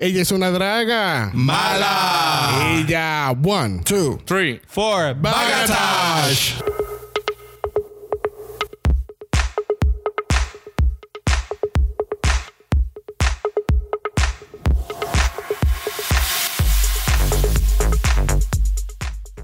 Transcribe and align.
Ella 0.00 0.22
es 0.22 0.30
una 0.30 0.52
draga. 0.52 1.32
¡Mala! 1.34 2.70
Ella, 2.70 3.32
one, 3.32 3.80
two. 3.82 4.20
Three. 4.26 4.60
Four. 4.68 5.14
Bagatash. 5.14 6.60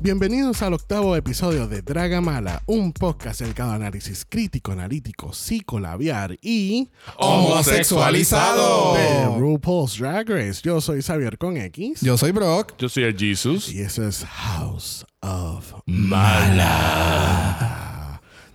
Bienvenidos 0.05 0.61
al 0.61 0.75
octavo 0.75 1.17
episodio 1.17 1.67
de 1.67 1.81
Draga 1.81 2.21
Mala, 2.21 2.63
un 2.67 2.93
podcast 2.93 3.41
dedicado 3.41 3.71
a 3.71 3.77
análisis 3.77 4.27
crítico, 4.29 4.73
analítico, 4.73 5.33
psicolabiar 5.33 6.37
y 6.43 6.91
Homosexualizado. 7.17 8.93
de 8.97 9.25
RuPaul's 9.39 9.97
Drag 9.97 10.29
Race. 10.29 10.61
Yo 10.63 10.83
soy 10.83 11.01
Xavier 11.01 11.39
con 11.39 11.57
X 11.57 12.03
Yo 12.03 12.19
soy 12.19 12.33
Brock. 12.33 12.75
Yo 12.77 12.91
soy 12.91 13.05
el 13.05 13.17
Jesus. 13.17 13.73
y 13.73 13.81
eso 13.81 14.07
es 14.07 14.27
House 14.27 15.07
of 15.21 15.73
Mala. 15.87 16.61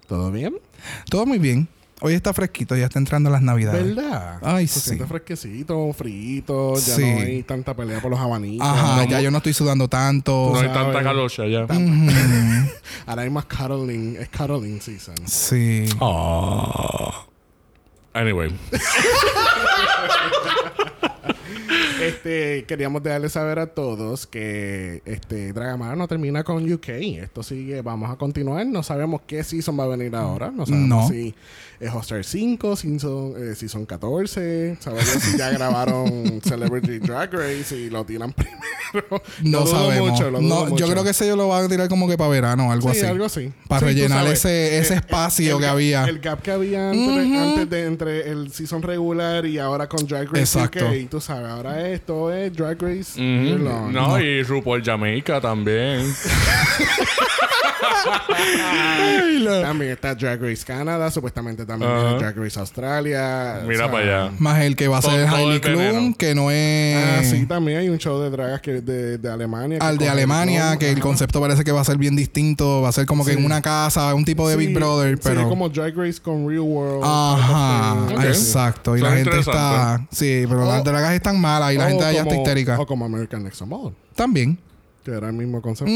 ¿Todo 0.08 0.30
bien? 0.32 0.56
Todo 1.10 1.26
muy 1.26 1.40
bien. 1.40 1.68
Hoy 2.02 2.14
está 2.14 2.34
fresquito, 2.34 2.78
ya 2.78 2.86
está 2.86 2.98
entrando 2.98 3.30
las 3.30 3.42
navidades. 3.42 3.94
¿Verdad? 3.94 4.40
Ay, 4.42 4.68
Se 4.68 4.80
sí. 4.80 4.86
siente 4.92 5.06
fresquecito, 5.06 5.92
frito, 5.92 6.76
ya 6.76 6.96
Sí. 6.96 7.02
no 7.02 7.20
hay 7.20 7.44
tanta 7.44 7.74
pelea 7.76 8.00
por 8.00 8.10
los 8.12 8.20
abanicos. 8.20 8.66
Ajá, 8.66 9.04
No 9.04 9.10
ya 9.10 9.20
yo 9.20 9.32
no 9.32 9.38
estoy 9.38 9.52
sudando 9.54 9.90
tanto. 9.90 10.52
No 10.54 10.60
hay 10.60 10.68
sabes. 10.70 10.94
tanta 10.94 11.04
calocha 11.04 11.46
ya. 11.48 11.66
Ahora 13.06 13.22
hay 13.24 13.30
más 13.30 13.46
cuddling, 13.46 14.16
es 14.18 14.30
cuddling 14.30 14.80
season. 14.82 15.16
Sí. 15.26 15.90
Ah. 16.00 17.26
Anyway. 18.14 18.50
Este, 22.02 22.66
queríamos 22.66 23.04
dejarle 23.04 23.30
saber 23.30 23.60
a 23.60 23.68
todos 23.68 24.26
que 24.28 25.02
este 25.06 25.54
Dragamar 25.54 25.98
no 25.98 26.08
termina 26.08 26.44
con 26.44 26.72
UK. 26.72 26.90
Esto 27.22 27.44
sigue, 27.44 27.82
vamos 27.82 28.10
a 28.12 28.16
continuar. 28.16 28.66
No 28.66 28.84
sabemos 28.84 29.22
qué 29.28 29.44
season 29.44 29.80
va 29.80 29.84
a 29.84 29.88
venir 29.88 30.16
ahora. 30.16 30.52
No 30.52 30.66
sabemos 30.66 30.88
No. 30.88 31.08
si 31.10 31.34
es 31.80 31.92
Hoster 31.94 32.24
5, 32.26 32.76
season, 32.76 33.34
eh, 33.38 33.56
season 33.56 33.86
14. 33.86 34.78
Sabemos 34.80 35.06
si 35.06 35.38
ya 35.38 35.50
grabaron 35.52 36.42
Celebrity 36.44 37.00
Drag 37.00 37.32
Race 37.34 37.76
y 37.78 37.90
lo 37.90 38.06
tiran 38.06 38.34
primero. 38.34 39.22
No 39.44 39.66
sabemos. 39.68 40.12
mucho, 40.12 40.32
lo 40.32 40.40
dudo 40.40 40.50
no, 40.50 40.66
mucho. 40.66 40.86
yo 40.86 40.92
creo 40.92 41.04
que 41.04 41.12
ese 41.12 41.28
yo 41.28 41.36
lo 41.36 41.48
van 41.48 41.66
a 41.66 41.68
tirar 41.68 41.88
como 41.90 42.08
que 42.08 42.18
para 42.18 42.30
verano 42.32 42.72
algo 42.72 42.92
Sí, 42.92 42.98
así. 43.00 43.06
algo 43.08 43.26
así. 43.26 43.52
Para 43.68 43.80
Sí, 43.82 43.86
rellenar 43.86 44.26
ese, 44.28 44.80
ese 44.80 44.96
espacio 44.96 45.56
el 45.56 45.62
que 45.62 45.68
gap- 45.68 45.72
había. 45.72 46.04
El 46.06 46.20
gap 46.20 46.42
que 46.42 46.52
había 46.52 46.92
entre, 46.94 47.38
antes 47.38 47.70
de 47.70 47.86
entre 47.86 48.30
el 48.32 48.52
season 48.52 48.82
regular 48.82 49.46
y 49.46 49.58
ahora 49.60 49.88
con 49.88 50.06
Drag 50.08 50.28
Race 50.28 50.42
Exacto. 50.42 50.88
UK. 50.88 51.10
Tú 51.10 51.22
sabes, 51.22 51.48
ahora 51.50 51.88
esto 51.94 52.34
es 52.34 52.54
Drag 52.54 52.82
Race. 52.82 53.20
Irlanda. 53.22 53.92
No, 53.92 54.20
y 54.20 54.44
RuPaul 54.44 54.84
Jamaica 54.84 55.42
también. 55.42 56.02
También 59.62 59.92
está 59.92 60.16
Drag 60.16 60.42
Race 60.42 60.64
Canadá, 60.66 61.10
supuestamente 61.12 61.66
también 61.66 61.92
Ajá. 61.92 62.04
viene 62.04 62.20
Drag 62.20 62.38
Race 62.38 62.60
Australia. 62.60 63.62
Mira 63.66 63.86
o 63.86 63.90
sea, 63.90 63.92
para 63.92 64.24
allá. 64.26 64.32
Más 64.40 64.62
el 64.62 64.76
que 64.76 64.88
va 64.88 64.98
a 64.98 65.02
ser 65.02 65.26
todo 65.28 65.36
Hailey 65.38 65.56
el 65.56 65.60
veneno. 65.62 65.92
Klum, 66.00 66.14
que 66.14 66.36
no 66.36 66.52
es 66.52 66.96
Ah, 66.98 67.24
sí, 67.24 67.46
también 67.46 67.80
hay 67.80 67.90
un 67.90 67.98
show 67.98 68.20
de 68.22 68.30
dragas 68.30 68.62
que 68.62 68.82
de, 68.82 69.18
de 69.18 69.30
Alemania. 69.32 69.80
que 69.80 69.86
al 69.86 69.98
de 69.98 70.06
coge 70.06 70.10
Alemania, 70.12 70.78
que 70.78 70.88
el 70.90 70.94
ajá. 70.96 71.02
concepto 71.02 71.40
parece 71.42 71.64
que 71.64 71.72
va 71.72 71.82
a 71.82 71.86
ser 71.86 71.98
bien 71.98 72.16
distinto. 72.16 72.82
Va 72.82 72.90
a 72.90 72.92
ser 72.92 73.06
como 73.06 73.26
que 73.26 73.34
en 73.34 73.46
una 73.46 73.62
casa, 73.62 74.14
un 74.14 74.26
tipo 74.26 74.48
de 74.50 74.56
Sí, 74.56 74.68
Big 74.68 74.76
Brother, 74.76 75.16
sí, 75.16 75.22
pero. 75.24 75.48
como 75.50 75.70
Drag 75.70 75.96
Race 75.96 76.20
con 76.22 76.48
Real 76.48 76.62
World. 76.62 77.04
Ajá, 77.06 78.04
Ok. 78.16 78.24
exacto. 78.26 78.96
Y 78.96 79.00
Suena 79.00 79.16
la 79.16 79.22
gente 79.24 79.40
está. 79.40 79.52
interesante. 79.52 80.16
Sí, 80.16 80.46
pero 80.48 80.66
las 80.66 80.82
O- 80.82 80.84
dragas 80.84 81.14
están 81.14 81.40
malas 81.40 81.74
y 81.74 81.78
la 81.78 81.86
O 81.86 81.90
gente 81.90 82.06
allá 82.06 82.20
está 82.20 82.30
como- 82.30 82.42
histérica. 82.42 82.80
O 82.80 82.86
como 82.86 83.06
American 83.06 83.44
Next 83.44 83.62
Model, 83.62 83.94
También. 84.16 84.58
Que 85.04 85.12
era 85.12 85.28
el 85.28 85.34
mismo 85.34 85.62
concepto. 85.62 85.92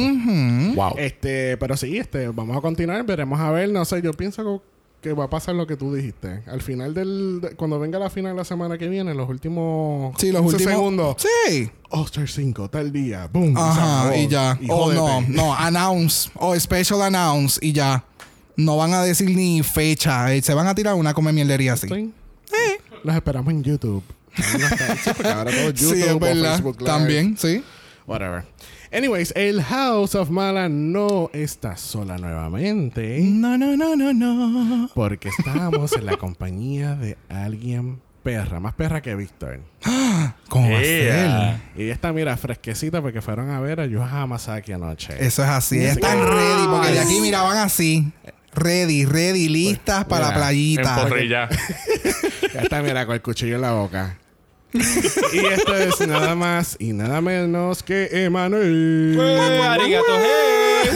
Wow. 0.76 0.94
Este, 0.98 1.58
pero 1.58 1.76
sí, 1.78 1.98
este, 1.98 2.28
vamos 2.30 2.56
a 2.58 2.62
continuar, 2.62 3.04
veremos 3.06 3.40
a 3.40 3.52
ver, 3.52 3.70
no 3.70 3.84
sé, 3.86 4.02
yo 4.02 4.12
pienso 4.14 4.62
que 5.02 5.12
va 5.12 5.26
a 5.26 5.30
pasar 5.30 5.54
lo 5.56 5.68
que 5.68 5.76
tú 5.76 5.94
dijiste. 5.94 6.44
Al 6.48 6.62
final 6.62 6.94
del, 6.94 7.42
de- 7.42 7.56
cuando 7.58 7.78
venga 7.78 8.00
la 8.00 8.10
final 8.10 8.36
la 8.38 8.46
semana 8.46 8.78
que 8.78 8.88
viene, 8.88 9.14
los 9.14 9.28
últimos 9.30 10.16
Sí, 10.18 10.32
los 10.32 10.42
15 10.44 10.56
últimos. 10.56 10.74
segundos, 10.74 11.16
Sí. 11.48 11.70
Oster 11.90 12.30
5, 12.30 12.70
tal 12.70 12.92
día, 12.94 13.28
boom, 13.32 13.54
Ajá, 13.58 14.16
y 14.16 14.28
ya. 14.30 14.58
Y 14.62 14.68
O 14.70 14.94
no, 14.94 15.20
no, 15.28 15.54
announce. 15.54 16.30
O 16.36 16.58
special 16.58 17.02
announce 17.02 17.60
y 17.62 17.74
ya. 17.74 18.06
No 18.56 18.78
van 18.78 18.94
a 18.94 19.04
decir 19.04 19.30
ni 19.36 19.62
fecha. 19.64 20.34
eh, 20.34 20.42
Se 20.42 20.54
van 20.54 20.68
a 20.68 20.76
tirar 20.76 20.94
una 20.96 21.14
come 21.14 21.34
mierdería 21.34 21.74
así. 21.74 21.88
Sí. 21.90 22.14
Los 23.04 23.16
esperamos 23.16 23.52
en 23.54 23.64
YouTube. 23.64 24.04
Sí, 24.36 24.44
ahora 25.26 25.52
todo 25.52 25.70
YouTube 25.72 25.94
Sí, 25.96 26.02
es 26.02 26.12
o 26.12 26.20
verdad. 26.20 26.54
Facebook 26.56 26.78
Live. 26.80 26.86
También, 26.92 27.38
sí. 27.38 27.64
Whatever. 28.08 28.44
Anyways, 28.94 29.34
el 29.36 29.64
House 29.64 30.14
of 30.14 30.30
Mala 30.30 30.70
no 30.70 31.32
está 31.34 31.76
sola 31.78 32.18
nuevamente. 32.20 33.20
No, 33.24 33.58
no, 33.58 33.76
no, 33.76 33.96
no, 33.96 34.14
no. 34.14 34.90
Porque 34.94 35.30
estamos 35.30 35.94
en 35.94 36.06
la 36.06 36.16
compañía 36.18 36.94
de 36.96 37.18
alguien 37.28 38.00
perra, 38.22 38.60
más 38.60 38.74
perra 38.76 39.02
que 39.02 39.16
Víctor. 39.16 39.62
¿Cómo 40.50 40.72
va 40.72 40.78
a 40.78 40.82
Yeah. 40.84 41.60
ser? 41.74 41.82
Y 41.82 41.84
ella 41.86 41.94
está, 41.94 42.14
mira, 42.14 42.38
fresquecita 42.38 43.02
porque 43.02 43.22
fueron 43.22 43.50
a 43.50 43.60
ver 43.60 43.80
a 43.80 43.88
Yu 43.88 44.00
Hamasaki 44.02 44.74
anoche. 44.74 45.14
Eso 45.20 45.44
es 45.44 45.50
así. 45.50 45.80
Están 45.84 46.20
ready 46.20 46.68
porque 46.70 46.92
de 46.92 47.00
aquí 47.00 47.20
miraban 47.20 47.58
así. 47.58 48.12
Ready, 48.54 49.06
ready, 49.06 49.50
listas 49.50 50.06
para 50.06 50.28
la 50.30 50.34
playita. 50.36 51.10
Ya 52.54 52.62
está, 52.62 52.84
mira, 52.84 53.08
con 53.08 53.16
el 53.16 53.22
cuchillo 53.24 53.56
en 53.56 53.62
la 53.62 53.72
boca. 53.72 54.20
Y 54.74 55.46
esto 55.46 55.76
es 55.76 56.08
nada 56.08 56.36
más 56.36 56.76
y 56.80 56.94
nada 56.94 57.22
menos 57.22 57.84
que 57.84 58.10
Emanuel. 58.12 59.20
Arigato, 59.20 60.20
hey. 60.20 60.90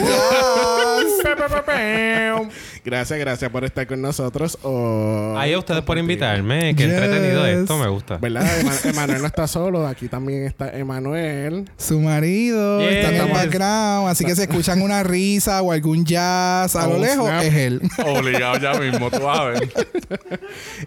Gracias, 2.84 3.18
gracias 3.18 3.50
por 3.50 3.64
estar 3.64 3.86
con 3.86 4.00
nosotros. 4.00 4.58
hoy. 4.62 5.36
Ahí 5.38 5.52
a 5.52 5.58
ustedes 5.58 5.82
por 5.82 5.98
invitarme. 5.98 6.74
Qué 6.74 6.84
Yes. 6.84 6.92
entretenido 6.94 7.44
esto, 7.46 7.76
me 7.78 7.88
gusta. 7.88 8.18
¿Verdad? 8.18 8.46
Ema- 8.60 8.90
Emanuel 8.90 9.20
no 9.20 9.26
está 9.26 9.46
solo. 9.46 9.86
Aquí 9.86 10.08
también 10.08 10.44
está 10.44 10.70
Emanuel. 10.76 11.68
Su 11.76 12.00
marido 12.00 12.80
Yes. 12.80 12.92
está 12.96 13.10
en 13.14 13.22
el 13.22 13.32
background. 13.32 14.08
Así 14.08 14.24
que 14.24 14.34
si 14.34 14.42
escuchan 14.42 14.80
una 14.82 15.02
risa 15.02 15.60
o 15.62 15.72
algún 15.72 16.04
jazz 16.04 16.74
a 16.76 16.86
lo 16.86 16.98
lejos, 16.98 17.26
snap. 17.28 17.42
es 17.44 17.54
él. 17.54 17.82
Obligado 18.06 18.58
ya 18.58 18.74
mismo, 18.80 19.10
tú 19.10 19.20
ver. 19.26 19.70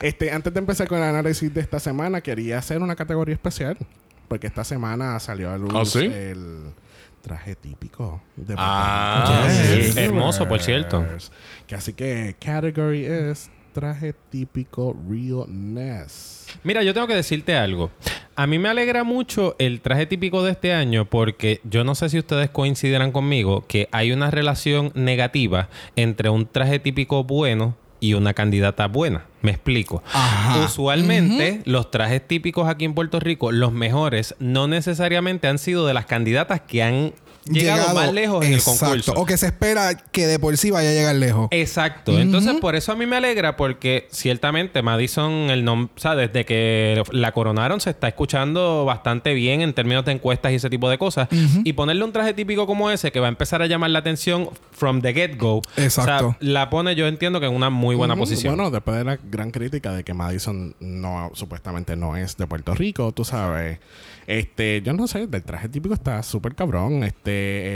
Este, 0.02 0.32
antes 0.32 0.54
de 0.54 0.60
empezar 0.60 0.88
con 0.88 0.98
el 0.98 1.04
análisis 1.04 1.54
de 1.54 1.62
esta 1.62 1.80
semana, 1.80 2.22
quería 2.22 2.58
hacer 2.58 2.82
una 2.82 2.96
categoría 2.96 3.34
especial. 3.36 3.78
Porque 4.28 4.48
esta 4.48 4.64
semana 4.64 5.20
salió 5.20 5.52
a 5.52 5.58
luz 5.58 5.72
¿Ah, 5.76 5.84
sí? 5.86 6.06
el 6.06 6.72
traje 7.22 7.56
típico 7.56 8.22
de 8.36 8.56
Ah. 8.58 9.48
Yes. 9.76 9.96
Hermoso, 9.98 10.48
por 10.48 10.62
cierto. 10.62 11.06
Que 11.68 11.76
así 11.76 11.94
que 11.94 12.36
category 12.40 13.06
es 13.06 13.50
traje 13.74 14.14
típico 14.30 14.96
realness. 15.10 16.48
Mira, 16.64 16.84
yo 16.84 16.94
tengo 16.94 17.08
que 17.08 17.16
decirte 17.16 17.56
algo. 17.56 17.90
A 18.36 18.48
mí 18.48 18.60
me 18.60 18.70
alegra 18.70 19.04
mucho 19.04 19.56
el 19.60 19.82
traje 19.82 20.06
típico 20.06 20.44
de 20.44 20.52
este 20.52 20.74
año 20.74 21.06
porque 21.06 21.62
yo 21.64 21.84
no 21.84 21.96
sé 21.96 22.10
si 22.10 22.18
ustedes 22.20 22.50
coincidirán 22.50 23.12
conmigo 23.12 23.66
que 23.68 23.88
hay 23.92 24.12
una 24.12 24.32
relación 24.32 24.92
negativa 24.96 25.70
entre 25.96 26.30
un 26.30 26.46
traje 26.48 26.80
típico 26.80 27.24
bueno 27.24 27.76
y 28.02 28.16
una 28.16 28.34
candidata 28.34 28.88
buena. 28.88 29.24
Me 29.42 29.52
explico. 29.52 30.04
Ajá. 30.12 30.66
Usualmente 30.66 31.62
los 31.64 31.90
trajes 31.90 32.28
típicos 32.28 32.68
aquí 32.68 32.84
en 32.84 32.94
Puerto 32.94 33.22
Rico, 33.22 33.54
los 33.54 33.72
mejores, 33.72 34.36
no 34.40 34.68
necesariamente 34.68 35.48
han 35.48 35.60
sido 35.60 35.88
de 35.88 35.94
las 35.94 36.06
candidatas 36.08 36.60
que 36.60 36.84
han 36.84 37.14
llegado, 37.46 37.94
más 37.94 38.14
lejos 38.14 38.46
en 38.46 38.54
el 38.54 38.64
concurso. 38.64 39.14
O 39.16 39.26
que 39.26 39.38
se 39.38 39.48
espera 39.48 39.96
que 39.96 40.28
de 40.28 40.40
por 40.40 40.58
sí 40.58 40.72
vaya 40.72 40.90
a 40.90 40.94
llegar 40.94 41.16
lejos. 41.16 41.48
Exacto. 41.52 42.20
Entonces, 42.20 42.56
por 42.62 42.76
eso 42.76 42.92
a 42.92 42.96
mí 42.96 43.06
me 43.06 43.18
alegra 43.18 43.56
porque 43.56 44.08
ciertamente 44.12 44.82
Madison, 44.82 45.32
el 45.50 45.68
o 45.68 45.90
sea, 45.96 46.16
desde 46.16 46.46
que 46.46 47.04
la 47.12 47.32
coronaron 47.32 47.80
se 47.80 47.92
está 47.92 48.08
escuchando 48.08 48.86
bastante 48.86 49.34
bien 49.34 49.62
en 49.62 49.74
términos 49.74 50.06
de 50.06 50.14
encuestas 50.14 50.52
y 50.52 50.56
ese 50.56 50.70
tipo 50.70 50.90
de 50.90 50.98
cosas. 50.98 51.28
Y 51.64 51.74
ponerle 51.74 52.04
un 52.04 52.12
traje 52.12 52.34
típico 52.34 52.68
como 52.68 52.90
ese 52.92 53.12
que 53.12 53.20
va 53.20 53.28
a 53.28 53.30
empezar 53.30 53.62
a 53.62 53.68
llamar 53.68 53.92
la 53.92 54.00
atención 54.00 54.50
from 54.72 55.02
the 55.02 55.14
get-go. 55.14 55.62
Exacto. 55.78 56.28
O 56.28 56.32
sea, 56.32 56.38
la 56.40 56.70
pone 56.70 56.96
yo 56.96 57.08
entiendo 57.08 57.40
que 57.40 57.46
en 57.46 57.54
una 57.54 57.70
muy 57.70 57.96
buena 57.96 58.16
posición. 58.16 58.56
Bueno, 58.56 58.72
después 58.72 58.98
de 58.98 59.04
la 59.04 59.18
gran 59.24 59.52
crítica 59.52 59.94
de 59.94 60.04
que 60.04 60.14
Madison 60.14 60.76
no 60.80 61.32
supuestamente 61.34 61.96
no 61.96 62.18
es 62.18 62.38
de 62.38 62.48
Puerto 62.48 62.74
Rico, 62.74 63.12
tú 63.12 63.24
sabes. 63.24 63.80
Este, 64.28 64.82
yo 64.82 64.94
no 64.94 65.08
sé, 65.08 65.28
del 65.28 65.44
traje 65.44 65.68
típico 65.70 65.94
está 65.94 66.22
súper 66.24 66.56
cabrón. 66.56 67.04
Este, 67.04 67.31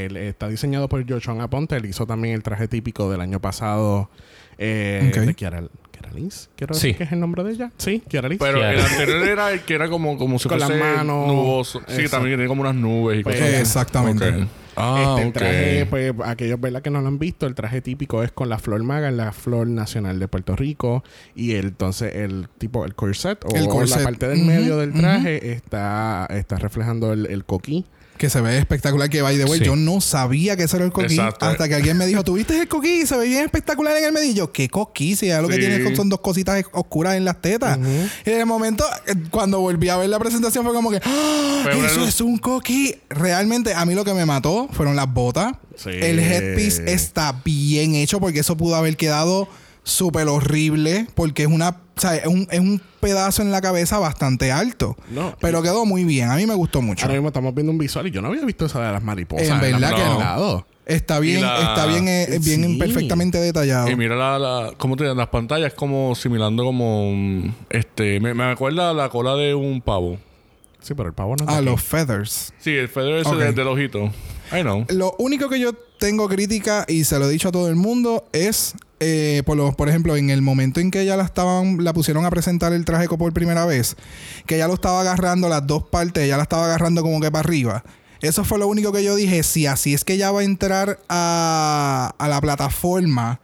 él 0.05 0.17
está 0.17 0.47
diseñado 0.49 0.87
por 0.89 1.07
Joshua 1.09 1.41
Aponte. 1.43 1.75
Él 1.75 1.85
hizo 1.85 2.05
también 2.05 2.33
el 2.35 2.43
traje 2.43 2.67
típico 2.67 3.09
del 3.11 3.21
año 3.21 3.39
pasado 3.39 4.09
eh, 4.57 5.11
Ok. 5.13 5.19
de 5.25 5.33
Kiara, 5.35 5.63
Kiara 5.91 6.11
Liz. 6.13 6.49
Quiero 6.55 6.73
Sí. 6.73 6.87
decir 6.87 6.97
que 6.97 7.03
es 7.03 7.11
el 7.11 7.19
nombre 7.19 7.43
de 7.43 7.51
ella. 7.51 7.71
Sí, 7.77 8.01
Kiara 8.07 8.29
Liz. 8.29 8.39
Pero 8.39 8.63
el 8.63 8.79
anterior 8.79 9.27
era 9.27 9.51
el 9.51 9.61
que 9.61 9.73
era 9.75 9.89
como, 9.89 10.17
como 10.17 10.39
si 10.39 10.47
Con 10.47 10.59
las 10.59 10.69
manos. 10.69 11.27
nuboso. 11.27 11.79
Sí, 11.87 11.93
Exacto. 11.95 12.11
también 12.17 12.37
tiene 12.37 12.47
como 12.47 12.61
unas 12.61 12.75
nubes 12.75 13.19
y 13.19 13.23
Pues, 13.23 13.37
cosas. 13.39 13.53
Exactamente. 13.59 14.47
Ah, 14.77 15.15
este, 15.15 15.27
el 15.27 15.31
traje, 15.33 15.85
pues, 15.89 16.13
aquellos 16.25 16.59
¿verdad? 16.59 16.81
que 16.81 16.89
no 16.89 16.99
lo 16.99 17.07
han 17.07 17.17
visto, 17.17 17.47
el 17.47 17.55
traje 17.55 17.79
típico 17.81 18.23
es 18.23 18.33
con 18.33 18.49
la 18.49 18.57
flor 18.59 18.83
maga, 18.83 19.09
la 19.09 19.31
flor 19.31 19.67
nacional 19.67 20.19
de 20.19 20.27
Puerto 20.27 20.53
Rico. 20.57 21.01
Y 21.33 21.53
el- 21.53 21.67
entonces 21.67 22.13
el 22.15 22.49
tipo, 22.57 22.83
el 22.85 22.93
corset 22.93 23.43
o 23.45 23.55
El 23.55 23.67
corset. 23.69 23.99
la 23.99 24.03
parte 24.03 24.27
del 24.27 24.43
medio 24.43 24.75
del 24.77 24.91
traje 24.93 25.51
está, 25.53 26.27
está 26.29 26.57
reflejando 26.57 27.13
el, 27.13 27.25
el 27.27 27.45
coquí. 27.45 27.85
Que 28.17 28.29
se 28.29 28.39
ve 28.39 28.57
espectacular. 28.57 29.09
Que 29.09 29.21
by 29.21 29.37
the 29.37 29.43
way, 29.45 29.59
Sí. 29.59 29.65
yo 29.65 29.75
no 29.75 29.99
sabía 29.99 30.55
que 30.55 30.63
eso 30.63 30.77
era 30.77 30.85
el 30.85 30.91
coquí. 30.91 31.15
Exacto. 31.15 31.45
Hasta 31.45 31.67
que 31.67 31.75
alguien 31.75 31.97
me 31.97 32.05
dijo, 32.05 32.23
¿tuviste 32.23 32.57
el 32.59 32.67
coquí? 32.67 33.05
Se 33.05 33.17
ve 33.17 33.27
bien 33.27 33.43
espectacular 33.43 33.95
en 33.97 34.05
el 34.05 34.11
medillo. 34.13 34.51
¿Qué 34.53 34.69
coquí? 34.69 35.15
Si 35.15 35.27
ya 35.27 35.41
lo 35.41 35.47
que 35.49 35.57
tiene 35.57 35.95
son 35.95 36.09
dos 36.09 36.21
cositas 36.21 36.63
oscuras 36.71 37.15
en 37.15 37.25
las 37.25 37.41
tetas. 37.41 37.77
Y 38.25 38.29
de 38.31 38.45
momento, 38.45 38.85
eh, 39.05 39.13
cuando 39.29 39.59
volví 39.59 39.89
a 39.89 39.97
ver 39.97 40.09
la 40.09 40.19
presentación, 40.19 40.63
fue 40.63 40.73
como 40.73 40.91
que, 40.91 41.01
¡Ah! 41.03 41.65
¡Eso 41.85 42.05
es 42.05 42.21
un 42.21 42.37
coquí! 42.37 42.95
Realmente, 43.09 43.73
a 43.73 43.85
mí 43.85 43.95
lo 43.95 44.05
que 44.05 44.13
me 44.13 44.25
mató 44.25 44.69
fueron 44.71 44.95
las 44.95 45.13
botas. 45.13 45.53
Sí. 45.75 45.89
El 45.91 46.19
headpiece 46.19 46.93
está 46.93 47.41
bien 47.43 47.95
hecho 47.95 48.21
porque 48.21 48.39
eso 48.39 48.55
pudo 48.55 48.75
haber 48.75 48.95
quedado 48.95 49.49
súper 49.85 50.27
horrible 50.27 51.07
porque 51.15 51.43
es 51.43 51.47
una 51.49 51.69
o 51.97 52.01
sea, 52.01 52.13
es 52.17 52.25
un, 52.27 52.45
es 52.51 52.59
un 52.59 52.81
pedazo 52.99 53.41
en 53.41 53.53
la 53.53 53.61
cabeza 53.61 53.99
bastante 53.99 54.51
alto. 54.51 54.97
No, 55.11 55.33
pero 55.39 55.61
quedó 55.61 55.85
muy 55.85 56.03
bien. 56.03 56.29
A 56.29 56.35
mí 56.35 56.45
me 56.45 56.53
gustó 56.53 56.81
mucho. 56.81 57.05
Ahora 57.05 57.13
mismo 57.13 57.29
estamos 57.29 57.55
viendo 57.55 57.71
un 57.71 57.77
visual 57.77 58.05
y 58.07 58.11
yo 58.11 58.21
no 58.21 58.27
había 58.27 58.43
visto 58.43 58.65
esa 58.65 58.85
de 58.85 58.91
las 58.91 59.01
mariposas. 59.01 59.47
En 59.47 59.61
verdad 59.61 59.95
que 59.95 60.01
al 60.01 60.13
no. 60.15 60.19
lado. 60.19 60.67
Está 60.85 61.19
bien, 61.19 61.41
la- 61.41 61.69
está 61.69 61.85
bien, 61.85 62.07
eh, 62.09 62.27
bien 62.43 62.73
Sí. 62.73 62.77
perfectamente 62.77 63.37
detallado. 63.39 63.89
Y 63.89 63.95
mira 63.95 64.15
la, 64.17 64.37
la 64.37 64.73
¿cómo 64.77 64.97
te? 64.97 65.05
Las 65.15 65.27
pantallas 65.29 65.73
como 65.73 66.13
simulando 66.15 66.65
como 66.65 67.11
mm, 67.15 67.49
este 67.69 68.19
me, 68.19 68.33
me 68.33 68.43
acuerda 68.43 68.93
la 68.93 69.07
cola 69.09 69.35
de 69.35 69.55
un 69.55 69.79
pavo. 69.81 70.17
Sí, 70.81 70.93
pero 70.95 71.07
el 71.07 71.15
pavo 71.15 71.29
no 71.37 71.45
está 71.45 71.53
A 71.53 71.57
aquí. 71.59 71.65
los 71.65 71.81
feathers. 71.81 72.53
Sí, 72.59 72.71
el 72.75 72.89
feather 72.89 73.13
ese 73.21 73.29
Ok. 73.29 73.37
de- 73.37 73.53
del 73.53 73.67
ojito. 73.67 74.11
I 74.51 74.61
know. 74.61 74.85
Lo 74.89 75.15
único 75.17 75.47
que 75.49 75.59
yo 75.61 75.71
tengo 75.97 76.27
crítica, 76.27 76.85
y 76.89 77.05
se 77.05 77.17
lo 77.17 77.27
he 77.27 77.31
dicho 77.31 77.47
a 77.47 77.51
todo 77.51 77.69
el 77.69 77.75
mundo, 77.75 78.25
es, 78.33 78.75
eh, 78.99 79.43
por, 79.45 79.75
por 79.75 79.89
ejemplo, 79.89 80.15
en 80.15 80.29
el 80.29 80.41
momento 80.41 80.79
en 80.79 80.91
que 80.91 81.01
ella 81.01 81.17
la 81.17 81.23
estaban, 81.23 81.83
la 81.83 81.93
pusieron 81.93 82.25
a 82.25 82.29
presentar 82.29 82.73
el 82.73 82.85
traje 82.85 83.07
por 83.07 83.33
primera 83.33 83.65
vez, 83.65 83.95
que 84.45 84.55
ella 84.55 84.67
lo 84.67 84.75
estaba 84.75 85.01
agarrando 85.01 85.49
las 85.49 85.65
dos 85.65 85.83
partes, 85.83 86.23
ella 86.23 86.37
la 86.37 86.43
estaba 86.43 86.65
agarrando 86.65 87.01
como 87.01 87.19
que 87.19 87.31
para 87.31 87.47
arriba. 87.47 87.83
Eso 88.21 88.43
fue 88.43 88.57
lo 88.57 88.67
único 88.67 88.91
que 88.91 89.03
yo 89.03 89.15
dije. 89.15 89.43
Si 89.43 89.67
así 89.67 89.93
es 89.93 90.03
que 90.03 90.13
ella 90.13 90.31
va 90.31 90.39
a 90.39 90.43
entrar 90.43 90.99
a, 91.09 92.15
a 92.17 92.27
la 92.27 92.41
plataforma, 92.41 93.39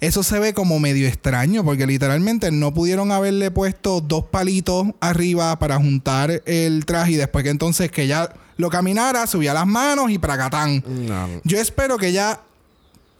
eso 0.00 0.22
se 0.22 0.38
ve 0.38 0.54
como 0.54 0.78
medio 0.78 1.06
extraño, 1.06 1.64
porque 1.64 1.86
literalmente 1.86 2.50
no 2.50 2.72
pudieron 2.72 3.12
haberle 3.12 3.50
puesto 3.50 4.00
dos 4.00 4.24
palitos 4.24 4.88
arriba 5.00 5.58
para 5.58 5.76
juntar 5.76 6.42
el 6.46 6.84
traje 6.86 7.12
y 7.12 7.16
después 7.16 7.44
que 7.44 7.50
entonces 7.50 7.90
que 7.90 8.02
ella 8.02 8.32
lo 8.56 8.70
caminara, 8.70 9.26
subía 9.26 9.54
las 9.54 9.66
manos 9.66 10.10
y 10.10 10.18
pracatán. 10.18 10.82
No, 10.86 11.28
Yo 11.44 11.58
espero 11.58 11.98
que 11.98 12.08
ella 12.08 12.40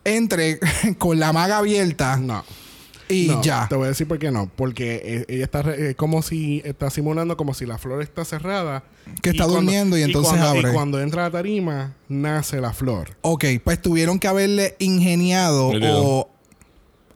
entre 0.04 0.58
con 0.98 1.18
la 1.18 1.32
maga 1.32 1.58
abierta 1.58 2.16
no. 2.16 2.44
y 3.08 3.26
No, 3.28 3.42
ya. 3.42 3.66
Te 3.68 3.76
voy 3.76 3.86
a 3.86 3.88
decir 3.88 4.06
por 4.08 4.18
qué 4.18 4.30
no. 4.30 4.50
Porque 4.54 5.00
eh, 5.04 5.24
ella 5.28 5.44
está 5.44 5.62
re- 5.62 5.90
eh, 5.90 5.94
como 5.94 6.22
si 6.22 6.62
está 6.64 6.90
simulando 6.90 7.36
como 7.36 7.54
si 7.54 7.66
la 7.66 7.78
flor 7.78 8.02
está 8.02 8.24
cerrada. 8.24 8.84
Que 9.20 9.30
está 9.30 9.44
durmiendo 9.46 9.98
y 9.98 10.02
entonces 10.02 10.32
cuando, 10.32 10.48
abre. 10.48 10.70
Y 10.70 10.72
cuando 10.72 11.00
entra 11.00 11.22
la 11.24 11.30
tarima, 11.30 11.94
nace 12.08 12.60
la 12.60 12.72
flor. 12.72 13.16
Ok, 13.22 13.44
pues 13.64 13.80
tuvieron 13.82 14.18
que 14.18 14.28
haberle 14.28 14.76
ingeniado 14.78 15.72
o 15.82 16.30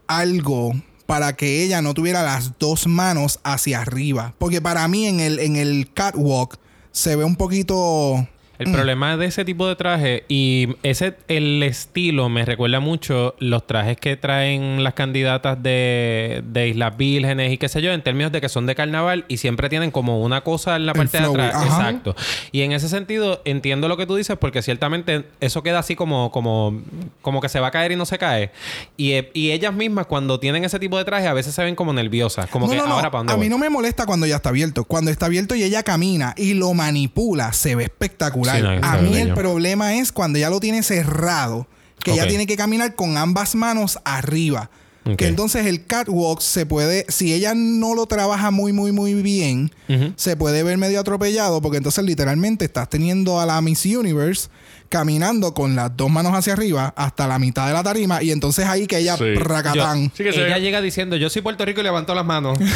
algo 0.06 0.72
para 1.06 1.36
que 1.36 1.62
ella 1.62 1.82
no 1.82 1.94
tuviera 1.94 2.22
las 2.22 2.58
dos 2.58 2.86
manos 2.86 3.38
hacia 3.44 3.80
arriba. 3.80 4.34
Porque 4.38 4.60
para 4.60 4.86
mí 4.88 5.06
en 5.06 5.20
el, 5.20 5.38
en 5.38 5.56
el 5.56 5.90
catwalk 5.92 6.58
se 6.90 7.14
ve 7.16 7.24
un 7.24 7.36
poquito... 7.36 8.26
El 8.58 8.72
problema 8.72 9.16
de 9.16 9.26
ese 9.26 9.44
tipo 9.44 9.66
de 9.68 9.76
traje 9.76 10.24
y 10.28 10.68
ese 10.82 11.14
el 11.28 11.62
estilo 11.62 12.28
me 12.28 12.44
recuerda 12.44 12.80
mucho 12.80 13.34
los 13.38 13.66
trajes 13.66 13.96
que 13.98 14.16
traen 14.16 14.82
las 14.82 14.94
candidatas 14.94 15.62
de, 15.62 16.42
de 16.46 16.68
Islas 16.68 16.96
Vírgenes 16.96 17.52
y 17.52 17.58
qué 17.58 17.68
sé 17.68 17.82
yo, 17.82 17.92
en 17.92 18.02
términos 18.02 18.32
de 18.32 18.40
que 18.40 18.48
son 18.48 18.66
de 18.66 18.74
carnaval 18.74 19.24
y 19.28 19.36
siempre 19.38 19.68
tienen 19.68 19.90
como 19.90 20.20
una 20.22 20.40
cosa 20.42 20.76
en 20.76 20.86
la 20.86 20.92
El 20.92 20.98
parte 20.98 21.18
de 21.20 21.24
atrás. 21.26 21.54
ajá. 21.54 21.66
Exacto. 21.66 22.16
Y 22.52 22.62
en 22.62 22.72
ese 22.72 22.88
sentido 22.88 23.42
entiendo 23.44 23.88
lo 23.88 23.96
que 23.96 24.06
tú 24.06 24.16
dices 24.16 24.36
porque 24.38 24.62
ciertamente 24.62 25.24
eso 25.40 25.62
queda 25.62 25.80
así 25.80 25.94
como, 25.96 26.30
como, 26.30 26.80
como 27.22 27.40
que 27.40 27.48
se 27.48 27.60
va 27.60 27.68
a 27.68 27.70
caer 27.70 27.92
y 27.92 27.96
no 27.96 28.06
se 28.06 28.18
cae. 28.18 28.50
Y, 28.96 29.12
y 29.34 29.50
ellas 29.52 29.74
mismas 29.74 30.06
cuando 30.06 30.40
tienen 30.40 30.64
ese 30.64 30.78
tipo 30.78 30.96
de 30.98 31.04
traje 31.04 31.26
a 31.26 31.32
veces 31.34 31.54
se 31.54 31.62
ven 31.62 31.74
como 31.74 31.92
nerviosas, 31.92 32.48
como 32.48 32.66
No, 32.66 32.72
que 32.72 32.78
no, 32.78 32.86
no. 32.86 32.94
ahora 32.94 33.10
para 33.10 33.20
dónde 33.20 33.32
A 33.32 33.36
voy? 33.36 33.44
mí 33.46 33.50
no 33.50 33.58
me 33.58 33.68
molesta 33.70 34.06
cuando 34.06 34.26
ya 34.26 34.36
está 34.36 34.48
abierto. 34.50 34.84
Cuando 34.84 35.10
está 35.10 35.26
abierto 35.26 35.54
y 35.54 35.62
ella 35.62 35.82
camina 35.82 36.34
y 36.36 36.54
lo 36.54 36.72
manipula, 36.74 37.52
se 37.52 37.74
ve 37.74 37.84
espectacular. 37.84 38.45
Sí, 38.54 38.62
no, 38.62 38.72
está 38.72 38.92
a 38.92 38.98
mí 39.02 39.16
el 39.16 39.34
problema 39.34 39.94
es 39.96 40.12
cuando 40.12 40.38
ya 40.38 40.50
lo 40.50 40.60
tiene 40.60 40.82
cerrado, 40.82 41.66
que 42.02 42.12
Ok. 42.12 42.18
ella 42.18 42.28
tiene 42.28 42.46
que 42.46 42.56
caminar 42.56 42.94
con 42.94 43.16
ambas 43.16 43.54
manos 43.54 43.98
arriba. 44.04 44.70
Que 45.16 45.28
entonces 45.28 45.66
el 45.66 45.86
catwalk 45.86 46.40
se 46.40 46.66
puede, 46.66 47.06
si 47.08 47.32
ella 47.32 47.54
no 47.54 47.94
lo 47.94 48.06
trabaja 48.06 48.50
muy, 48.50 48.72
muy, 48.72 48.90
muy 48.90 49.14
bien, 49.14 49.70
se 50.16 50.36
puede 50.36 50.64
ver 50.64 50.78
medio 50.78 50.98
atropellado 50.98 51.62
porque 51.62 51.76
entonces 51.76 52.04
literalmente 52.04 52.64
estás 52.64 52.90
teniendo 52.90 53.38
a 53.40 53.46
la 53.46 53.60
Miss 53.60 53.86
Universe 53.86 54.48
caminando 54.88 55.52
con 55.54 55.74
las 55.76 55.96
dos 55.96 56.10
manos 56.10 56.32
hacia 56.34 56.52
arriba 56.52 56.92
hasta 56.96 57.26
la 57.26 57.38
mitad 57.38 57.66
de 57.66 57.72
la 57.72 57.82
tarima 57.82 58.22
y 58.22 58.30
entonces 58.30 58.66
ahí 58.66 58.86
que 58.86 58.98
ella 58.98 59.16
Sí. 59.16 59.24
pracatán. 59.36 60.12
Sí 60.16 60.22
que 60.22 60.30
Ella 60.30 60.58
llega 60.58 60.80
diciendo, 60.80 61.16
yo 61.16 61.28
soy 61.30 61.42
Puerto 61.42 61.64
Rico 61.64 61.80
y 61.80 61.84
levantó 61.84 62.14
las 62.14 62.24
manos. 62.24 62.58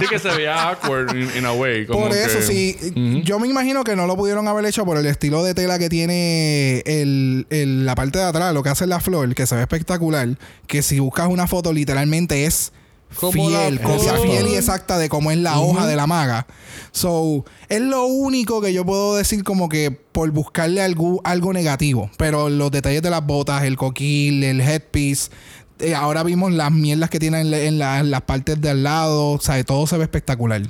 Sí 0.00 0.06
que 0.08 0.18
se 0.18 0.28
veía 0.28 0.70
awkward 0.70 1.14
in, 1.16 1.28
in 1.38 1.46
a 1.46 1.52
way. 1.52 1.86
como 1.86 2.02
Por 2.08 2.12
eso, 2.16 2.38
que- 2.38 2.44
sí. 2.44 3.22
Yo 3.24 3.38
me 3.38 3.48
imagino 3.48 3.84
que 3.84 3.96
no 3.96 4.06
lo 4.06 4.16
pudieron 4.16 4.46
haber 4.48 4.64
hecho 4.66 4.84
por 4.84 4.96
el 4.96 5.06
estilo 5.06 5.42
de 5.42 5.54
tela 5.54 5.78
que 5.78 5.88
tiene 5.88 6.80
el, 6.86 7.46
el- 7.50 7.86
la 7.86 7.94
parte 7.94 8.18
de 8.18 8.24
atrás, 8.24 8.52
lo 8.54 8.62
que 8.62 8.70
hace 8.70 8.86
la 8.86 9.00
flor, 9.00 9.34
que 9.34 9.46
se 9.46 9.54
ve 9.54 9.62
espectacular. 9.62 10.28
Que 10.66 10.82
si 10.82 10.98
buscas 11.00 11.28
una 11.28 11.46
foto, 11.46 11.72
literalmente 11.72 12.46
es 12.46 12.72
Como 13.20 13.50
la 13.50 13.60
fiel, 13.60 13.80
copia 13.80 14.14
fiel 14.14 14.48
y 14.48 14.54
exacta 14.56 14.98
de 14.98 15.08
cómo 15.08 15.30
es 15.30 15.38
la 15.38 15.58
hoja 15.58 15.86
de 15.86 15.96
la 15.96 16.06
maga. 16.06 16.46
So, 16.92 17.44
es 17.68 17.80
lo 17.80 18.06
único 18.06 18.60
que 18.60 18.72
yo 18.72 18.84
puedo 18.84 19.16
decir 19.16 19.42
como 19.44 19.68
que 19.68 19.90
por 19.90 20.30
buscarle 20.30 20.80
algo, 20.82 21.20
algo 21.24 21.52
negativo. 21.52 22.10
Pero 22.16 22.48
los 22.48 22.70
detalles 22.70 23.02
de 23.02 23.10
las 23.10 23.24
botas, 23.24 23.64
el 23.64 23.76
coquil, 23.76 24.42
el 24.44 24.60
headpiece. 24.60 25.30
eh, 25.78 25.94
ahora 25.94 26.22
vimos 26.22 26.52
las 26.52 26.72
mierdas 26.72 27.10
que 27.10 27.18
tiene 27.18 27.40
en, 27.42 27.50
la- 27.50 27.58
en 27.60 27.78
la- 27.78 27.98
en 28.00 28.10
las 28.10 28.22
partes 28.22 28.58
de 28.60 28.70
al 28.70 28.82
lado. 28.82 29.32
O 29.32 29.40
sea, 29.40 29.62
todo 29.64 29.86
se 29.86 29.98
ve 29.98 30.04
espectacular. 30.04 30.62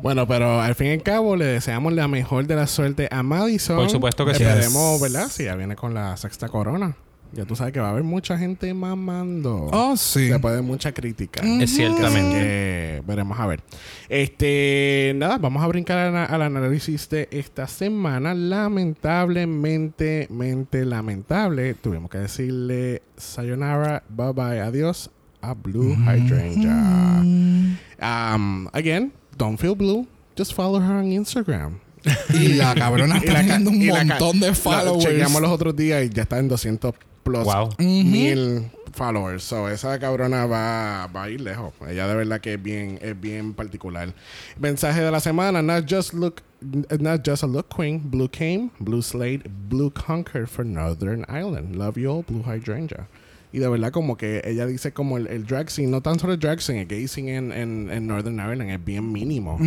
Bueno, 0.00 0.26
pero 0.28 0.60
al 0.60 0.74
fin 0.76 0.88
y 0.88 0.90
al 0.92 1.02
cabo 1.02 1.36
le 1.36 1.44
deseamos 1.44 1.92
la 1.92 2.06
mejor 2.08 2.46
de 2.46 2.54
la 2.56 2.66
suerte 2.68 3.08
a 3.10 3.22
Madison. 3.22 3.76
Por 3.76 3.90
supuesto 3.90 4.24
que 4.26 4.34
sí. 4.34 4.42
Esperemos. 4.42 5.00
¿verdad? 5.00 5.28
Si 5.28 5.44
ya 5.44 5.54
viene 5.56 5.74
con 5.76 5.94
la 5.94 6.16
sexta 6.16 6.48
corona. 6.48 6.96
Ya 7.32 7.44
tú 7.44 7.54
sabes 7.54 7.72
que 7.74 7.80
va 7.80 7.88
a 7.88 7.90
haber 7.90 8.04
mucha 8.04 8.38
gente 8.38 8.72
mamando. 8.72 9.68
Oh, 9.70 9.96
sí. 9.96 10.28
Después 10.28 10.54
de 10.56 10.62
mucha 10.62 10.92
crítica. 10.92 11.42
Es 11.62 11.74
ciertamente. 11.74 12.38
Que 12.38 13.02
veremos 13.06 13.38
a 13.38 13.46
ver. 13.46 13.60
Este, 14.08 15.12
nada, 15.14 15.36
vamos 15.36 15.62
a 15.62 15.66
brincar 15.66 15.98
a 15.98 16.10
la- 16.10 16.24
al 16.24 16.40
análisis 16.42 17.08
de 17.10 17.28
esta 17.30 17.66
semana. 17.68 18.32
Lamentablemente, 18.34 20.26
mente 20.30 20.84
lamentable, 20.84 21.74
tuvimos 21.74 22.10
que 22.10 22.18
decirle 22.18 23.02
sayonara, 23.16 24.02
bye 24.08 24.32
bye, 24.32 24.60
adiós 24.60 25.10
a 25.42 25.54
Blue 25.54 25.94
Hydrangea. 25.94 27.22
Um, 28.00 28.68
again, 28.72 29.12
don't 29.36 29.58
feel 29.58 29.74
blue, 29.74 30.06
just 30.36 30.52
follow 30.54 30.80
her 30.80 30.92
on 30.92 31.12
Instagram. 31.12 31.78
Y 32.32 32.54
la 32.54 32.74
cabrona 32.74 33.18
está 33.22 33.34
teniendo 33.34 33.70
un 33.70 33.86
montón 33.86 34.40
de 34.40 34.48
la- 34.48 34.54
followers. 34.54 35.04
Chequeamos 35.04 35.42
los 35.42 35.50
otros 35.50 35.76
días 35.76 36.04
y 36.04 36.08
ya 36.10 36.22
está 36.22 36.38
en 36.38 36.48
200 36.48 36.94
plus 37.30 37.46
Wow. 37.46 37.70
mil 37.78 38.70
followers. 38.92 39.42
So, 39.44 39.68
esa 39.68 39.98
cabrona 39.98 40.46
va, 40.46 41.06
va 41.14 41.24
a 41.24 41.30
ir 41.30 41.40
lejos. 41.40 41.72
Ella 41.88 42.06
de 42.08 42.14
verdad 42.14 42.40
que 42.40 42.54
es 42.54 42.62
bien, 42.62 42.98
es 43.02 43.18
bien 43.20 43.54
particular. 43.54 44.12
Mensaje 44.58 45.00
de 45.02 45.10
la 45.10 45.20
semana. 45.20 45.62
Not 45.62 45.84
just 45.88 46.14
look, 46.14 46.42
not 46.98 47.22
just 47.24 47.42
a 47.42 47.46
look 47.46 47.68
queen. 47.68 48.00
Blue 48.10 48.28
came, 48.28 48.70
blue 48.80 49.02
slate, 49.02 49.42
blue 49.68 49.90
conquered 49.90 50.48
for 50.48 50.64
Northern 50.64 51.24
Island. 51.28 51.76
Love 51.76 51.96
you 51.98 52.10
all, 52.10 52.22
blue 52.26 52.42
hydrangea. 52.42 53.06
Y 53.50 53.60
de 53.60 53.68
verdad 53.68 53.92
como 53.92 54.16
que 54.18 54.42
ella 54.44 54.66
dice 54.66 54.92
como 54.92 55.16
el, 55.16 55.26
el 55.28 55.46
drag 55.46 55.70
scene, 55.70 55.90
no 55.90 56.02
tan 56.02 56.18
solo 56.18 56.34
el 56.34 56.38
drag 56.38 56.60
scene, 56.60 56.82
el 56.82 56.86
gay 56.86 57.08
scene 57.08 57.34
en, 57.34 57.50
en, 57.52 57.90
en 57.90 58.06
Northern 58.06 58.38
Ireland 58.38 58.70
es 58.70 58.84
bien 58.84 59.10
mínimo. 59.10 59.58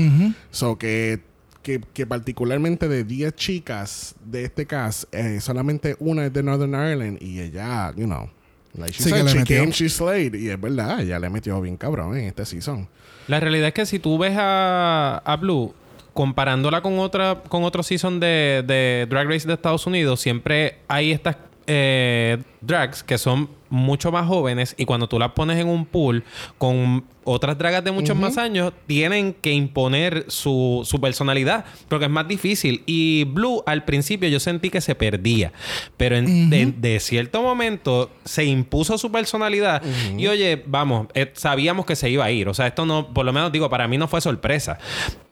So 0.52 0.78
que, 0.78 1.20
que, 1.62 1.82
que 1.94 2.06
particularmente 2.06 2.88
de 2.88 3.04
10 3.04 3.36
chicas 3.36 4.16
de 4.26 4.44
este 4.46 4.66
cast, 4.66 5.14
eh, 5.14 5.40
solamente 5.42 5.96
una 6.00 6.26
es 6.26 6.34
de 6.34 6.44
Northern 6.44 6.74
Ireland 6.74 7.22
y 7.22 7.40
ella, 7.40 7.94
you 7.96 8.06
know, 8.06 8.30
like 8.76 8.94
she 8.94 9.04
Sí 9.04 9.10
said, 9.10 9.28
she 9.28 9.40
metió. 9.40 9.60
came, 9.60 9.72
she 9.72 9.90
slayed. 9.90 10.34
Y 10.36 10.50
es 10.50 10.60
verdad, 10.60 11.02
ella 11.02 11.20
le 11.20 11.30
metió 11.30 11.60
bien 11.62 11.78
cabrón 11.78 12.18
en 12.18 12.26
este 12.26 12.46
season. 12.46 12.88
La 13.28 13.40
realidad 13.40 13.68
es 13.68 13.74
que 13.74 13.86
si 13.86 14.00
tú 14.00 14.18
ves 14.18 14.34
a, 14.38 15.22
a 15.24 15.36
Blue 15.38 15.74
comparándola 16.14 16.82
con 16.82 17.00
otra 17.00 17.42
con 17.48 17.64
otro 17.64 17.84
season 17.84 18.20
de, 18.20 18.64
de 18.68 19.08
Drag 19.10 19.28
Race 19.30 19.48
de 19.48 19.54
Estados 19.54 19.88
Unidos, 19.88 20.20
siempre 20.20 20.80
hay 20.88 21.12
estas 21.12 21.38
eh, 21.68 22.40
drags 22.60 23.04
que 23.04 23.18
son 23.18 23.50
mucho 23.70 24.12
más 24.12 24.28
jóvenes 24.28 24.76
y 24.78 24.86
cuando 24.86 25.08
tú 25.08 25.18
las 25.18 25.32
pones 25.32 25.58
en 25.58 25.70
un 25.70 25.86
pool 25.86 26.24
con 26.58 27.06
otras 27.24 27.58
dragas 27.58 27.84
de 27.84 27.92
muchos 27.92 28.18
más 28.18 28.38
años 28.38 28.74
tienen 28.88 29.34
que 29.34 29.52
imponer 29.52 30.26
su, 30.28 30.82
su 30.86 31.00
personalidad 31.00 31.66
porque 31.88 32.06
es 32.06 32.12
más 32.12 32.28
difícil. 32.28 32.84
Y 32.86 33.26
Blue 33.26 33.64
al 33.66 33.86
principio 33.86 34.30
yo 34.30 34.40
sentí 34.40 34.70
que 34.70 34.82
se 34.82 34.96
perdía, 34.96 35.52
pero 35.98 36.18
en, 36.18 36.50
de, 36.50 36.74
de 36.78 37.00
cierto 37.00 37.42
momento 37.42 38.10
se 38.26 38.46
impuso 38.46 38.98
su 38.98 39.12
personalidad 39.12 39.82
y 40.18 40.28
oye, 40.28 40.64
vamos, 40.66 41.08
eh, 41.14 41.32
sabíamos 41.36 41.86
que 41.86 41.96
se 41.96 42.10
iba 42.10 42.26
a 42.26 42.32
ir. 42.32 42.48
O 42.48 42.54
sea, 42.54 42.68
esto 42.68 42.86
no, 42.86 43.14
por 43.14 43.26
lo 43.26 43.34
menos 43.34 43.52
digo, 43.52 43.70
para 43.70 43.88
mí 43.88 43.98
no 43.98 44.08
fue 44.08 44.22
sorpresa. 44.22 44.78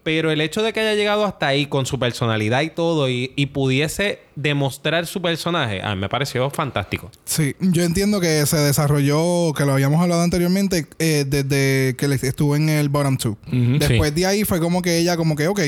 Pero 0.02 0.32
el 0.32 0.40
hecho 0.42 0.64
de 0.64 0.72
que 0.72 0.80
haya 0.80 0.96
llegado 0.96 1.26
hasta 1.26 1.48
ahí 1.48 1.66
con 1.66 1.86
su 1.86 2.00
personalidad 2.00 2.62
y 2.62 2.70
todo 2.70 3.10
y, 3.10 3.34
y 3.36 3.48
pudiese 3.48 4.22
demostrar 4.36 5.06
su 5.06 5.22
personaje, 5.22 5.82
a 5.82 5.94
mí 5.94 6.00
me 6.00 6.08
pareció 6.08 6.50
fantástico. 6.50 7.12
Sí, 7.26 7.54
yo 7.60 7.84
entiendo 7.84 8.22
que 8.22 8.46
se 8.46 8.58
desarrolló, 8.58 9.54
que 9.54 9.66
lo 9.66 9.74
habíamos 9.74 10.02
hablado 10.02 10.22
anteriormente, 10.22 10.88
eh, 11.00 11.26
desde 11.28 11.79
que 11.98 12.06
estuvo 12.28 12.56
en 12.56 12.70
el 12.70 12.90
bottom 12.90 13.18
two. 13.18 13.38
Después 13.52 14.14
de 14.16 14.26
ahí 14.26 14.44
fue 14.44 14.60
como 14.60 14.82
que 14.82 14.98
ella, 14.98 15.18
como 15.18 15.36
que, 15.36 15.48
ok, 15.48 15.60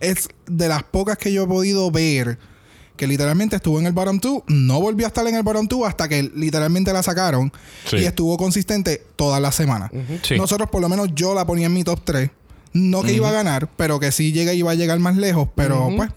es 0.00 0.28
de 0.46 0.68
las 0.68 0.82
pocas 0.82 1.16
que 1.18 1.32
yo 1.32 1.44
he 1.44 1.46
podido 1.46 1.90
ver 1.90 2.38
que 2.96 3.06
literalmente 3.08 3.56
estuvo 3.56 3.80
en 3.80 3.86
el 3.86 3.92
bottom 3.92 4.20
two, 4.20 4.44
no 4.46 4.80
volvió 4.80 5.06
a 5.06 5.08
estar 5.08 5.26
en 5.26 5.34
el 5.34 5.42
bottom 5.42 5.66
two 5.66 5.84
hasta 5.84 6.08
que 6.08 6.22
literalmente 6.34 6.92
la 6.92 7.02
sacaron 7.02 7.52
Sí. 7.86 7.96
y 7.96 8.04
estuvo 8.04 8.36
consistente 8.36 9.02
todas 9.16 9.40
las 9.42 9.54
semanas. 9.56 9.90
Sí. 10.22 10.36
Nosotros, 10.36 10.70
por 10.70 10.80
lo 10.80 10.88
menos, 10.88 11.08
yo 11.14 11.34
la 11.34 11.44
ponía 11.44 11.66
en 11.66 11.72
mi 11.74 11.82
top 11.82 12.00
3. 12.04 12.30
No 12.72 13.02
que 13.02 13.12
iba 13.12 13.28
a 13.28 13.32
ganar, 13.32 13.68
pero 13.76 14.00
que 14.00 14.10
sí 14.12 14.32
llega 14.32 14.52
y 14.52 14.58
iba 14.58 14.70
a 14.70 14.74
llegar 14.74 14.98
más 14.98 15.16
lejos, 15.16 15.48
pero 15.54 15.90
pues. 15.96 16.10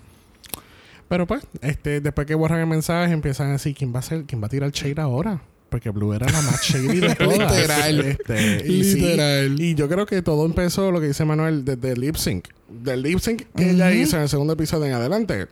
Pero 1.07 1.25
pues, 1.25 1.43
este, 1.61 2.01
después 2.01 2.27
que 2.27 2.35
borran 2.35 2.59
el 2.59 2.67
mensaje, 2.67 3.13
empiezan 3.13 3.47
a 3.49 3.51
decir 3.53 3.73
quién 3.75 3.93
va 3.95 3.99
a 3.99 4.01
ser, 4.01 4.25
quién 4.25 4.41
va 4.41 4.47
a 4.47 4.49
tirar 4.49 4.71
shade 4.71 4.99
ahora. 5.01 5.41
Porque 5.69 5.89
Blue 5.89 6.13
era 6.13 6.25
la 6.29 6.41
más 6.41 6.61
shady 6.63 6.99
de 6.99 7.15
todas. 7.15 7.37
Literal. 7.55 7.99
Este, 8.01 8.63
y 8.65 8.83
sí, 8.83 8.95
Literal. 9.01 9.59
y 9.61 9.75
yo 9.75 9.89
creo 9.89 10.05
que 10.05 10.21
todo 10.21 10.45
empezó, 10.45 10.91
lo 10.91 11.01
que 11.01 11.07
dice 11.07 11.25
Manuel, 11.25 11.65
desde 11.65 11.91
el 11.91 11.99
lip 12.01 12.15
sync. 12.15 12.45
Del 12.69 13.01
lip 13.03 13.19
sync 13.19 13.43
que 13.55 13.71
ella 13.71 13.91
hizo 13.91 14.15
en 14.17 14.23
el 14.23 14.29
segundo 14.29 14.53
episodio 14.53 14.85
en 14.85 14.93
adelante. 14.93 15.47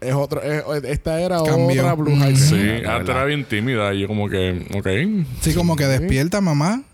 Es 0.00 0.14
otro, 0.14 0.40
es- 0.42 0.62
esta 0.84 1.20
era 1.20 1.42
Cambió. 1.42 1.82
otra 1.82 1.94
Blue 1.94 2.10
Mm. 2.10 2.22
Hydrate, 2.22 2.36
Sí, 2.36 2.86
antes 2.86 3.08
era 3.08 3.24
bien 3.24 3.44
tímida 3.44 3.92
y 3.94 4.02
yo 4.02 4.06
como 4.06 4.28
que, 4.28 4.64
ok. 4.76 5.26
Sí, 5.40 5.54
como 5.54 5.74
que 5.74 5.86
despierta, 5.86 6.40
mamá. 6.40 6.84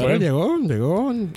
Pero 0.00 0.08
Pues- 0.08 0.20
llegó, 0.20 0.58
llegó 0.58 1.10
en 1.10 1.32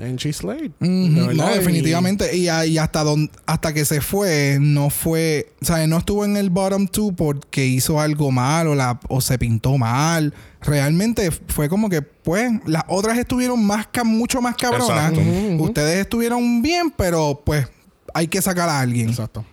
De 0.80 1.36
No, 1.36 1.48
definitivamente. 1.56 2.36
Y, 2.36 2.48
a- 2.48 2.66
y 2.66 2.78
hasta 2.78 3.04
don, 3.04 3.30
hasta 3.46 3.74
que 3.74 3.86
se 3.86 4.02
fue, 4.02 4.58
no 4.60 4.90
fue. 4.90 5.54
O 5.62 5.66
sea, 5.66 5.86
no 5.88 5.98
estuvo 5.98 6.26
en 6.26 6.38
el 6.38 6.50
bottom 6.50 6.88
two 6.88 7.14
porque 7.14 7.66
hizo 7.66 8.00
algo 8.00 8.32
mal 8.32 8.68
o, 8.68 8.76
la, 8.76 9.00
o 9.10 9.22
se 9.22 9.38
pintó 9.38 9.78
mal. 9.78 10.34
Realmente 10.62 11.30
fue 11.48 11.68
como 11.70 11.90
que, 11.90 12.02
pues, 12.02 12.52
las 12.66 12.84
otras 12.88 13.18
estuvieron 13.18 13.64
más 13.66 13.88
ca- 13.88 14.04
mucho 14.04 14.42
más 14.42 14.56
cabronas. 14.56 15.12
Exacto. 15.14 15.64
Ustedes 15.64 16.00
estuvieron 16.00 16.62
bien, 16.62 16.92
pero 16.96 17.42
pues 17.46 17.68
hay 18.14 18.28
que 18.28 18.42
sacar 18.42 18.70
a 18.70 18.80
alguien. 18.80 19.10
Exacto. 19.10 19.44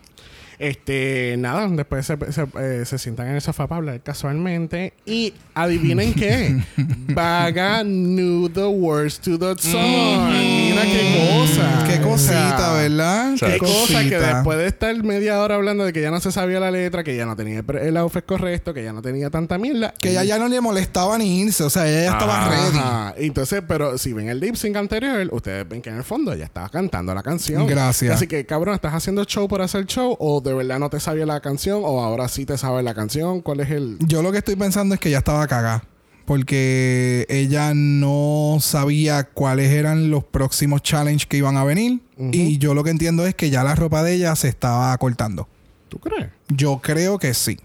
Este, 0.61 1.37
nada, 1.39 1.67
después 1.69 2.05
se, 2.05 2.19
se, 2.33 2.47
eh, 2.61 2.85
se 2.85 2.99
sientan 2.99 3.29
en 3.29 3.37
el 3.37 3.41
sofá 3.41 3.67
para 3.67 3.79
hablar 3.79 4.03
casualmente. 4.03 4.93
Y 5.07 5.33
adivinen 5.55 6.13
qué. 6.13 6.63
Vaga 7.15 7.83
knew 7.83 8.47
the 8.47 8.67
words 8.67 9.19
to 9.21 9.39
the 9.39 9.55
song. 9.59 10.70
Mira 10.85 11.01
qué 11.01 11.39
cosa. 11.41 11.85
Qué 11.87 12.05
O 12.05 12.19
sea, 12.19 12.51
cosita, 12.51 12.73
¿verdad? 12.75 13.35
Qué 13.39 13.59
cosa 13.59 14.03
que 14.03 14.19
después 14.19 14.59
de 14.59 14.67
estar 14.67 15.03
media 15.03 15.41
hora 15.41 15.55
hablando 15.55 15.85
de 15.85 15.93
que 15.93 16.01
ya 16.01 16.11
no 16.11 16.21
se 16.21 16.33
sabía 16.33 16.61
la 16.61 16.71
letra, 16.71 17.05
que 17.05 17.17
ya 17.17 17.27
no 17.27 17.37
tenía 17.37 17.63
el 17.81 17.97
outfit 17.97 18.25
correcto, 18.25 18.75
que 18.75 18.83
ya 18.83 18.93
no 18.93 19.03
tenía 19.03 19.31
tanta 19.31 19.59
mierda. 19.59 19.95
Que 19.99 20.11
ella 20.11 20.25
ya 20.25 20.39
no 20.39 20.49
le 20.49 20.61
molestaba 20.61 21.19
ni 21.19 21.41
irse. 21.41 21.65
O 21.65 21.71
sea, 21.71 21.89
ella 21.89 22.05
ya 22.05 22.13
estaba 22.13 22.49
ready. 22.49 22.79
Ajá. 22.79 23.15
Entonces, 23.17 23.63
pero 23.67 23.99
si 23.99 24.13
ven 24.13 24.29
el 24.29 24.41
lip 24.41 24.57
sync 24.57 24.77
anterior, 24.77 25.29
ustedes 25.33 25.69
ven 25.69 25.83
que 25.83 25.91
en 25.91 25.97
el 25.97 26.05
fondo 26.05 26.33
ella 26.33 26.45
estaba 26.45 26.69
cantando 26.69 27.15
la 27.15 27.23
canción. 27.23 27.67
Gracias. 27.67 28.15
Así 28.15 28.27
que, 28.27 28.45
cabrón, 28.47 28.75
¿estás 28.75 28.95
haciendo 28.95 29.25
show 29.25 29.49
por 29.49 29.63
hacer 29.63 29.87
show? 29.87 30.17
¿O 30.19 30.41
de 30.41 30.55
verdad 30.55 30.79
no 30.79 30.91
te 30.91 31.01
sabía 31.01 31.27
la 31.27 31.41
canción? 31.41 31.83
¿O 31.85 32.03
ahora 32.03 32.29
sí 32.29 32.45
te 32.47 32.59
sabes 32.59 32.85
la 32.85 32.95
canción? 32.95 33.41
¿Cuál 33.41 33.61
es 33.61 33.71
el...? 33.71 33.97
Yo 34.01 34.23
lo 34.23 34.33
que 34.33 34.39
estoy 34.39 34.57
pensando 34.57 34.95
es 34.95 35.01
que 35.01 35.09
ella 35.09 35.19
estaba 35.19 35.47
cagada. 35.47 35.85
Porque 36.31 37.27
ella 37.29 37.73
no 37.75 38.59
sabía 38.61 39.25
cuáles 39.25 39.73
eran 39.73 40.13
los 40.13 40.23
próximos 40.23 40.81
challenges 40.81 41.27
que 41.27 41.39
iban 41.39 41.57
a 41.57 41.65
venir. 41.65 42.03
Y 42.31 42.57
yo 42.59 42.73
lo 42.73 42.85
que 42.85 42.91
entiendo 42.91 43.27
es 43.27 43.35
que 43.35 43.51
ya 43.51 43.65
la 43.65 43.75
ropa 43.75 44.05
de 44.05 44.15
ella 44.15 44.37
se 44.37 44.47
estaba 44.47 44.97
cortando. 44.99 45.49
¿Tú 45.89 45.99
crees? 45.99 46.29
Yo 46.47 46.79
creo 46.81 47.19
que 47.19 47.35
sí. 47.35 47.59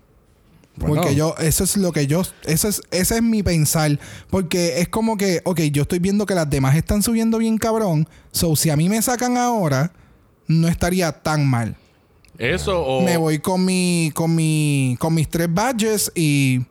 Bueno. 0.78 0.96
Porque 0.96 1.14
yo, 1.14 1.36
eso 1.38 1.64
es 1.64 1.78
lo 1.78 1.92
que 1.92 2.08
yo, 2.08 2.24
eso 2.46 2.68
es, 2.68 2.82
ese 2.90 3.18
es 3.18 3.22
mi 3.22 3.44
pensar. 3.44 4.00
Porque 4.32 4.82
es 4.82 4.88
como 4.88 5.16
que, 5.16 5.42
ok, 5.46 5.62
yo 5.72 5.84
estoy 5.84 6.00
viendo 6.00 6.26
que 6.26 6.34
las 6.34 6.50
demás 6.50 6.76
están 6.76 7.04
subiendo 7.04 7.38
bien 7.38 7.60
cabrón. 7.60 8.10
So, 8.32 8.56
si 8.56 8.72
a 8.72 8.76
mí 8.76 8.90
me 8.90 9.00
sacan 9.00 9.38
ahora, 9.38 9.92
no 10.48 10.68
estaría 10.68 11.12
tan 11.12 11.46
mal. 11.46 11.78
Eso 12.40 12.84
o. 12.84 13.04
Me 13.04 13.18
voy 13.18 13.38
con 13.38 13.64
mi, 13.64 14.12
con 14.16 14.34
mi, 14.34 14.98
con 15.00 15.14
mis 15.14 15.30
tres 15.30 15.54
badges 15.54 16.12
y 16.16 16.66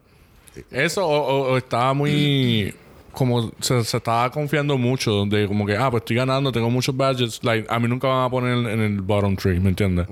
Eso 0.70 1.06
o, 1.06 1.56
estaba 1.56 1.94
muy. 1.94 2.74
Como 3.12 3.52
se, 3.60 3.84
se 3.84 3.96
estaba 3.96 4.28
confiando 4.32 4.76
mucho 4.76 5.24
de 5.26 5.46
como 5.46 5.64
que, 5.64 5.76
ah, 5.76 5.88
pues 5.90 6.00
estoy 6.02 6.16
ganando, 6.16 6.50
tengo 6.50 6.68
muchos 6.68 6.96
badges. 6.96 7.38
Like, 7.44 7.66
a 7.70 7.78
mí 7.78 7.86
nunca 7.86 8.08
van 8.08 8.24
a 8.24 8.30
poner 8.30 8.58
en 8.72 8.80
el 8.80 9.00
bottom 9.00 9.36
tree, 9.36 9.60
¿me 9.60 9.68
entiendes? 9.68 10.08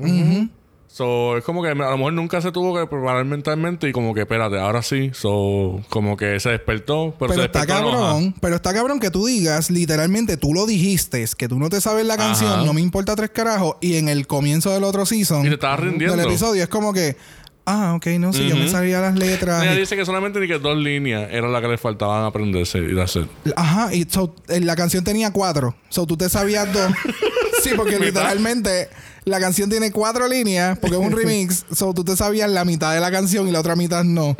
So, 0.86 1.38
es 1.38 1.44
como 1.44 1.62
que 1.62 1.70
a 1.70 1.74
lo 1.74 1.96
mejor 1.96 2.12
nunca 2.12 2.42
se 2.42 2.52
tuvo 2.52 2.78
que 2.78 2.86
preparar 2.86 3.24
mentalmente 3.24 3.88
y 3.88 3.92
como 3.92 4.12
que, 4.12 4.20
espérate, 4.20 4.58
ahora 4.58 4.82
sí. 4.82 5.10
So, 5.14 5.80
como 5.88 6.18
que 6.18 6.38
se 6.38 6.50
despertó, 6.50 7.14
pero, 7.18 7.30
Pero, 7.30 7.40
se 7.40 7.46
está 7.46 7.60
despertó 7.60 7.90
cabrón, 7.90 8.34
pero 8.42 8.56
está 8.56 8.74
cabrón 8.74 9.00
que 9.00 9.10
tú 9.10 9.24
digas, 9.24 9.70
literalmente 9.70 10.36
tú 10.36 10.52
lo 10.52 10.66
dijiste, 10.66 11.24
que 11.38 11.48
tú 11.48 11.58
no 11.58 11.70
te 11.70 11.80
sabes 11.80 12.04
la 12.04 12.18
canción, 12.18 12.52
Ajá. 12.52 12.64
no 12.66 12.74
me 12.74 12.82
importa 12.82 13.16
tres 13.16 13.30
carajos, 13.30 13.76
y 13.80 13.94
en 13.96 14.10
el 14.10 14.26
comienzo 14.26 14.70
del 14.70 14.84
otro 14.84 15.06
season, 15.06 15.46
Y 15.46 15.48
te 15.48 15.54
estabas 15.54 15.80
rindiendo. 15.80 16.14
del 16.14 16.26
episodio, 16.26 16.62
es 16.62 16.68
como 16.68 16.92
que, 16.92 17.16
ah, 17.66 17.94
ok, 17.96 18.06
no 18.18 18.32
sé, 18.32 18.48
yo 18.48 18.56
me 18.56 18.68
sabía 18.68 19.00
las 19.00 19.14
letras. 19.18 19.62
Ella 19.62 19.74
y- 19.74 19.78
dice 19.80 19.96
que 19.96 20.04
solamente 20.04 20.40
ni 20.40 20.46
que 20.48 20.58
dos 20.58 20.76
líneas 20.76 21.28
era 21.30 21.48
la 21.48 21.60
que 21.60 21.68
le 21.68 21.78
faltaban 21.78 22.24
aprenderse 22.24 22.78
y 22.78 22.98
hacer. 23.00 23.26
ajá, 23.56 23.94
y 23.94 24.04
so, 24.08 24.34
eh, 24.48 24.60
la 24.60 24.76
canción 24.76 25.04
tenía 25.04 25.32
cuatro, 25.32 25.74
so 25.88 26.06
tú 26.06 26.16
te 26.16 26.28
sabías 26.28 26.72
dos. 26.72 26.92
sí, 27.62 27.70
porque 27.76 27.98
literalmente 27.98 28.88
la 29.24 29.38
canción 29.38 29.70
tiene 29.70 29.92
cuatro 29.92 30.26
líneas, 30.28 30.78
porque 30.78 30.96
es 30.96 31.02
un 31.02 31.12
remix, 31.16 31.64
so 31.72 31.94
tú 31.94 32.02
te 32.04 32.16
sabías 32.16 32.50
la 32.50 32.64
mitad 32.64 32.92
de 32.94 33.00
la 33.00 33.10
canción 33.10 33.46
y 33.48 33.52
la 33.52 33.60
otra 33.60 33.76
mitad 33.76 34.02
no. 34.04 34.36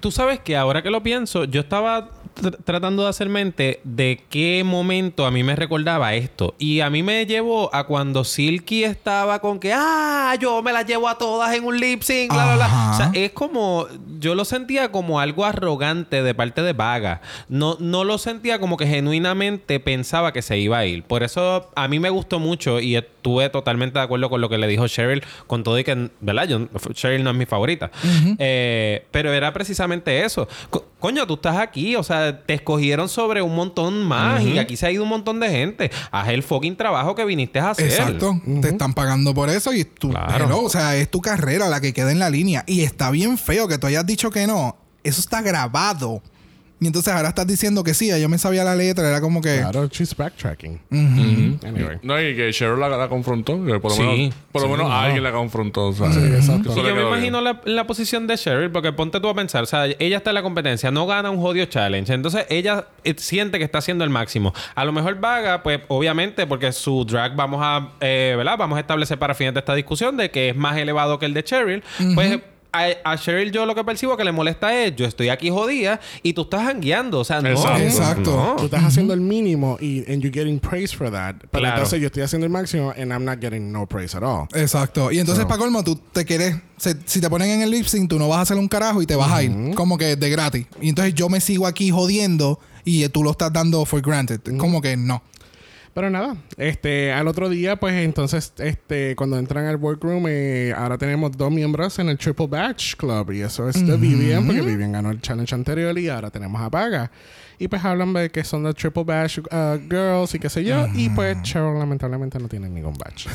Tú 0.00 0.10
sabes 0.12 0.38
que 0.40 0.56
ahora 0.56 0.82
que 0.82 0.90
lo 0.90 1.02
pienso, 1.02 1.44
yo 1.44 1.60
estaba 1.60 2.10
tr- 2.40 2.56
tratando 2.64 3.02
de 3.04 3.08
hacer 3.10 3.28
mente 3.28 3.80
de 3.84 4.20
qué 4.28 4.62
momento 4.64 5.26
a 5.26 5.30
mí 5.30 5.42
me 5.42 5.56
recordaba 5.56 6.14
esto. 6.14 6.54
Y 6.58 6.80
a 6.80 6.90
mí 6.90 7.02
me 7.02 7.26
llevó 7.26 7.74
a 7.74 7.84
cuando 7.84 8.24
Silky 8.24 8.84
estaba 8.84 9.38
con 9.40 9.58
que, 9.60 9.72
ah, 9.74 10.34
yo 10.40 10.62
me 10.62 10.72
las 10.72 10.86
llevo 10.86 11.08
a 11.08 11.16
todas 11.18 11.54
en 11.54 11.64
un 11.64 11.78
lip 11.78 12.02
sync, 12.02 12.32
bla, 12.32 12.44
bla, 12.46 12.54
bla. 12.56 12.90
O 12.92 12.96
sea, 12.96 13.10
es 13.14 13.32
como, 13.32 13.86
yo 14.18 14.34
lo 14.34 14.44
sentía 14.44 14.90
como 14.92 15.20
algo 15.20 15.44
arrogante 15.44 16.22
de 16.22 16.34
parte 16.34 16.62
de 16.62 16.72
Vaga. 16.72 17.20
No, 17.48 17.76
no 17.80 18.04
lo 18.04 18.18
sentía 18.18 18.58
como 18.58 18.76
que 18.76 18.86
genuinamente 18.86 19.80
pensaba 19.80 20.32
que 20.32 20.42
se 20.42 20.58
iba 20.58 20.78
a 20.78 20.86
ir. 20.86 21.02
Por 21.04 21.22
eso 21.22 21.70
a 21.74 21.88
mí 21.88 21.98
me 21.98 22.10
gustó 22.10 22.38
mucho 22.38 22.80
y 22.80 22.96
estuve 22.96 23.48
totalmente 23.50 23.98
de 23.98 24.04
acuerdo 24.04 24.30
con 24.30 24.40
lo 24.40 24.48
que 24.48 24.58
le 24.58 24.66
dijo 24.66 24.86
Cheryl, 24.88 25.22
con 25.46 25.62
todo 25.62 25.78
y 25.78 25.84
que, 25.84 26.10
¿verdad? 26.20 26.48
Yo, 26.48 26.66
Cheryl 26.92 27.22
no 27.22 27.30
es 27.30 27.36
mi 27.36 27.46
favorita. 27.46 27.90
Eh, 28.38 29.04
pero 29.10 29.32
era 29.32 29.52
precisamente 29.52 30.24
eso. 30.24 30.48
Co- 30.70 30.86
coño, 31.00 31.26
tú 31.26 31.34
estás 31.34 31.56
aquí, 31.56 31.96
o 31.96 32.02
sea, 32.02 32.42
te 32.44 32.54
escogieron 32.54 33.08
sobre 33.08 33.42
un 33.42 33.54
montón 33.56 34.04
más 34.04 34.42
y 34.42 34.58
aquí 34.58 34.76
se 34.76 34.86
ha 34.86 34.90
ido 34.92 35.02
un 35.02 35.08
montón 35.08 35.40
de 35.40 35.50
gente. 35.50 35.90
Haz 36.12 36.28
el 36.28 36.42
fucking 36.42 36.76
trabajo 36.76 37.14
que 37.14 37.24
viniste 37.24 37.58
a 37.58 37.70
hacer. 37.70 37.86
Exacto. 37.86 38.40
Te 38.62 38.68
están 38.68 38.94
pagando 38.94 39.34
por 39.34 39.48
eso 39.50 39.72
y 39.72 39.84
tú, 39.84 40.10
Claro. 40.10 40.62
o 40.62 40.68
sea, 40.70 40.96
es 40.96 41.10
tu 41.10 41.20
carrera 41.20 41.68
la 41.68 41.80
que 41.80 41.92
queda 41.92 42.12
en 42.12 42.18
la 42.18 42.30
línea. 42.30 42.62
Y 42.66 42.82
está 42.82 43.10
bien 43.10 43.36
feo 43.38 43.66
que 43.66 43.78
tú 43.78 43.86
hayas 43.88 44.06
dicho 44.06 44.30
que 44.30 44.46
no. 44.46 44.76
Eso 45.02 45.20
está 45.20 45.42
grabado. 45.42 46.22
Y 46.82 46.86
entonces 46.86 47.12
ahora 47.12 47.28
estás 47.28 47.46
diciendo 47.46 47.84
que 47.84 47.92
sí, 47.92 48.10
yo 48.20 48.28
me 48.30 48.38
sabía 48.38 48.64
la 48.64 48.74
letra, 48.74 49.06
era 49.06 49.20
como 49.20 49.42
que... 49.42 49.58
Claro, 49.58 49.86
she's 49.88 50.16
backtracking. 50.16 50.80
Anyway. 50.90 51.98
No, 52.02 52.20
y 52.20 52.34
que 52.34 52.50
Cheryl 52.52 52.80
la, 52.80 52.88
la 52.88 53.08
confrontó. 53.08 53.62
que 53.64 53.78
por 53.78 53.90
lo 53.90 53.96
Sí. 53.96 54.02
menos, 54.02 54.34
por 54.52 54.62
lo 54.62 54.68
Sí, 54.68 54.72
menos 54.72 54.88
no. 54.88 54.94
alguien 54.96 55.22
la 55.22 55.32
confrontó. 55.32 55.88
o 55.88 55.92
sea, 55.92 56.10
Sí, 56.12 56.20
exacto. 56.20 56.74
yo 56.74 56.94
me 56.94 57.02
imagino 57.02 57.40
la, 57.40 57.60
la 57.64 57.86
posición 57.86 58.26
de 58.26 58.36
Cheryl, 58.38 58.70
porque 58.70 58.92
ponte 58.92 59.20
tú 59.20 59.28
a 59.28 59.34
pensar, 59.34 59.62
o 59.62 59.66
sea, 59.66 59.84
ella 59.98 60.16
está 60.16 60.30
en 60.30 60.34
la 60.34 60.42
competencia, 60.42 60.90
no 60.90 61.06
gana 61.06 61.30
un 61.30 61.38
jodido 61.40 61.66
challenge, 61.66 62.12
entonces 62.14 62.46
ella 62.48 62.86
eh, 63.04 63.14
siente 63.18 63.58
que 63.58 63.64
está 63.64 63.78
haciendo 63.78 64.02
el 64.04 64.10
máximo. 64.10 64.54
A 64.74 64.84
lo 64.84 64.92
mejor 64.92 65.20
vaga, 65.20 65.62
pues 65.62 65.80
obviamente, 65.88 66.46
porque 66.46 66.72
su 66.72 67.04
drag 67.04 67.36
vamos 67.36 67.60
a, 67.62 67.90
eh, 68.00 68.34
¿verdad? 68.36 68.56
Vamos 68.58 68.76
a 68.78 68.80
establecer 68.80 69.18
para 69.18 69.34
fines 69.34 69.52
de 69.54 69.60
esta 69.60 69.74
discusión 69.74 70.16
de 70.16 70.30
que 70.30 70.48
es 70.50 70.56
más 70.56 70.76
elevado 70.78 71.18
que 71.18 71.26
el 71.26 71.34
de 71.34 71.44
Cheryl, 71.44 71.82
pues... 72.14 72.40
A, 72.72 72.88
a 73.04 73.16
Cheryl 73.18 73.50
yo 73.52 73.66
lo 73.66 73.74
que 73.74 73.82
percibo 73.84 74.16
que 74.16 74.24
le 74.24 74.32
molesta 74.32 74.74
es 74.74 74.94
yo 74.94 75.04
estoy 75.06 75.28
aquí 75.28 75.50
jodida 75.50 76.00
y 76.22 76.32
tú 76.32 76.42
estás 76.42 76.62
jangueando. 76.64 77.18
O 77.20 77.24
sea, 77.24 77.40
no. 77.40 77.48
Exacto. 77.48 77.82
Exacto. 77.82 78.30
no. 78.36 78.56
Tú 78.56 78.64
estás 78.66 78.84
haciendo 78.84 79.12
el 79.14 79.20
mínimo 79.20 79.76
y 79.80 79.98
and 80.12 80.22
you're 80.22 80.30
getting 80.32 80.58
praise 80.60 80.94
for 80.94 81.10
that. 81.10 81.34
Pero 81.50 81.50
Claro. 81.62 81.76
entonces 81.76 82.00
yo 82.00 82.06
estoy 82.06 82.22
haciendo 82.22 82.46
el 82.46 82.52
máximo 82.52 82.90
and 82.96 83.10
I'm 83.12 83.24
not 83.24 83.40
getting 83.40 83.72
no 83.72 83.86
praise 83.86 84.16
at 84.16 84.22
all. 84.22 84.46
Exacto. 84.54 85.10
Y 85.10 85.18
entonces, 85.18 85.44
No. 85.44 85.48
para 85.48 85.58
colmo, 85.58 85.82
tú 85.84 85.96
te 86.12 86.24
quieres... 86.24 86.56
se- 86.76 86.96
si 87.06 87.20
te 87.20 87.28
ponen 87.28 87.50
en 87.50 87.62
el 87.62 87.70
lip 87.70 87.86
sync, 87.86 88.08
tú 88.08 88.18
no 88.18 88.28
vas 88.28 88.38
a 88.38 88.42
hacer 88.42 88.56
un 88.56 88.68
carajo 88.68 89.02
y 89.02 89.06
te 89.06 89.16
vas 89.16 89.30
a 89.32 89.42
ir. 89.42 89.74
Como 89.74 89.98
que 89.98 90.16
de 90.16 90.30
gratis. 90.30 90.66
Y 90.80 90.88
entonces 90.90 91.14
yo 91.14 91.28
me 91.28 91.40
sigo 91.40 91.66
aquí 91.66 91.90
jodiendo 91.90 92.60
y 92.84 93.02
eh, 93.02 93.08
tú 93.08 93.22
lo 93.22 93.32
estás 93.32 93.52
dando 93.52 93.84
for 93.84 94.00
granted. 94.00 94.40
Como 94.58 94.80
que 94.80 94.96
no. 94.96 95.22
Pero 95.92 96.08
nada, 96.08 96.36
este, 96.56 97.12
al 97.12 97.26
otro 97.26 97.48
día, 97.48 97.76
pues 97.76 97.94
entonces, 97.94 98.52
este, 98.58 99.16
cuando 99.16 99.38
entran 99.38 99.66
al 99.66 99.76
workroom, 99.76 100.24
eh, 100.28 100.72
ahora 100.76 100.96
tenemos 100.98 101.32
dos 101.36 101.50
miembros 101.50 101.98
en 101.98 102.08
el 102.08 102.16
Triple 102.16 102.46
Batch 102.46 102.94
Club. 102.94 103.32
Y 103.32 103.40
eso 103.40 103.68
es 103.68 103.84
de 103.84 103.96
Vivian, 103.96 104.46
porque 104.46 104.62
Vivian 104.62 104.92
ganó 104.92 105.10
el 105.10 105.20
challenge 105.20 105.52
anterior 105.54 105.98
y 105.98 106.08
ahora 106.08 106.30
tenemos 106.30 106.60
a 106.60 106.70
Paga. 106.70 107.10
Y 107.58 107.68
pues 107.68 107.84
hablan 107.84 108.14
de 108.14 108.30
que 108.30 108.42
son 108.42 108.62
de 108.62 108.72
Triple 108.72 109.04
Batch 109.04 109.38
uh, 109.38 109.78
Girls 109.90 110.34
y 110.34 110.38
qué 110.38 110.48
sé 110.48 110.64
yo. 110.64 110.86
Y 110.94 111.10
pues 111.10 111.42
Cheryl 111.42 111.78
lamentablemente 111.78 112.38
no 112.38 112.48
tiene 112.48 112.70
ningún 112.70 112.94
batch. 112.94 113.26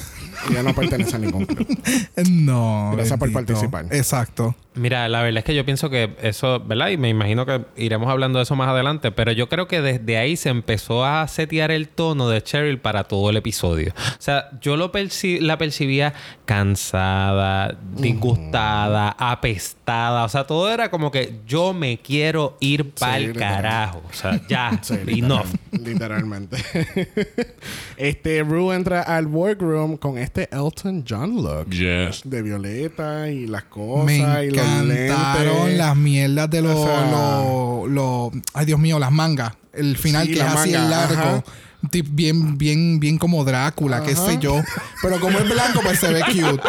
Ella 0.49 0.63
no 0.63 0.73
pertenece 0.73 1.15
a 1.15 1.19
ningún 1.19 1.45
club. 1.45 1.67
No. 2.31 2.91
Gracias 2.95 3.19
por 3.19 3.31
participar. 3.31 3.85
Exacto. 3.91 4.55
Mira, 4.75 5.07
la 5.09 5.21
verdad 5.21 5.39
es 5.39 5.43
que 5.45 5.55
yo 5.55 5.63
pienso 5.65 5.89
que 5.89 6.15
eso, 6.21 6.59
¿verdad? 6.59 6.89
Y 6.89 6.97
me 6.97 7.09
imagino 7.09 7.45
que 7.45 7.61
iremos 7.77 8.09
hablando 8.09 8.39
de 8.39 8.43
eso 8.43 8.55
más 8.55 8.67
adelante, 8.67 9.11
pero 9.11 9.31
yo 9.31 9.47
creo 9.49 9.67
que 9.67 9.81
desde 9.81 10.17
ahí 10.17 10.35
se 10.35 10.49
empezó 10.49 11.05
a 11.05 11.27
setear 11.27 11.71
el 11.71 11.87
tono 11.87 12.27
de 12.29 12.41
Cheryl 12.43 12.77
para 12.79 13.05
todo 13.05 13.29
el 13.29 13.37
episodio. 13.37 13.93
O 13.95 14.21
sea, 14.21 14.49
yo 14.61 14.75
lo 14.77 14.91
perci- 14.91 15.39
la 15.39 15.57
percibía 15.57 16.13
cansada, 16.45 17.77
disgustada, 17.97 19.15
apestada. 19.17 20.25
O 20.25 20.29
sea, 20.29 20.45
todo 20.45 20.71
era 20.71 20.89
como 20.91 21.11
que 21.11 21.39
yo 21.47 21.73
me 21.73 21.97
quiero 21.99 22.57
ir 22.59 22.91
para 22.91 23.17
el 23.17 23.33
carajo. 23.33 24.03
O 24.09 24.13
sea, 24.13 24.41
ya, 24.47 24.77
Sí, 24.83 24.95
enough. 25.07 25.45
literal- 25.71 25.85
literalmente. 25.85 26.57
este 27.97 28.43
Rue 28.43 28.75
entra 28.75 29.01
al 29.01 29.27
workroom 29.27 29.97
con 29.97 30.17
este 30.17 30.49
Elton 30.51 31.03
John 31.07 31.35
look. 31.35 31.69
Yes. 31.69 32.21
De 32.25 32.41
violeta 32.41 33.29
y 33.29 33.47
las 33.47 33.63
cosas 33.65 34.05
Me 34.05 34.45
y 34.45 34.51
los 34.51 34.64
encantaron 34.65 35.57
lentes. 35.57 35.77
las 35.77 35.95
mierdas 35.95 36.49
de 36.49 36.61
los, 36.61 36.75
O 36.75 36.85
sea- 36.85 37.11
los- 37.11 37.89
los- 37.91 38.43
Ay, 38.53 38.65
Dios 38.65 38.79
mío, 38.79 38.99
las 38.99 39.11
mangas. 39.11 39.53
El 39.73 39.97
final 39.97 40.25
Sí, 40.25 40.33
que 40.33 40.39
es 40.39 40.45
la 40.45 40.53
así 40.53 40.71
manga, 40.71 40.83
el 40.83 40.89
largo. 40.89 41.21
ajá. 41.21 41.43
Tip 41.89 42.07
bien, 42.11 42.57
bien, 42.57 42.99
bien 42.99 43.17
como 43.17 43.43
Drácula, 43.43 44.01
qué 44.03 44.15
sé 44.15 44.37
yo. 44.39 44.61
Pero 45.01 45.19
como 45.19 45.37
es 45.39 45.49
blanco, 45.49 45.81
pues 45.83 45.99
se 45.99 46.11
ve 46.11 46.21
cute. 46.21 46.61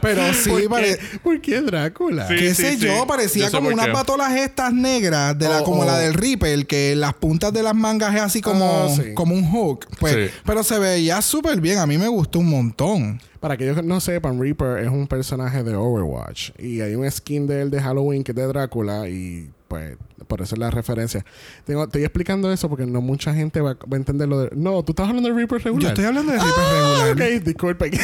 Pero 0.00 0.32
sí, 0.34 0.50
¿Por, 0.50 0.68
pare- 0.68 0.98
qué? 0.98 1.18
¿Por 1.18 1.40
qué 1.40 1.60
Drácula? 1.60 2.28
Sí. 2.28 2.34
qué 2.36 2.54
sé 2.54 2.76
yo, 2.78 3.06
parecía 3.06 3.46
Yo 3.48 3.58
como 3.58 3.68
unas 3.70 3.86
qué. 3.86 3.92
batolas 3.92 4.32
estas 4.36 4.72
negras, 4.72 5.38
de 5.38 5.48
la, 5.48 5.60
Oh, 5.60 5.64
como 5.64 5.82
oh. 5.82 5.84
la 5.84 5.98
del 5.98 6.14
Reaper, 6.14 6.66
que 6.66 6.94
las 6.96 7.14
puntas 7.14 7.52
de 7.52 7.62
las 7.62 7.74
mangas 7.74 8.14
es 8.14 8.20
así 8.22 8.40
como, 8.40 8.86
Ah, 8.88 8.88
sí. 8.94 9.14
como 9.14 9.34
un 9.34 9.44
hook. 9.50 9.86
Pues, 10.00 10.12
Sí. 10.30 10.36
Pero 10.44 10.62
se 10.62 10.78
veía 10.78 11.20
súper 11.22 11.60
bien. 11.60 11.78
A 11.78 11.86
mí 11.86 11.98
me 11.98 12.08
gustó 12.08 12.38
un 12.40 12.48
montón. 12.50 13.20
Para 13.40 13.54
aquellos 13.54 13.76
que 13.76 13.82
no 13.82 14.00
sepan, 14.00 14.40
Reaper 14.40 14.78
es 14.78 14.88
un 14.88 15.06
personaje 15.08 15.62
de 15.64 15.74
Overwatch. 15.74 16.50
Y 16.58 16.80
hay 16.80 16.94
un 16.94 17.10
skin 17.10 17.46
de 17.46 17.62
él 17.62 17.70
de 17.70 17.80
Halloween 17.80 18.22
que 18.24 18.32
es 18.32 18.36
de 18.36 18.46
Drácula. 18.46 19.08
Y 19.08 19.50
pues, 19.68 19.96
por 20.24 20.42
eso 20.42 20.54
es 20.54 20.58
la 20.58 20.70
referencia. 20.70 21.24
Tengo, 21.64 21.84
estoy 21.84 22.02
explicando 22.04 22.52
eso 22.52 22.68
porque 22.68 22.86
no 22.86 23.00
mucha 23.00 23.34
gente 23.34 23.60
va, 23.60 23.74
va 23.74 23.78
a 23.92 23.96
entender 23.96 24.28
lo 24.28 24.40
de. 24.42 24.50
No, 24.56 24.82
tú 24.82 24.92
estás 24.92 25.08
hablando 25.08 25.28
de 25.28 25.34
Reaper 25.34 25.62
regular. 25.62 25.82
Yo 25.82 25.88
estoy 25.88 26.04
hablando 26.04 26.32
de 26.32 26.38
Reaper 26.38 26.54
Ah, 26.64 27.04
regular. 27.14 27.32
ok, 27.38 27.44
disculpe. 27.44 27.90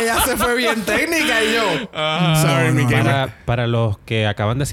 Ella 0.00 0.22
se 0.24 0.36
fue 0.36 0.56
bien 0.56 0.82
técnica 0.82 1.42
y 1.42 1.54
yo. 1.54 1.88
Sorry, 2.42 2.68
no, 2.68 2.74
mi 2.74 2.82
no. 2.84 2.88
gamer. 2.90 3.04
Para, 3.04 3.44
para 3.44 3.66
los 3.66 3.98
que 3.98 4.26
acaban 4.26 4.58
de 4.58 4.66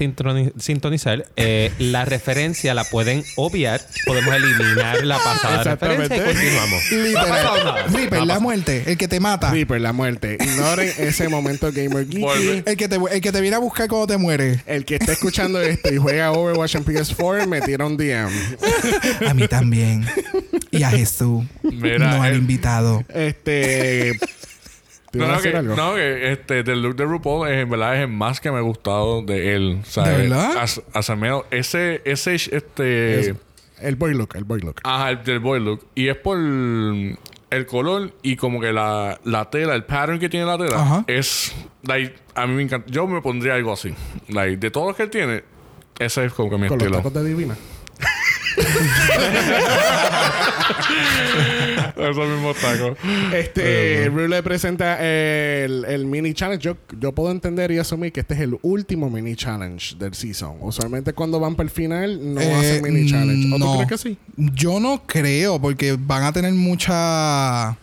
sintonizar, 0.58 1.26
eh, 1.36 1.72
la 1.78 2.04
referencia 2.04 2.74
la 2.74 2.84
pueden 2.84 3.24
obviar. 3.36 3.80
Podemos 4.06 4.34
eliminar 4.34 5.04
la 5.04 5.18
pasada 5.18 5.56
Exactamente. 5.58 6.08
referencia 6.08 6.16
y 6.16 6.34
continuamos. 6.34 6.90
Literal. 6.92 7.92
Reaper, 7.92 8.22
la 8.26 8.38
muerte, 8.40 8.82
el 8.86 8.96
que 8.98 9.08
te 9.08 9.20
mata. 9.20 9.50
Reaper, 9.50 9.80
la 9.80 9.92
muerte. 9.92 10.38
Ignoren 10.40 10.92
ese 10.98 11.28
momento 11.28 11.70
gamer. 11.72 12.04
Vuelve. 12.06 12.62
El 12.66 12.76
que, 12.76 12.88
te, 12.88 12.96
el 13.10 13.20
que 13.20 13.32
te 13.32 13.40
viene 13.40 13.56
a 13.56 13.60
buscar 13.60 13.88
cuando 13.88 14.06
te 14.06 14.16
mueres. 14.18 14.60
El 14.66 14.84
que 14.84 14.96
está 14.96 15.12
escuchando 15.12 15.60
esto 15.60 15.92
y 15.92 15.96
juega 15.98 16.32
Overwatch 16.32 16.76
en 16.76 16.84
PS4, 16.84 17.46
me 17.46 17.60
tira 17.60 17.86
un 17.86 17.96
DM. 17.96 18.30
A 19.28 19.34
mí 19.34 19.48
también. 19.48 20.06
Y 20.70 20.82
a 20.82 20.90
Jesús. 20.90 21.44
Mira, 21.62 21.98
no 21.98 22.22
han 22.22 22.32
el- 22.32 22.38
invitado. 22.38 23.04
Este. 23.14 24.18
¿Te 25.10 25.18
No, 25.18 25.26
a 25.26 25.40
que, 25.40 25.56
algo? 25.56 25.74
no, 25.74 25.94
que 25.94 26.32
este, 26.32 26.62
del 26.62 26.82
look 26.82 26.96
de 26.96 27.04
RuPaul 27.04 27.48
es, 27.48 27.62
en 27.62 27.70
verdad 27.70 27.96
es 27.96 28.02
el 28.02 28.08
más 28.08 28.40
que 28.40 28.50
me 28.50 28.58
ha 28.58 28.62
gustado 28.62 29.22
de 29.22 29.54
él. 29.56 29.78
O 29.82 29.84
sea, 29.86 30.04
¿De 30.04 30.28
verdad? 30.28 30.56
as- 30.58 30.82
ese, 31.50 32.02
ese, 32.04 32.34
este... 32.34 33.20
Es- 33.20 33.34
el 33.80 33.94
boy 33.96 34.12
look, 34.14 34.30
el 34.34 34.44
boy 34.44 34.60
look. 34.60 34.80
Ajá, 34.84 35.10
el 35.10 35.22
del 35.24 35.38
boy 35.38 35.60
look. 35.60 35.86
Y 35.94 36.08
es 36.08 36.16
por 36.16 36.36
el 36.38 37.66
color 37.66 38.12
y 38.22 38.36
como 38.36 38.60
que 38.60 38.72
la, 38.72 39.18
la 39.24 39.48
tela, 39.50 39.74
el 39.76 39.84
pattern 39.84 40.18
que 40.18 40.28
tiene 40.28 40.44
la 40.46 40.58
tela 40.58 40.80
Ajá. 40.80 41.04
es... 41.06 41.54
Like, 41.84 42.16
a 42.34 42.46
mí 42.46 42.54
me 42.54 42.62
encanta. 42.64 42.90
Yo 42.90 43.06
me 43.06 43.22
pondría 43.22 43.54
algo 43.54 43.72
así. 43.72 43.94
Like, 44.28 44.56
de 44.56 44.70
todos 44.70 44.88
los 44.88 44.96
que 44.96 45.04
él 45.04 45.10
tiene, 45.10 45.44
ese 45.98 46.24
es 46.24 46.32
como 46.32 46.50
que 46.50 46.56
mi 46.58 46.66
Con 46.68 46.76
los 46.78 46.86
estilo. 46.86 46.98
tacos 46.98 47.14
de 47.14 47.24
Divina. 47.28 47.56
Esos 51.96 52.28
mismos 52.28 52.56
tacos. 52.58 52.96
Este, 53.34 54.08
Rue 54.12 54.28
le 54.28 54.42
presenta 54.42 54.98
el, 55.00 55.84
el 55.86 56.04
mini 56.06 56.34
challenge. 56.34 56.62
Yo, 56.64 56.76
yo 56.98 57.12
puedo 57.12 57.30
entender 57.30 57.70
y 57.70 57.78
asumir 57.78 58.12
que 58.12 58.20
este 58.20 58.34
es 58.34 58.40
el 58.40 58.58
último 58.62 59.10
mini 59.10 59.36
challenge 59.36 59.96
del 59.98 60.14
season. 60.14 60.56
Usualmente 60.60 61.12
cuando 61.12 61.40
van 61.40 61.54
para 61.54 61.64
el 61.68 61.70
final 61.70 62.34
no 62.34 62.40
Eh, 62.40 62.54
hacen 62.54 62.82
mini 62.82 63.08
challenge. 63.10 63.54
¿O 63.54 63.58
no. 63.58 63.72
tú 63.72 63.76
crees 63.86 64.02
que 64.02 64.08
sí? 64.08 64.18
Yo 64.36 64.80
no 64.80 65.02
creo, 65.06 65.60
porque 65.60 65.96
van 65.98 66.24
a 66.24 66.32
tener 66.32 66.52
mucha. 66.52 67.76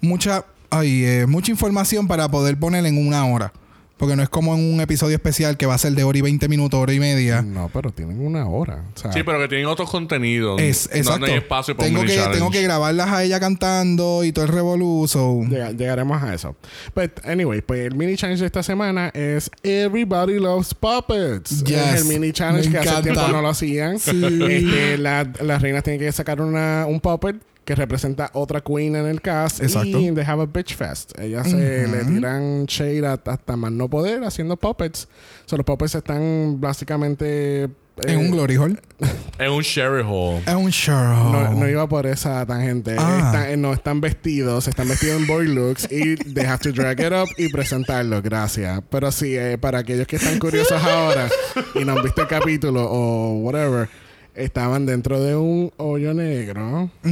Mucha. 0.00 0.44
Ay, 0.70 1.04
eh, 1.04 1.26
mucha 1.26 1.50
información 1.50 2.08
para 2.08 2.28
poder 2.30 2.56
poner 2.56 2.84
en 2.86 2.96
una 3.06 3.26
hora. 3.26 3.52
Porque 4.02 4.16
no 4.16 4.24
es 4.24 4.28
como 4.28 4.52
en 4.56 4.74
un 4.74 4.80
episodio 4.80 5.14
especial 5.14 5.56
que 5.56 5.64
va 5.64 5.74
a 5.74 5.78
ser 5.78 5.92
de 5.92 6.02
hora 6.02 6.18
y 6.18 6.22
20 6.22 6.48
minutos, 6.48 6.80
hora 6.80 6.92
y 6.92 6.98
media. 6.98 7.40
No, 7.40 7.70
pero 7.72 7.92
tienen 7.92 8.20
una 8.26 8.48
hora. 8.48 8.82
O 8.96 8.98
sea, 8.98 9.12
Sí, 9.12 9.22
pero 9.22 9.38
que 9.38 9.46
tienen 9.46 9.68
otros 9.68 9.88
contenidos. 9.88 10.60
Es, 10.60 10.88
No- 10.90 10.96
exacto. 10.96 11.20
No, 11.20 11.26
hay 11.26 11.34
espacio 11.38 11.76
para 11.76 11.86
tengo, 11.86 12.00
un 12.00 12.06
que, 12.08 12.14
challenge. 12.16 12.36
tengo 12.36 12.50
que 12.50 12.62
grabarlas 12.62 13.10
a 13.10 13.22
ella 13.22 13.38
cantando 13.38 14.24
y 14.24 14.32
todo 14.32 14.44
el 14.46 14.50
revoluzo. 14.50 15.42
llega- 15.48 15.70
llegaremos 15.70 16.20
a 16.20 16.34
eso. 16.34 16.56
But 16.96 17.24
anyway, 17.24 17.62
pues 17.62 17.78
el 17.86 17.94
mini 17.94 18.16
challenge 18.16 18.40
de 18.40 18.46
esta 18.46 18.64
semana 18.64 19.10
es 19.14 19.48
Everybody 19.62 20.40
Loves 20.40 20.74
Puppets. 20.74 21.62
Yes. 21.62 21.78
Es 21.78 22.00
el 22.02 22.04
mini 22.08 22.32
challenge 22.32 22.70
Me 22.70 22.80
que 22.80 22.88
hace 22.88 23.02
tiempo 23.02 23.28
no 23.28 23.40
lo 23.40 23.50
hacían. 23.50 23.94
Este, 23.94 24.98
la- 24.98 25.30
las 25.42 25.62
reinas 25.62 25.84
tienen 25.84 26.00
que 26.00 26.10
sacar 26.10 26.40
una, 26.40 26.86
un 26.88 26.98
puppet 26.98 27.36
que 27.64 27.74
representa 27.74 28.30
otra 28.34 28.60
queen 28.60 28.96
en 28.96 29.06
el 29.06 29.20
cast. 29.20 29.62
Exacto. 29.62 29.98
Y 29.98 30.12
they 30.12 30.24
have 30.24 30.42
a 30.42 30.46
bitch 30.46 30.74
fest. 30.74 31.16
Ellas 31.18 31.48
se 31.48 31.86
le 31.86 32.04
tiran 32.04 32.66
shade 32.66 33.06
hasta 33.06 33.56
más 33.56 33.72
no 33.72 33.88
poder 33.88 34.24
haciendo 34.24 34.56
puppets. 34.56 35.08
So, 35.46 35.56
los 35.56 35.64
puppets 35.64 35.94
están 35.94 36.60
básicamente... 36.60 37.68
En 37.98 38.08
eh, 38.08 38.16
un 38.16 38.30
glory 38.30 38.56
hall. 38.56 38.80
Es 39.38 39.48
un 39.48 39.60
Sherry 39.60 40.02
Hall. 40.02 40.42
Es 40.46 40.54
un 40.54 40.70
show. 40.70 40.94
No, 41.32 41.52
no 41.52 41.68
iba 41.68 41.86
por 41.88 42.06
esa 42.06 42.46
tangente. 42.46 42.96
Ah. 42.98 43.22
Están- 43.26 43.50
eh, 43.50 43.56
no, 43.56 43.72
están 43.72 44.00
vestidos, 44.00 44.66
están 44.66 44.88
vestidos 44.88 45.20
en 45.20 45.26
boy 45.26 45.48
looks 45.48 45.90
y 45.90 46.16
they 46.16 46.46
have 46.46 46.58
to 46.58 46.72
drag 46.72 47.00
it 47.00 47.12
up 47.12 47.28
y 47.36 47.48
presentarlo. 47.48 48.22
Gracias. 48.22 48.80
Pero 48.88 49.12
sí, 49.12 49.36
eh, 49.36 49.58
para 49.58 49.80
aquellos 49.80 50.06
que 50.06 50.16
están 50.16 50.38
curiosos 50.38 50.82
ahora 50.82 51.28
y 51.74 51.84
no 51.84 51.92
han 51.92 52.02
visto 52.02 52.22
el 52.22 52.28
capítulo 52.28 52.86
o 52.88 53.38
whatever, 53.40 53.88
estaban 54.34 54.86
dentro 54.86 55.20
de 55.20 55.36
un 55.36 55.72
hoyo 55.76 56.14
negro 56.14 56.90
y 57.04 57.08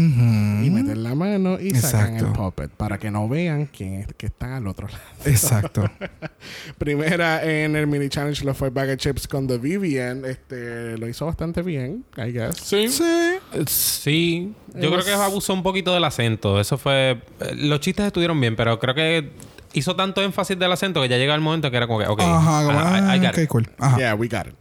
meten 0.70 1.02
la 1.02 1.14
mano 1.14 1.60
y 1.60 1.74
sacan 1.74 2.16
el 2.16 2.26
puppet 2.26 2.70
para 2.70 2.98
que 2.98 3.10
no 3.10 3.28
vean 3.28 3.66
quién 3.66 3.94
es 3.94 4.06
que 4.16 4.26
está 4.26 4.56
al 4.56 4.66
otro 4.66 4.88
lado. 4.88 5.00
Exacto. 5.26 5.84
Primera 6.78 7.42
en 7.44 7.76
el 7.76 7.86
mini 7.86 8.08
challenge 8.08 8.44
lo 8.44 8.54
fue 8.54 8.70
Bag 8.70 8.90
of 8.90 8.96
Chips 8.96 9.28
con 9.28 9.46
The 9.46 9.58
Vivian. 9.58 10.24
Este, 10.24 10.96
lo 10.98 11.08
hizo 11.08 11.26
bastante 11.26 11.62
bien, 11.62 12.04
I 12.16 12.32
guess. 12.32 12.56
Sí. 12.56 12.88
sí. 12.88 13.04
Sí, 13.66 14.54
yo 14.74 14.90
creo 14.90 15.04
que 15.04 15.12
abusó 15.12 15.52
un 15.52 15.62
poquito 15.62 15.92
del 15.92 16.04
acento. 16.04 16.60
Eso 16.60 16.78
fue. 16.78 17.20
eh, 17.40 17.54
Los 17.54 17.80
chistes 17.80 18.06
estuvieron 18.06 18.40
bien, 18.40 18.56
pero 18.56 18.78
creo 18.78 18.94
que 18.94 19.30
hizo 19.72 19.94
tanto 19.94 20.22
énfasis 20.22 20.58
del 20.58 20.72
acento 20.72 21.02
que 21.02 21.08
ya 21.08 21.16
llega 21.18 21.34
el 21.34 21.40
momento 21.40 21.70
que 21.70 21.76
era 21.76 21.86
como 21.86 21.98
que, 22.00 22.06
ok, 22.06 22.20
Ajá, 22.22 22.62
I- 22.64 22.66
I 23.16 23.18
ah, 23.18 23.26
got 23.26 23.34
ok, 23.34 23.38
it. 23.38 23.48
cool. 23.48 23.68
Ajá. 23.78 23.98
Yeah, 23.98 24.14
we 24.14 24.26
got 24.28 24.46
it. 24.46 24.54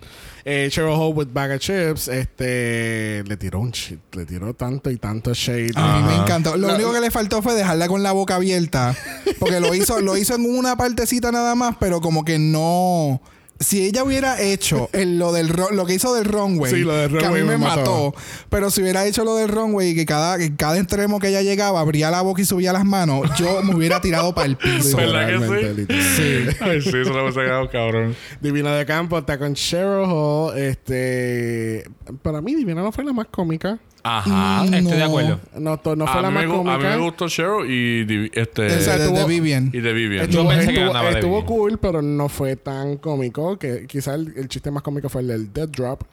Eh, 0.45 0.69
Cheryl 0.71 0.93
Hall 0.95 1.13
with 1.15 1.27
Bag 1.33 1.51
of 1.51 1.59
Chips, 1.59 2.07
este, 2.07 3.23
le 3.27 3.37
tiró 3.37 3.59
un 3.59 3.71
shit, 3.71 3.99
le 4.15 4.25
tiró 4.25 4.53
tanto 4.53 4.89
y 4.89 4.97
tanto 4.97 5.33
shade. 5.33 5.71
A 5.75 5.97
mí 5.97 6.03
me 6.07 6.15
encantó. 6.15 6.55
Lo 6.57 6.67
No. 6.69 6.75
único 6.75 6.93
que 6.93 6.99
le 7.01 7.11
faltó 7.11 7.41
fue 7.41 7.53
dejarla 7.55 7.87
con 7.87 8.03
la 8.03 8.11
boca 8.11 8.35
abierta. 8.35 8.95
Porque 9.39 9.59
lo 9.59 9.73
hizo, 9.75 9.99
lo 10.01 10.15
hizo 10.17 10.35
en 10.35 10.45
una 10.45 10.75
partecita 10.77 11.31
nada 11.31 11.55
más, 11.55 11.75
pero 11.79 12.01
como 12.01 12.23
que 12.25 12.39
no. 12.39 13.21
Si 13.61 13.83
ella 13.85 14.03
hubiera 14.05 14.41
hecho 14.41 14.89
el- 14.93 15.19
lo 15.19 15.31
del 15.33 15.49
ro- 15.49 15.71
lo 15.71 15.85
que 15.85 15.93
hizo 15.93 16.13
del 16.15 16.25
runway, 16.25 16.71
Sí, 16.73 16.79
lo 16.81 16.95
del 16.95 17.17
que 17.17 17.25
a 17.25 17.29
mí 17.29 17.39
me 17.41 17.43
me 17.43 17.57
mató. 17.57 17.79
mató. 17.79 18.15
Pero 18.49 18.71
si 18.71 18.81
hubiera 18.81 19.05
hecho 19.05 19.25
lo 19.25 19.35
del 19.35 19.49
runway 19.49 19.89
y 19.89 19.95
que 19.95 20.05
cada, 20.05 20.37
que 20.37 20.55
cada 20.55 20.77
extremo 20.77 21.19
que 21.19 21.27
ella 21.27 21.41
llegaba 21.41 21.79
abría 21.81 22.09
la 22.09 22.21
boca 22.21 22.41
y 22.41 22.45
subía 22.45 22.71
las 22.71 22.85
manos, 22.85 23.29
yo 23.37 23.61
me 23.63 23.75
hubiera 23.75 23.99
tirado 24.01 24.33
para 24.33 24.47
el 24.47 24.55
piso. 24.57 24.95
¿Verdad 24.97 25.27
que 25.27 25.33
sí? 25.39 25.53
literalmente. 25.75 26.57
Ay, 26.61 26.81
sí, 26.81 26.89
eso 27.01 27.11
lo 27.13 27.19
hemos 27.19 27.33
sacado, 27.35 27.69
cabrón. 27.69 28.15
Divina 28.39 28.73
de 28.75 28.85
Campo 28.85 29.17
está 29.17 29.37
con 29.37 29.53
Cheryl 29.55 30.05
Hall. 30.07 30.57
Este, 30.57 31.83
para 32.21 32.41
mí 32.41 32.55
Divina 32.55 32.81
no 32.81 32.91
fue 32.91 33.03
la 33.03 33.13
más 33.13 33.27
cómica. 33.29 33.77
Ajá. 34.03 34.63
Mm, 34.63 34.73
Estoy 34.73 34.91
de 34.93 34.99
no. 34.99 35.05
acuerdo. 35.05 35.39
No, 35.57 35.59
no 35.95 36.07
fue 36.07 36.19
a, 36.19 36.21
la 36.21 36.29
mí 36.29 36.35
más 36.35 36.45
me, 36.45 36.49
gu- 36.51 36.59
a 36.59 36.63
mí 36.63 36.69
cómica. 36.83 36.89
me 36.97 36.97
gustó 37.03 37.27
Cheryl 37.27 37.69
y 37.69 38.31
este 38.33 38.65
O 38.67 38.81
sea, 38.81 38.97
de, 38.97 39.11
de 39.11 39.25
Vivian. 39.25 39.69
y 39.73 39.79
de 39.81 39.93
Vivian. 39.93 40.25
Estuvo, 40.25 40.43
Yo 40.43 40.49
pensé 40.49 40.65
que 40.67 40.71
estuvo- 40.73 40.87
ganaba 40.87 41.09
de 41.09 41.15
estuvo 41.15 41.41
Vivian. 41.41 41.47
cool, 41.47 41.77
pero 41.79 42.01
no 42.01 42.29
fue 42.29 42.55
tan 42.55 42.97
cómico. 42.97 43.57
Que 43.59 43.85
quizás 43.87 44.15
el, 44.15 44.33
el 44.37 44.47
chiste 44.47 44.71
más 44.71 44.83
cómico 44.83 45.09
fue 45.09 45.21
el 45.21 45.27
del 45.27 45.53
Dead 45.53 45.67
Drop. 45.69 46.03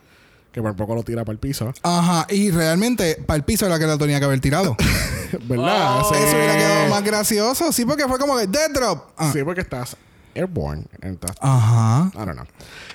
que 0.53 0.63
por 0.63 0.75
poco 0.75 0.95
lo 0.95 1.03
tira 1.03 1.23
para 1.25 1.35
el 1.35 1.39
piso. 1.39 1.73
Ajá, 1.83 2.27
y 2.31 2.51
realmente 2.51 3.23
para 3.27 3.37
el 3.37 3.45
piso 3.45 3.67
era 3.67 3.79
que 3.79 3.87
lo 3.87 3.99
tenía 3.99 4.19
que 4.19 4.25
haber 4.25 4.41
tirado. 4.41 4.75
¿Verdad? 5.49 6.01
Oh, 6.01 6.15
Sí. 6.15 6.21
Eso 6.23 6.37
hubiera 6.37 6.57
quedado 6.57 6.89
más 6.91 7.05
gracioso. 7.05 7.73
Sí, 7.73 7.85
porque 7.85 8.05
fue 8.09 8.19
como 8.19 8.37
que 8.39 8.47
dead 8.47 8.71
drop. 8.73 9.11
Ah. 9.19 9.31
Sí, 9.33 9.41
porque 9.45 9.61
estás 9.61 9.97
airborne. 10.37 10.85
Entonces, 11.03 11.37
Ajá. 11.41 12.11
I 12.15 12.19
don't 12.19 12.35
know. 12.35 12.47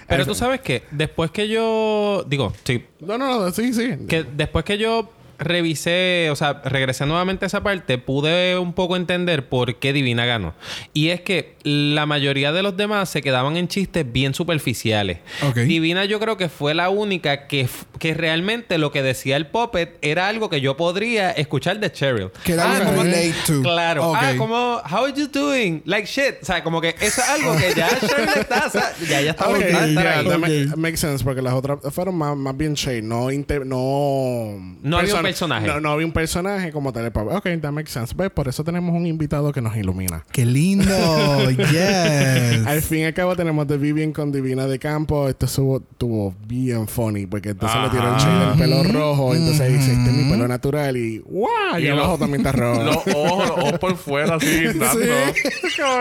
Pero 0.08 0.26
tú 0.26 0.36
sabes 0.36 0.62
que 0.62 0.84
después 0.92 1.32
que 1.32 1.48
yo. 1.48 2.26
Digo, 2.28 2.54
sí. 2.64 2.86
No, 3.00 3.18
no, 3.18 3.40
no, 3.40 3.52
sí, 3.52 3.74
sí. 3.74 3.98
Que 4.08 4.24
después 4.24 4.66
que 4.66 4.78
yo 4.78 5.10
revisé, 5.42 6.30
o 6.32 6.36
sea, 6.36 6.62
regresé 6.64 7.06
nuevamente 7.06 7.46
a 7.46 7.48
esa 7.48 7.62
parte, 7.64 7.98
pude 7.98 8.58
un 8.58 8.74
poco 8.74 8.96
entender 8.96 9.50
por 9.50 9.76
qué 9.76 9.92
Divina 9.92 10.26
ganó. 10.26 10.54
Y 10.94 11.10
es 11.10 11.22
que 11.22 11.56
la 11.64 12.06
mayoría 12.06 12.52
de 12.52 12.64
los 12.64 12.78
demás 12.78 13.10
se 13.10 13.22
quedaban 13.22 13.58
en 13.58 13.68
chistes 13.68 14.10
bien 14.12 14.34
superficiales. 14.34 15.20
Ok. 15.48 15.58
Divina 15.58 16.06
yo 16.06 16.20
creo 16.20 16.38
que 16.38 16.48
fue 16.50 16.74
la 16.74 16.90
única 16.90 17.48
que, 17.48 17.68
que 18.00 18.14
realmente 18.14 18.78
lo 18.78 18.92
que 18.92 19.02
decía 19.04 19.36
el 19.38 19.48
puppet 19.48 19.98
era 20.02 20.28
algo 20.28 20.50
que 20.50 20.62
yo 20.62 20.78
podría 20.78 21.32
escuchar 21.32 21.80
de 21.80 21.92
Cheryl. 21.92 22.30
Que 22.44 22.54
era 22.54 22.68
bien 22.68 22.84
como- 22.86 23.04
relate 23.04 23.34
to. 23.46 23.62
Claro. 23.62 24.10
Ok. 24.12 24.18
Ah, 24.22 24.34
como, 24.38 24.56
how 24.92 25.06
are 25.06 25.14
you 25.16 25.28
doing? 25.28 25.82
Like 25.86 26.08
shit. 26.08 26.36
O 26.42 26.46
sea, 26.46 26.64
como 26.64 26.80
que 26.82 26.90
eso 27.00 27.22
es 27.22 27.30
algo 27.30 27.56
que 27.58 27.74
ya 27.76 27.90
Cheryl 28.00 28.30
está, 28.40 28.66
o 28.68 28.70
sea, 28.70 28.94
ya 29.10 29.22
ya 29.22 29.32
está 29.32 29.46
Ok, 29.48 29.52
volviendo 29.54 29.80
a 29.80 29.88
estar 29.88 30.04
ya, 30.04 30.20
ahí. 30.20 30.26
that 30.26 30.36
Ok. 30.36 30.42
make- 30.42 30.76
makes 30.78 30.98
sense 30.98 31.24
porque 31.24 31.42
las 31.42 31.54
otras 31.54 31.80
fueron 31.94 32.16
más, 32.16 32.38
más 32.38 32.56
bien 32.56 32.74
shade, 32.76 33.02
no 33.02 33.32
inter- 33.32 33.66
no 33.66 34.58
No 34.82 34.98
había 34.98 35.16
un 35.16 35.24
personaje. 35.32 35.68
No, 35.68 35.80
no 35.80 35.92
había 35.92 36.06
un 36.06 36.12
personaje 36.14 36.72
como 36.72 36.92
tal. 36.94 37.08
Ok, 37.16 37.48
that 37.62 37.72
makes 37.72 37.92
sense. 37.92 38.14
¿Ves? 38.16 38.30
Por 38.32 38.48
eso 38.48 38.64
tenemos 38.64 38.96
un 38.96 39.06
invitado 39.06 39.52
que 39.52 39.62
nos 39.62 39.76
ilumina. 39.76 40.24
Qué 40.32 40.46
lindo. 40.46 40.86
yes. 41.50 42.66
Al 42.68 42.82
fin 42.82 43.00
y 43.00 43.06
al 43.06 43.14
cabo 43.14 43.36
tenemos 43.36 43.68
de 43.68 43.78
Vivian 43.78 44.12
con 44.14 44.32
Divina 44.32 44.68
de 44.68 44.80
Campo. 44.80 45.28
Esto 45.28 45.46
estuvo, 45.46 45.78
estuvo 45.78 46.36
bien 46.48 46.88
funny 46.88 47.26
porque 47.26 47.50
entonces 47.50 47.78
le 47.82 47.90
tiró 47.90 48.04
el 48.04 48.10
Ajá. 48.16 48.20
shade 48.20 48.46
del 48.50 48.58
pelo 48.60 48.84
rojo. 49.00 49.36
Entonces 49.36 49.72
dice, 49.74 49.92
este 49.94 50.10
es 50.10 50.16
mi 50.16 50.32
pelo 50.32 50.48
natural 50.48 50.98
y 50.98 51.20
¡guau! 51.20 51.80
Y, 51.80 51.84
Y 51.84 51.88
abajo 51.88 52.14
lo- 52.14 52.18
también 52.20 52.46
está 52.46 52.52
rojo. 52.52 52.84
Los 52.84 52.98
ojos, 52.98 53.48
los 53.48 53.58
ojos 53.58 53.80
por 53.80 53.96
fuera 53.98 54.36
así, 54.36 54.64
dando. 54.66 55.00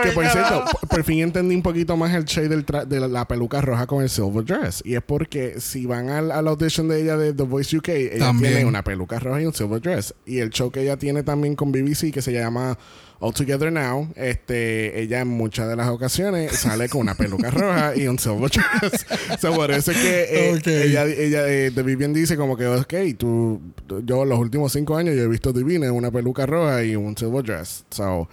Que 0.03 0.11
por 0.13 0.25
cierto, 0.27 0.65
por, 0.89 1.03
fin 1.03 1.21
entendí 1.21 1.55
un 1.55 1.61
poquito 1.63 1.95
más 1.97 2.13
el 2.13 2.25
shade 2.25 2.49
del 2.49 2.65
tra- 2.65 2.85
de 2.85 2.99
la, 2.99 3.07
la 3.07 3.27
peluca 3.27 3.61
roja 3.61 3.87
con 3.87 4.01
el 4.03 4.09
silver 4.09 4.43
dress. 4.45 4.81
Y 4.85 4.95
es 4.95 5.01
porque 5.01 5.59
si 5.59 5.85
van 5.85 6.09
al, 6.09 6.31
al 6.31 6.47
audition 6.47 6.87
de 6.87 7.01
ella 7.01 7.17
de 7.17 7.33
The 7.33 7.43
Voice 7.43 7.77
UK, 7.77 7.89
ella 7.89 8.19
También. 8.19 8.53
tiene 8.53 8.65
una 8.67 8.83
peluca 8.83 9.19
roja 9.21 9.41
y 9.41 9.45
un 9.45 9.53
silver 9.53 9.81
dress. 9.81 10.13
Y 10.25 10.39
el 10.39 10.49
show 10.49 10.71
que 10.71 10.81
ella 10.81 10.97
tiene 10.97 11.23
también 11.23 11.55
con 11.55 11.71
BBC, 11.71 12.11
que 12.11 12.21
se 12.21 12.33
llama 12.33 12.77
All 13.19 13.33
Together 13.33 13.71
Now, 13.71 14.11
este, 14.15 14.99
ella 15.01 15.21
en 15.21 15.27
muchas 15.27 15.69
de 15.69 15.75
las 15.75 15.87
ocasiones 15.89 16.51
sale 16.59 16.89
con 16.89 17.01
una 17.01 17.15
peluca 17.15 17.51
roja 17.51 17.95
y 17.95 18.07
un 18.07 18.17
silver 18.17 18.51
dress. 18.81 19.05
so, 19.39 19.53
por 19.53 19.71
eso 19.71 19.91
es 19.91 19.97
que 19.97 20.23
eh, 20.23 20.61
ella, 20.85 21.05
ella 21.05 21.47
eh, 21.47 21.71
The 21.73 21.83
Vivian 21.83 22.13
dice 22.13 22.35
como 22.35 22.57
que, 22.57 22.65
ok, 22.65 22.93
tú, 23.17 23.61
yo 24.03 24.25
los 24.25 24.39
últimos 24.39 24.73
cinco 24.73 24.97
años 24.97 25.15
yo 25.15 25.21
he 25.23 25.27
visto 25.27 25.53
Divina 25.53 25.85
en 25.85 25.93
una 25.93 26.11
peluca 26.11 26.45
roja 26.45 26.83
y 26.83 26.95
un 26.95 27.15
silver 27.15 27.43
dress. 27.43 27.85
So, 27.91 28.27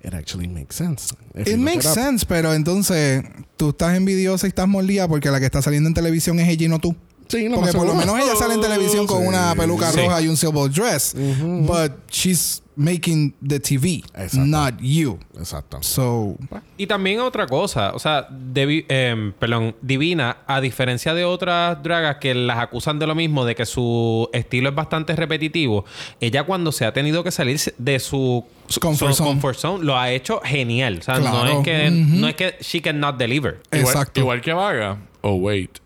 It 0.00 0.14
actually 0.14 0.46
makes 0.46 0.76
sense. 0.76 1.12
It 1.34 1.58
makes 1.58 1.82
sense, 1.82 2.24
pero 2.24 2.54
entonces 2.54 3.24
tú 3.56 3.70
estás 3.70 3.96
envidiosa 3.96 4.46
y 4.46 4.50
estás 4.50 4.68
mordida 4.68 5.08
porque 5.08 5.28
la 5.28 5.40
que 5.40 5.46
está 5.46 5.60
saliendo 5.60 5.88
en 5.88 5.94
televisión 5.94 6.38
es 6.38 6.48
ella 6.48 6.66
y 6.66 6.68
no 6.68 6.78
tú. 6.78 6.94
Sí, 7.28 7.48
no 7.48 7.56
Porque 7.56 7.72
por 7.72 7.86
lo 7.86 7.94
menos 7.94 8.18
ella 8.18 8.34
sale 8.36 8.54
en 8.54 8.60
televisión 8.60 9.06
con 9.06 9.22
Sí. 9.22 9.28
una 9.28 9.54
peluca 9.54 9.90
Sí. 9.92 10.00
roja 10.00 10.20
y 10.22 10.28
un 10.28 10.36
silver 10.36 10.70
dress. 10.70 11.14
But 11.14 11.92
she's 12.10 12.62
making 12.74 13.34
the 13.46 13.58
TV, 13.58 14.04
Exacto. 14.14 14.38
not 14.46 14.74
you. 14.80 15.18
Exacto. 15.36 15.78
So, 15.82 16.36
Y 16.76 16.86
también 16.86 17.18
otra 17.20 17.46
cosa, 17.46 17.92
o 17.92 17.98
sea, 17.98 18.28
Devi- 18.30 18.84
em, 18.88 19.32
perdón, 19.32 19.74
Divina, 19.82 20.38
a 20.46 20.60
diferencia 20.60 21.12
de 21.12 21.24
otras 21.24 21.82
dragas 21.82 22.18
que 22.18 22.34
las 22.34 22.58
acusan 22.58 23.00
de 23.00 23.06
lo 23.08 23.16
mismo, 23.16 23.44
de 23.44 23.56
que 23.56 23.66
su 23.66 24.28
estilo 24.32 24.68
es 24.68 24.74
bastante 24.76 25.16
repetitivo, 25.16 25.84
ella 26.20 26.44
cuando 26.44 26.70
se 26.70 26.84
ha 26.84 26.92
tenido 26.92 27.24
que 27.24 27.32
salir 27.32 27.60
de 27.78 27.98
su, 27.98 28.44
Comfort 28.80 29.14
zone. 29.14 29.28
comfort 29.30 29.58
zone, 29.58 29.84
lo 29.84 29.98
ha 29.98 30.12
hecho 30.12 30.40
genial. 30.44 30.98
O 31.00 31.02
sea, 31.02 31.18
no 31.18 31.46
es 31.46 31.64
que 31.64 31.88
Ujú. 31.88 32.20
no 32.20 32.28
es 32.28 32.36
que 32.36 32.54
she 32.60 32.80
cannot 32.80 33.18
deliver. 33.18 33.60
Igual, 33.72 33.92
exacto. 33.92 34.20
igual 34.20 34.40
que 34.40 34.52
Vaga. 34.52 34.98
Oh, 35.20 35.34
wait. 35.34 35.78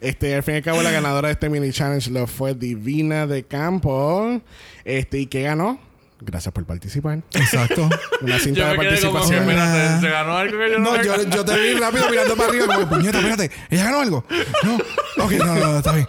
Este, 0.00 0.34
al 0.34 0.42
fin 0.42 0.54
y 0.54 0.56
al 0.58 0.62
cabo, 0.62 0.82
la 0.82 0.90
ganadora 0.90 1.28
de 1.28 1.32
este 1.34 1.48
mini 1.48 1.70
challenge 1.70 2.10
lo 2.10 2.26
fue 2.26 2.54
Divina 2.54 3.26
de 3.26 3.44
Campo. 3.44 4.40
Este, 4.84 5.18
¿y 5.18 5.26
qué 5.26 5.42
ganó? 5.42 5.78
Gracias 6.20 6.52
por 6.52 6.64
participar. 6.64 7.20
Exacto. 7.34 7.88
Una 8.20 8.38
cinta 8.38 8.60
Yo 8.60 8.66
de 8.68 8.76
como 8.76 8.88
participación. 8.88 9.40
espérate, 9.42 10.00
se 10.00 10.08
ganó 10.08 10.36
algo 10.36 10.58
que 10.58 10.70
yo 10.70 10.78
no, 10.78 10.96
No, 10.96 11.02
yo, 11.02 11.22
yo 11.28 11.44
te 11.44 11.60
vi 11.60 11.74
rápido 11.74 12.08
mirando 12.10 12.36
para 12.36 12.48
arriba 12.48 12.66
como, 12.66 12.88
puñeta, 12.88 13.18
espérate, 13.18 13.50
¿ella 13.70 13.84
ganó 13.84 14.00
algo? 14.00 14.24
No. 14.62 15.24
Ok, 15.24 15.32
no, 15.32 15.46
no, 15.46 15.72
no, 15.72 15.78
está 15.78 15.92
bien. 15.92 16.06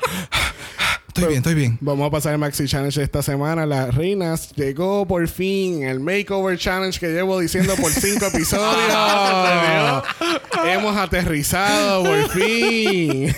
Estoy 1.16 1.28
bien, 1.28 1.38
estoy 1.38 1.54
bien. 1.54 1.78
Vamos 1.80 2.08
a 2.08 2.10
pasar 2.10 2.34
el 2.34 2.40
Maxi 2.40 2.66
Challenge 2.66 3.00
de 3.00 3.04
esta 3.04 3.22
semana. 3.22 3.68
Las 3.68 3.94
reinas 3.94 4.52
llegó 4.56 5.06
por 5.06 5.28
fin 5.28 5.84
el 5.84 6.00
Makeover 6.00 6.58
Challenge 6.58 7.00
que 7.00 7.10
llevo 7.10 7.40
diciendo 7.40 7.76
por 7.80 7.92
cinco 7.92 8.26
episodios. 8.26 8.74
Hemos 10.66 10.98
aterrizado 10.98 12.04
por 12.04 12.30
fin. 12.30 13.32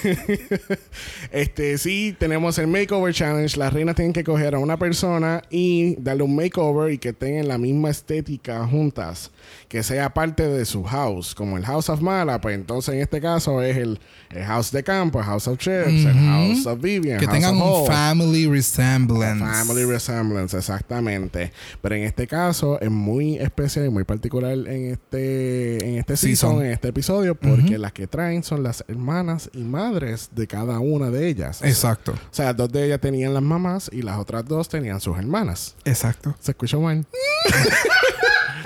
este, 1.33 1.77
sí, 1.77 2.15
tenemos 2.17 2.57
el 2.59 2.67
Makeover 2.67 3.13
Challenge. 3.13 3.57
Las 3.57 3.73
reinas 3.73 3.95
tienen 3.95 4.13
que 4.13 4.23
coger 4.23 4.55
a 4.55 4.59
una 4.59 4.77
persona 4.77 5.41
y 5.49 5.97
darle 5.97 6.23
un 6.23 6.33
makeover 6.33 6.93
y 6.93 6.97
que 6.97 7.11
tengan 7.11 7.49
la 7.49 7.57
misma 7.57 7.89
estética 7.89 8.65
juntas. 8.65 9.31
Que 9.67 9.83
sea 9.83 10.13
parte 10.13 10.47
de 10.47 10.63
su 10.63 10.83
house, 10.83 11.35
como 11.35 11.57
el 11.57 11.65
House 11.65 11.89
of 11.89 11.99
Mala. 11.99 12.39
Pues 12.39 12.55
entonces 12.55 12.95
en 12.95 13.01
este 13.01 13.19
caso 13.19 13.61
es 13.61 13.75
el, 13.75 13.99
el 14.29 14.43
House 14.45 14.71
de 14.71 14.81
Campo, 14.81 15.19
el 15.19 15.25
House 15.25 15.47
of 15.49 15.57
Chips, 15.57 16.05
el 16.05 16.13
House 16.13 16.65
of 16.65 16.79
Vivian, 16.79 17.19
Que 17.19 17.25
House 17.25 17.35
tengan 17.35 17.57
of 17.57 17.64
un 17.65 17.81
Hope. 17.81 17.91
family 17.91 18.47
resemblance. 18.47 19.43
Family 19.43 19.85
Resemblance, 19.85 20.57
exactamente. 20.57 21.51
Pero 21.81 21.95
en 21.95 22.03
este 22.03 22.27
caso 22.27 22.79
es 22.79 22.89
muy 22.91 23.35
especial 23.37 23.85
y 23.85 23.89
muy 23.89 24.03
particular 24.03 24.51
en 24.53 24.91
este, 24.91 25.87
en 25.89 25.97
este 25.97 26.17
season, 26.17 26.49
Season. 26.51 26.65
en 26.65 26.71
este 26.71 26.87
episodio, 26.89 27.35
porque 27.35 27.77
las 27.77 27.91
que 27.93 28.07
traen 28.07 28.43
son 28.43 28.63
las 28.63 28.83
hermanas 28.87 29.49
y 29.53 29.63
madres 29.63 30.29
de 30.33 30.47
cada 30.47 30.79
una 30.79 31.09
de 31.09 31.27
ellas. 31.27 31.61
Exacto. 31.63 32.11
O 32.13 32.33
sea, 32.33 32.53
dos 32.53 32.71
de 32.71 32.85
ellas 32.85 32.99
tenían 33.01 33.33
las 33.33 33.43
mamás 33.43 33.89
y 33.91 34.01
las 34.01 34.17
otras 34.17 34.45
dos 34.45 34.69
tenían 34.69 34.99
sus 35.01 35.17
hermanas. 35.17 35.75
Exacto. 35.85 36.35
¿Se 36.39 36.51
escuchó 36.51 36.79
mal? 36.81 37.05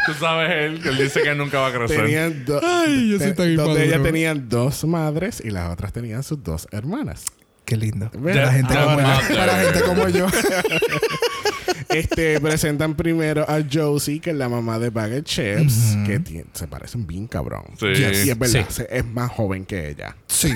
Tú 0.06 0.14
sabes 0.20 0.50
él, 0.52 0.82
que 0.82 0.90
él 0.90 0.98
dice 0.98 1.22
que 1.22 1.30
él 1.30 1.38
nunca 1.38 1.60
va 1.60 1.68
a 1.68 1.72
crecer. 1.74 1.98
Tenían 2.04 2.46
Ay, 2.64 3.10
yo 3.12 3.18
te- 3.20 3.26
soy 3.26 3.34
tan 3.34 3.36
dos 3.36 3.46
de 3.46 3.52
inmaduro. 3.54 3.84
ellas 3.84 4.04
tenían 4.04 4.50
dos 4.50 4.84
madres 4.86 5.42
y 5.44 5.52
las 5.52 5.72
otras 5.72 5.94
tenían 5.94 6.24
sus 6.24 6.42
dos 6.44 6.68
hermanas. 6.72 7.26
Qué 7.70 7.78
lindo. 7.78 8.10
Para 8.10 8.52
gente, 8.52 8.74
Ah, 8.76 8.84
como, 8.84 8.94
bueno. 8.96 9.10
para 9.30 9.56
gente 9.60 9.82
como 9.84 10.10
yo. 10.10 10.26
Este, 11.90 12.40
presentan 12.42 12.96
primero 12.96 13.44
a 13.50 13.60
Josie, 13.72 14.20
que 14.20 14.30
es 14.32 14.36
la 14.36 14.48
mamá 14.50 14.80
de 14.80 14.90
Baggett 14.90 15.26
Chips, 15.26 15.98
que 16.06 16.46
se 16.54 16.68
parecen 16.68 17.06
bien 17.08 17.28
cabrón. 17.28 17.64
Sí. 17.80 17.88
Yes. 17.96 18.26
Y 18.26 18.30
es 18.30 18.38
verdad, 18.40 18.66
Sí. 18.70 18.74
se- 18.84 18.98
es 18.98 19.06
más 19.06 19.32
joven 19.32 19.66
que 19.66 19.90
ella. 19.90 20.16
Sí. 20.28 20.52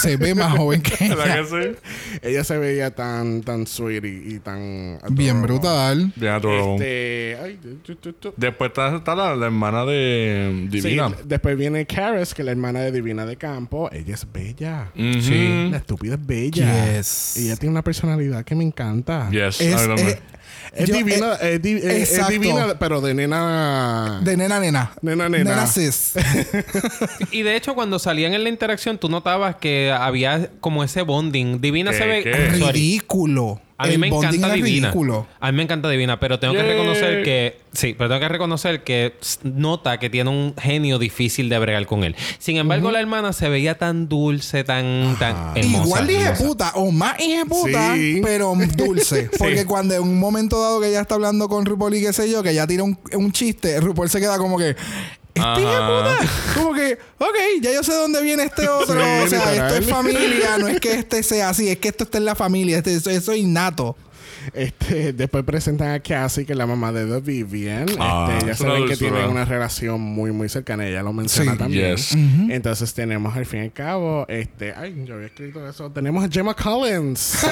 Se 0.00 0.16
ve 0.16 0.34
más 0.34 0.56
joven 0.56 0.82
que 0.82 1.08
¿Verdad 1.08 1.38
ella. 1.38 1.48
que 1.48 1.74
sí? 1.74 2.18
Ella 2.22 2.44
se 2.44 2.58
veía 2.58 2.94
tan, 2.94 3.42
tan 3.42 3.66
sweet 3.66 4.04
y, 4.04 4.34
y 4.34 4.38
tan... 4.40 4.98
Bien 5.10 5.40
brutal. 5.42 6.12
Bien 6.16 6.32
adorable. 6.32 6.74
Este, 6.74 7.38
ay, 7.42 7.58
tu, 7.84 7.94
tu, 7.96 8.12
tu. 8.14 8.34
Después 8.36 8.70
está, 8.70 8.96
está 8.96 9.14
la, 9.14 9.34
la 9.36 9.46
hermana 9.46 9.84
de 9.84 10.66
Divina. 10.70 11.08
Sí, 11.10 11.14
después 11.24 11.56
viene 11.56 11.86
Karis, 11.86 12.34
que 12.34 12.42
es 12.42 12.46
la 12.46 12.52
hermana 12.52 12.80
de 12.80 12.92
Divina 12.92 13.24
de 13.24 13.36
Campo. 13.36 13.88
Ella 13.92 14.14
es 14.14 14.26
bella. 14.32 14.90
Sí. 14.94 15.68
La 15.70 15.78
estúpida 15.78 16.14
es 16.14 16.26
bella. 16.26 16.96
Yes. 16.96 17.36
Y 17.36 17.46
ella 17.46 17.56
tiene 17.56 17.70
una 17.72 17.82
personalidad 17.84 18.44
que 18.44 18.54
me 18.54 18.64
encanta. 18.64 19.30
Yes. 19.30 19.60
Es, 19.60 19.86
I 19.86 20.16
Es 20.74 20.88
yo- 20.88 20.96
divina, 20.96 21.34
eh, 21.42 21.54
es, 21.54 21.62
di- 21.62 21.72
es- 21.76 21.84
es 21.84 22.10
exacto. 22.12 22.32
divina, 22.32 22.78
pero 22.78 23.00
de 23.00 23.12
nena... 23.14 24.20
de 24.22 24.36
nena, 24.36 24.58
nena. 24.58 24.92
Nena, 25.02 25.28
nena. 25.28 25.50
Nena 25.50 25.66
cis. 25.66 26.12
Y 27.30 27.42
de 27.42 27.56
hecho, 27.56 27.74
cuando 27.74 27.98
salían 27.98 28.34
en 28.34 28.42
la 28.42 28.48
interacción, 28.48 28.98
tú 28.98 29.08
notabas 29.08 29.56
que 29.56 29.92
había 29.92 30.48
como 30.60 30.82
ese 30.84 31.02
bonding. 31.02 31.60
Divina 31.60 31.90
¿Qué, 31.90 31.96
se 31.98 32.06
ve. 32.06 32.22
qué? 32.22 32.58
Sorry. 32.58 32.72
ridículo. 32.72 33.60
A 33.82 33.86
mí 33.86 33.94
El 33.94 33.98
me 33.98 34.08
encanta 34.08 34.48
es 34.48 34.54
Divina. 34.54 34.88
ridículo. 34.88 35.26
A 35.40 35.50
mí 35.52 35.56
me 35.56 35.62
encanta 35.62 35.88
Divina, 35.88 36.18
pero 36.20 36.38
tengo 36.38 36.54
que 36.54 36.62
reconocer 36.62 37.22
que. 37.22 37.60
Sí, 37.72 37.94
pero 37.96 38.08
tengo 38.10 38.20
que 38.20 38.28
reconocer 38.28 38.82
que 38.84 39.14
nota 39.44 39.98
que 39.98 40.10
tiene 40.10 40.28
un 40.30 40.54
genio 40.60 40.98
difícil 40.98 41.48
de 41.48 41.58
bregar 41.58 41.86
con 41.86 42.04
él. 42.04 42.14
Sin 42.38 42.56
embargo, 42.58 42.90
la 42.90 43.00
hermana 43.00 43.32
se 43.32 43.48
veía 43.48 43.78
tan 43.78 44.08
dulce, 44.08 44.62
tan, 44.64 45.16
tan 45.18 45.52
hermosa. 45.56 45.84
Igual 45.84 46.06
dije 46.06 46.20
hermosa. 46.22 46.44
puta 46.44 46.72
o 46.74 46.90
más 46.92 47.18
hija 47.20 47.44
puta, 47.46 47.94
Sí. 47.94 48.20
pero 48.22 48.54
dulce. 48.76 49.30
Porque 49.38 49.64
cuando 49.66 49.94
en 49.94 50.02
un 50.02 50.18
momento 50.20 50.60
dado 50.60 50.80
que 50.80 50.88
ella 50.88 51.00
está 51.00 51.14
hablando 51.14 51.48
con 51.48 51.64
RuPaul 51.64 51.94
y 51.94 52.02
qué 52.02 52.12
sé 52.12 52.30
yo, 52.30 52.42
que 52.42 52.50
ella 52.50 52.66
tira 52.66 52.82
un, 52.82 52.98
un 53.14 53.32
chiste, 53.32 53.80
RuPaul 53.80 54.08
se 54.10 54.20
queda 54.20 54.36
como 54.38 54.58
que. 54.58 54.76
Este 55.34 55.60
puta. 55.60 56.16
Como 56.54 56.74
que, 56.74 56.98
ok, 57.18 57.36
ya 57.62 57.72
yo 57.72 57.82
sé 57.82 57.94
dónde 57.94 58.22
viene 58.22 58.44
este 58.44 58.68
otro. 58.68 58.94
Sí, 58.94 59.00
o 59.24 59.28
sea, 59.28 59.50
literal. 59.50 59.72
esto 59.72 59.74
es 59.82 59.88
familia, 59.90 60.58
no 60.58 60.68
es 60.68 60.78
que 60.80 60.92
este 60.94 61.22
sea 61.22 61.48
así, 61.48 61.68
es 61.68 61.78
que 61.78 61.88
esto 61.88 62.04
está 62.04 62.18
en 62.18 62.24
la 62.26 62.34
familia, 62.34 62.76
este, 62.78 62.94
eso, 62.94 63.10
eso 63.10 63.32
es 63.32 63.38
innato. 63.38 63.96
Este, 64.54 65.12
después 65.12 65.44
presentan 65.44 65.92
a 65.92 66.00
Cassie, 66.00 66.44
que 66.44 66.50
es 66.52 66.58
la 66.58 66.66
mamá 66.66 66.90
de 66.90 67.06
The 67.06 67.20
Vivian. 67.20 67.86
Ah, 68.00 68.28
este, 68.32 68.46
ya 68.46 68.52
es 68.52 68.60
una 68.60 68.70
saben 68.72 68.88
que 68.88 68.96
tienen 68.96 69.28
una 69.28 69.44
relación 69.44 70.00
muy, 70.00 70.32
muy 70.32 70.48
cercana. 70.48 70.84
Ella 70.84 71.02
lo 71.04 71.12
menciona 71.12 71.52
Sí. 71.52 71.58
también. 71.58 71.94
Yes. 71.96 72.12
Entonces 72.50 72.92
tenemos 72.92 73.36
al 73.36 73.46
fin 73.46 73.60
y 73.60 73.62
al 73.66 73.72
cabo, 73.72 74.26
este, 74.28 74.74
ay, 74.76 75.04
yo 75.06 75.14
había 75.14 75.28
escrito 75.28 75.64
eso. 75.68 75.90
Tenemos 75.92 76.24
a 76.24 76.28
Gemma 76.28 76.54
Collins. 76.54 77.38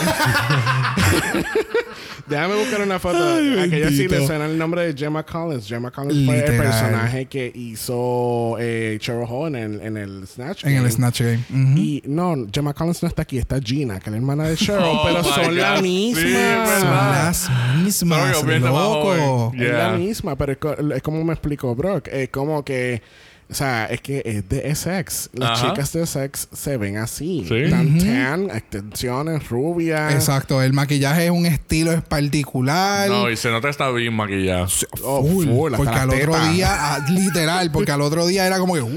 Déjame 2.27 2.55
buscar 2.57 2.81
una 2.83 2.99
foto. 2.99 3.19
a 3.19 3.39
que 3.69 3.77
ella 3.77 3.89
sí 3.91 4.07
le 4.09 4.27
suena 4.27 4.47
el 4.47 4.57
nombre 4.59 4.87
de 4.93 4.95
Gemma 4.99 5.25
Collins. 5.25 5.67
Gemma 5.67 5.91
Collins 5.91 6.27
fue 6.27 6.39
el 6.45 6.57
personaje 6.57 7.27
que 7.27 7.51
hizo 7.55 8.57
eh, 8.61 8.99
Cheryl 9.01 9.25
Hall 9.29 9.55
en 9.55 9.75
el, 9.75 9.81
en 9.81 9.97
el 9.97 10.27
Snatch 10.27 10.65
En 10.65 10.71
el 10.73 10.77
Game. 10.83 10.91
Snatch 10.91 11.21
Game. 11.23 11.41
Y 11.51 12.03
no, 12.07 12.37
Gemma 12.53 12.73
Collins 12.75 13.03
no 13.03 13.09
está 13.09 13.23
aquí, 13.23 13.39
está 13.39 13.59
Gina, 13.61 13.99
que 13.99 14.07
es 14.07 14.11
la 14.13 14.17
hermana 14.19 14.49
de 14.49 14.57
Cheryl, 14.57 14.83
Oh 14.85 15.03
pero 15.05 15.25
son 15.25 15.57
la 15.57 15.81
misma. 15.81 16.21
sí. 16.23 16.33
Son 16.81 16.91
las 16.91 17.51
mismas, 17.83 18.37
Sorry, 18.39 18.59
loco. 18.61 19.15
eh. 19.15 19.51
Es 19.65 19.71
la 19.73 19.89
Yeah. 19.91 19.97
misma, 19.97 20.37
pero 20.37 20.53
es, 20.53 20.59
co- 20.59 20.77
es 20.95 21.03
como 21.03 21.25
me 21.25 21.33
explicó 21.33 21.75
Brock. 21.75 22.09
Es 22.09 22.29
como 22.29 22.65
que, 22.65 23.03
o 23.51 23.55
sea, 23.55 23.87
es 23.87 24.01
que 24.01 24.23
es 24.25 24.49
de 24.49 24.75
SX. 24.75 25.31
Las 25.33 25.59
Ajá. 25.59 25.71
chicas 25.71 25.93
de 25.93 26.07
SX 26.07 26.49
se 26.53 26.77
ven 26.77 26.97
así. 26.99 27.45
Sí. 27.49 27.71
Tan 27.71 27.99
tan, 27.99 28.51
extensiones, 28.51 29.49
rubias. 29.49 30.15
Exacto, 30.15 30.63
el 30.63 30.73
maquillaje 30.73 31.27
es 31.27 31.31
un 31.31 31.47
estilo 31.47 31.93
es 31.93 32.03
particular. 32.03 33.09
No, 33.09 33.29
y 33.31 33.37
se 33.37 33.51
nota 33.51 33.67
que 33.67 33.73
está 33.73 33.91
bien 33.91 34.15
maquillada. 34.15 34.67
Oh, 35.03 35.23
Full, 35.23 35.47
full, 35.47 35.73
porque 35.75 35.95
al 35.97 36.11
otro 36.11 36.39
día, 36.51 36.69
ah, 36.71 37.07
literal, 37.11 37.71
porque 37.73 37.93
al 37.93 38.03
otro 38.03 38.27
día 38.27 38.47
era 38.47 38.59
como 38.59 38.75
que 38.75 38.81
¡Wow! 38.81 38.91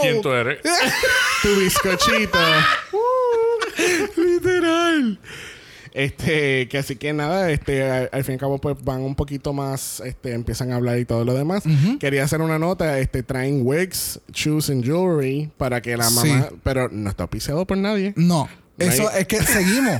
¿Quién 0.00 0.20
tú 0.20 0.32
eres? 0.32 0.58
Tu 1.42 1.54
bizcochito. 1.60 2.38
Este, 5.98 6.68
que 6.68 6.76
así 6.76 6.96
que 6.96 7.14
nada, 7.14 7.50
este, 7.50 7.82
al, 7.90 8.10
al 8.12 8.22
fin 8.22 8.32
y 8.32 8.34
al 8.34 8.40
cabo, 8.40 8.58
pues 8.60 8.76
van 8.84 9.00
un 9.00 9.14
poquito 9.14 9.54
más, 9.54 10.00
este, 10.00 10.34
empiezan 10.34 10.70
a 10.70 10.76
hablar 10.76 10.98
y 10.98 11.06
todo 11.06 11.24
lo 11.24 11.32
demás. 11.32 11.62
Quería 11.98 12.22
hacer 12.22 12.42
una 12.42 12.58
nota, 12.58 12.98
este, 12.98 13.22
traen 13.22 13.62
wigs, 13.64 14.20
shoes 14.30 14.68
and 14.68 14.84
jewelry 14.84 15.50
para 15.56 15.80
que 15.80 15.96
la 15.96 16.10
Sí. 16.10 16.28
mamá, 16.28 16.48
pero 16.62 16.90
no 16.90 17.08
está 17.08 17.22
auspiciado 17.22 17.66
por 17.66 17.78
nadie. 17.78 18.12
No, 18.14 18.46
eso 18.78 19.08
hay- 19.08 19.20
es 19.22 19.26
que 19.26 19.42
seguimos. 19.42 19.96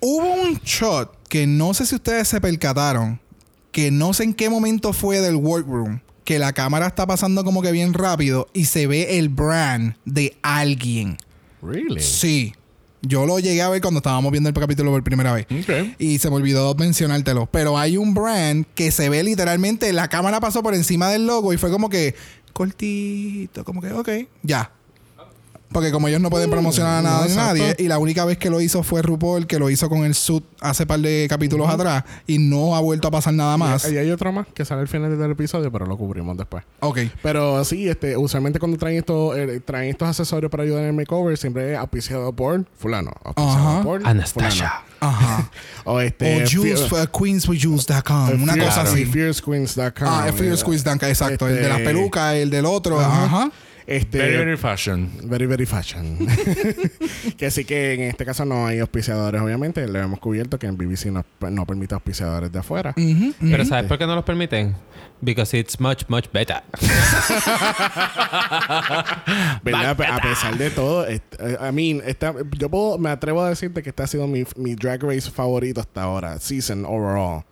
Hubo 0.00 0.32
un 0.42 0.54
shot 0.64 1.14
que 1.28 1.46
no 1.46 1.74
sé 1.74 1.84
si 1.84 1.96
ustedes 1.96 2.26
se 2.26 2.40
percataron, 2.40 3.20
que 3.72 3.90
no 3.90 4.14
sé 4.14 4.24
en 4.24 4.32
qué 4.32 4.48
momento 4.48 4.94
fue 4.94 5.20
del 5.20 5.34
workroom, 5.36 6.00
que 6.24 6.38
la 6.38 6.54
cámara 6.54 6.86
está 6.86 7.06
pasando 7.06 7.44
como 7.44 7.60
que 7.60 7.72
bien 7.72 7.92
rápido 7.92 8.48
y 8.54 8.64
se 8.64 8.86
ve 8.86 9.18
el 9.18 9.28
brand 9.28 9.96
de 10.06 10.34
alguien. 10.40 11.18
Really? 11.60 12.00
Sí. 12.00 12.54
Yo 13.02 13.26
lo 13.26 13.38
llegué 13.38 13.62
a 13.62 13.68
ver 13.68 13.80
cuando 13.80 13.98
estábamos 13.98 14.30
viendo 14.30 14.48
el 14.48 14.54
capítulo 14.54 14.90
por 14.90 15.02
primera 15.02 15.32
vez. 15.32 15.46
Ok. 15.50 15.96
Y 15.98 16.18
se 16.18 16.28
me 16.28 16.36
olvidó 16.36 16.74
mencionártelo. 16.74 17.46
Pero 17.46 17.78
hay 17.78 17.96
un 17.96 18.14
brand 18.14 18.66
que 18.74 18.90
se 18.90 19.08
ve 19.08 19.22
literalmente, 19.22 19.92
la 19.92 20.08
cámara 20.08 20.40
pasó 20.40 20.62
por 20.62 20.74
encima 20.74 21.08
del 21.08 21.26
logo 21.26 21.52
y 21.52 21.56
fue 21.56 21.70
como 21.70 21.88
que 21.88 22.14
cortito, 22.52 23.64
como 23.64 23.80
que, 23.80 23.92
ok, 23.92 24.08
ya. 24.42 24.72
Porque 25.72 25.92
como 25.92 26.08
ellos 26.08 26.20
no 26.20 26.30
pueden 26.30 26.50
promocionar 26.50 26.98
a 26.98 27.02
no, 27.02 27.08
nada 27.08 27.26
de 27.26 27.34
nadie, 27.36 27.76
y 27.78 27.86
la 27.86 27.98
única 27.98 28.24
vez 28.24 28.38
que 28.38 28.50
lo 28.50 28.60
hizo 28.60 28.82
fue 28.82 29.02
RuPaul, 29.02 29.46
que 29.46 29.58
lo 29.58 29.70
hizo 29.70 29.88
con 29.88 30.04
el 30.04 30.14
suit 30.16 30.44
hace 30.60 30.84
par 30.84 30.98
de 30.98 31.26
capítulos 31.28 31.68
atrás, 31.68 32.02
y 32.26 32.38
no 32.38 32.74
ha 32.74 32.80
vuelto 32.80 33.06
a 33.06 33.10
pasar 33.12 33.34
nada 33.34 33.56
más. 33.56 33.88
Y 33.90 33.96
hay 33.96 34.10
otro 34.10 34.32
más 34.32 34.46
que 34.52 34.64
sale 34.64 34.80
al 34.80 34.88
final 34.88 35.16
del 35.16 35.30
episodio, 35.30 35.70
pero 35.70 35.86
lo 35.86 35.96
cubrimos 35.96 36.36
después. 36.36 36.64
Ok. 36.80 36.98
Pero 37.22 37.64
sí, 37.64 37.88
este, 37.88 38.16
usualmente 38.16 38.58
cuando 38.58 38.78
traen 38.78 38.96
estos, 38.98 39.36
eh, 39.38 39.60
traen 39.64 39.90
estos 39.90 40.08
accesorios 40.08 40.50
para 40.50 40.64
ayudar 40.64 40.82
en 40.82 40.88
el 40.88 40.92
makeover, 40.94 41.38
siempre 41.38 41.72
es 41.74 41.78
auspiciado 41.78 42.32
por 42.32 42.64
fulano, 42.76 43.12
auspiciado 43.22 43.68
Ajá. 43.68 43.82
por 43.82 44.06
Anastasia. 44.06 44.72
Ajá. 45.00 45.50
O 45.84 45.98
este 45.98 46.44
o 46.44 46.46
Juice, 46.50 46.88
Fe- 46.88 47.02
uh, 47.02 47.06
queensforjuice.com. 47.18 48.42
Una 48.42 48.56
cosa 48.58 48.82
así. 48.82 49.04
FierceQueens.com. 49.06 50.08
Ah, 50.08 50.24
el 50.28 50.34
Fierce 50.34 50.64
Quiz 50.64 50.84
Danka, 50.84 51.08
exacto. 51.08 51.48
El 51.48 51.56
de 51.56 51.68
las 51.68 51.78
Este, 51.78 51.84
pelucas, 51.84 52.34
el 52.34 52.50
del 52.50 52.66
otro. 52.66 53.00
Ajá. 53.00 53.24
Ajá. 53.24 53.50
Este, 53.86 54.18
Very, 54.18 54.36
very 54.36 54.56
fashion. 54.56 55.10
Very, 55.24 55.46
very 55.46 55.66
fashion. 55.66 56.18
que 57.36 57.46
así 57.46 57.64
que 57.64 57.94
en 57.94 58.00
este 58.02 58.24
caso 58.24 58.44
no 58.44 58.66
hay 58.66 58.78
auspiciadores, 58.78 59.40
obviamente. 59.40 59.86
Lo 59.88 59.98
hemos 59.98 60.18
cubierto 60.20 60.58
que 60.58 60.66
en 60.66 60.76
BBC 60.76 61.06
no, 61.06 61.24
no 61.50 61.66
permite 61.66 61.94
auspiciadores 61.94 62.52
de 62.52 62.58
afuera. 62.58 62.94
Pero. 63.40 63.64
¿sabes 63.64 63.86
por 63.86 63.98
qué 63.98 64.06
no 64.06 64.14
los 64.14 64.24
permiten? 64.24 64.74
Because 65.22 65.56
it's 65.58 65.78
much, 65.80 66.04
much 66.08 66.30
better. 66.32 66.62
¿Verdad? 69.62 69.90
A 70.00 70.20
pesar 70.20 70.56
de 70.56 70.70
todo, 70.70 71.06
est- 71.06 71.34
eh, 71.38 71.56
I 71.60 71.72
mean, 71.72 72.02
esta- 72.06 72.34
yo 72.58 72.68
puedo, 72.70 72.98
me 72.98 73.10
atrevo 73.10 73.42
a 73.42 73.50
decirte 73.50 73.82
que 73.82 73.90
este 73.90 74.02
ha 74.02 74.06
sido 74.06 74.26
mi, 74.26 74.44
mi 74.56 74.74
drag 74.74 75.02
race 75.02 75.30
favorito 75.30 75.80
hasta 75.80 76.02
ahora, 76.02 76.38
season 76.38 76.84
overall. 76.86 77.44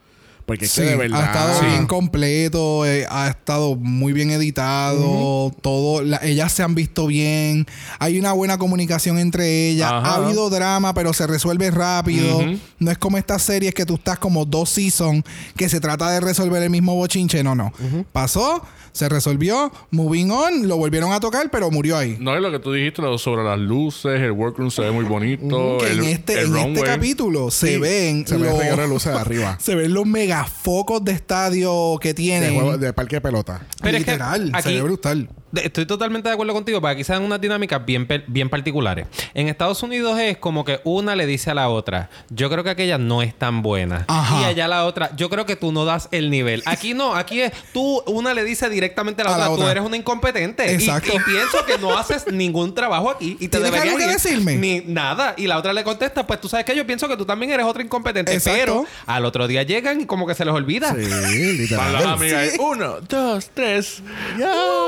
Porque 0.48 0.64
es 0.64 0.70
Sí, 0.72 0.80
que 0.80 0.86
de 0.88 0.96
verdad. 0.96 1.20
ha 1.22 1.26
estado 1.26 1.60
Sí. 1.60 1.66
bien 1.66 1.86
completo, 1.86 2.86
eh, 2.86 3.06
ha 3.10 3.28
estado 3.28 3.76
muy 3.76 4.12
bien 4.12 4.30
editado, 4.30 5.52
todo, 5.60 6.02
la- 6.02 6.20
ellas 6.22 6.52
se 6.52 6.62
han 6.62 6.74
visto 6.74 7.06
bien, 7.06 7.66
hay 7.98 8.18
una 8.18 8.32
buena 8.32 8.58
comunicación 8.58 9.18
entre 9.18 9.68
ellas, 9.68 9.92
Ajá. 9.92 10.10
ha 10.10 10.14
habido 10.16 10.48
drama, 10.50 10.94
pero 10.94 11.12
se 11.12 11.26
resuelve 11.26 11.70
rápido, 11.70 12.40
no 12.78 12.90
es 12.90 12.98
como 12.98 13.18
estas 13.18 13.42
series 13.42 13.74
que 13.74 13.84
tú 13.84 13.94
estás 13.94 14.18
como 14.18 14.44
dos 14.44 14.70
seasons 14.70 15.22
que 15.56 15.68
se 15.68 15.80
trata 15.80 16.10
de 16.10 16.20
resolver 16.20 16.62
el 16.62 16.70
mismo 16.70 16.94
bochinche, 16.94 17.42
no, 17.44 17.54
no, 17.54 17.72
pasó, 18.12 18.62
se 18.92 19.08
resolvió, 19.08 19.70
moving 19.92 20.30
on, 20.30 20.66
lo 20.66 20.76
volvieron 20.76 21.12
a 21.12 21.20
tocar, 21.20 21.50
pero 21.52 21.70
murió 21.70 21.96
ahí. 21.96 22.16
No, 22.18 22.36
y 22.36 22.40
lo 22.40 22.50
que 22.50 22.58
tú 22.58 22.72
dijiste 22.72 23.00
lo 23.02 23.16
sobre 23.18 23.44
las 23.44 23.58
luces, 23.58 24.20
el 24.20 24.32
workroom 24.32 24.70
se 24.70 24.82
ve 24.82 24.90
muy 24.90 25.04
bonito. 25.04 25.78
Que 25.78 25.90
el, 25.92 25.98
en 26.00 26.04
este, 26.06 26.40
el 26.40 26.56
en 26.56 26.68
este 26.76 26.82
capítulo 26.82 27.50
se 27.50 27.74
Sí, 27.74 27.78
ven 27.78 28.26
Se 28.26 28.38
los- 28.38 28.88
luces 28.88 29.14
arriba. 29.14 29.56
ven 29.68 29.92
los 29.94 30.06
megafocos 30.38 31.04
de 31.04 31.12
estadio 31.12 31.98
que 32.00 32.08
de, 32.08 32.14
tienen. 32.14 32.54
juego, 32.54 32.78
de 32.78 32.92
parque 32.92 33.16
de 33.16 33.20
pelota. 33.20 33.62
Pero 33.82 33.96
es 33.98 34.04
que 34.04 34.12
Literal, 34.12 34.50
se 34.52 34.56
aquí- 34.56 34.74
ve 34.74 34.82
brutal. 34.82 35.28
Estoy 35.54 35.86
totalmente 35.86 36.28
de 36.28 36.34
acuerdo 36.34 36.52
contigo, 36.52 36.80
pero 36.80 36.92
aquí 36.92 37.04
se 37.04 37.12
dan 37.12 37.22
unas 37.22 37.40
dinámicas 37.40 37.84
bien, 37.84 38.06
bien 38.26 38.48
particulares. 38.50 39.06
En 39.34 39.48
Estados 39.48 39.82
Unidos 39.82 40.18
es 40.18 40.36
como 40.36 40.64
que 40.64 40.80
una 40.84 41.16
le 41.16 41.24
dice 41.26 41.50
a 41.50 41.54
la 41.54 41.68
otra, 41.68 42.10
yo 42.28 42.50
creo 42.50 42.62
que 42.64 42.70
aquella 42.70 42.98
no 42.98 43.22
es 43.22 43.34
tan 43.34 43.62
buena. 43.62 44.04
Ajá. 44.08 44.42
Y 44.42 44.44
allá 44.44 44.68
la 44.68 44.84
otra, 44.84 45.10
yo 45.16 45.30
creo 45.30 45.46
que 45.46 45.56
tú 45.56 45.72
no 45.72 45.84
das 45.84 46.08
el 46.10 46.30
nivel. 46.30 46.62
Aquí 46.66 46.92
no, 46.94 47.14
aquí 47.14 47.40
es 47.40 47.52
tú, 47.72 48.02
una 48.06 48.34
le 48.34 48.44
dice 48.44 48.68
directamente 48.68 49.22
a 49.22 49.24
la, 49.24 49.34
A 49.34 49.38
la 49.38 49.50
otra, 49.50 49.64
tú 49.64 49.70
eres 49.70 49.82
una 49.84 49.96
incompetente. 49.96 50.70
Y- 50.70 50.74
Exacto. 50.74 51.12
Y, 51.14 51.18
pienso 51.20 51.64
que 51.66 51.78
no 51.78 51.96
haces 51.96 52.26
ningún 52.30 52.74
trabajo 52.74 53.08
aquí 53.10 53.36
y 53.40 53.48
te 53.48 53.58
¿Tienes 53.58 53.72
deberías 53.72 53.84
algo 53.94 53.98
que 53.98 54.04
ir. 54.04 54.10
decirme? 54.10 54.56
Ni 54.56 54.80
nada. 54.80 55.34
Y 55.36 55.46
la 55.46 55.56
otra 55.58 55.72
le 55.72 55.82
contesta, 55.84 56.26
pues 56.26 56.40
tú 56.40 56.48
sabes 56.48 56.66
que 56.66 56.76
yo 56.76 56.86
pienso 56.86 57.08
que 57.08 57.16
tú 57.16 57.24
también 57.24 57.52
eres 57.52 57.64
otra 57.64 57.82
incompetente. 57.82 58.34
Exacto. 58.34 58.58
Pero 58.60 58.86
al 59.06 59.24
otro 59.24 59.46
día 59.48 59.62
llegan 59.62 60.00
y 60.02 60.06
como 60.06 60.26
que 60.26 60.34
se 60.34 60.44
les 60.44 60.52
olvida. 60.52 60.94
Sí, 60.94 61.08
Van 61.10 61.32
literal. 61.56 61.92
las 61.92 62.04
amigas. 62.04 62.52
Uno, 62.58 63.00
dos, 63.08 63.50
tres. 63.54 64.02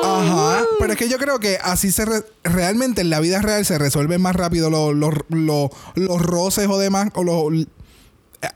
Ajá. 0.05 0.50
Pero 0.79 0.93
es 0.93 0.99
que 0.99 1.09
yo 1.09 1.19
creo 1.19 1.39
que 1.41 1.59
así 1.63 1.91
se 1.93 2.05
re- 2.05 2.25
realmente 2.45 3.01
en 3.01 3.11
la 3.11 3.21
vida 3.21 3.41
real 3.43 3.65
se 3.65 3.79
resuelven 3.79 4.21
más 4.21 4.35
rápido 4.37 4.71
los, 4.71 4.95
los, 4.95 5.15
los, 5.29 5.71
los 5.95 6.23
roces 6.23 6.67
o 6.69 6.79
demás 6.79 7.09
o 7.15 7.25
los 7.25 7.67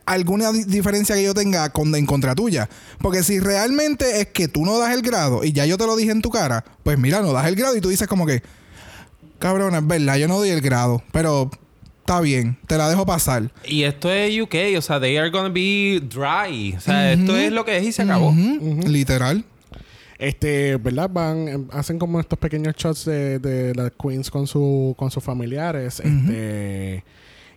alguna 0.07 0.51
di- 0.53 0.65
diferencia 0.65 1.15
que 1.15 1.23
yo 1.23 1.35
tenga 1.35 1.69
con, 1.71 1.95
en 1.95 2.07
contra 2.07 2.35
tuya. 2.35 2.69
Porque 3.01 3.23
si 3.23 3.39
realmente 3.41 4.21
es 4.21 4.27
que 4.29 4.49
tú 4.49 4.65
no 4.65 4.79
das 4.79 4.95
el 4.95 5.03
grado 5.03 5.45
y 5.45 5.53
ya 5.53 5.67
yo 5.67 5.77
te 5.77 5.87
lo 5.87 5.97
dije 5.97 6.11
en 6.11 6.23
tu 6.23 6.31
cara, 6.31 6.65
pues 6.83 6.99
mira, 6.99 7.21
no 7.21 7.33
das 7.33 7.47
el 7.47 7.55
grado 7.55 7.77
y 7.77 7.81
tú 7.81 7.89
dices 7.91 8.09
como 8.09 8.25
que, 8.27 8.43
cabrona, 9.39 9.79
es 9.79 9.87
verdad, 9.87 10.17
yo 10.17 10.27
no 10.29 10.39
doy 10.39 10.49
el 10.51 10.61
grado, 10.63 11.03
pero 11.13 11.51
está 12.01 12.21
bien, 12.23 12.57
te 12.67 12.79
la 12.79 12.89
dejo 12.89 13.05
pasar. 13.05 13.51
Y 13.67 13.83
esto 13.83 14.11
es 14.11 14.41
UK, 14.41 14.55
o 14.79 14.83
sea, 14.83 15.01
they 15.01 15.17
are 15.19 15.31
gonna 15.31 15.51
be 15.51 16.01
dry. 16.03 16.75
O 16.77 16.81
sea, 16.81 17.13
esto 17.13 17.37
es 17.37 17.53
lo 17.53 17.65
que 17.67 17.77
es 17.77 17.85
y 17.85 17.93
se 17.93 18.03
acabó. 18.03 18.33
Literal. 18.87 19.45
Este, 20.25 20.77
¿verdad? 20.77 21.11
Van, 21.13 21.49
em, 21.49 21.69
hacen 21.73 21.99
como 21.99 22.19
estos 22.21 22.39
pequeños 22.39 22.75
shots 22.77 23.05
de, 23.05 23.39
de 23.39 23.75
las 23.75 23.91
queens 23.93 24.31
con 24.31 24.47
su, 24.47 24.95
con 24.99 25.11
sus 25.11 25.23
familiares. 25.23 26.01
Este. 26.01 27.05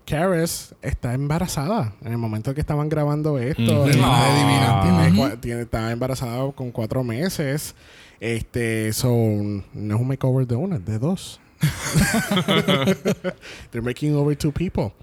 Karis 0.05 0.73
está 0.81 1.13
embarazada 1.13 1.93
en 2.01 2.13
el 2.13 2.17
momento 2.17 2.53
que 2.53 2.61
estaban 2.61 2.87
grabando 2.87 3.37
esto. 3.39 3.83
Ay, 3.83 3.91
divina. 3.91 4.81
tiene 4.81 5.37
tiene- 5.37 5.61
está 5.63 5.91
embarazada 5.91 6.49
con 6.53 6.71
cuatro 6.71 7.03
meses. 7.03 7.75
Este, 8.19 8.93
son 8.93 9.65
no 9.73 9.95
es 9.95 10.01
un 10.01 10.07
makeover 10.07 10.47
de 10.47 10.55
una, 10.55 10.77
es 10.77 10.85
de 10.85 10.97
dos. 10.97 11.39
They're 13.71 13.81
making 13.81 14.15
over 14.15 14.35
two 14.35 14.51
people. 14.51 14.93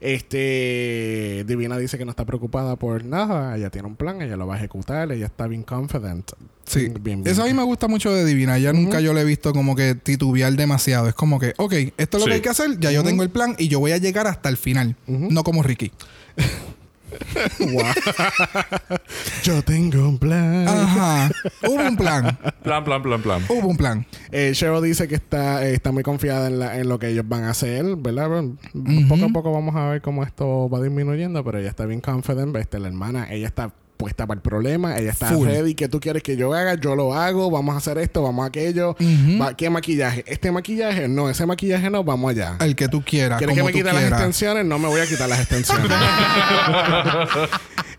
Este, 0.00 1.44
Divina 1.46 1.78
dice 1.78 1.98
que 1.98 2.04
no 2.04 2.10
está 2.10 2.24
preocupada 2.24 2.76
por 2.76 3.04
nada. 3.04 3.56
Ella 3.56 3.70
tiene 3.70 3.88
un 3.88 3.96
plan, 3.96 4.20
ella 4.22 4.36
lo 4.36 4.46
va 4.46 4.54
a 4.54 4.58
ejecutar. 4.58 5.10
Ella 5.12 5.26
está 5.26 5.46
bien 5.46 5.62
confident. 5.62 6.30
Sí. 6.66 6.88
Bien, 7.00 7.22
bien. 7.22 7.26
Eso 7.26 7.42
a 7.42 7.46
mí 7.46 7.54
me 7.54 7.62
gusta 7.62 7.88
mucho 7.88 8.12
de 8.12 8.24
Divina. 8.24 8.58
Ya 8.58 8.72
nunca 8.72 9.00
yo 9.00 9.12
le 9.12 9.22
he 9.22 9.24
visto 9.24 9.52
como 9.52 9.74
que 9.76 9.94
titubear 9.94 10.52
demasiado. 10.54 11.08
Es 11.08 11.14
como 11.14 11.38
que, 11.38 11.54
ok, 11.56 11.72
esto 11.96 12.18
es 12.18 12.20
lo 12.20 12.20
Sí. 12.20 12.24
que 12.26 12.32
hay 12.34 12.40
que 12.40 12.48
hacer. 12.48 12.78
Ya 12.80 12.90
yo 12.92 13.02
tengo 13.02 13.22
el 13.22 13.30
plan 13.30 13.54
y 13.58 13.68
yo 13.68 13.80
voy 13.80 13.92
a 13.92 13.98
llegar 13.98 14.26
hasta 14.26 14.48
el 14.48 14.56
final. 14.56 14.96
No 15.06 15.42
como 15.44 15.62
Ricky. 15.62 15.92
Wow. 17.60 17.84
Yo 19.42 19.62
tengo 19.62 20.08
un 20.08 20.18
plan. 20.18 20.66
Ajá. 20.68 21.30
Hubo 21.66 21.82
un 21.88 21.96
plan. 21.96 22.38
Plan, 22.62 22.84
plan, 22.84 23.02
plan, 23.02 23.22
plan. 23.22 23.42
Hubo 23.48 23.68
un 23.68 23.76
plan. 23.76 24.06
Eh, 24.30 24.52
Cheryl 24.54 24.82
dice 24.82 25.08
que 25.08 25.14
está, 25.14 25.66
eh, 25.66 25.74
está 25.74 25.92
muy 25.92 26.02
confiada 26.02 26.48
en, 26.48 26.58
la- 26.58 26.78
en 26.78 26.88
lo 26.88 26.98
que 26.98 27.08
ellos 27.08 27.24
van 27.28 27.44
a 27.44 27.50
hacer, 27.50 27.84
¿verdad? 27.96 28.30
Poco 29.08 29.24
a 29.24 29.28
poco 29.28 29.52
vamos 29.52 29.74
a 29.76 29.86
ver 29.88 30.02
cómo 30.02 30.22
esto 30.24 30.68
va 30.68 30.80
disminuyendo, 30.80 31.44
pero 31.44 31.58
ella 31.58 31.68
está 31.70 31.86
bien 31.86 32.00
confident. 32.00 32.54
Este, 32.56 32.78
la 32.78 32.88
hermana, 32.88 33.26
ella 33.30 33.46
está 33.46 33.72
puesta 34.04 34.26
para 34.26 34.36
el 34.36 34.42
problema, 34.42 34.98
ella 34.98 35.12
está 35.12 35.28
Full. 35.28 35.48
ready. 35.48 35.74
¿Qué 35.74 35.88
tú 35.88 35.98
quieres 35.98 36.22
que 36.22 36.36
yo 36.36 36.52
haga? 36.52 36.74
Yo 36.74 36.94
lo 36.94 37.14
hago. 37.14 37.50
Vamos 37.50 37.74
a 37.74 37.78
hacer 37.78 37.96
esto, 37.96 38.22
vamos 38.22 38.44
a 38.44 38.48
aquello. 38.48 38.94
Va- 39.40 39.56
¿Qué 39.56 39.70
maquillaje? 39.70 40.24
¿Este 40.26 40.52
maquillaje? 40.52 41.08
No, 41.08 41.30
ese 41.30 41.46
maquillaje 41.46 41.88
no, 41.88 42.04
vamos 42.04 42.30
allá. 42.32 42.56
El 42.60 42.76
que 42.76 42.86
tú 42.88 43.02
quieras. 43.02 43.38
¿Quieres 43.38 43.56
que 43.56 43.62
me 43.62 43.72
quite 43.72 43.90
las 43.92 44.04
extensiones? 44.04 44.66
No 44.66 44.78
me 44.78 44.88
voy 44.88 45.00
a 45.00 45.06
quitar 45.06 45.26
las 45.26 45.40
extensiones. 45.40 45.90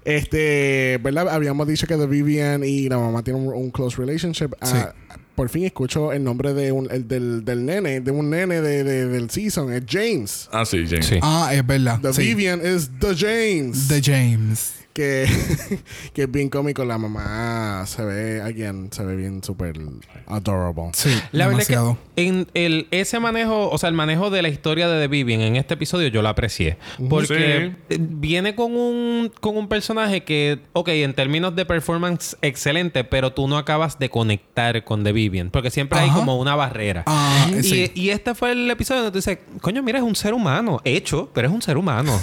este, 0.05 0.99
¿verdad? 1.01 1.29
Habíamos 1.29 1.67
dicho 1.67 1.87
que 1.87 1.95
The 1.97 2.05
Vivian 2.05 2.63
y 2.63 2.87
la 2.89 2.97
mamá 2.99 3.23
tienen 3.23 3.47
un, 3.47 3.53
un 3.53 3.71
close 3.71 3.97
relationship. 3.97 4.49
Ah, 4.61 4.93
por 5.35 5.49
fin 5.49 5.65
escucho 5.65 6.13
el 6.13 6.23
nombre 6.23 6.53
de 6.53 6.71
un, 6.71 6.89
el 6.91 7.07
del, 7.07 7.43
del 7.43 7.65
nene, 7.65 7.99
de 7.99 8.11
un 8.11 8.29
nene 8.29 8.61
de, 8.61 8.83
de- 8.83 9.07
del 9.07 9.29
season. 9.29 9.73
Es 9.73 9.83
James. 9.89 10.47
Ah, 10.51 10.65
sí, 10.65 10.85
James. 10.89 11.07
Sí. 11.07 11.19
Ah, 11.21 11.49
es 11.53 11.65
verdad. 11.65 11.99
The 12.01 12.13
Sí. 12.13 12.21
Vivian 12.21 12.61
is 12.65 12.89
The 12.99 13.15
James. 13.15 13.87
De 13.87 14.01
James. 14.01 14.73
Que, 14.95 15.27
que 16.13 16.23
es 16.23 16.31
bien 16.31 16.49
cómico. 16.49 16.83
La 16.85 16.97
mamá 16.97 17.83
se 17.85 18.03
ve, 18.03 18.41
again, 18.41 18.89
se 18.91 19.03
ve 19.03 19.15
bien 19.15 19.43
súper 19.43 19.79
adorable. 20.25 20.91
Sí. 20.93 21.09
La 21.31 21.47
verdad 21.47 21.61
es 21.61 21.67
demasiado. 21.67 21.97
que 22.15 22.27
en 22.27 22.47
el, 22.53 22.87
ese 22.91 23.19
manejo, 23.19 23.69
o 23.69 23.77
sea, 23.77 23.89
el 23.89 23.95
manejo 23.95 24.29
de 24.29 24.41
la 24.41 24.47
historia 24.47 24.87
de 24.87 24.99
The 24.99 25.07
Vivian 25.07 25.41
en 25.41 25.57
este 25.57 25.75
episodio 25.75 26.07
yo 26.07 26.21
lo 26.21 26.29
aprecié. 26.29 26.77
Porque 27.09 27.75
eh, 27.89 27.97
viene 27.99 28.55
con 28.55 28.75
un, 28.75 29.31
con 29.41 29.57
un 29.57 29.67
personaje 29.67 30.23
que, 30.23 30.59
ok, 30.73 30.87
en 30.89 31.13
términos 31.13 31.55
de 31.55 31.65
performance, 31.65 32.37
excelente, 32.41 33.03
pero 33.03 33.33
tú 33.33 33.47
no 33.47 33.57
acabas 33.57 33.99
de 33.99 34.09
conectar 34.09 34.83
con 34.85 35.03
The 35.03 35.11
Vivian. 35.11 35.49
Porque 35.49 35.69
siempre 35.69 35.99
hay 35.99 36.09
como 36.11 36.39
una 36.39 36.55
barrera. 36.55 37.03
Ah, 37.05 37.49
y, 37.51 37.63
sí. 37.63 37.91
y 37.93 38.09
este 38.09 38.33
fue 38.33 38.53
el 38.53 38.71
episodio 38.71 39.01
donde 39.01 39.11
tú 39.11 39.17
dices, 39.17 39.39
coño, 39.59 39.83
mira, 39.83 39.99
es 39.99 40.05
un 40.05 40.15
ser 40.15 40.33
humano. 40.33 40.79
Hecho, 40.85 41.29
pero 41.33 41.49
es 41.49 41.53
un 41.53 41.61
ser 41.61 41.77
humano. 41.77 42.17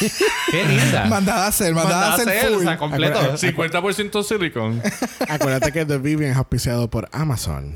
Qué 0.50 0.64
linda. 0.64 1.06
Mandada 1.06 1.46
a 1.46 1.48
hacer, 1.48 1.72
mandada, 1.72 1.94
Mandada 1.94 2.12
a 2.12 2.17
hacer 2.18 2.78
completo. 2.78 3.18
50% 3.36 4.22
silicon. 4.22 4.82
Acuérdate 5.28 5.72
que 5.72 5.84
The 5.84 5.98
Vivian 5.98 6.32
es 6.32 6.36
auspiciado 6.36 6.88
por 6.88 7.08
Amazon. 7.12 7.74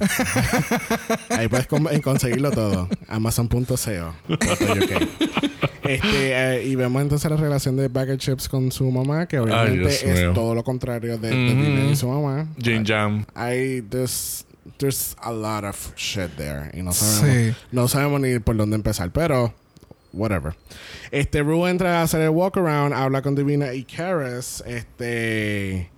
Ahí 1.30 1.48
puedes 1.48 1.66
conseguirlo 2.02 2.50
todo. 2.50 2.88
Amazon.co. 3.08 3.64
Este, 5.84 6.32
eh, 6.32 6.64
y 6.64 6.76
vemos 6.76 7.02
entonces 7.02 7.28
la 7.30 7.36
relación 7.36 7.76
de 7.76 7.88
Bagger 7.88 8.16
Chips 8.16 8.48
con 8.48 8.70
su 8.70 8.88
mamá, 8.90 9.26
que 9.26 9.38
obviamente 9.40 9.78
Dios 9.78 10.02
es 10.04 10.20
mío. 10.20 10.32
todo 10.32 10.54
lo 10.54 10.62
contrario 10.62 11.18
de, 11.18 11.28
de 11.30 11.54
Vivian 11.54 11.88
y 11.90 11.96
su 11.96 12.08
mamá. 12.08 12.46
Jane 12.62 12.84
Jam. 12.86 13.24
Hay 13.34 13.82
there's, 13.90 14.44
there's 14.78 15.16
a 15.20 15.32
lot 15.32 15.64
of 15.64 15.76
shit 15.96 16.30
there. 16.36 16.70
Y 16.72 16.82
no 16.82 16.92
Sí. 16.92 17.04
sabemos, 17.04 17.56
no 17.72 17.88
sabemos 17.88 18.20
ni 18.20 18.38
por 18.38 18.56
dónde 18.56 18.76
empezar, 18.76 19.10
pero 19.12 19.54
whatever. 20.12 20.54
Este 21.10 21.42
Rue 21.42 21.68
entra 21.70 22.00
a 22.00 22.02
hacer 22.02 22.20
el 22.22 22.30
walk 22.30 22.56
around, 22.56 22.92
habla 22.94 23.22
con 23.22 23.34
Divina 23.34 23.72
y 23.74 23.84
Karis. 23.84 24.62
Este. 24.66 25.90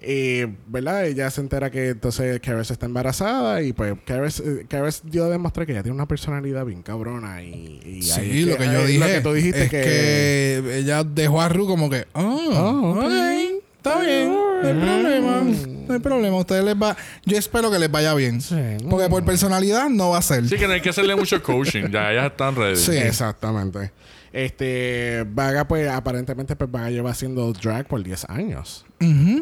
Y, 0.00 0.44
¿verdad? 0.66 1.06
Ella 1.06 1.30
se 1.30 1.40
entera 1.40 1.70
que 1.70 1.88
entonces 1.88 2.38
Karis 2.40 2.70
está 2.70 2.86
embarazada 2.86 3.62
y 3.62 3.72
pues 3.72 3.94
Karis, 4.04 4.40
eh, 4.40 4.66
Karis 4.68 5.02
dio 5.04 5.24
a 5.24 5.30
demostrar 5.30 5.66
que 5.66 5.72
ella 5.72 5.82
tiene 5.82 5.94
una 5.94 6.06
personalidad 6.06 6.64
bien 6.66 6.82
cabrona 6.82 7.42
y, 7.42 7.80
y 7.84 8.02
Sí, 8.02 8.20
ahí 8.20 8.44
lo 8.44 8.56
que 8.58 8.64
yo 8.66 8.80
ahí 8.80 8.86
dije. 8.86 8.98
Lo 8.98 9.06
que 9.06 9.20
tú 9.22 9.32
dijiste 9.32 9.64
es 9.64 9.70
que... 9.70 10.78
ella 10.78 11.02
dejó 11.02 11.40
a 11.40 11.48
Ru 11.48 11.66
como 11.66 11.88
que, 11.88 12.04
oh, 12.12 12.20
Oh, 12.52 12.90
ok, 13.00 13.64
está 13.86 14.00
bien, 14.00 14.32
no 14.32 14.68
hay 14.68 14.74
problema, 14.74 15.42
no 15.86 15.94
hay 15.94 16.00
problema. 16.00 16.36
A 16.36 16.40
ustedes 16.40 16.64
les 16.64 16.74
va, 16.74 16.96
yo 17.24 17.36
espero 17.38 17.70
que 17.70 17.78
les 17.78 17.90
vaya 17.90 18.14
bien, 18.14 18.40
Sí. 18.40 18.56
porque 18.90 19.08
por 19.08 19.24
personalidad 19.24 19.88
no 19.88 20.10
va 20.10 20.18
a 20.18 20.22
ser. 20.22 20.48
Sí, 20.48 20.56
que 20.56 20.66
no 20.66 20.72
hay 20.74 20.80
que 20.80 20.90
hacerle 20.90 21.14
mucho 21.14 21.40
coaching. 21.42 21.84
Ya, 21.90 22.10
ellas 22.12 22.26
están 22.26 22.56
ready. 22.56 22.76
Sí. 22.76 22.96
Exactamente. 22.96 23.92
Este, 24.36 25.24
Vaga, 25.32 25.66
pues, 25.66 25.88
aparentemente, 25.88 26.56
pues, 26.56 26.70
Vaga 26.70 26.90
lleva 26.90 27.10
haciendo 27.10 27.50
drag 27.54 27.88
por 27.88 28.02
10 28.02 28.26
años. 28.28 28.84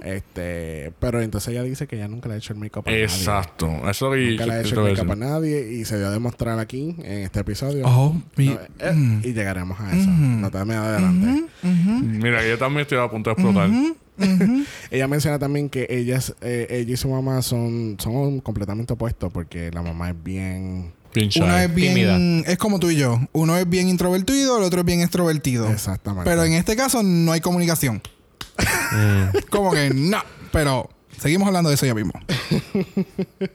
Este, 0.04 0.92
pero 1.00 1.20
entonces 1.20 1.48
ella 1.48 1.64
dice 1.64 1.88
que 1.88 1.96
ella 1.96 2.06
nunca 2.06 2.28
le 2.28 2.36
ha 2.36 2.38
hecho 2.38 2.52
el 2.52 2.60
make-up 2.60 2.84
a 2.86 2.90
nadie. 2.92 3.02
Exacto. 3.02 3.68
Eso 3.90 4.16
y, 4.16 4.30
Nunca 4.30 4.46
le 4.46 4.52
ha 4.52 4.60
hecho 4.60 4.86
el 4.86 4.92
make-up 4.92 5.10
a 5.10 5.16
nadie 5.16 5.72
y 5.72 5.84
se 5.84 5.98
dio 5.98 6.06
a 6.06 6.10
demostrar 6.10 6.60
aquí, 6.60 6.94
en 6.98 7.22
este 7.22 7.40
episodio. 7.40 7.84
Oh, 7.88 8.14
mi- 8.36 8.50
No, 8.50 8.58
eh, 8.78 8.92
mm. 8.92 9.20
Y 9.24 9.32
llegaremos 9.32 9.80
a 9.80 9.96
eso. 9.96 10.08
No 10.08 10.48
te 10.52 10.64
me 10.64 10.76
adelante. 10.76 11.44
Mira, 11.64 12.46
yo 12.46 12.56
también 12.56 12.82
estoy 12.82 12.98
a 12.98 13.10
punto 13.10 13.30
de 13.30 13.34
explotar. 13.34 13.70
Ella 14.92 15.08
menciona 15.08 15.40
también 15.40 15.68
que 15.70 15.88
ellas, 15.90 16.36
eh, 16.40 16.68
ella 16.70 16.92
y 16.92 16.96
su 16.96 17.08
mamá 17.08 17.42
son, 17.42 17.96
son 17.98 18.38
completamente 18.38 18.92
opuestos 18.92 19.32
porque 19.32 19.72
la 19.72 19.82
mamá 19.82 20.10
es 20.10 20.22
bien... 20.22 20.92
Bien 21.14 21.28
shy. 21.28 21.40
Una 21.40 21.64
es 21.64 21.74
bien, 21.74 21.94
Tímida. 21.94 22.50
es 22.50 22.58
como 22.58 22.78
tú 22.80 22.90
y 22.90 22.96
yo. 22.96 23.20
Uno 23.32 23.56
es 23.56 23.68
bien 23.68 23.88
introvertido, 23.88 24.58
el 24.58 24.64
otro 24.64 24.80
es 24.80 24.86
bien 24.86 25.00
extrovertido. 25.00 25.70
Exactamente. 25.70 26.28
Pero 26.28 26.44
en 26.44 26.52
este 26.54 26.74
caso 26.76 27.02
no 27.02 27.32
hay 27.32 27.40
comunicación. 27.40 28.02
como 29.50 29.72
que 29.72 29.90
no. 29.94 30.18
Pero 30.52 30.90
seguimos 31.18 31.46
hablando 31.46 31.68
de 31.70 31.76
eso 31.76 31.86
ya 31.86 31.94
mismo. 31.94 32.12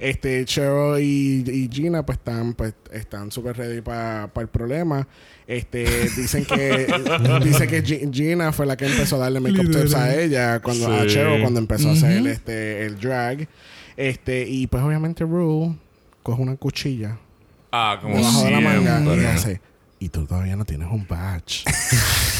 Este, 0.00 0.44
Cheryl 0.44 1.02
y, 1.02 1.42
y 1.50 1.68
Gina 1.72 2.06
pues 2.06 2.18
están 2.18 2.54
pues 2.54 2.72
están 2.92 3.32
súper 3.32 3.56
ready 3.56 3.80
para 3.80 4.30
el 4.36 4.46
problema. 4.48 5.08
Este, 5.44 5.84
dicen 6.16 6.44
que 6.44 6.86
dice 7.42 7.66
que 7.66 7.82
Gi- 7.82 8.08
Gina 8.12 8.52
fue 8.52 8.66
la 8.66 8.76
que 8.76 8.86
empezó 8.86 9.16
a 9.16 9.20
darle 9.20 9.40
make-up 9.40 9.68
tips 9.72 9.94
a 9.94 10.14
ella 10.14 10.60
cuando 10.60 10.92
a 10.92 11.02
Sí. 11.02 11.08
Cheryl 11.08 11.40
cuando 11.40 11.58
empezó 11.58 11.88
a 11.88 11.92
hacer 11.94 12.24
este 12.28 12.84
el 12.84 13.00
drag. 13.00 13.48
Este, 13.96 14.46
y 14.48 14.68
pues 14.68 14.84
obviamente 14.84 15.24
Rue 15.24 15.74
coge 16.22 16.42
una 16.42 16.56
cuchilla 16.56 17.18
Ah, 17.72 17.98
como 18.00 18.16
debajo 18.16 18.44
de 18.44 18.50
la 18.50 18.60
manga 18.60 19.14
y 19.16 19.24
hace 19.24 19.60
y 20.00 20.10
tú 20.10 20.24
todavía 20.26 20.54
no 20.54 20.64
tienes 20.64 20.86
un 20.92 21.04
badge. 21.08 21.64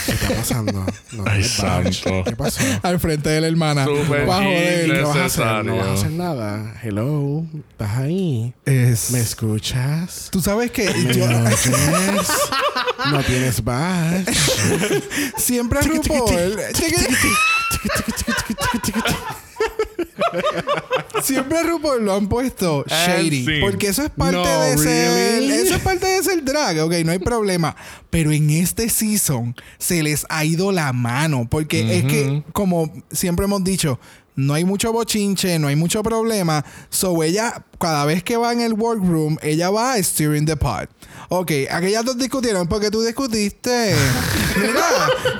¿Qué 0.06 0.12
está 0.12 0.28
pasando? 0.36 0.86
No 1.10 1.24
Ay, 1.26 1.40
tienes 1.42 1.60
badge. 1.60 1.92
santo. 1.92 2.24
¿Qué 2.30 2.36
pasó? 2.36 2.60
Al 2.84 3.00
frente 3.00 3.28
de 3.30 3.40
la 3.40 3.48
hermana. 3.48 3.84
Súper 3.84 4.26
Bajo 4.26 4.42
¿Y 4.42 4.54
de 4.54 4.84
él. 4.84 4.92
qué 4.92 5.00
vas 5.02 5.16
a 5.16 5.24
hacer? 5.24 5.64
No 5.64 5.76
vas 5.76 5.86
a 5.88 5.92
hacer 5.94 6.10
nada. 6.12 6.74
Hello, 6.84 7.44
¿estás 7.70 7.98
ahí? 7.98 8.54
Es- 8.64 9.10
¿Me 9.10 9.18
escuchas? 9.18 10.28
Tú 10.30 10.40
sabes 10.40 10.70
que 10.70 10.88
¿Me 10.88 11.12
yo 11.14 11.24
oyes? 11.24 11.68
no 13.10 13.22
tienes 13.24 13.64
badge. 13.64 14.32
siempre 15.36 15.80
RuPaul. 15.82 16.56
Siempre 21.22 21.62
RuPaul 21.62 22.04
lo 22.04 22.14
han 22.14 22.28
puesto 22.28 22.84
shady. 22.86 23.44
sí. 23.44 23.52
Porque 23.60 23.88
eso 23.88 24.02
es 24.04 24.10
parte 24.10 24.36
No, 24.36 24.60
de 24.62 24.78
ser. 24.78 25.40
really? 25.40 25.52
Eso 25.54 25.74
es 25.76 25.80
parte 25.82 26.06
de 26.06 26.22
ser 26.22 26.44
drag, 26.44 26.78
ok, 26.80 26.92
no 27.04 27.12
hay 27.12 27.18
problema. 27.18 27.74
Pero 28.10 28.30
en 28.32 28.50
este 28.50 28.88
season 28.88 29.54
se 29.78 30.02
les 30.02 30.26
ha 30.28 30.44
ido 30.44 30.72
la 30.72 30.92
mano. 30.92 31.46
Porque 31.50 31.98
es 31.98 32.04
que, 32.04 32.42
como 32.52 32.92
siempre 33.10 33.44
hemos 33.46 33.64
dicho, 33.64 33.98
no 34.36 34.54
hay 34.54 34.64
mucho 34.64 34.92
bochinche, 34.92 35.58
no 35.58 35.66
hay 35.66 35.74
mucho 35.76 36.02
problema. 36.02 36.64
So 36.90 37.22
ella, 37.24 37.64
cada 37.80 38.04
vez 38.04 38.22
que 38.22 38.36
va 38.36 38.52
en 38.52 38.60
el 38.60 38.74
workroom, 38.74 39.36
ella 39.42 39.70
va 39.70 39.94
a 39.94 40.02
steering 40.02 40.46
the 40.46 40.56
pot. 40.56 40.88
Ok, 41.28 41.50
aquellas 41.70 42.04
dos 42.04 42.16
discutieron 42.16 42.68
porque 42.68 42.90
tú 42.90 43.02
discutiste. 43.02 43.94
Mira, 44.56 44.88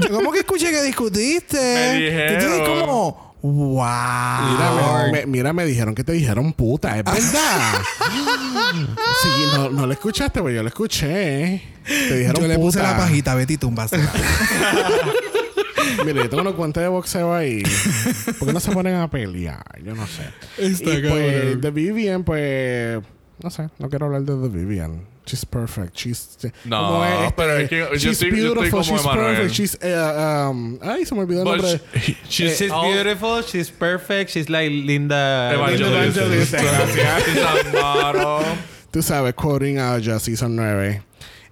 yo 0.00 0.10
como 0.10 0.32
que 0.32 0.40
escuché 0.40 0.70
que 0.70 0.82
discutiste. 0.82 1.56
Me 1.58 2.00
dijeron. 2.04 2.34
Entonces 2.34 2.68
como, 2.68 3.27
wow. 3.42 4.50
Mira, 4.50 5.08
me, 5.12 5.26
mira, 5.26 5.52
dijeron 5.64 5.94
que 5.94 6.04
te 6.04 6.12
dijeron 6.12 6.52
puta, 6.52 6.98
es 6.98 7.04
verdad. 7.04 7.22
sí, 9.22 9.28
no, 9.54 9.70
no 9.70 9.86
lo 9.86 9.92
escuchaste, 9.92 10.40
pues 10.40 10.54
yo 10.54 10.62
lo 10.62 10.68
escuché. 10.68 11.62
Te 11.84 12.18
dijeron 12.18 12.42
Yo 12.42 12.48
le 12.48 12.58
puse 12.58 12.82
la 12.82 12.96
pajita, 12.96 13.34
Betty 13.34 13.56
Tumbas. 13.56 13.92
Mire, 16.04 16.22
yo 16.22 16.28
tengo 16.28 16.42
unos 16.42 16.56
guantes 16.56 16.82
de 16.82 16.88
boxeo 16.88 17.34
ahí. 17.34 17.62
¿Por 18.38 18.48
qué 18.48 18.54
no 18.54 18.60
se 18.60 18.70
ponen 18.72 18.96
a 18.96 19.08
pelear? 19.10 19.64
Yo 19.82 19.94
no 19.94 20.06
sé. 20.06 20.24
Está 20.58 20.94
y 20.94 21.00
pues. 21.02 21.60
The 21.60 21.70
Vivian, 21.70 22.24
pues... 22.24 23.02
No 23.42 23.50
sé, 23.50 23.70
no 23.78 23.88
quiero 23.88 24.06
hablar 24.06 24.22
de 24.22 24.36
The 24.36 24.48
Vivian. 24.48 25.02
She's 25.28 25.44
perfect. 25.44 25.94
She's... 25.94 26.38
No, 26.64 26.78
¿cómo 26.88 27.04
es? 27.04 27.32
pero 27.34 27.56
es 27.58 27.68
que 27.68 27.78
yo 27.78 27.86
she's 27.94 28.20
estoy- 28.22 28.30
yo 28.30 28.36
estoy 28.36 28.40
beautiful. 28.40 28.70
como 28.70 28.82
she's 28.82 29.00
Emanuel. 29.04 29.36
perfect. 29.36 29.54
She's... 29.54 29.78
eh, 29.82 30.48
um, 30.50 30.78
ay, 30.82 31.04
se 31.04 31.14
me 31.14 31.20
olvidó 31.20 31.40
el 31.42 31.44
But 31.44 31.56
nombre. 31.62 31.80
she- 32.00 32.16
she's, 32.28 32.58
She's 32.58 32.70
all- 32.70 32.92
beautiful, 32.92 33.42
she's 33.42 33.70
perfect, 33.70 34.30
she's 34.30 34.48
like 34.48 34.70
Linda 34.70 35.52
Evangelist. 35.54 36.16
Evangelist, 36.16 36.52
gracias. 36.52 37.24
She's 37.26 37.74
a 37.74 38.12
model. 38.12 38.58
Tú 38.90 39.02
sabes, 39.02 39.34
quoting 39.34 39.78
a 39.78 39.98
ya 39.98 40.18
Season 40.18 40.56
9. 40.56 41.02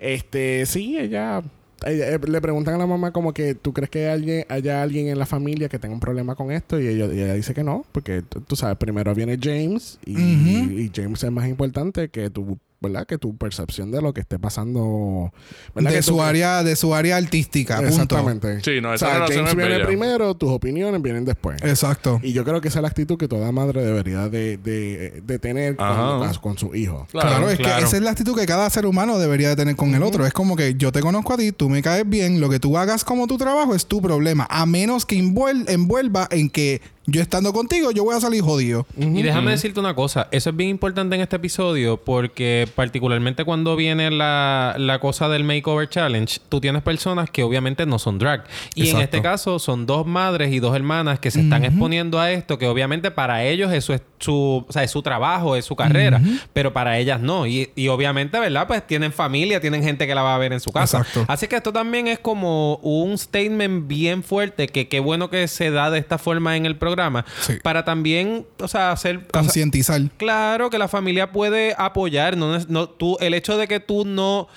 Este, 0.01 0.65
sí, 0.67 0.97
ella, 0.99 1.43
ella- 1.85 2.09
eh, 2.15 2.19
le 2.27 2.41
preguntan 2.41 2.75
a 2.75 2.79
la 2.79 2.87
mamá 2.87 3.13
como 3.13 3.33
que 3.33 3.55
tú 3.55 3.73
crees 3.73 3.91
que 3.91 4.09
alguien, 4.09 4.45
haya 4.49 4.83
alguien 4.83 5.09
en 5.09 5.19
la 5.19 5.27
familia 5.27 5.69
que 5.69 5.79
tenga 5.79 5.95
un 5.95 6.01
problema 6.01 6.35
con 6.35 6.51
esto 6.51 6.81
y 6.81 6.87
ella, 6.89 7.07
y 7.13 7.21
ella 7.21 7.35
dice 7.35 7.55
que 7.55 7.63
no, 7.65 7.85
porque 7.93 8.23
tú 8.23 8.57
sabes, 8.57 8.77
primero 8.79 9.15
viene 9.15 9.39
James 9.41 9.99
y, 10.05 10.19
y 10.19 10.91
James 10.95 11.23
es 11.23 11.31
más 11.31 11.47
importante 11.49 12.09
que 12.09 12.31
tu, 12.31 12.59
¿verdad? 12.81 13.07
Que 13.07 13.19
tu 13.19 13.37
percepción 13.37 13.91
de 13.91 14.03
lo 14.03 14.13
que 14.13 14.21
esté 14.21 14.39
pasando, 14.39 15.33
¿verdad? 15.75 15.91
De 15.91 15.97
Que 15.97 16.03
su 16.03 16.13
tú- 16.13 16.23
área, 16.23 16.63
de 16.63 16.77
su 16.77 16.95
área 16.95 17.17
artística, 17.17 17.77
punto. 17.77 17.89
Exactamente. 17.91 18.61
Sí, 18.63 18.81
no, 18.81 18.91
o 18.91 18.95
esa 18.95 19.07
sea, 19.07 19.15
relación 19.15 19.39
James 19.47 19.51
es 19.53 19.57
viene 19.57 19.75
bella. 19.75 19.87
primero, 19.87 20.35
tus 20.35 20.51
opiniones 20.51 21.01
vienen 21.03 21.25
después. 21.25 21.63
Exacto. 21.63 22.21
Y 22.23 22.33
yo 22.33 22.45
creo 22.45 22.61
que 22.61 22.69
esa 22.69 22.79
es 22.79 22.83
la 22.83 22.89
actitud 22.89 23.17
que 23.19 23.29
toda 23.29 23.51
madre 23.53 23.83
debería 23.85 24.29
de, 24.29 24.59
de, 24.59 25.23
de 25.25 25.39
tener 25.39 25.77
con, 25.77 26.35
con 26.35 26.59
su 26.59 26.75
hijo. 26.75 27.07
Claro, 27.11 27.49
es 27.51 27.59
claro. 27.59 27.79
que 27.79 27.85
esa 27.85 27.97
es 27.97 28.03
la 28.03 28.11
actitud 28.11 28.37
que 28.39 28.47
cada 28.47 28.69
ser 28.71 28.87
humano 28.87 29.19
debería 29.19 29.49
de 29.51 29.57
tener 29.57 29.77
con 29.77 29.95
el 29.95 30.03
otro. 30.03 30.27
Es 30.27 30.33
como 30.33 30.57
que 30.57 30.75
yo 30.75 30.93
te 30.93 31.01
conozco 31.01 31.33
a 31.33 31.37
ti, 31.39 31.53
tú 31.53 31.69
me 31.69 31.83
caes 31.83 32.09
bien, 32.09 32.41
lo 32.41 32.49
que 32.49 32.61
tú 32.61 32.77
hagas 32.79 33.05
como 33.05 33.27
tu 33.27 33.37
trabajo 33.39 33.75
es 33.75 33.87
tu 33.87 34.01
problema, 34.03 34.47
a 34.51 34.67
menos 34.67 35.07
que 35.07 35.17
envuel- 35.17 35.65
envuelva 35.69 36.29
en 36.31 36.51
que 36.51 36.81
yo 37.07 37.23
estando 37.23 37.53
contigo 37.53 37.93
yo 37.93 38.05
voy 38.05 38.17
a 38.17 38.21
salir 38.21 38.43
jodido. 38.43 38.87
Y 38.97 39.23
déjame 39.23 39.53
decirte 39.53 39.81
una 39.81 39.95
cosa, 39.95 40.29
eso 40.33 40.51
es 40.51 40.57
bien 40.57 40.71
importante 40.71 41.15
en 41.15 41.23
este 41.23 41.37
episodio 41.37 41.99
porque 41.99 42.69
particularmente 42.75 43.45
cuando 43.45 43.77
viene 43.77 44.11
la, 44.11 44.75
la 44.79 44.99
cosa 44.99 45.29
del 45.29 45.45
Makeover 45.45 45.89
Challenge, 45.89 46.41
tú 46.49 46.61
tienes 46.61 46.83
personas 46.83 47.31
que 47.31 47.43
obviamente 47.43 47.87
no 47.87 47.99
son 47.99 48.19
drag. 48.19 48.45
Y 48.75 48.91
en 48.91 49.01
este 49.01 49.23
caso 49.23 49.59
son 49.59 49.87
dos 49.87 50.07
madres 50.07 50.53
y 50.53 50.59
dos 50.59 50.75
hermanas 50.75 51.21
que 51.21 51.31
se 51.31 51.41
están 51.41 51.65
exponiendo 51.65 52.19
a 52.19 52.33
esto, 52.33 52.59
que 52.59 52.67
obviamente 52.67 53.11
para 53.11 53.45
ellos 53.45 53.73
eso 53.73 53.95
es 53.95 54.03
su, 54.19 54.65
o 54.67 54.73
sea, 54.73 54.83
es 54.83 54.91
su 54.91 55.03
trabajo, 55.03 55.57
es 55.57 55.65
su 55.65 55.77
carrera, 55.77 56.21
pero 56.53 56.73
para 56.73 56.99
ellas 56.99 57.21
no. 57.21 57.47
Y, 57.47 57.71
y 57.77 57.89
obviamente, 57.89 58.39
¿verdad? 58.41 58.67
Pues 58.67 58.87
tienen 58.87 59.13
familia, 59.13 59.61
tienen 59.61 59.83
gente 59.83 60.07
que 60.07 60.15
la 60.15 60.23
va 60.23 60.35
a 60.35 60.39
ver 60.39 60.53
en 60.53 60.61
su 60.61 60.73
casa. 60.73 60.99
Exacto. 60.99 61.25
Así 61.29 61.47
que 61.47 61.57
esto 61.57 61.73
también 61.73 62.09
es 62.09 62.19
como 62.19 62.77
un 62.77 63.17
statement 63.17 63.87
bien 63.87 64.23
fuerte 64.23 64.67
que 64.69 64.89
qué 64.89 65.01
bueno 65.01 65.31
que 65.31 65.47
se 65.49 65.71
da 65.71 65.91
de 65.91 65.99
esta 65.99 66.19
forma 66.19 66.57
en 66.57 66.67
el 66.67 66.77
programa 66.77 66.96
Sí. 67.41 67.55
para 67.63 67.85
también, 67.85 68.47
o 68.59 68.69
sea, 68.69 68.93
hacer 68.93 69.17
o 69.17 69.21
sea, 69.21 69.29
Concientizar. 69.43 70.01
Claro 70.17 70.71
que 70.71 70.79
la 70.79 70.89
familia 70.89 71.33
puede 71.33 71.75
apoyar, 71.79 72.37
no, 72.37 72.57
es- 72.57 72.69
no 72.69 72.89
tú 72.89 73.17
el 73.21 73.35
hecho 73.35 73.57
de 73.57 73.69
que 73.69 73.81
tú 73.81 74.05
no 74.05 74.49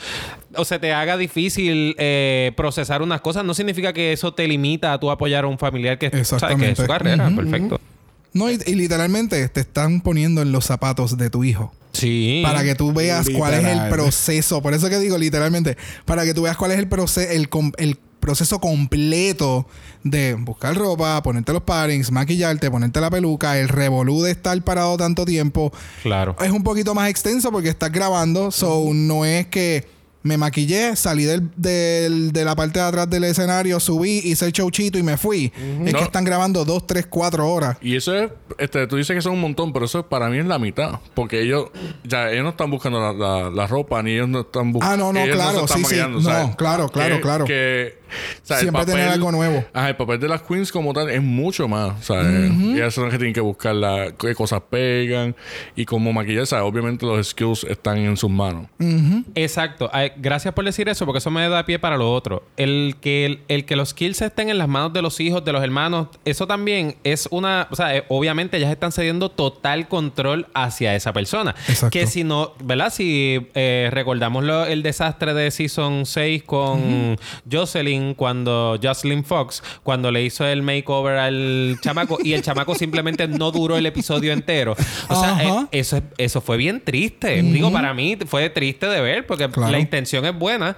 o 0.55 0.65
se 0.65 0.79
te 0.79 0.93
haga 0.93 1.15
difícil 1.17 1.95
eh, 1.99 2.51
procesar 2.57 3.01
unas 3.01 3.21
cosas 3.21 3.45
no 3.45 3.53
significa 3.53 3.93
que 3.93 4.13
eso 4.13 4.33
te 4.33 4.47
limita 4.47 4.93
a 4.93 4.99
tú 4.99 5.11
apoyar 5.11 5.43
a 5.43 5.47
un 5.47 5.59
familiar 5.59 5.97
que, 5.97 6.07
¿sabes? 6.09 6.19
que 6.19 6.21
es 6.21 6.33
Exactamente. 6.33 6.81
su 6.81 6.87
carrera, 6.87 7.31
perfecto. 7.35 7.79
No, 8.33 8.49
y, 8.51 8.59
y 8.65 8.75
literalmente 8.75 9.47
te 9.49 9.59
están 9.61 10.01
poniendo 10.01 10.41
en 10.41 10.51
los 10.51 10.65
zapatos 10.65 11.17
de 11.17 11.29
tu 11.31 11.43
hijo. 11.43 11.73
Sí. 11.93 12.41
Para 12.43 12.63
que 12.63 12.75
tú 12.75 12.93
veas 12.93 13.27
cuál 13.35 13.55
es 13.55 13.65
el 13.65 13.89
proceso. 13.89 14.61
Por 14.61 14.75
eso 14.75 14.87
que 14.89 14.99
digo 14.99 15.17
literalmente, 15.17 15.75
para 16.05 16.23
que 16.25 16.35
tú 16.35 16.43
veas 16.43 16.55
cuál 16.55 16.71
es 16.71 16.77
el 16.77 16.87
proceso, 16.87 17.29
el, 17.31 17.49
com- 17.49 17.71
el 17.77 17.97
proceso 18.19 18.59
completo 18.59 19.65
de 20.03 20.33
buscar 20.35 20.75
ropa, 20.75 21.21
ponerte 21.23 21.53
los 21.53 21.63
parings, 21.63 22.11
maquillarte, 22.11 22.69
ponerte 22.71 22.99
la 23.01 23.09
peluca, 23.09 23.57
el 23.59 23.67
revolú 23.69 24.21
de 24.23 24.31
estar 24.31 24.61
parado 24.63 24.97
tanto 24.97 25.25
tiempo. 25.25 25.71
Claro. 26.03 26.35
Es 26.41 26.51
un 26.51 26.63
poquito 26.63 26.93
más 26.95 27.09
extenso 27.09 27.51
porque 27.51 27.69
estás 27.69 27.91
grabando, 27.91 28.51
so 28.51 28.85
no 28.93 29.25
es 29.25 29.47
que 29.47 29.87
me 30.21 30.35
maquillé, 30.35 30.97
salí 30.97 31.23
del, 31.23 31.49
del- 31.55 32.33
de 32.33 32.43
la 32.43 32.53
parte 32.53 32.77
de 32.79 32.83
atrás 32.85 33.09
del 33.09 33.23
escenario, 33.23 33.79
subí, 33.79 34.17
hice 34.25 34.47
el 34.47 34.51
showchito 34.51 34.97
y 34.97 35.03
me 35.03 35.15
fui. 35.17 35.49
Es 35.85 35.93
No. 35.93 35.97
que 35.99 36.03
están 36.03 36.25
grabando 36.25 36.65
dos, 36.65 36.85
tres, 36.85 37.07
cuatro 37.09 37.49
horas. 37.49 37.77
Y 37.81 37.95
eso 37.95 38.13
es, 38.13 38.29
este, 38.57 38.85
tú 38.87 38.97
dices 38.97 39.15
que 39.15 39.21
son 39.21 39.31
un 39.31 39.39
montón, 39.39 39.71
pero 39.71 39.85
eso 39.85 40.05
para 40.05 40.27
mí 40.29 40.37
es 40.37 40.45
la 40.45 40.59
mitad. 40.59 40.99
Porque 41.13 41.41
ellos, 41.41 41.69
ya, 42.03 42.29
ellos 42.31 42.43
no 42.43 42.49
están 42.49 42.69
buscando 42.69 42.99
la, 42.99 43.13
la- 43.13 43.49
la 43.49 43.65
ropa, 43.67 44.03
ni 44.03 44.11
ellos 44.11 44.27
no 44.27 44.41
están 44.41 44.73
buscando. 44.73 44.93
Ah, 44.93 44.97
no, 44.97 45.13
no, 45.13 45.23
claro, 45.31 45.65
sí, 45.69 45.85
sí. 45.85 45.95
No, 45.95 46.53
claro, 46.57 46.89
claro, 46.89 47.21
claro. 47.21 47.45
Que, 47.45 47.97
o 48.43 48.45
sea, 48.45 48.57
Siempre 48.59 48.85
tener 48.85 49.09
algo 49.09 49.31
nuevo. 49.31 49.63
Ajá, 49.73 49.89
el 49.89 49.95
papel 49.95 50.19
de 50.19 50.27
las 50.27 50.41
queens 50.41 50.71
como 50.71 50.93
tal 50.93 51.09
es 51.09 51.21
mucho 51.21 51.67
más, 51.67 52.05
¿sabes? 52.05 52.51
Y 52.51 52.73
ellas 52.75 52.93
son 52.93 53.05
las 53.05 53.11
que 53.13 53.17
tienen 53.17 53.33
que 53.33 53.41
buscar 53.41 53.75
la, 53.75 54.11
qué 54.17 54.33
cosas 54.35 54.61
pegan 54.69 55.35
y 55.75 55.85
cómo 55.85 56.11
maquillar, 56.13 56.45
¿sabes? 56.47 56.65
Obviamente 56.65 57.05
los 57.05 57.27
skills 57.29 57.63
están 57.65 57.97
en 57.97 58.17
sus 58.17 58.29
manos. 58.29 58.67
Exacto. 59.35 59.89
Ay, 59.93 60.11
gracias 60.17 60.53
por 60.53 60.65
decir 60.65 60.89
eso, 60.89 61.05
porque 61.05 61.19
eso 61.19 61.31
me 61.31 61.47
da 61.47 61.65
pie 61.65 61.79
para 61.79 61.97
lo 61.97 62.11
otro. 62.11 62.43
El 62.57 62.95
que, 63.01 63.25
el, 63.25 63.39
el 63.47 63.65
que 63.65 63.75
los 63.75 63.89
skills 63.89 64.21
estén 64.21 64.49
en 64.49 64.57
las 64.57 64.67
manos 64.67 64.93
de 64.93 65.01
los 65.01 65.19
hijos, 65.19 65.43
de 65.45 65.51
los 65.53 65.63
hermanos, 65.63 66.07
eso 66.25 66.47
también 66.47 66.95
es 67.03 67.27
una. 67.31 67.67
O 67.71 67.75
sea, 67.75 67.95
eh, 67.95 68.03
obviamente 68.09 68.57
ellas 68.57 68.71
están 68.71 68.91
cediendo 68.91 69.29
total 69.29 69.87
control 69.87 70.47
hacia 70.53 70.95
esa 70.95 71.13
persona. 71.13 71.55
Exacto. 71.67 71.89
Que 71.91 72.07
si 72.07 72.23
no, 72.23 72.53
¿verdad? 72.63 72.91
Si 72.93 73.47
eh, 73.53 73.89
recordamos 73.91 74.43
lo- 74.43 74.65
el 74.65 74.83
desastre 74.83 75.33
de 75.33 75.51
Season 75.51 76.05
6 76.05 76.43
con 76.43 77.17
Jocelyn, 77.51 77.98
cuando 78.17 78.77
Jocelyn 78.81 79.23
Fox, 79.23 79.63
cuando 79.83 80.11
le 80.11 80.23
hizo 80.23 80.45
el 80.45 80.61
makeover 80.61 81.17
al 81.17 81.77
chamaco 81.81 82.17
y 82.23 82.33
el 82.33 82.41
chamaco 82.41 82.75
simplemente 82.75 83.27
no 83.27 83.51
duró 83.51 83.77
el 83.77 83.85
episodio 83.85 84.33
entero. 84.33 84.75
O 85.09 85.15
sea, 85.19 85.43
eh, 85.43 85.67
eso, 85.71 85.97
es- 85.97 86.03
eso 86.17 86.41
fue 86.41 86.57
bien 86.57 86.81
triste. 86.83 87.41
Digo, 87.41 87.71
para 87.71 87.93
mí 87.93 88.17
fue 88.27 88.49
triste 88.49 88.87
de 88.87 89.01
ver 89.01 89.25
porque 89.27 89.49
Claro. 89.49 89.71
la 89.71 89.79
intención 89.79 90.25
es 90.25 90.37
buena, 90.37 90.77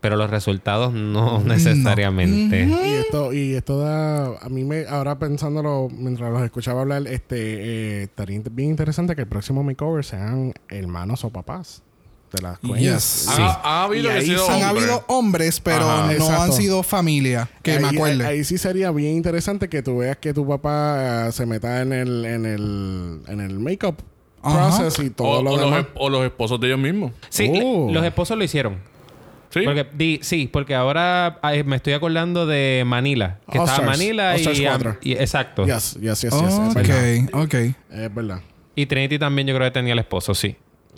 pero 0.00 0.16
los 0.16 0.30
resultados 0.30 0.92
no 0.92 1.40
necesariamente. 1.44 2.64
Y 2.66 2.92
esto, 2.94 3.32
y 3.32 3.54
esto 3.54 3.78
da, 3.78 4.36
a 4.38 4.48
mí 4.48 4.64
me, 4.64 4.84
ahora 4.88 5.18
pensándolo, 5.18 5.88
mientras 5.90 6.32
los 6.32 6.42
escuchaba 6.42 6.80
hablar, 6.82 7.06
este, 7.06 7.36
eh, 7.38 8.02
estaría 8.04 8.40
bien 8.50 8.70
interesante 8.70 9.14
que 9.14 9.22
el 9.22 9.28
próximo 9.28 9.62
makeover 9.62 10.04
sean 10.04 10.52
hermanos 10.68 11.24
o 11.24 11.30
papás 11.30 11.82
las. 12.40 12.60
Yes. 12.60 13.02
Sí. 13.02 13.42
Ha, 13.42 13.60
ha 13.62 13.84
habido 13.84 14.04
Y 14.10 14.12
que 14.12 14.18
ahí 14.20 14.26
sido 14.26 14.46
Han 14.48 14.52
hombre. 14.62 14.68
habido 14.68 15.04
hombres, 15.08 15.60
pero 15.60 15.90
Ajá. 15.90 16.06
no 16.06 16.12
Exacto. 16.12 16.42
han 16.42 16.52
sido 16.52 16.82
familia. 16.82 17.48
Que 17.62 17.78
me 17.80 17.88
acuerde. 17.88 18.24
Ahí, 18.24 18.44
sí 18.44 18.56
sería 18.58 18.90
bien 18.92 19.16
interesante 19.16 19.68
que 19.68 19.82
tú 19.82 19.98
veas 19.98 20.16
que 20.16 20.32
tu 20.32 20.46
papá 20.46 21.26
eh, 21.28 21.32
se 21.32 21.44
meta 21.46 21.82
en 21.82 21.92
el, 21.92 22.24
en 22.24 22.46
el, 22.46 23.20
en 23.28 23.40
el 23.40 23.58
make-up 23.58 23.96
process 24.42 24.98
y 24.98 25.10
todo 25.10 25.28
O, 25.28 25.42
lo 25.42 25.50
o 25.52 25.56
los, 25.56 25.64
demás. 25.66 25.86
o 25.94 26.08
los 26.10 26.24
esposos 26.24 26.58
de 26.60 26.66
ellos 26.68 26.78
mismos. 26.78 27.12
Sí, 27.28 27.48
le- 27.48 27.62
Oh. 27.64 27.90
los 27.92 28.04
esposos 28.04 28.36
lo 28.38 28.42
hicieron. 28.44 28.76
Sí. 29.50 29.60
Porque, 29.64 29.86
di- 29.92 30.18
sí, 30.22 30.48
porque 30.50 30.74
ahora 30.74 31.38
ay, 31.42 31.62
me 31.62 31.76
estoy 31.76 31.92
acordando 31.92 32.46
de 32.46 32.84
Manila. 32.86 33.38
Que 33.50 33.58
All 33.58 33.68
estaba 33.68 33.82
Stars. 33.92 33.98
Manila 33.98 34.38
y, 34.38 34.46
um, 34.66 34.94
y- 35.02 35.12
Exacto. 35.12 35.66
Yes, 35.66 35.94
yes, 36.00 36.22
yes, 36.22 36.32
yes. 36.32 36.32
Es 36.32 36.54
ok, 36.54 36.74
verdad. 36.74 37.28
ok. 37.34 37.54
Es 37.54 38.14
verdad. 38.14 38.40
Y 38.74 38.86
Trinity 38.86 39.18
también 39.18 39.46
yo 39.46 39.54
creo 39.54 39.66
que 39.66 39.72
tenía 39.72 39.92
el 39.92 39.98
esposo, 39.98 40.34
sí. 40.34 40.56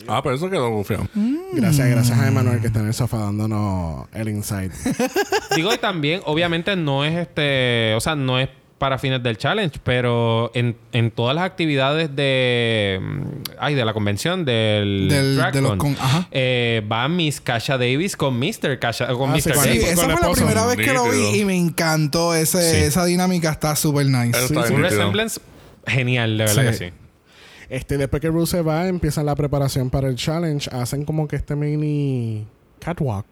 Ah, 0.09 0.20
pero 0.22 0.34
eso 0.34 0.51
quedó 0.51 0.70
confiado. 0.70 1.07
Gracias, 1.53 1.88
gracias 1.88 2.18
a 2.18 2.26
Emanuel 2.28 2.61
que 2.61 2.66
está 2.66 2.80
en 2.80 2.88
el 2.88 2.95
sofá 2.95 3.18
dándonos 3.18 4.07
el 4.12 4.28
insight. 4.28 4.72
Digo, 5.57 5.72
y 5.72 5.78
también, 5.78 6.20
obviamente, 6.24 6.74
no 6.76 7.05
es 7.05 7.14
este. 7.16 7.95
O 7.95 8.01
sea, 8.01 8.16
no 8.16 8.38
es 8.38 8.49
para 8.76 8.99
fines 8.99 9.22
del 9.22 9.38
challenge, 9.38 9.78
pero 9.84 10.51
en, 10.53 10.76
en 10.92 11.11
todas 11.12 11.34
las 11.36 11.45
actividades 11.45 12.14
de. 12.14 12.99
mm, 13.01 13.22
Ay, 13.61 13.76
de 13.76 13.84
la 13.84 13.95
convención 13.95 14.45
del. 14.45 15.09
Del- 15.09 15.36
de 15.53 15.61
los 15.62 15.76
con- 15.76 15.97
ajá. 15.99 16.26
eh, 16.32 16.82
va 16.90 17.09
Miss 17.09 17.40
Kasha 17.40 17.78
Davis 17.78 18.16
con 18.16 18.36
Mr. 18.38 18.78
Kasha. 18.80 19.07
Con 19.14 19.30
Ah, 19.30 19.34
Mr. 19.34 19.40
sí, 19.42 19.51
con 19.53 19.62
Sí, 19.62 19.68
Davis. 19.68 19.84
el- 19.84 19.90
esa 19.92 19.95
con 19.95 20.05
fue 20.05 20.09
la 20.09 20.14
esposo. 20.14 20.34
primera 20.45 20.66
vez 20.66 20.76
que 20.76 20.92
lo 20.92 21.09
vi 21.09 21.40
y 21.40 21.45
me 21.45 21.57
encantó 21.57 22.34
ese, 22.34 22.68
Sí. 22.68 22.76
esa 22.84 23.05
dinámica. 23.05 23.51
Está 23.53 23.76
súper 23.76 24.07
nice. 24.07 24.38
Sí, 24.40 24.45
está 24.55 24.66
sí. 24.66 24.74
Un 24.74 24.82
resemblance 24.82 25.40
genial, 25.86 26.36
de 26.36 26.45
verdad 26.45 26.62
Sí. 26.62 26.68
que 26.68 26.74
sí. 26.90 26.92
Este, 27.69 27.97
después 27.99 28.21
que 28.21 28.29
Bruce 28.31 28.57
se 28.59 28.62
va, 28.62 28.89
empiezan 28.89 29.27
la 29.27 29.35
preparación 29.35 29.91
para 29.91 30.09
el 30.09 30.17
challenge. 30.17 30.69
Hacen 30.71 31.05
como 31.05 31.27
que 31.29 31.37
este 31.37 31.57
mini 31.57 32.47
catwalk. 32.81 33.27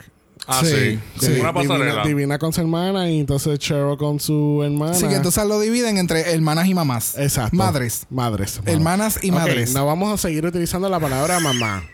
Ah, 0.48 0.60
Sí, 0.64 0.98
sí. 1.20 1.26
sí. 1.34 1.40
Una 1.40 1.52
pasarela. 1.52 1.84
Divina, 1.84 2.04
Divina 2.04 2.38
con 2.38 2.52
su 2.52 2.60
hermana 2.62 3.08
y 3.08 3.20
entonces 3.20 3.58
Cheryl 3.60 3.96
con 3.96 4.18
su 4.18 4.62
hermana. 4.64 4.98
Que 4.98 5.14
entonces 5.14 5.44
lo 5.46 5.60
dividen 5.60 5.98
entre 5.98 6.32
hermanas 6.32 6.66
y 6.66 6.74
mamás. 6.74 7.16
Exacto. 7.16 7.56
Madres. 7.56 8.06
Madres. 8.10 8.60
Hermanas 8.66 9.20
y 9.22 9.30
Ok, 9.30 9.36
madres. 9.36 9.72
no 9.74 9.86
vamos 9.86 10.12
a 10.12 10.16
seguir 10.16 10.44
utilizando 10.44 10.88
la 10.88 10.98
palabra 10.98 11.38
mamá. 11.38 11.84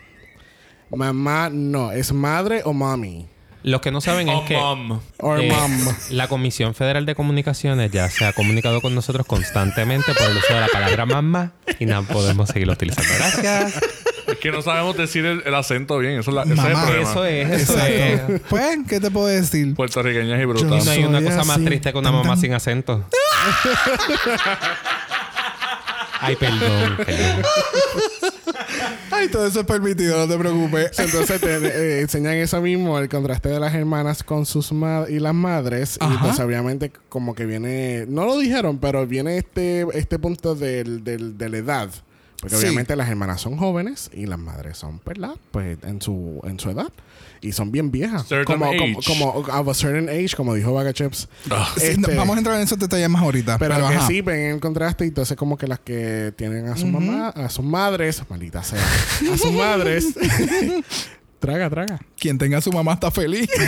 Mamá 0.89 1.49
no, 1.51 1.91
es 1.91 2.11
madre 2.11 2.61
o 2.65 2.73
mami. 2.73 3.27
Los 3.63 3.81
que 3.81 3.91
no 3.91 3.99
saben 3.99 4.29
es 4.29 4.41
que. 4.47 4.55
mom. 4.55 5.01
Eh, 5.19 5.51
mom. 5.51 5.71
La 6.11 6.27
Comisión 6.29 6.73
Federal 6.75 7.05
de 7.05 7.13
Comunicaciones 7.15 7.91
ya 7.91 8.09
se 8.09 8.25
ha 8.25 8.31
comunicado 8.33 8.79
con 8.81 8.95
nosotros 8.95 9.25
constantemente 9.25 10.13
por 10.13 10.29
el 10.31 10.37
uso 10.37 10.53
de 10.53 10.61
la 10.61 10.67
palabra 10.67 11.05
mamá 11.05 11.51
y 11.77 11.85
no 11.85 12.03
podemos 12.03 12.49
seguirlo 12.49 12.73
utilizando. 12.73 13.11
Gracias. 13.17 13.81
Es 14.27 14.37
que 14.37 14.51
no 14.51 14.61
sabemos 14.61 14.95
decir 14.95 15.25
el, 15.25 15.41
el 15.45 15.55
acento 15.55 15.97
bien. 15.97 16.19
Eso 16.19 16.29
es, 16.31 16.35
la, 16.35 16.43
ese 16.43 16.53
es 16.53 16.59
el 16.59 16.65
Mamá. 16.73 16.85
problema. 16.85 17.09
Eso 17.11 17.25
es, 17.25 17.49
eso 17.49 17.73
Exacto. 17.73 18.33
es. 18.35 18.41
Pues, 18.47 18.77
¿qué 18.87 18.99
te 18.99 19.09
puedo 19.11 19.25
decir? 19.27 19.73
Puertorriqueñas 19.75 20.39
y 20.39 20.41
Y 20.43 20.45
brutas. 20.45 20.85
no 20.85 20.91
hay 20.91 21.03
una 21.03 21.21
cosa 21.21 21.43
más 21.43 21.63
triste 21.65 21.91
que 21.91 21.97
una 21.97 22.11
mamá 22.11 22.37
sin 22.37 22.53
acento. 22.53 23.03
Ay, 26.21 26.35
perdón. 26.35 26.97
perdón. 26.97 27.41
Ay, 29.11 29.27
todo 29.29 29.45
eso 29.47 29.61
es 29.61 29.65
permitido, 29.65 30.17
no 30.25 30.31
te 30.31 30.37
preocupes. 30.39 30.91
Entonces 30.99 31.41
te 31.41 31.55
eh, 31.57 32.01
enseñan 32.01 32.33
eso 32.35 32.61
mismo, 32.61 32.97
el 32.99 33.09
contraste 33.09 33.49
de 33.49 33.59
las 33.59 33.73
hermanas 33.73 34.23
con 34.23 34.45
sus 34.45 34.71
madres 34.71 35.13
y 35.15 35.19
las 35.19 35.33
madres. 35.33 35.97
Y 36.01 36.17
pues 36.17 36.39
obviamente 36.39 36.91
como 37.09 37.33
que 37.35 37.45
viene, 37.45 38.05
no 38.07 38.25
lo 38.25 38.37
dijeron, 38.37 38.77
pero 38.79 39.05
viene 39.07 39.37
este, 39.37 39.85
este 39.93 40.19
punto 40.19 40.55
del, 40.55 41.03
del- 41.03 41.37
de 41.37 41.49
la 41.49 41.57
edad. 41.57 41.89
Porque 42.41 42.55
Sí. 42.55 42.63
obviamente 42.63 42.95
las 42.95 43.09
hermanas 43.09 43.41
son 43.41 43.57
jóvenes 43.57 44.09
y 44.13 44.25
las 44.25 44.39
madres 44.39 44.77
son, 44.77 45.01
¿verdad? 45.05 45.35
Pues 45.51 45.77
en 45.83 46.01
su, 46.01 46.39
en 46.45 46.59
su 46.59 46.69
edad. 46.69 46.91
Y 47.41 47.51
son 47.53 47.71
bien 47.71 47.89
viejas. 47.91 48.27
Certain 48.27 48.45
como, 48.59 48.65
como, 48.77 48.99
age. 48.99 49.07
como 49.07 49.29
of 49.31 49.67
a 49.69 49.73
certain 49.73 50.09
age, 50.09 50.35
como 50.35 50.53
dijo 50.53 50.73
Vaga 50.73 50.91
Chips. 50.93 51.27
Ah. 51.49 51.69
Sí, 51.77 51.87
Este, 51.87 51.97
no, 52.13 52.17
vamos 52.17 52.35
a 52.35 52.39
entrar 52.39 52.55
en 52.57 52.63
esos 52.63 52.77
detalles 52.79 53.09
más 53.09 53.21
ahorita. 53.21 53.57
pero, 53.57 53.75
Pero, 53.75 53.87
que 53.89 53.95
ajá. 53.95 54.07
sí 54.07 54.21
ven 54.21 54.39
el 54.55 54.59
contraste 54.59 55.05
y 55.05 55.09
entonces 55.09 55.37
como 55.37 55.57
que 55.57 55.67
las 55.67 55.79
que 55.79 56.33
tienen 56.37 56.67
a 56.67 56.75
su 56.77 56.87
mamá, 56.87 57.29
a 57.29 57.49
sus 57.49 57.63
madres, 57.65 58.21
maldita 58.29 58.61
sea, 58.63 58.83
a 59.33 59.37
sus 59.37 59.51
madres. 59.53 60.05
traga, 61.39 61.69
traga. 61.69 61.99
Quien 62.17 62.37
tenga 62.37 62.57
a 62.57 62.61
su 62.61 62.71
mamá 62.71 62.93
está 62.93 63.09
feliz. 63.11 63.49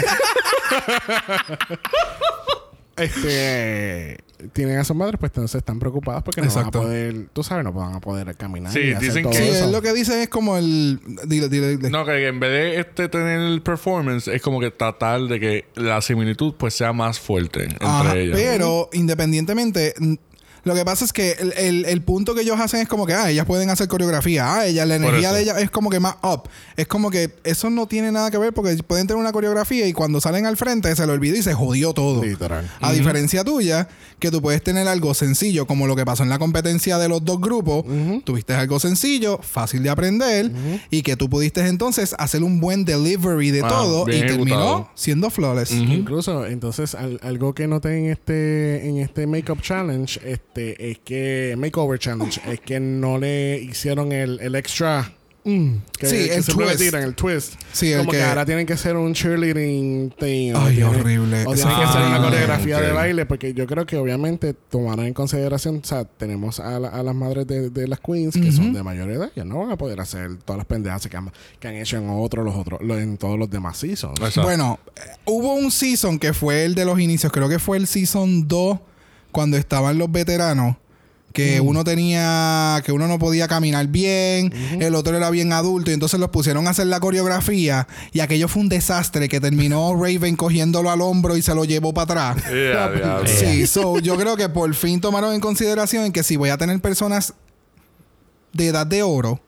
Este 2.98 4.18
tienen 4.54 4.78
a 4.78 4.84
sus 4.84 4.96
madres, 4.96 5.18
pues 5.20 5.32
entonces 5.32 5.56
están 5.60 5.80
preocupadas 5.80 6.24
porque 6.24 6.42
no 6.42 6.48
Exacto. 6.48 6.80
van 6.80 6.88
a 6.88 6.90
poder, 6.90 7.28
tú 7.34 7.44
sabes, 7.44 7.64
no 7.64 7.74
van 7.74 7.94
a 7.96 8.00
poder 8.00 8.36
caminar. 8.36 8.72
Sí, 8.72 8.80
y 8.80 8.94
hacer 8.94 9.08
dicen 9.08 9.24
todo 9.24 9.32
que- 9.34 9.38
sí, 9.40 9.50
eso. 9.50 9.72
lo 9.72 9.82
que 9.82 9.94
dice 9.94 10.24
es 10.24 10.30
como 10.30 10.58
el. 10.58 11.00
Dile, 11.28 11.50
dile, 11.50 11.78
dile. 11.78 11.90
No, 11.90 12.06
que 12.06 12.28
en 12.28 12.40
vez 12.40 12.50
de 12.52 12.80
este 12.80 13.10
tener 13.10 13.40
el 13.40 13.62
performance, 13.62 14.28
es 14.28 14.42
como 14.42 14.60
que 14.60 14.72
tratar 14.72 15.22
de 15.22 15.40
que 15.40 15.66
la 15.76 16.02
similitud 16.02 16.54
pues 16.58 16.74
sea 16.74 16.94
más 16.94 17.20
fuerte 17.20 17.64
entre 17.64 17.88
Ajá, 17.88 18.16
ellas. 18.16 18.38
Pero 18.40 18.90
independientemente, 18.94 19.94
lo 20.64 20.76
que 20.76 20.86
pasa 20.86 21.06
es 21.06 21.14
que 21.14 21.32
el, 21.40 21.54
el- 21.58 21.86
el 21.86 22.02
punto 22.02 22.36
que 22.36 22.42
ellos 22.42 22.60
hacen 22.60 22.82
es 22.82 22.88
como 22.88 23.06
que, 23.06 23.14
ah, 23.14 23.30
ellas 23.32 23.46
pueden 23.46 23.70
hacer 23.70 23.88
coreografía, 23.88 24.56
ah, 24.56 24.66
ellas, 24.68 24.88
la 24.88 24.96
energía 24.96 25.32
de 25.34 25.42
ellas 25.42 25.62
es 25.62 25.72
como 25.72 25.90
que 25.90 26.00
más 26.00 26.16
up. 26.24 26.44
Es 26.78 26.88
como 26.88 27.10
que 27.12 27.32
eso 27.44 27.70
no 27.70 27.88
tiene 27.88 28.12
nada 28.12 28.30
que 28.32 28.38
ver 28.38 28.54
porque 28.54 28.76
pueden 28.84 29.08
tener 29.08 29.20
una 29.20 29.32
coreografía 29.32 29.88
y 29.88 29.94
cuando 29.94 30.22
salen 30.22 30.46
al 30.46 30.58
frente 30.58 30.96
se 30.96 31.06
le 31.06 31.12
olvidó 31.14 31.36
y 31.38 31.42
se 31.44 31.54
jodió 31.54 31.94
todo. 31.94 32.24
Literal. 32.24 32.70
A 32.80 32.92
diferencia 32.94 33.44
tuya, 33.44 33.88
que 34.20 34.30
tú 34.32 34.42
puedes 34.42 34.64
tener 34.64 34.88
algo 34.88 35.14
sencillo, 35.14 35.66
como 35.66 35.88
lo 35.88 35.96
que 35.96 36.06
pasó 36.06 36.24
en 36.24 36.30
la 36.30 36.38
competencia 36.40 36.98
de 36.98 37.10
los 37.10 37.24
dos 37.26 37.40
grupos. 37.42 37.84
Tuviste 38.24 38.54
algo 38.54 38.80
sencillo, 38.80 39.40
fácil 39.42 39.82
de 39.84 39.90
aprender, 39.90 40.52
y 40.90 41.02
que 41.02 41.16
tú 41.16 41.30
pudiste 41.30 41.66
entonces 41.68 42.16
hacer 42.20 42.44
un 42.44 42.60
buen 42.60 42.86
delivery 42.86 43.52
de 43.52 43.62
Ah, 43.64 43.68
todo 43.70 44.06
y 44.10 44.20
terminó 44.28 44.90
siendo 44.96 45.30
flawless. 45.30 45.72
Incluso, 45.72 46.46
entonces, 46.46 46.94
al- 46.96 47.20
algo 47.24 47.54
que 47.54 47.68
noté 47.68 47.98
en 47.98 48.06
este, 48.12 48.88
en 48.88 48.98
este 48.98 49.26
Makeup 49.28 49.62
Challenge, 49.62 50.20
este, 50.26 50.51
es 50.56 51.00
que, 51.00 51.56
Makeover 51.58 52.00
Challenge, 52.00 52.42
es 52.52 52.60
que 52.60 52.80
no 52.80 53.18
le 53.18 53.60
hicieron 53.62 54.12
el, 54.12 54.40
el 54.42 54.56
extra. 54.56 55.14
mm, 55.44 55.76
que, 55.98 56.06
Sí, 56.06 56.16
que 56.18 56.36
el 56.36 56.44
le 56.46 56.54
twist. 56.54 56.78
tiran, 56.78 57.02
el 57.04 57.16
twist. 57.16 57.54
Sí, 57.74 57.92
el 57.92 58.00
Como 58.00 58.12
que, 58.12 58.18
que- 58.18 58.24
ahora 58.24 58.46
tienen 58.46 58.66
que 58.68 58.74
hacer 58.74 58.96
un 58.96 59.14
cheerleading 59.14 60.14
thing. 60.20 60.54
Ay, 60.56 60.76
tienen- 60.76 60.84
horrible. 61.00 61.46
O 61.48 61.54
tienen 61.56 61.76
que 61.76 61.82
fue 61.82 61.84
hacer 61.86 62.02
una 62.04 62.22
coreografía 62.22 62.80
de 62.80 62.92
baile, 62.92 63.26
porque 63.26 63.54
yo 63.56 63.66
creo 63.66 63.86
que 63.88 63.98
obviamente 63.98 64.54
tomarán 64.54 65.08
en 65.08 65.14
consideración, 65.16 65.82
o 65.84 65.88
sea, 65.88 66.04
tenemos 66.06 66.60
a, 66.60 66.80
la- 66.80 66.90
a 66.90 67.02
las 67.02 67.16
madres 67.16 67.48
de, 67.48 67.72
de 67.72 67.88
las 67.88 68.00
queens 68.00 68.36
que 68.36 68.52
son 68.52 68.72
de 68.74 68.84
mayor 68.84 69.10
edad, 69.10 69.32
ya 69.36 69.44
no 69.44 69.58
van 69.60 69.72
a 69.72 69.78
poder 69.78 70.00
hacer 70.00 70.38
todas 70.46 70.58
las 70.58 70.68
pendejas 70.68 71.08
que 71.08 71.18
han, 71.18 71.32
que 71.60 71.68
han 71.68 71.76
hecho 71.76 71.98
en 71.98 72.08
otros, 72.10 72.46
los 72.46 72.56
otros, 72.56 72.80
en 72.82 73.18
todos 73.18 73.40
los 73.40 73.50
demás 73.50 73.78
seasons. 73.78 74.20
Bueno, 74.44 74.80
eh, 74.96 75.00
hubo 75.26 75.56
un 75.56 75.72
season 75.72 76.20
que 76.20 76.34
fue 76.34 76.66
el 76.66 76.76
de 76.76 76.86
los 76.86 77.00
inicios, 77.00 77.32
creo 77.32 77.50
que 77.50 77.58
fue 77.58 77.78
el 77.78 77.88
season 77.88 78.48
2, 78.48 78.78
cuando 79.32 79.58
estaban 79.58 79.98
los 79.98 80.12
veteranos. 80.12 80.76
Que 81.34 81.62
uno 81.62 81.86
tenía, 81.86 82.82
que 82.86 82.92
uno 82.92 83.08
no 83.08 83.18
podía 83.18 83.48
caminar 83.48 83.88
bien, 83.88 84.52
el 84.82 84.96
otro 84.96 85.16
era 85.16 85.30
bien 85.30 85.54
adulto, 85.54 85.90
y 85.90 85.94
entonces 85.94 86.20
los 86.20 86.30
pusieron 86.30 86.68
a 86.68 86.72
hacer 86.72 86.88
la 86.88 87.00
coreografía, 87.00 87.88
y 88.12 88.20
aquello 88.20 88.50
fue 88.50 88.64
un 88.64 88.68
desastre 88.68 89.30
que 89.30 89.40
terminó 89.40 89.94
Raven 89.96 90.36
cogiéndolo 90.36 90.92
al 90.92 91.00
hombro 91.00 91.38
y 91.38 91.42
se 91.42 91.56
lo 91.56 91.64
llevó 91.64 91.94
para 91.94 92.32
atrás. 92.32 92.44
Yeah. 92.52 93.22
Sí, 93.26 93.66
so, 93.66 94.00
yo 94.00 94.18
creo 94.18 94.36
que 94.36 94.50
por 94.50 94.74
fin 94.76 95.00
tomaron 95.00 95.34
en 95.34 95.40
consideración 95.40 96.12
que 96.12 96.22
si 96.24 96.36
voy 96.36 96.50
a 96.50 96.58
tener 96.58 96.78
personas 96.82 97.34
de 98.52 98.68
edad 98.68 98.86
de 98.86 99.02
oro 99.02 99.40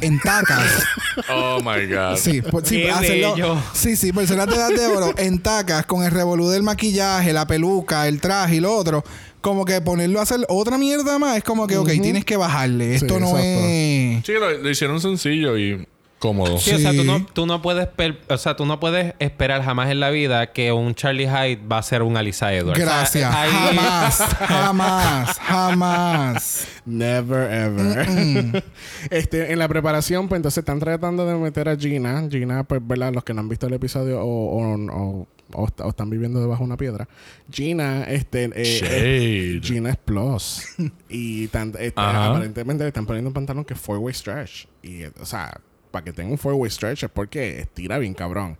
en 0.00 0.20
tacas, 0.20 0.62
Oh 1.28 1.58
my 1.60 1.86
God. 1.92 2.18
Sí, 2.18 2.40
pues, 2.40 2.68
sí, 2.68 2.84
hacerlo- 2.86 3.60
sí, 3.74 3.96
sí, 3.96 4.12
personas 4.12 4.46
de 4.46 4.54
edad 4.54 4.68
de 4.70 4.86
oro 4.86 5.12
en 5.18 5.42
tacas 5.42 5.86
con 5.86 6.04
el 6.04 6.12
revolú 6.12 6.48
del 6.50 6.62
maquillaje, 6.62 7.32
la 7.32 7.48
peluca, 7.48 8.06
el 8.06 8.20
traje 8.20 8.54
y 8.56 8.60
lo 8.60 8.72
otro. 8.76 9.02
Como 9.42 9.64
que 9.66 9.80
ponerlo 9.82 10.20
a 10.20 10.22
hacer 10.22 10.40
otra 10.48 10.78
mierda 10.78 11.18
más 11.18 11.36
es 11.36 11.44
como 11.44 11.66
que, 11.66 11.76
ok, 11.76 11.90
tienes 12.00 12.24
que 12.24 12.36
bajarle. 12.38 12.94
Esto 12.94 13.20
no 13.20 13.26
exacto. 13.36 13.42
es. 13.44 14.24
Sí, 14.26 14.32
lo, 14.32 14.50
lo 14.62 14.70
hicieron 14.70 15.00
sencillo 15.00 15.58
y 15.58 15.86
cómodo. 16.18 16.56
Sí, 16.58 16.70
o 16.72 16.78
sea, 16.78 16.92
tú 16.92 17.02
no, 17.02 17.26
tú 17.26 17.46
no 17.46 17.60
puedes 17.60 17.88
per- 17.88 18.20
o 18.28 18.38
sea, 18.38 18.54
tú 18.54 18.64
no 18.64 18.78
puedes 18.78 19.14
esperar 19.18 19.60
jamás 19.64 19.90
en 19.90 19.98
la 19.98 20.10
vida 20.10 20.52
que 20.52 20.70
un 20.70 20.94
Charlie 20.94 21.26
Hyde 21.26 21.58
va 21.66 21.78
a 21.78 21.82
ser 21.82 22.02
un 22.02 22.16
Alisa 22.16 22.54
Edwards. 22.54 22.80
O 22.80 22.84
sea, 22.86 22.94
Gracias. 22.94 23.34
ahí- 23.34 23.50
Jamás, 23.50 24.16
jamás, 24.46 25.38
jamás. 25.40 26.66
Never 26.86 27.52
ever. 27.52 28.64
este, 29.10 29.52
en 29.52 29.58
la 29.58 29.66
preparación, 29.66 30.28
pues 30.28 30.38
entonces 30.38 30.58
están 30.58 30.78
tratando 30.78 31.26
de 31.26 31.34
meter 31.34 31.68
a 31.68 31.76
Gina. 31.76 32.24
Gina, 32.30 32.62
pues, 32.64 32.80
¿verdad? 32.86 33.12
Los 33.12 33.24
que 33.24 33.34
no 33.34 33.40
han 33.40 33.48
visto 33.48 33.66
el 33.66 33.72
episodio 33.74 34.20
o, 34.20 34.24
o, 34.24 34.74
o- 34.92 35.26
o 35.54 35.66
est- 35.66 35.80
o 35.80 35.88
están 35.88 36.10
viviendo 36.10 36.40
debajo 36.40 36.60
de 36.62 36.66
una 36.66 36.76
piedra. 36.76 37.08
Gina, 37.50 38.04
este, 38.04 38.44
eh, 38.44 38.52
eh, 38.56 39.60
Gina 39.62 39.90
es 39.90 39.96
plus. 39.96 40.62
y 41.08 41.48
tan- 41.48 41.74
este, 41.78 41.92
aparentemente 42.00 42.84
le 42.84 42.88
están 42.88 43.06
poniendo 43.06 43.28
un 43.30 43.34
pantalón 43.34 43.64
que 43.64 43.74
es 43.74 43.80
four 43.80 43.98
way 43.98 44.12
stretch. 44.14 44.66
Y, 44.82 45.04
o 45.04 45.26
sea, 45.26 45.60
para 45.90 46.04
que 46.04 46.12
tenga 46.12 46.30
un 46.30 46.38
four 46.38 46.54
way 46.54 46.70
stretch 46.70 47.02
es 47.04 47.10
porque 47.10 47.60
estira 47.60 47.98
bien 47.98 48.14
cabrón. 48.14 48.56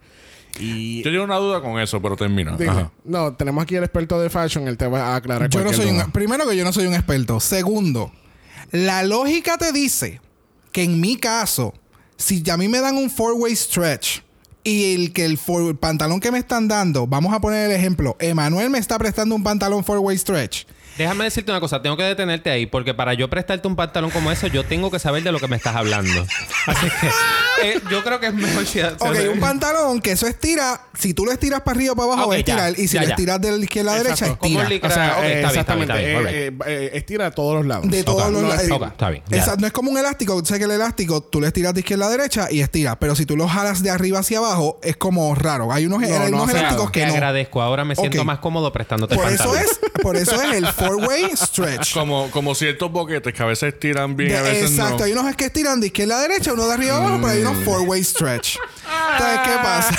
Y 0.61 1.03
Yo 1.03 1.11
tengo 1.11 1.25
una 1.25 1.37
duda 1.39 1.63
con 1.63 1.81
eso, 1.81 2.01
pero 2.03 2.15
termina. 2.15 2.55
Ajá. 2.69 2.93
no, 3.05 3.33
tenemos 3.35 3.63
aquí 3.63 3.75
el 3.77 3.85
experto 3.85 4.21
de 4.21 4.29
fashion, 4.29 4.69
él 4.69 4.77
te 4.77 4.87
va 4.87 5.15
a 5.15 5.17
aclarar 5.17 5.49
Yo 5.49 5.65
no 5.65 5.73
soy 5.73 5.87
un. 5.89 6.11
Primero 6.13 6.47
que 6.47 6.55
yo 6.57 6.63
no 6.65 6.73
soy 6.75 6.87
un 6.87 6.93
experto. 6.95 7.41
Segundo, 7.41 8.13
la 8.71 9.03
lógica 9.03 9.57
te 9.57 9.73
dice 9.73 10.21
que 10.71 10.83
en 10.83 11.01
mi 11.01 11.17
caso, 11.17 11.73
si 12.19 12.43
a 12.51 12.59
mí 12.59 12.69
me 12.69 12.81
dan 12.81 12.97
un 12.99 13.09
four-way 13.09 13.57
stretch 13.57 14.21
y 14.65 14.95
el 14.95 15.13
que 15.13 15.25
el, 15.25 15.39
pantalón 15.79 16.21
que 16.21 16.31
me 16.31 16.39
están 16.39 16.69
dando, 16.69 17.07
vamos 17.07 17.33
a 17.35 17.41
poner 17.41 17.71
el 17.71 17.77
ejemplo, 17.77 18.17
Emanuel 18.21 18.71
me 18.71 18.79
está 18.79 18.99
prestando 18.99 19.35
un 19.35 19.43
pantalón 19.43 19.85
four-way 19.85 20.17
stretch. 20.17 20.67
Déjame 20.99 21.25
decirte 21.25 21.51
una 21.51 21.61
cosa, 21.61 21.81
tengo 21.81 21.97
que 21.97 22.03
detenerte 22.03 22.51
ahí, 22.51 22.67
porque 22.67 22.93
para 22.93 23.15
yo 23.15 23.31
prestarte 23.31 23.67
un 23.67 23.77
pantalón 23.77 24.11
como 24.11 24.31
eso, 24.31 24.47
yo 24.47 24.65
tengo 24.65 24.91
que 24.91 24.99
saber 24.99 25.23
de 25.23 25.33
lo 25.33 25.41
que 25.41 25.49
me 25.49 25.57
estás 25.57 25.75
hablando. 25.75 26.27
Así 26.67 26.87
que 26.87 27.09
eh, 27.65 27.81
yo 27.91 28.03
creo 28.05 28.21
que 28.21 28.27
es 28.29 28.35
mejor 28.35 28.67
si. 28.67 28.81
Ok, 28.81 29.17
un 29.33 29.41
pantalón 29.41 30.01
que 30.01 30.13
eso 30.13 30.27
estira, 30.27 30.81
si 30.99 31.15
tú 31.15 31.25
lo 31.25 31.33
estiras 31.33 31.61
para 31.63 31.77
arriba 31.77 31.93
o 31.93 31.97
para 31.97 32.13
abajo, 32.13 32.23
Ok, 32.25 32.31
va 32.31 32.35
a 32.35 32.39
estirar. 32.39 32.75
ya, 32.77 32.83
y 32.83 32.89
si 32.89 32.95
ya, 32.95 33.01
lo 33.03 33.07
ya. 33.09 33.15
estiras 33.15 33.41
de 33.41 33.51
la 33.53 33.57
izquierda 33.65 33.91
a 33.93 33.95
la 33.97 34.03
derecha, 34.03 34.25
Exacto. 34.27 34.39
Como 34.41 34.51
estira. 34.61 34.63
el 34.65 34.69
licra. 34.75 34.89
O 34.89 34.93
sea, 34.93 35.17
Ok, 35.19 35.25
eh, 35.25 35.27
está 35.27 35.27
bien, 35.27 35.39
está 35.39 35.51
bien, 35.51 35.61
exactamente. 35.61 35.93
está 35.93 36.21
bien, 36.31 36.35
eh, 36.35 36.47
eh, 36.47 36.57
eh, 36.67 36.91
estira 36.95 37.27
a 37.27 37.31
todos 37.31 37.55
los 37.57 37.67
lados. 37.67 37.91
De 37.91 38.05
todos 38.05 38.31
los 38.33 38.43
no 38.43 38.49
lados. 38.49 38.71
Ok, 38.71 38.83
está 38.89 39.11
bien, 39.11 39.23
ya. 39.29 39.37
Esa- 39.39 39.57
no 39.57 39.67
es 39.67 39.73
como 39.73 39.91
un 39.91 39.99
elástico. 39.99 40.41
Tú 40.41 40.47
sabes 40.47 40.59
que 40.61 40.65
el 40.65 40.71
elástico 40.73 41.23
tú 41.23 41.41
lo 41.41 41.47
estiras 41.47 41.75
de 41.75 41.81
izquierda 41.81 42.07
a 42.07 42.11
derecha 42.11 42.49
y 42.51 42.61
estira. 42.61 42.99
Pero 42.99 43.15
si 43.15 43.27
tú 43.27 43.37
lo 43.37 43.49
jalas 43.49 43.83
de 43.83 43.91
arriba 43.91 44.21
hacia 44.21 44.39
abajo, 44.39 44.79
es 44.83 44.97
como 44.97 45.35
raro. 45.35 45.73
Hay 45.73 45.87
unos, 45.87 46.01
No, 46.01 46.07
hay 46.07 46.31
no, 46.31 46.37
unos 46.43 46.51
elásticos 46.51 46.93
Te 46.93 47.01
que 47.01 47.07
no. 47.07 47.13
agradezco. 47.15 47.63
Ahora 47.63 47.85
me 47.85 47.95
siento 47.97 48.19
Ok. 48.21 48.25
más 48.27 48.39
cómodo 48.39 48.73
prestándote 48.73 49.15
el 49.15 49.21
Por 49.21 49.31
eso 49.33 49.45
pantalón. 49.45 49.65
es, 49.71 50.03
por 50.03 50.17
eso 50.17 50.43
es 50.43 50.53
el 50.55 50.67
four-way 50.67 51.31
stretch. 51.37 51.93
Como, 52.03 52.31
como 52.31 52.55
ciertos 52.55 52.91
boquetes 52.91 53.33
que 53.35 53.43
a 53.43 53.47
veces 53.47 53.79
tiran 53.79 54.17
bien, 54.17 54.31
De- 54.31 54.39
a 54.39 54.43
veces 54.43 54.71
exacto, 54.73 54.99
no. 54.99 55.05
hay 55.05 55.13
unos 55.13 55.37
que 55.37 55.45
estiran 55.47 55.81
de 55.81 55.87
izquierda 55.89 56.19
a 56.19 56.23
derecha, 56.23 56.53
uno 56.53 56.67
de 56.67 56.75
arriba 56.75 56.95
a 56.95 56.97
abajo, 56.99 57.17
pero 57.21 57.29
hay 57.29 57.41
unos 57.43 57.52
four-way 57.55 58.03
stretch. 58.03 58.57
Entonces, 59.13 59.41
¿qué 59.45 59.57
pasa? 59.63 59.99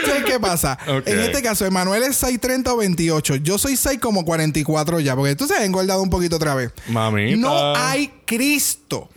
Entonces, 0.00 0.24
¿qué 0.24 0.40
pasa? 0.40 0.78
Ok. 0.88 1.06
En 1.06 1.20
este 1.20 1.42
caso, 1.42 1.66
Emanuel 1.66 2.02
es 2.04 2.22
6'30 2.22 2.68
o 2.68 2.76
28. 2.76 3.36
Yo 3.36 3.58
soy 3.58 3.76
6 3.76 3.98
como 4.00 4.24
44 4.24 5.00
ya, 5.00 5.16
porque 5.16 5.36
tú 5.36 5.46
se 5.46 5.54
ha 5.54 5.64
engordado 5.64 6.02
un 6.02 6.10
poquito 6.10 6.36
otra 6.36 6.54
vez. 6.54 6.72
Mamita. 6.88 7.36
No 7.36 7.74
hay 7.76 8.12
Cristo 8.24 9.08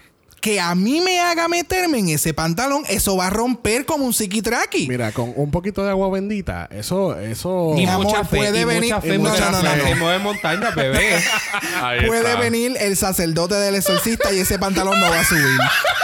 que 0.43 0.59
a 0.59 0.75
mí 0.75 0.99
me 0.99 1.21
haga 1.21 1.47
meterme 1.47 1.99
en 1.99 2.09
ese 2.09 2.33
pantalón. 2.33 2.83
Eso 2.89 3.15
va 3.15 3.27
a 3.27 3.29
romper 3.29 3.85
como 3.85 4.03
un 4.03 4.13
psiquitraqui. 4.13 4.89
Mira, 4.89 5.13
con 5.13 5.31
un 5.37 5.49
poquito 5.51 5.85
de 5.85 5.89
agua 5.91 6.09
bendita, 6.09 6.67
eso, 6.69 7.17
eso. 7.17 7.71
Y 7.77 7.85
Mi 7.85 7.85
amor, 7.87 8.07
mucha 8.07 8.25
fe, 8.25 8.35
puede 8.35 8.59
y 8.59 8.63
venir- 8.65 8.93
mucha 8.93 8.99
fe, 9.01 9.15
y 9.15 9.17
mucha 9.19 9.53
fe. 9.53 9.95
Mueve 9.95 10.19
montañas, 10.19 10.75
bebé. 10.75 11.15
Ahí 11.81 12.05
Puede 12.07 12.27
está. 12.31 12.41
venir 12.41 12.75
el 12.77 12.97
sacerdote 12.97 13.55
del 13.55 13.75
exorcista 13.75 14.33
y 14.33 14.39
ese 14.39 14.59
pantalón 14.59 14.99
no 14.99 15.09
va 15.09 15.21
a 15.21 15.23
subir. 15.23 15.45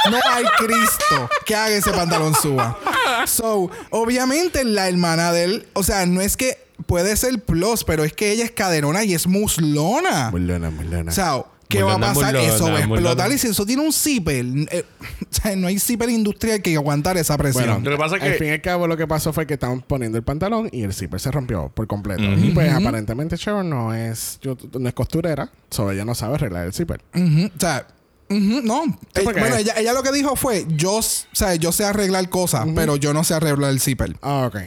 No 0.09 0.17
hay 0.31 0.45
Cristo 0.57 1.29
que 1.45 1.55
haga 1.55 1.75
ese 1.75 1.91
pantalón 1.91 2.33
suba. 2.33 2.79
So, 3.25 3.69
obviamente 3.89 4.63
la 4.63 4.87
hermana 4.87 5.33
de 5.33 5.43
él, 5.43 5.67
o 5.73 5.83
sea, 5.83 6.05
no 6.05 6.21
es 6.21 6.37
que 6.37 6.57
puede 6.85 7.17
ser 7.17 7.41
plus, 7.43 7.83
pero 7.83 8.05
es 8.05 8.13
que 8.13 8.31
ella 8.31 8.45
es 8.45 8.51
caderona 8.51 9.03
y 9.03 9.13
es 9.13 9.27
muslona. 9.27 10.31
Muy 10.31 10.39
lena. 10.39 10.71
O 11.05 11.11
sea, 11.11 11.43
¿qué 11.69 11.83
va 11.83 11.93
a 11.93 11.99
pasar? 11.99 12.35
eso 12.35 12.65
va 12.71 12.77
a 12.77 12.81
explotar. 12.81 13.31
Y 13.31 13.37
si 13.37 13.47
eso 13.47 13.65
tiene 13.65 13.83
un 13.83 13.93
zipper, 13.93 14.43
eh, 14.71 14.85
o 15.21 15.25
sea, 15.29 15.55
no 15.55 15.67
hay 15.67 15.79
zipper 15.79 16.09
industrial 16.09 16.61
que 16.61 16.75
aguantar 16.75 17.17
esa 17.17 17.37
presión. 17.37 17.65
Bueno, 17.65 17.79
Lo 17.83 17.91
que 17.91 17.97
pasa 17.97 18.17
es 18.17 18.23
al 18.23 18.31
que- 18.31 18.37
fin 18.37 18.47
y 18.47 18.51
al 18.51 18.61
cabo 18.61 18.87
lo 18.87 18.97
que 18.97 19.07
pasó 19.07 19.31
fue 19.31 19.45
que 19.47 19.53
estaban 19.53 19.81
poniendo 19.81 20.17
el 20.17 20.23
pantalón 20.23 20.67
y 20.71 20.81
el 20.83 20.93
zipper 20.93 21.19
se 21.19 21.31
rompió 21.31 21.69
por 21.73 21.87
completo. 21.87 22.23
Y 22.23 22.51
pues 22.51 22.73
aparentemente 22.73 23.35
Sharon 23.37 23.69
no 23.69 23.93
es, 23.93 24.39
yo- 24.41 24.57
no 24.79 24.87
es 24.89 24.93
costurera, 24.95 25.51
so 25.69 25.91
ella 25.91 26.03
no 26.05 26.15
sabe 26.15 26.35
arreglar 26.35 26.65
el 26.65 26.73
zipper. 26.73 27.01
O 27.13 27.59
sea, 27.59 27.85
ujú, 28.29 28.61
no. 28.63 28.83
Eh, 29.15 29.21
bueno, 29.23 29.55
ella, 29.55 29.73
ella 29.77 29.93
lo 29.93 30.01
que 30.03 30.11
dijo 30.11 30.35
fue, 30.35 30.65
yo, 30.69 30.97
o 30.97 31.01
sea, 31.01 31.55
yo 31.55 31.71
sé 31.71 31.85
arreglar 31.85 32.27
cosas, 32.29 32.65
pero 32.75 32.95
yo 32.95 33.13
no 33.13 33.23
sé 33.23 33.35
arreglar 33.35 33.69
el 33.71 33.79
zipper. 33.79 34.15
Ah, 34.21 34.45
ok. 34.47 34.57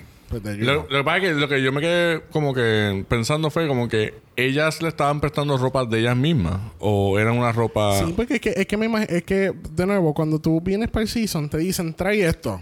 Pues 0.40 0.58
Lo, 0.58 0.88
que 0.88 1.04
pasa 1.04 1.18
es 1.18 1.22
que 1.22 1.34
lo 1.34 1.48
que 1.48 1.62
yo 1.62 1.72
me 1.72 1.80
quedé 1.80 2.22
como 2.32 2.54
que 2.54 3.04
pensando 3.08 3.50
fue 3.50 3.68
como 3.68 3.86
que 3.88 4.14
ellas 4.36 4.80
le 4.80 4.88
estaban 4.88 5.20
prestando 5.20 5.58
ropa 5.58 5.84
de 5.84 6.00
ellas 6.00 6.16
mismas 6.16 6.58
o 6.78 7.18
eran 7.18 7.36
una 7.36 7.52
ropa 7.52 7.98
Sí, 7.98 8.12
porque 8.16 8.34
es 8.36 8.40
que, 8.40 8.54
es 8.56 8.66
que 8.66 8.76
me 8.76 8.88
imag- 8.88 9.10
es 9.10 9.24
que, 9.24 9.52
de 9.72 9.86
nuevo, 9.86 10.14
cuando 10.14 10.38
tú 10.40 10.60
vienes 10.60 10.88
para 10.88 11.02
el 11.02 11.08
season, 11.08 11.48
te 11.50 11.58
dicen, 11.58 11.92
trae 11.94 12.26
esto. 12.26 12.60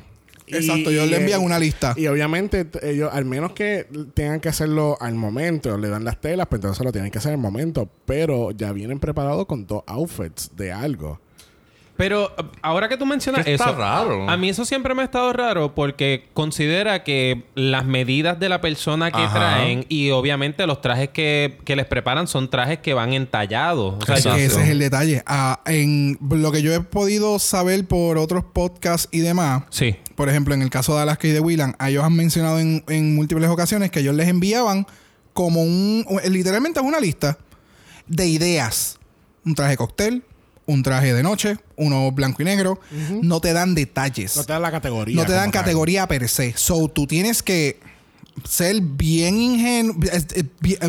Exacto, 0.49 0.91
ellos 0.91 1.09
le 1.09 1.19
envían 1.19 1.43
una 1.43 1.61
lista. 1.61 1.95
Y 1.97 2.09
obviamente, 2.09 2.67
ellos, 2.83 3.09
al 3.13 3.25
menos 3.25 3.53
que 3.53 3.87
tengan 4.15 4.41
que 4.41 4.49
hacerlo 4.49 4.97
al 5.01 5.15
momento, 5.15 5.79
le 5.79 5.89
dan 5.89 6.03
las 6.05 6.21
telas, 6.21 6.49
pues 6.49 6.59
entonces 6.59 6.85
lo 6.85 6.91
tienen 6.91 7.13
que 7.13 7.19
hacer 7.19 7.31
al 7.31 7.39
momento. 7.39 7.89
Pero 8.05 8.51
ya 8.51 8.73
vienen 8.73 8.99
preparados 8.99 9.47
con 9.47 9.65
dos 9.67 9.85
outfits 9.87 10.51
de 10.57 10.73
algo. 10.73 11.21
Pero 12.01 12.35
ahora 12.63 12.89
que 12.89 12.97
tú 12.97 13.05
mencionas 13.05 13.45
Que 13.45 13.53
está 13.53 13.67
eso, 13.71 13.77
raro. 13.79 14.29
a 14.31 14.37
mí 14.39 14.49
eso 14.49 14.65
siempre 14.65 14.95
me 14.95 15.03
ha 15.03 15.05
estado 15.05 15.31
raro 15.35 15.75
porque 15.75 16.31
considera 16.33 17.05
que 17.05 17.45
las 17.55 17.85
medidas 17.85 18.41
de 18.41 18.49
la 18.49 18.63
persona 18.63 19.11
que 19.11 19.21
Ajá. 19.21 19.35
traen 19.39 19.85
y 19.91 20.09
obviamente 20.11 20.67
los 20.67 20.81
trajes 20.81 21.11
que, 21.11 21.59
que 21.67 21.77
les 21.77 21.85
preparan 21.85 22.27
son 22.27 22.49
trajes 22.49 22.79
que 22.79 22.95
van 22.95 23.13
entallados. 23.13 23.97
O 24.03 24.07
sea, 24.07 24.17
ese 24.39 24.63
es 24.63 24.69
el 24.71 24.79
detalle. 24.79 25.23
Ah, 25.27 25.61
en 25.67 26.17
lo 26.31 26.51
que 26.53 26.63
yo 26.63 26.73
he 26.73 26.81
podido 26.81 27.39
saber 27.39 27.87
por 27.87 28.17
otros 28.17 28.45
podcasts 28.45 29.09
y 29.11 29.19
demás, 29.21 29.65
Sí. 29.69 29.95
por 30.15 30.31
ejemplo, 30.31 30.55
en 30.55 30.63
el 30.63 30.71
caso 30.71 30.97
de 30.97 31.03
Alaska 31.03 31.29
y 31.29 31.33
de 31.33 31.41
Willan, 31.41 31.77
a 31.79 31.91
ellos 31.91 32.03
han 32.03 32.17
mencionado 32.17 32.59
en, 32.61 32.83
en 32.89 33.15
múltiples 33.15 33.51
ocasiones 33.51 33.91
que 33.91 34.01
ellos 34.01 34.15
les 34.15 34.27
enviaban 34.29 34.87
como 35.35 35.63
un, 35.63 36.07
un- 36.09 36.33
literalmente 36.33 36.81
es 36.81 36.87
una 36.87 36.99
lista 36.99 37.37
de 38.07 38.27
ideas. 38.27 38.99
Un 39.45 39.55
traje 39.55 39.77
cóctel, 39.77 40.23
un 40.71 40.83
traje 40.83 41.13
de 41.13 41.23
noche, 41.23 41.57
uno 41.77 42.13
blanco 42.13 42.43
y 42.43 42.45
negro. 42.45 42.81
No 43.23 43.41
te 43.41 43.53
dan 43.53 43.75
detalles. 43.75 44.37
No 44.37 44.45
te 44.45 44.53
dan 44.53 44.63
la 44.63 44.71
categoría. 44.71 45.17
No 45.17 45.27
te 45.27 45.33
dan 45.33 45.51
tal. 45.51 45.63
categoría 45.63 46.07
per 46.07 46.29
se. 46.29 46.55
So, 46.57 46.89
tú 46.89 47.07
tienes 47.07 47.43
que 47.43 47.81
ser 48.49 48.81
bien 48.81 49.37
ingenua, 49.37 49.97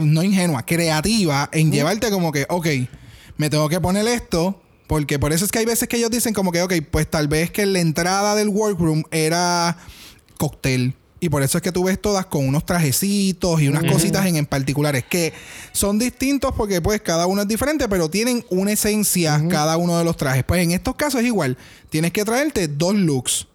no 0.02 0.24
ingenua, 0.24 0.66
creativa 0.66 1.50
en 1.52 1.72
llevarte 1.72 2.10
como 2.12 2.32
que, 2.32 2.46
ok, 2.50 2.68
me 3.38 3.50
tengo 3.50 3.68
que 3.70 3.82
poner 3.82 4.08
esto. 4.08 4.62
Porque 4.88 5.18
por 5.20 5.32
eso 5.32 5.46
es 5.46 5.52
que 5.52 5.60
hay 5.60 5.66
veces 5.66 5.88
que 5.88 5.96
ellos 5.96 6.12
dicen 6.12 6.34
como 6.34 6.52
que, 6.52 6.62
ok, 6.62 6.74
pues 6.92 7.10
tal 7.10 7.30
vez 7.30 7.50
que 7.50 7.66
la 7.66 7.80
entrada 7.80 8.36
del 8.36 8.50
workroom 8.50 9.04
era 9.10 9.78
cóctel. 10.38 10.96
Y 11.24 11.30
por 11.30 11.44
eso 11.44 11.60
es 11.60 11.62
que 11.62 11.72
tú 11.72 11.84
ves 11.84 12.02
todas 12.02 12.26
con 12.26 12.48
unos 12.48 12.66
trajecitos 12.66 13.62
y 13.62 13.68
unas 13.68 13.84
cositas 13.84 14.26
en, 14.26 14.38
en 14.38 14.46
particulares 14.48 15.04
que 15.08 15.32
son 15.72 16.00
distintos 16.00 16.52
porque 16.58 16.82
pues 16.82 17.00
cada 17.02 17.28
uno 17.28 17.44
es 17.44 17.48
diferente, 17.48 17.88
pero 17.88 18.10
tienen 18.10 18.44
una 18.50 18.72
esencia 18.72 19.40
cada 19.48 19.78
uno 19.78 20.00
de 20.00 20.04
los 20.04 20.18
trajes. 20.18 20.44
Pues 20.44 20.64
en 20.64 20.72
estos 20.72 20.96
casos 20.96 21.22
es 21.22 21.28
igual. 21.28 21.58
Tienes 21.92 22.12
que 22.12 22.26
traerte 22.26 22.68
dos 22.68 22.96
looks. 22.96 23.48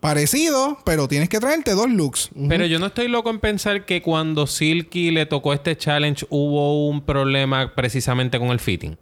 Parecidos, 0.00 0.78
pero 0.84 1.06
tienes 1.08 1.28
que 1.28 1.38
traerte 1.38 1.72
dos 1.72 1.90
looks. 1.90 2.30
Pero 2.48 2.64
yo 2.66 2.78
no 2.78 2.86
estoy 2.86 3.06
loco 3.08 3.28
en 3.30 3.38
pensar 3.38 3.84
que 3.84 4.00
cuando 4.02 4.46
Silky 4.46 5.10
le 5.10 5.26
tocó 5.26 5.52
este 5.52 5.76
challenge 5.76 6.26
hubo 6.30 6.88
un 6.88 7.02
problema 7.02 7.74
precisamente 7.74 8.38
con 8.38 8.48
el 8.48 8.58
fitting. 8.58 8.96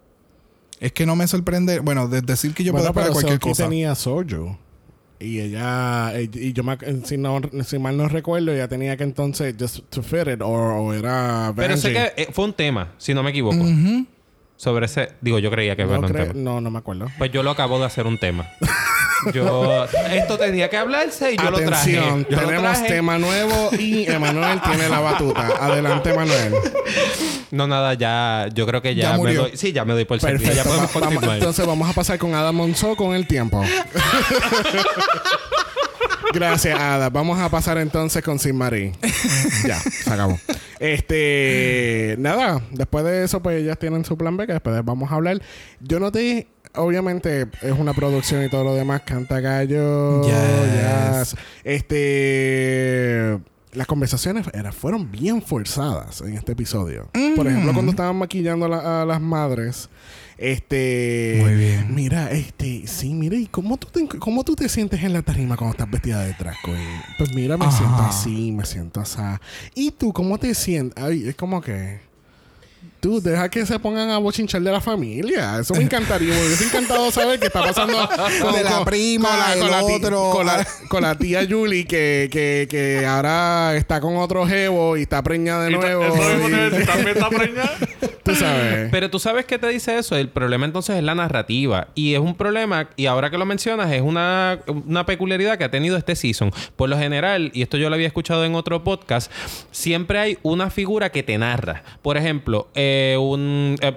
Es 0.81 0.91
que 0.91 1.05
no 1.05 1.15
me 1.15 1.25
sorprende. 1.27 1.79
Bueno, 1.79 2.07
de 2.09 2.21
decir 2.21 2.53
que 2.53 2.63
yo 2.65 2.71
puedo 2.73 2.83
Bueno, 2.83 2.89
esperar 2.89 3.07
pero 3.07 3.13
cualquier 3.13 3.33
Silky 3.39 3.49
cosa. 3.49 3.63
tenía 3.63 3.95
Soju. 3.95 4.57
Y 5.21 5.39
ella, 5.39 6.11
eh, 6.19 6.29
y 6.33 6.51
yo 6.53 6.63
me, 6.63 6.73
ac- 6.77 7.03
si, 7.05 7.17
no, 7.17 7.39
si 7.63 7.77
mal 7.79 7.95
no 7.95 8.07
recuerdo, 8.07 8.51
ella 8.51 8.67
tenía 8.67 8.97
que 8.97 9.03
entonces 9.03 9.55
just 9.59 9.79
to 9.89 10.01
fit 10.01 10.27
it, 10.27 10.41
o, 10.41 10.93
era 10.93 11.53
Pero 11.55 11.77
sé 11.77 11.93
que 11.93 12.13
eh, 12.17 12.27
fue 12.31 12.45
un 12.45 12.53
tema, 12.53 12.93
si 12.97 13.13
no 13.13 13.21
me 13.23 13.29
equivoco. 13.29 13.63
Sobre 14.55 14.85
ese... 14.85 15.13
Digo, 15.21 15.39
yo 15.39 15.49
creía 15.49 15.75
que 15.75 15.83
no, 15.85 15.89
era 15.91 15.99
un 15.99 16.11
tema. 16.11 16.33
no, 16.35 16.61
no 16.61 16.69
me 16.69 16.77
acuerdo. 16.79 17.07
Pues 17.17 17.31
yo 17.31 17.41
lo 17.41 17.49
acabo 17.51 17.79
de 17.79 17.85
hacer 17.85 18.05
un 18.05 18.17
tema. 18.19 18.47
Yo... 19.33 19.85
Esto 20.11 20.37
tenía 20.37 20.69
que 20.69 20.77
hablarse 20.77 21.33
y 21.33 21.37
yo 21.37 21.51
lo 21.51 21.59
traje. 21.59 21.99
Lo 21.99 22.23
tenemos 22.25 22.61
traje. 22.61 22.87
tema 22.87 23.17
nuevo 23.17 23.69
y 23.77 24.09
Emanuel 24.09 24.61
tiene 24.61 24.89
la 24.89 24.99
batuta. 24.99 25.47
Adelante, 25.59 26.09
Emanuel. 26.11 26.53
No, 27.51 27.67
nada, 27.67 27.93
ya... 27.95 28.47
Yo 28.53 28.65
creo 28.65 28.81
que 28.81 28.95
ya, 28.95 29.11
Ya 29.15 29.17
me 29.23 29.33
doy... 29.33 29.51
Sí, 29.57 29.71
ya 29.73 29.85
me 29.85 29.93
doy 29.93 30.05
por 30.05 30.19
servido. 30.19 30.53
Ya 30.53 30.63
podemos 30.63 30.87
Va- 30.87 30.93
vamos- 30.93 31.09
continuar. 31.13 31.37
entonces 31.37 31.65
vamos 31.65 31.89
a 31.89 31.93
pasar 31.93 32.17
con 32.17 32.33
Ada 32.33 32.51
Monzó 32.51 32.95
con 32.95 33.13
el 33.13 33.27
tiempo. 33.27 33.63
Gracias, 36.33 36.79
Ada. 36.79 37.09
Vamos 37.09 37.39
a 37.39 37.49
pasar 37.49 37.77
entonces 37.77 38.23
con 38.23 38.39
Sin 38.39 38.55
Marie. 38.57 38.93
ya, 39.67 39.79
se 39.79 40.09
acabó. 40.09 40.39
Este, 40.79 42.15
nada, 42.19 42.61
después 42.71 43.03
de 43.03 43.23
eso, 43.25 43.41
pues 43.41 43.61
ellas 43.61 43.77
tienen 43.77 44.05
su 44.05 44.17
plan 44.17 44.37
B, 44.37 44.47
que 44.47 44.53
después 44.53 44.83
vamos 44.85 45.11
a 45.11 45.15
hablar. 45.15 45.41
Yo 45.81 45.99
noté, 45.99 46.47
obviamente, 46.75 47.47
es 47.61 47.71
una 47.77 47.93
producción 47.93 48.43
y 48.45 48.49
todo 48.49 48.63
lo 48.63 48.73
demás, 48.75 49.01
canta 49.05 49.39
gallo. 49.39 50.21
Yes. 50.23 51.33
yes. 51.33 51.35
Este. 51.63 53.39
Las 53.73 53.87
conversaciones 53.87 54.47
era- 54.53 54.73
fueron 54.73 55.09
bien 55.11 55.41
forzadas 55.41 56.19
en 56.21 56.35
este 56.35 56.51
episodio. 56.51 57.09
Por 57.37 57.47
ejemplo, 57.47 57.71
cuando 57.73 57.91
estaban 57.91 58.17
maquillando 58.17 58.65
a, 58.65 58.69
la- 58.69 59.01
a 59.01 59.05
las 59.05 59.21
madres. 59.21 59.89
Este. 60.37 61.37
Muy 61.39 61.53
bien. 61.53 61.93
Mira, 61.95 62.31
este. 62.31 62.85
Sí, 62.87 63.13
mira, 63.13 63.35
¿y 63.37 63.45
cómo 63.45 63.77
tú 63.77 63.87
te, 63.87 64.07
cómo 64.19 64.43
tú 64.43 64.55
te 64.55 64.67
sientes 64.67 65.01
en 65.03 65.13
la 65.13 65.21
tarima 65.21 65.55
cuando 65.55 65.71
estás 65.73 65.89
vestida 65.89 66.21
de 66.25 66.35
queen? 66.35 67.01
Pues 67.17 67.33
mira, 67.33 67.57
me 67.57 67.65
Ajá. 67.65 67.77
siento 67.77 68.01
así, 68.01 68.51
me 68.51 68.65
siento 68.65 68.99
así. 69.01 69.19
¿Y 69.75 69.91
tú 69.91 70.11
cómo 70.11 70.37
te 70.37 70.53
sientes? 70.55 71.01
Ay, 71.01 71.29
es 71.29 71.35
como 71.35 71.61
que. 71.61 71.99
Tú, 73.01 73.19
deja 73.19 73.49
que 73.49 73.65
se 73.65 73.79
pongan 73.79 74.11
a 74.11 74.19
bochinchar 74.19 74.61
de 74.61 74.71
la 74.71 74.79
familia. 74.79 75.57
Eso 75.59 75.73
me 75.73 75.81
encantaría. 75.81 76.35
Me 76.35 76.45
hubiese 76.45 76.65
encantado 76.65 77.09
saber 77.09 77.39
qué 77.39 77.47
está 77.47 77.61
pasando 77.63 77.97
De 78.55 78.63
la 78.63 78.85
prima, 78.85 79.53
el 79.55 79.59
ti- 79.87 79.93
otro. 80.05 80.29
con 80.29 80.45
la, 80.45 80.67
con 80.87 81.01
la 81.01 81.15
tía 81.17 81.41
Julie, 81.49 81.85
que, 81.87 82.29
que, 82.31 82.67
que 82.69 83.03
ahora 83.07 83.75
está 83.75 83.99
con 84.01 84.17
otro 84.17 84.45
jevo 84.45 84.97
y 84.97 85.01
está 85.01 85.23
preñada 85.23 85.63
de 85.65 85.71
Y 85.71 85.73
ta- 85.73 85.79
nuevo. 85.81 86.03
y- 86.15 86.85
también 86.85 87.07
está 87.17 87.29
preñada. 87.35 87.75
tú 88.21 88.35
sabes. 88.35 88.89
Pero 88.91 89.09
tú 89.09 89.17
sabes 89.17 89.45
qué 89.45 89.57
te 89.57 89.67
dice 89.69 89.97
eso. 89.97 90.15
El 90.15 90.29
problema 90.29 90.65
entonces 90.67 90.95
es 90.95 91.03
la 91.03 91.15
narrativa. 91.15 91.87
Y 91.95 92.13
es 92.13 92.19
un 92.19 92.35
problema, 92.35 92.87
y 92.97 93.07
ahora 93.07 93.31
que 93.31 93.39
lo 93.39 93.47
mencionas, 93.47 93.91
es 93.91 94.03
una, 94.03 94.59
una 94.85 95.07
peculiaridad 95.07 95.57
que 95.57 95.63
ha 95.63 95.71
tenido 95.71 95.97
este 95.97 96.15
season. 96.15 96.51
Por 96.75 96.87
lo 96.87 96.99
general, 96.99 97.49
y 97.55 97.63
esto 97.63 97.77
yo 97.77 97.89
lo 97.89 97.95
había 97.95 98.05
escuchado 98.05 98.45
en 98.45 98.53
otro 98.53 98.83
podcast, 98.83 99.31
siempre 99.71 100.19
hay 100.19 100.37
una 100.43 100.69
figura 100.69 101.09
que 101.11 101.23
te 101.23 101.35
narra. 101.39 101.81
Por 102.03 102.17
ejemplo, 102.17 102.67
eh, 102.75 102.89
un... 103.17 103.77
eh, 103.81 103.93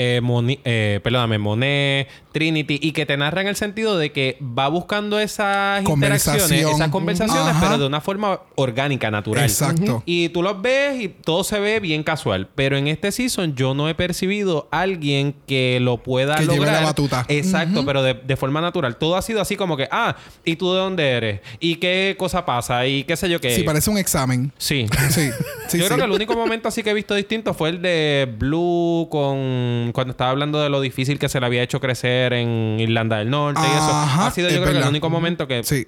eh, 0.00 0.20
Moni- 0.22 0.60
eh, 0.64 1.00
perdóname, 1.02 1.38
Monet, 1.38 2.06
Trinity, 2.32 2.78
y 2.80 2.92
que 2.92 3.04
te 3.04 3.16
narra 3.16 3.40
en 3.40 3.48
el 3.48 3.56
sentido 3.56 3.98
de 3.98 4.12
que 4.12 4.38
va 4.40 4.68
buscando 4.68 5.18
esas 5.18 5.80
interacciones, 5.80 6.42
Conversación. 6.42 6.70
esas 6.74 6.88
conversaciones, 6.90 7.48
Ajá. 7.48 7.66
pero 7.66 7.78
de 7.78 7.86
una 7.86 8.00
forma 8.00 8.40
orgánica, 8.54 9.10
natural. 9.10 9.44
Exacto. 9.44 10.04
Y 10.06 10.28
tú 10.28 10.42
los 10.42 10.62
ves 10.62 11.00
y 11.02 11.08
todo 11.08 11.42
se 11.42 11.58
ve 11.58 11.80
bien 11.80 12.04
casual. 12.04 12.48
Pero 12.54 12.76
en 12.76 12.86
este 12.86 13.10
season 13.10 13.56
yo 13.56 13.74
no 13.74 13.88
he 13.88 13.94
percibido 13.96 14.68
a 14.70 14.82
alguien 14.82 15.34
que 15.48 15.78
lo 15.80 16.02
pueda 16.02 16.36
Que 16.36 16.42
lleve 16.44 16.56
lograr. 16.58 16.74
la 16.74 16.86
batuta. 16.86 17.24
Exacto, 17.28 17.84
pero 17.84 18.02
de, 18.04 18.14
de 18.14 18.36
forma 18.36 18.60
natural. 18.60 18.96
Todo 18.96 19.16
ha 19.16 19.22
sido 19.22 19.40
así 19.40 19.56
como 19.56 19.76
que, 19.76 19.88
ah, 19.90 20.14
¿y 20.44 20.54
tú 20.56 20.72
de 20.72 20.78
dónde 20.78 21.10
eres? 21.10 21.40
¿Y 21.58 21.74
qué 21.76 22.14
cosa 22.16 22.46
pasa? 22.46 22.86
¿Y 22.86 23.02
qué 23.02 23.16
sé 23.16 23.28
yo 23.28 23.40
qué? 23.40 23.50
Sí, 23.56 23.62
parece 23.64 23.90
un 23.90 23.98
examen. 23.98 24.52
Sí. 24.58 24.86
Sí. 25.10 25.30
sí 25.68 25.78
yo 25.78 25.84
sí. 25.84 25.88
creo 25.88 25.96
que 25.98 26.04
el 26.04 26.10
único 26.12 26.34
momento 26.36 26.68
así 26.68 26.82
que 26.84 26.90
he 26.90 26.94
visto 26.94 27.14
distinto 27.16 27.52
fue 27.52 27.70
el 27.70 27.82
de 27.82 28.32
Blue 28.38 29.08
con 29.10 29.87
cuando 29.92 30.12
estaba 30.12 30.30
hablando 30.30 30.60
de 30.60 30.68
lo 30.68 30.80
difícil 30.80 31.18
que 31.18 31.28
se 31.28 31.40
le 31.40 31.46
había 31.46 31.62
hecho 31.62 31.80
crecer 31.80 32.32
en 32.32 32.76
Irlanda 32.80 33.18
del 33.18 33.30
Norte 33.30 33.60
y 33.62 33.70
eso. 33.70 33.90
Ha 33.92 34.30
sido 34.34 34.48
yo 34.50 34.60
creo 34.62 34.72
que 34.72 34.78
el 34.80 34.88
único 34.88 35.10
momento 35.10 35.46
que 35.48 35.62
Sí. 35.64 35.86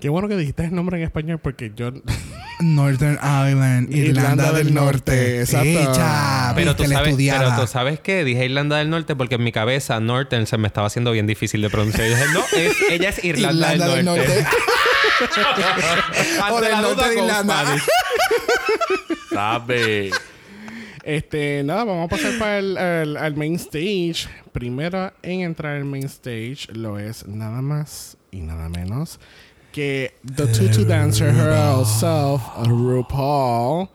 Qué 0.00 0.08
bueno 0.08 0.28
que 0.28 0.36
dijiste 0.36 0.64
el 0.64 0.72
nombre 0.72 0.96
en 0.96 1.02
español 1.02 1.40
porque 1.42 1.72
yo... 1.74 1.90
Northern 2.60 3.18
Ireland, 3.22 3.92
Irlanda, 3.94 4.52
del 4.52 4.72
Norte. 4.74 5.40
exacto. 5.40 5.66
Ella, 5.68 6.52
Pero 6.54 6.76
tú, 6.76 6.84
sabes, 6.84 7.16
pero 7.16 7.56
tú 7.60 7.66
sabes 7.66 7.98
que 8.00 8.24
dije 8.24 8.44
Irlanda 8.44 8.76
del 8.76 8.90
Norte 8.90 9.16
porque 9.16 9.34
en 9.36 9.44
mi 9.44 9.50
cabeza 9.52 9.98
Northern 10.00 10.46
se 10.46 10.56
me 10.58 10.66
estaba 10.68 10.86
haciendo 10.86 11.10
bien 11.12 11.26
difícil 11.26 11.60
de 11.62 11.70
pronunciar. 11.70 12.06
Y 12.06 12.10
dije, 12.10 12.24
no, 12.32 12.40
es- 12.56 12.76
ella 12.90 13.08
es 13.10 13.18
Irlanda, 13.24 13.72
Irlanda 13.74 13.94
del 13.96 14.04
Norte. 14.04 14.46
o 16.52 16.60
del 16.60 16.72
la 16.72 16.80
norte 16.80 16.94
duda, 16.94 17.08
de 17.08 17.14
Irlanda. 17.18 17.76
Sabe. 19.32 20.10
Este, 21.08 21.62
nada, 21.64 21.84
vamos 21.84 22.04
a 22.04 22.08
pasar 22.08 22.38
para 22.38 22.58
el, 22.58 22.76
el- 22.76 23.34
main 23.36 23.54
stage. 23.54 24.28
Primero 24.52 25.10
en 25.22 25.40
entrar 25.40 25.76
al 25.76 25.86
main 25.86 26.04
stage 26.04 26.68
lo 26.74 26.98
es 26.98 27.26
nada 27.26 27.62
más 27.62 28.18
y 28.30 28.40
nada 28.40 28.68
menos 28.68 29.18
que 29.72 30.12
The 30.36 30.46
Tutu 30.48 30.84
Dancer 30.84 31.28
herself, 31.28 32.42
RuPaul. 32.66 33.88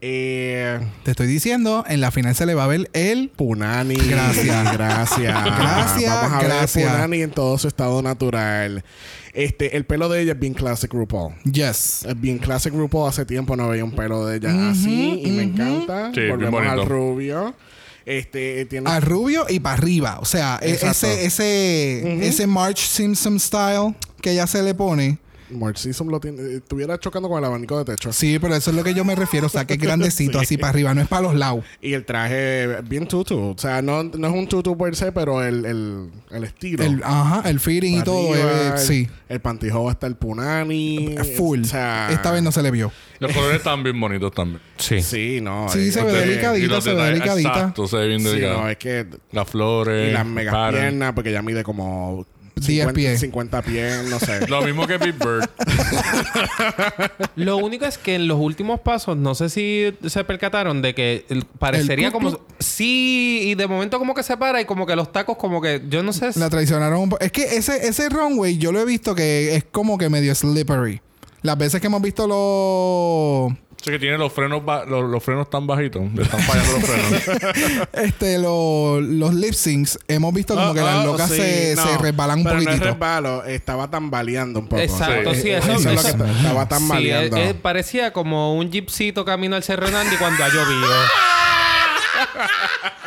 Eh, 0.00 0.80
Te 1.04 1.10
estoy 1.12 1.26
diciendo, 1.28 1.84
en 1.86 2.00
la 2.00 2.10
final 2.10 2.34
se 2.34 2.46
le 2.46 2.54
va 2.54 2.64
a 2.64 2.66
ver 2.66 2.90
el 2.94 3.28
Punani. 3.28 3.94
Gracias. 3.94 4.72
Gracias. 4.72 5.32
Gracias, 5.44 6.10
Vamos 6.14 6.32
a 6.32 6.38
ver 6.40 6.46
gracias. 6.48 6.90
Punani 6.90 7.22
en 7.22 7.30
todo 7.30 7.58
su 7.58 7.68
estado 7.68 8.02
natural. 8.02 8.82
Este, 9.32 9.76
el 9.76 9.84
pelo 9.84 10.08
de 10.08 10.22
ella 10.22 10.32
es 10.32 10.38
bien 10.40 10.54
classic 10.54 10.92
RuPaul. 10.92 11.34
Yes. 11.44 12.04
Es 12.04 12.20
bien 12.20 12.38
classic 12.38 12.72
RuPaul. 12.74 13.08
Hace 13.08 13.24
tiempo 13.24 13.56
no 13.56 13.68
veía 13.68 13.84
un 13.84 13.92
pelo 13.92 14.26
de 14.26 14.36
ella 14.38 14.70
así 14.70 15.22
y 15.24 15.30
me 15.30 15.42
encanta. 15.44 16.10
Sí, 16.14 16.28
Volvemos 16.28 16.66
al 16.66 16.84
rubio. 16.86 17.54
Este, 18.06 18.64
tiene... 18.66 18.90
Al 18.90 19.02
rubio 19.02 19.46
y 19.48 19.60
para 19.60 19.76
arriba. 19.76 20.18
O 20.20 20.24
sea, 20.24 20.58
e- 20.62 20.70
Exacto. 20.72 21.06
ese, 21.06 21.26
ese, 21.26 22.26
ese 22.26 22.46
March 22.46 22.78
Simpson 22.78 23.38
style 23.38 23.94
que 24.20 24.32
ella 24.32 24.46
se 24.46 24.62
le 24.62 24.74
pone. 24.74 25.18
Mortisum 25.52 26.08
lo 26.08 26.20
tiene, 26.20 26.56
estuviera 26.56 26.98
chocando 26.98 27.28
con 27.28 27.38
el 27.38 27.44
abanico 27.44 27.78
de 27.78 27.84
techo. 27.84 28.12
Sí, 28.12 28.38
pero 28.38 28.54
eso 28.54 28.70
es 28.70 28.76
lo 28.76 28.84
que 28.84 28.94
yo 28.94 29.04
me 29.04 29.14
refiero. 29.14 29.46
O 29.46 29.50
sea, 29.50 29.64
que 29.66 29.74
es 29.74 29.80
grandecito, 29.80 30.38
así 30.38 30.56
para 30.56 30.70
arriba. 30.70 30.94
No 30.94 31.02
es 31.02 31.08
para 31.08 31.22
los 31.22 31.34
lados. 31.34 31.64
Y 31.80 31.92
el 31.94 32.04
traje 32.04 32.80
bien 32.82 33.06
tutu. 33.06 33.38
O 33.38 33.58
sea, 33.58 33.82
no, 33.82 34.02
no 34.04 34.26
es 34.28 34.32
un 34.34 34.46
tutu 34.48 34.76
per 34.76 34.94
se, 34.96 35.12
pero 35.12 35.44
el, 35.44 35.64
el, 35.64 36.10
el 36.30 36.44
estilo. 36.44 36.82
El, 36.84 37.02
ajá, 37.04 37.48
el 37.48 37.60
fitting 37.60 37.98
y 37.98 38.02
todo. 38.02 38.32
arriba, 38.32 38.50
eh, 38.50 38.72
el- 38.74 38.78
sí. 38.78 39.08
El 39.28 39.40
pantijo 39.40 39.88
hasta 39.88 40.06
el 40.06 40.16
punani. 40.16 41.14
Full. 41.36 41.60
O 41.62 41.64
sea, 41.64 42.08
Esta 42.10 42.30
vez 42.32 42.42
no 42.42 42.52
se 42.52 42.62
le 42.62 42.70
vio. 42.70 42.90
Los 43.18 43.32
colores 43.32 43.58
están 43.58 43.82
bien 43.82 44.00
bonitos 44.00 44.32
también. 44.32 44.60
Sí. 44.78 45.02
Sí, 45.02 45.40
no. 45.40 45.68
Sí, 45.68 45.88
es- 45.88 45.94
se 45.94 46.02
ve 46.02 46.12
es- 46.12 46.26
delicadita, 46.28 46.80
se 46.80 46.94
ve 46.94 47.02
delicadita. 47.04 47.48
Exacto, 47.50 47.86
se 47.86 47.96
ve 47.96 48.06
bien 48.08 48.20
Sí, 48.20 48.26
delicado. 48.28 48.62
no, 48.62 48.68
es 48.68 48.76
que. 48.78 49.06
Las 49.32 49.48
flores. 49.48 50.10
Y 50.10 50.12
las 50.12 50.26
mega 50.26 50.70
piernas, 50.70 51.12
porque 51.14 51.32
ya 51.32 51.42
mide 51.42 51.62
como 51.62 52.26
10 52.66 52.86
50, 52.88 52.92
pies. 52.94 53.20
50 53.20 53.62
pies, 53.62 54.04
no 54.10 54.18
sé. 54.18 54.46
Lo 54.48 54.62
mismo 54.62 54.86
que 54.86 54.98
Big 54.98 55.14
Bird. 55.14 55.48
Lo 57.36 57.56
único 57.58 57.84
es 57.86 57.98
que 57.98 58.14
en 58.14 58.28
los 58.28 58.38
últimos 58.38 58.80
pasos, 58.80 59.16
no 59.16 59.34
sé 59.34 59.48
si 59.48 59.92
se 60.06 60.24
percataron 60.24 60.82
de 60.82 60.94
que 60.94 61.24
el- 61.28 61.44
parecería 61.44 62.06
El 62.08 62.12
como... 62.12 62.40
Sí, 62.58 63.40
y 63.44 63.54
de 63.54 63.66
momento 63.66 63.98
como 63.98 64.14
que 64.14 64.22
se 64.22 64.36
para 64.36 64.60
y 64.60 64.64
como 64.64 64.86
que 64.86 64.96
los 64.96 65.12
tacos 65.12 65.36
como 65.36 65.60
que... 65.60 65.82
Yo 65.88 66.02
no 66.02 66.12
sé... 66.12 66.32
si- 66.32 66.40
La 66.40 66.50
traicionaron 66.50 67.00
un 67.00 67.08
poco. 67.10 67.22
Es 67.24 67.32
que 67.32 67.42
ese, 67.56 67.86
ese 67.88 68.08
runway 68.08 68.58
yo 68.58 68.72
lo 68.72 68.80
he 68.80 68.84
visto 68.84 69.14
que 69.14 69.54
es 69.56 69.64
como 69.70 69.98
que 69.98 70.08
medio 70.08 70.34
slippery. 70.34 71.00
Las 71.42 71.56
veces 71.56 71.80
que 71.80 71.86
hemos 71.86 72.02
visto 72.02 72.26
los... 72.26 73.56
Sé 73.82 73.90
que 73.92 73.98
tiene 73.98 74.18
los 74.18 74.30
frenos, 74.32 74.62
los, 74.88 75.10
los 75.10 75.22
frenos 75.24 75.48
tan 75.48 75.66
bajitos. 75.66 76.02
Le 76.14 76.22
están 76.22 76.40
fallando 76.40 76.72
los 76.72 76.82
frenos. 76.86 77.88
Este, 77.94 78.38
los, 78.38 79.02
los 79.02 79.34
lip 79.34 79.54
syncs, 79.54 79.98
hemos 80.06 80.34
visto 80.34 80.54
como 80.54 80.70
Oh, 80.70 80.74
que 80.74 80.80
las 80.82 80.96
oh, 80.96 81.04
locas 81.12 81.30
sí, 81.30 81.36
se, 81.36 81.74
no, 81.76 81.86
se 81.86 81.98
resbalan 81.98 82.38
un 82.40 82.44
pero 82.44 82.56
poquitito. 82.56 82.76
No 82.78 82.84
es 82.84 82.90
resbalo, 82.92 83.44
estaba 83.44 83.90
tambaleando 83.90 84.60
un 84.60 84.68
poco. 84.68 84.82
Exacto, 84.82 85.34
Sí. 85.34 85.42
sí, 85.42 85.50
eso, 85.50 85.72
Eso 85.72 85.90
es 85.90 85.96
lo 85.96 86.02
que 86.02 86.08
estaba 86.32 86.62
Sí, 86.64 86.68
tambaleando. 86.68 87.36
eh, 87.38 87.48
eh, 87.50 87.54
parecía 87.54 88.12
como 88.12 88.54
un 88.54 88.70
jeepcito 88.70 89.24
camino 89.24 89.56
al 89.56 89.62
Cerro 89.62 89.90
Nandi 89.90 90.16
cuando 90.16 90.44
ha 90.44 90.48
llovido. 90.48 90.90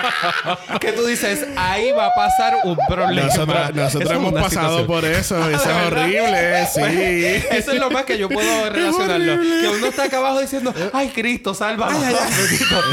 que 0.80 0.92
tú 0.94 1.06
dices, 1.06 1.46
ahí 1.56 1.92
va 1.92 2.08
a 2.08 2.16
pasar 2.16 2.54
un 2.64 2.78
problema. 2.88 3.28
Nosotros, 3.28 3.76
nosotros 3.76 4.02
Eso 4.04 4.12
es 4.12 4.18
hemos 4.18 4.34
pasado 4.34 4.80
situación. 4.80 4.88
por 4.88 5.06
eso. 5.06 5.50
Eso 5.54 5.70
es 5.70 5.88
horrible, 5.88 6.68
sí. 6.74 7.46
Eso 7.56 7.72
es 7.74 7.80
lo 7.80 7.90
más 7.92 8.04
que 8.06 8.18
yo 8.18 8.30
puedo 8.30 8.70
relacionarlo. 8.70 9.42
Que 9.42 9.68
uno 9.78 9.88
está 9.88 10.04
acá 10.04 10.18
abajo 10.18 10.42
diciendo, 10.42 10.74
ay 10.94 11.10
Cristo, 11.10 11.54
sálvame. 11.54 11.98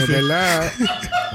Es 0.00 0.08
verdad. 0.08 0.72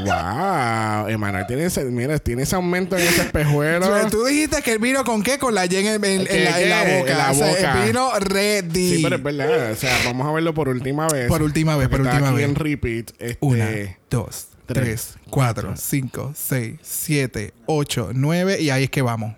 wow. 0.05 1.07
Emanuel 1.09 1.45
tiene 1.47 1.65
ese, 1.65 1.83
mira, 1.85 2.17
tiene 2.19 2.43
ese 2.43 2.55
aumento 2.55 2.95
en 2.97 3.03
ese 3.07 3.21
espejuelo. 3.23 3.87
Pero 3.91 4.09
Tú 4.09 4.25
dijiste 4.25 4.61
que 4.61 4.73
él 4.73 4.79
vino 4.79 5.03
con 5.03 5.23
qué? 5.23 5.37
Con 5.37 5.53
la 5.55 5.65
Y 5.65 5.75
en, 5.75 5.87
en- 5.87 6.05
en 6.05 6.25
¿Qué, 6.25 6.43
la, 6.43 6.61
en 6.61 6.69
la 6.69 6.85
qué? 6.85 6.97
boca. 6.99 7.11
En 7.11 7.17
la 7.17 7.31
O 7.31 7.35
sea, 7.35 7.47
boca. 7.47 7.81
él 7.81 7.87
vino 7.87 8.11
ready. 8.19 8.95
Sí, 8.97 9.03
pero 9.03 9.15
es 9.17 9.23
verdad. 9.23 9.71
O 9.71 9.75
sea, 9.75 9.97
vamos 10.05 10.27
a 10.27 10.31
verlo 10.31 10.53
por 10.53 10.69
última 10.69 11.07
vez. 11.07 11.27
Por 11.27 11.41
última 11.43 11.75
vez, 11.77 11.89
por 11.89 12.01
última 12.01 12.27
aquí 12.29 12.35
vez. 12.37 12.45
en 12.45 12.55
repeat. 12.55 13.09
Este, 13.19 13.37
Una, 13.41 13.67
dos, 14.09 14.47
tres, 14.65 14.83
tres, 14.83 15.17
cuatro, 15.29 15.73
cinco, 15.75 16.31
seis, 16.35 16.79
siete, 16.81 17.53
ocho, 17.65 18.09
nueve 18.13 18.61
y 18.61 18.69
ahí 18.69 18.83
es 18.85 18.89
que 18.89 19.01
vamos. 19.01 19.33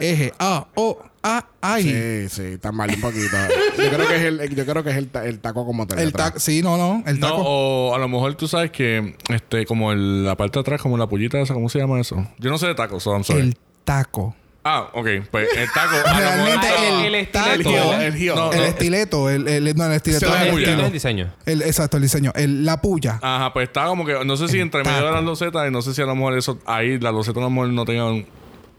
Eje, 0.00 0.32
A, 0.38 0.68
O, 0.74 0.98
A, 1.22 1.46
ahí. 1.60 1.82
Sí, 1.84 2.28
sí, 2.30 2.42
está 2.54 2.72
mal 2.72 2.88
un 2.90 3.00
poquito. 3.00 3.36
Yo 3.76 3.90
creo 3.90 4.08
que 4.08 4.16
es 4.16 4.22
el, 4.22 4.54
yo 4.56 4.64
creo 4.64 4.82
que 4.82 4.90
es 4.90 4.96
el, 4.96 5.08
ta- 5.08 5.24
el 5.26 5.38
taco 5.38 5.66
como 5.66 5.86
te 5.86 6.02
El 6.02 6.12
taco, 6.14 6.40
sí, 6.40 6.62
no, 6.62 6.76
no, 6.78 7.02
el 7.06 7.20
No, 7.20 7.28
taco. 7.28 7.42
o 7.44 7.94
a 7.94 7.98
lo 7.98 8.08
mejor 8.08 8.34
tú 8.34 8.48
sabes 8.48 8.70
que, 8.70 9.16
este, 9.28 9.66
como 9.66 9.92
el- 9.92 10.24
la 10.24 10.34
parte 10.36 10.54
de 10.58 10.60
atrás, 10.62 10.80
como 10.80 10.96
la 10.96 11.06
pollita 11.06 11.38
esa, 11.40 11.52
¿cómo 11.54 11.68
se 11.68 11.78
llama 11.78 12.00
eso? 12.00 12.26
Yo 12.38 12.50
no 12.50 12.56
sé 12.58 12.66
de 12.68 12.74
tacos, 12.74 13.02
so 13.02 13.12
I'm 13.12 13.22
sorry. 13.22 13.40
el 13.42 13.56
taco. 13.84 14.34
Ah, 14.64 14.90
ok. 14.92 15.08
Pues 15.30 15.48
el 15.56 15.68
taco. 15.72 15.96
Realmente 16.16 16.66
está- 16.68 16.86
el, 16.88 16.94
el 17.06 17.14
El 17.14 17.14
estileto. 17.16 17.70
taco. 17.72 17.94
el. 18.00 18.26
No, 18.26 18.52
el 18.52 18.58
no. 18.60 18.64
estileto, 18.64 19.30
el, 19.30 19.48
el, 19.48 19.76
no, 19.76 19.86
el 19.86 19.92
estileto. 19.92 20.26
Se 20.30 20.36
es 20.36 20.42
el 20.42 20.52
muy 20.52 20.64
El 20.64 20.92
diseño. 20.92 21.32
El- 21.46 21.62
exacto, 21.62 21.96
el 21.96 22.02
diseño. 22.04 22.32
El, 22.36 22.64
la 22.64 22.80
puya. 22.80 23.18
Ajá, 23.22 23.52
pues 23.52 23.68
está 23.68 23.86
como 23.86 24.06
que, 24.06 24.24
no 24.24 24.36
sé 24.36 24.46
si 24.48 24.60
entre 24.60 24.84
medio 24.84 25.04
de 25.06 25.10
las 25.12 25.24
losetas, 25.24 25.66
y 25.68 25.72
no 25.72 25.82
sé 25.82 25.94
si 25.94 26.02
a 26.02 26.06
lo 26.06 26.14
mejor 26.14 26.38
eso, 26.38 26.58
ahí 26.64 26.98
las 27.00 27.12
losetas 27.12 27.38
a 27.38 27.44
lo 27.44 27.50
mejor 27.50 27.68
no 27.70 27.84
tengan, 27.84 28.14
I 28.18 28.24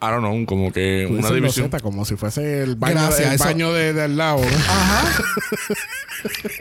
don't 0.07 0.19
know, 0.19 0.45
como 0.45 0.71
que 0.71 1.05
Tú 1.07 1.15
una 1.17 1.29
división. 1.31 1.65
loseta, 1.65 1.79
como 1.81 2.05
si 2.05 2.15
fuese 2.15 2.63
el 2.63 2.75
baño, 2.77 2.93
Gracias, 2.95 3.27
el 3.27 3.33
eso- 3.35 3.43
baño 3.43 3.73
de, 3.73 3.91
de 3.93 4.03
al 4.03 4.15
lado. 4.15 4.37
¿no? 4.39 4.47
Ajá. 4.57 5.23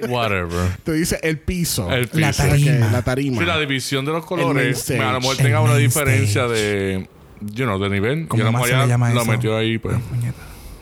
Whatever. 0.08 0.76
Tú 0.84 0.92
dices 0.92 1.18
el 1.22 1.38
piso. 1.38 1.90
El 1.92 2.08
La 2.14 2.28
piso. 2.30 2.42
tarima. 2.42 2.86
Ok, 2.86 2.92
la 2.92 3.02
tarima. 3.02 3.38
Sí, 3.38 3.44
la 3.46 3.58
división 3.58 4.04
de 4.04 4.12
los 4.12 4.24
colores, 4.26 4.78
stage. 4.78 5.00
a 5.00 5.12
lo 5.12 5.20
mejor 5.20 5.36
tenga 5.36 5.60
una 5.60 5.76
diferencia 5.76 6.46
stage. 6.46 6.58
de, 6.60 7.08
you 7.52 7.64
know, 7.64 7.78
de 7.78 7.88
nivel. 7.90 8.28
¿Cómo 8.28 8.42
y 8.42 8.46
a 8.46 8.46
lo 8.46 8.52
más 8.52 8.66
se 8.66 8.76
le 8.76 8.86
llama 8.86 9.10
lo 9.10 9.22
eso? 9.22 9.30
metió 9.30 9.56
ahí, 9.56 9.78
pues. 9.78 9.96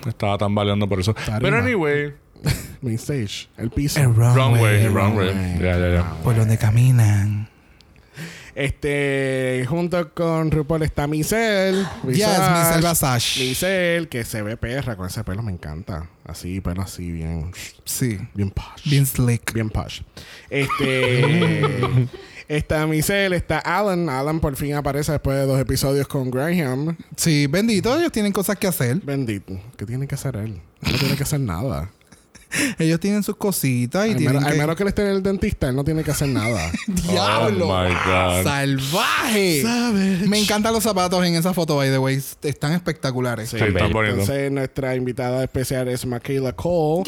Estaba 0.06 0.38
tambaleando 0.38 0.88
por 0.88 1.00
eso. 1.00 1.14
Tarima. 1.14 1.38
Pero 1.40 1.58
anyway, 1.58 2.14
Main 2.82 2.94
stage. 2.96 3.48
El 3.58 3.70
piso. 3.70 4.00
El 4.00 4.14
runway. 4.14 4.34
runway, 4.34 4.84
el 4.84 4.92
runway. 4.94 5.28
runway. 5.28 5.58
Ya, 5.58 5.78
ya, 5.78 5.88
ya. 5.94 6.10
Por 6.22 6.36
donde 6.36 6.56
caminan. 6.56 7.48
Este, 8.54 9.64
junto 9.68 10.12
con 10.12 10.50
RuPaul 10.50 10.82
está 10.82 11.06
Michelle. 11.06 11.82
Yes, 12.08 12.26
Michelle 12.28 12.88
Visage. 12.88 13.40
Michelle, 13.44 14.08
que 14.08 14.24
se 14.24 14.42
ve 14.42 14.56
perra 14.56 14.96
con 14.96 15.06
ese 15.06 15.22
pelo, 15.24 15.42
me 15.42 15.52
encanta. 15.52 16.08
Así, 16.24 16.60
pelo 16.60 16.82
así, 16.82 17.12
bien, 17.12 17.52
Sí. 17.84 18.18
bien 18.34 18.50
posh. 18.50 18.88
Bien 18.90 19.06
slick. 19.06 19.52
Bien 19.52 19.70
posh. 19.70 20.02
Este. 20.50 22.08
está 22.56 22.86
Michelle, 22.86 23.36
está 23.36 23.58
Alan. 23.58 24.08
Alan 24.08 24.40
por 24.40 24.56
fin 24.56 24.74
aparece 24.74 25.12
después 25.12 25.36
de 25.38 25.46
dos 25.46 25.58
episodios 25.60 26.06
con 26.08 26.30
Graham. 26.30 26.96
Sí, 27.16 27.46
bendito. 27.46 27.96
Ellos 27.98 28.12
tienen 28.12 28.32
cosas 28.32 28.58
que 28.58 28.66
hacer. 28.66 28.96
Bendito. 29.02 29.58
¿Qué 29.76 29.86
tiene 29.86 30.06
que 30.06 30.14
hacer 30.16 30.36
él? 30.36 30.60
No 30.82 30.98
tiene 30.98 31.16
que 31.16 31.22
hacer 31.22 31.40
nada. 31.40 31.90
Ellos 32.80 32.98
tienen 32.98 33.22
sus 33.22 33.36
cositas 33.36 34.08
y 34.08 34.10
Al 34.10 34.16
tienen 34.16 34.34
menos, 34.38 34.50
al 34.50 34.58
menos 34.58 34.74
que 34.74 34.82
él 34.82 34.88
esté 34.88 35.02
en 35.02 35.08
el 35.08 35.22
dentista, 35.22 35.68
él 35.68 35.76
no 35.76 35.84
tiene 35.84 36.02
que 36.02 36.10
hacer 36.10 36.28
nada. 36.28 36.72
¡Diablo! 36.88 37.68
Oh 37.68 37.84
my 37.84 37.94
God. 37.94 38.42
¡Salvaje! 38.42 39.62
Me 40.26 40.40
encantan 40.40 40.72
los 40.72 40.82
zapatos 40.82 41.24
en 41.24 41.36
esa 41.36 41.54
foto, 41.54 41.76
by 41.76 41.90
the 41.90 41.98
way. 41.98 42.20
Están 42.42 42.72
espectaculares. 42.72 43.50
Sí, 43.50 43.56
Sí, 43.58 43.64
está 43.66 43.86
bonito. 43.86 44.14
Entonces, 44.20 44.50
nuestra 44.50 44.96
invitada 44.96 45.44
especial 45.44 45.86
es 45.88 46.04
Michaela 46.04 46.52
Cole. 46.52 47.04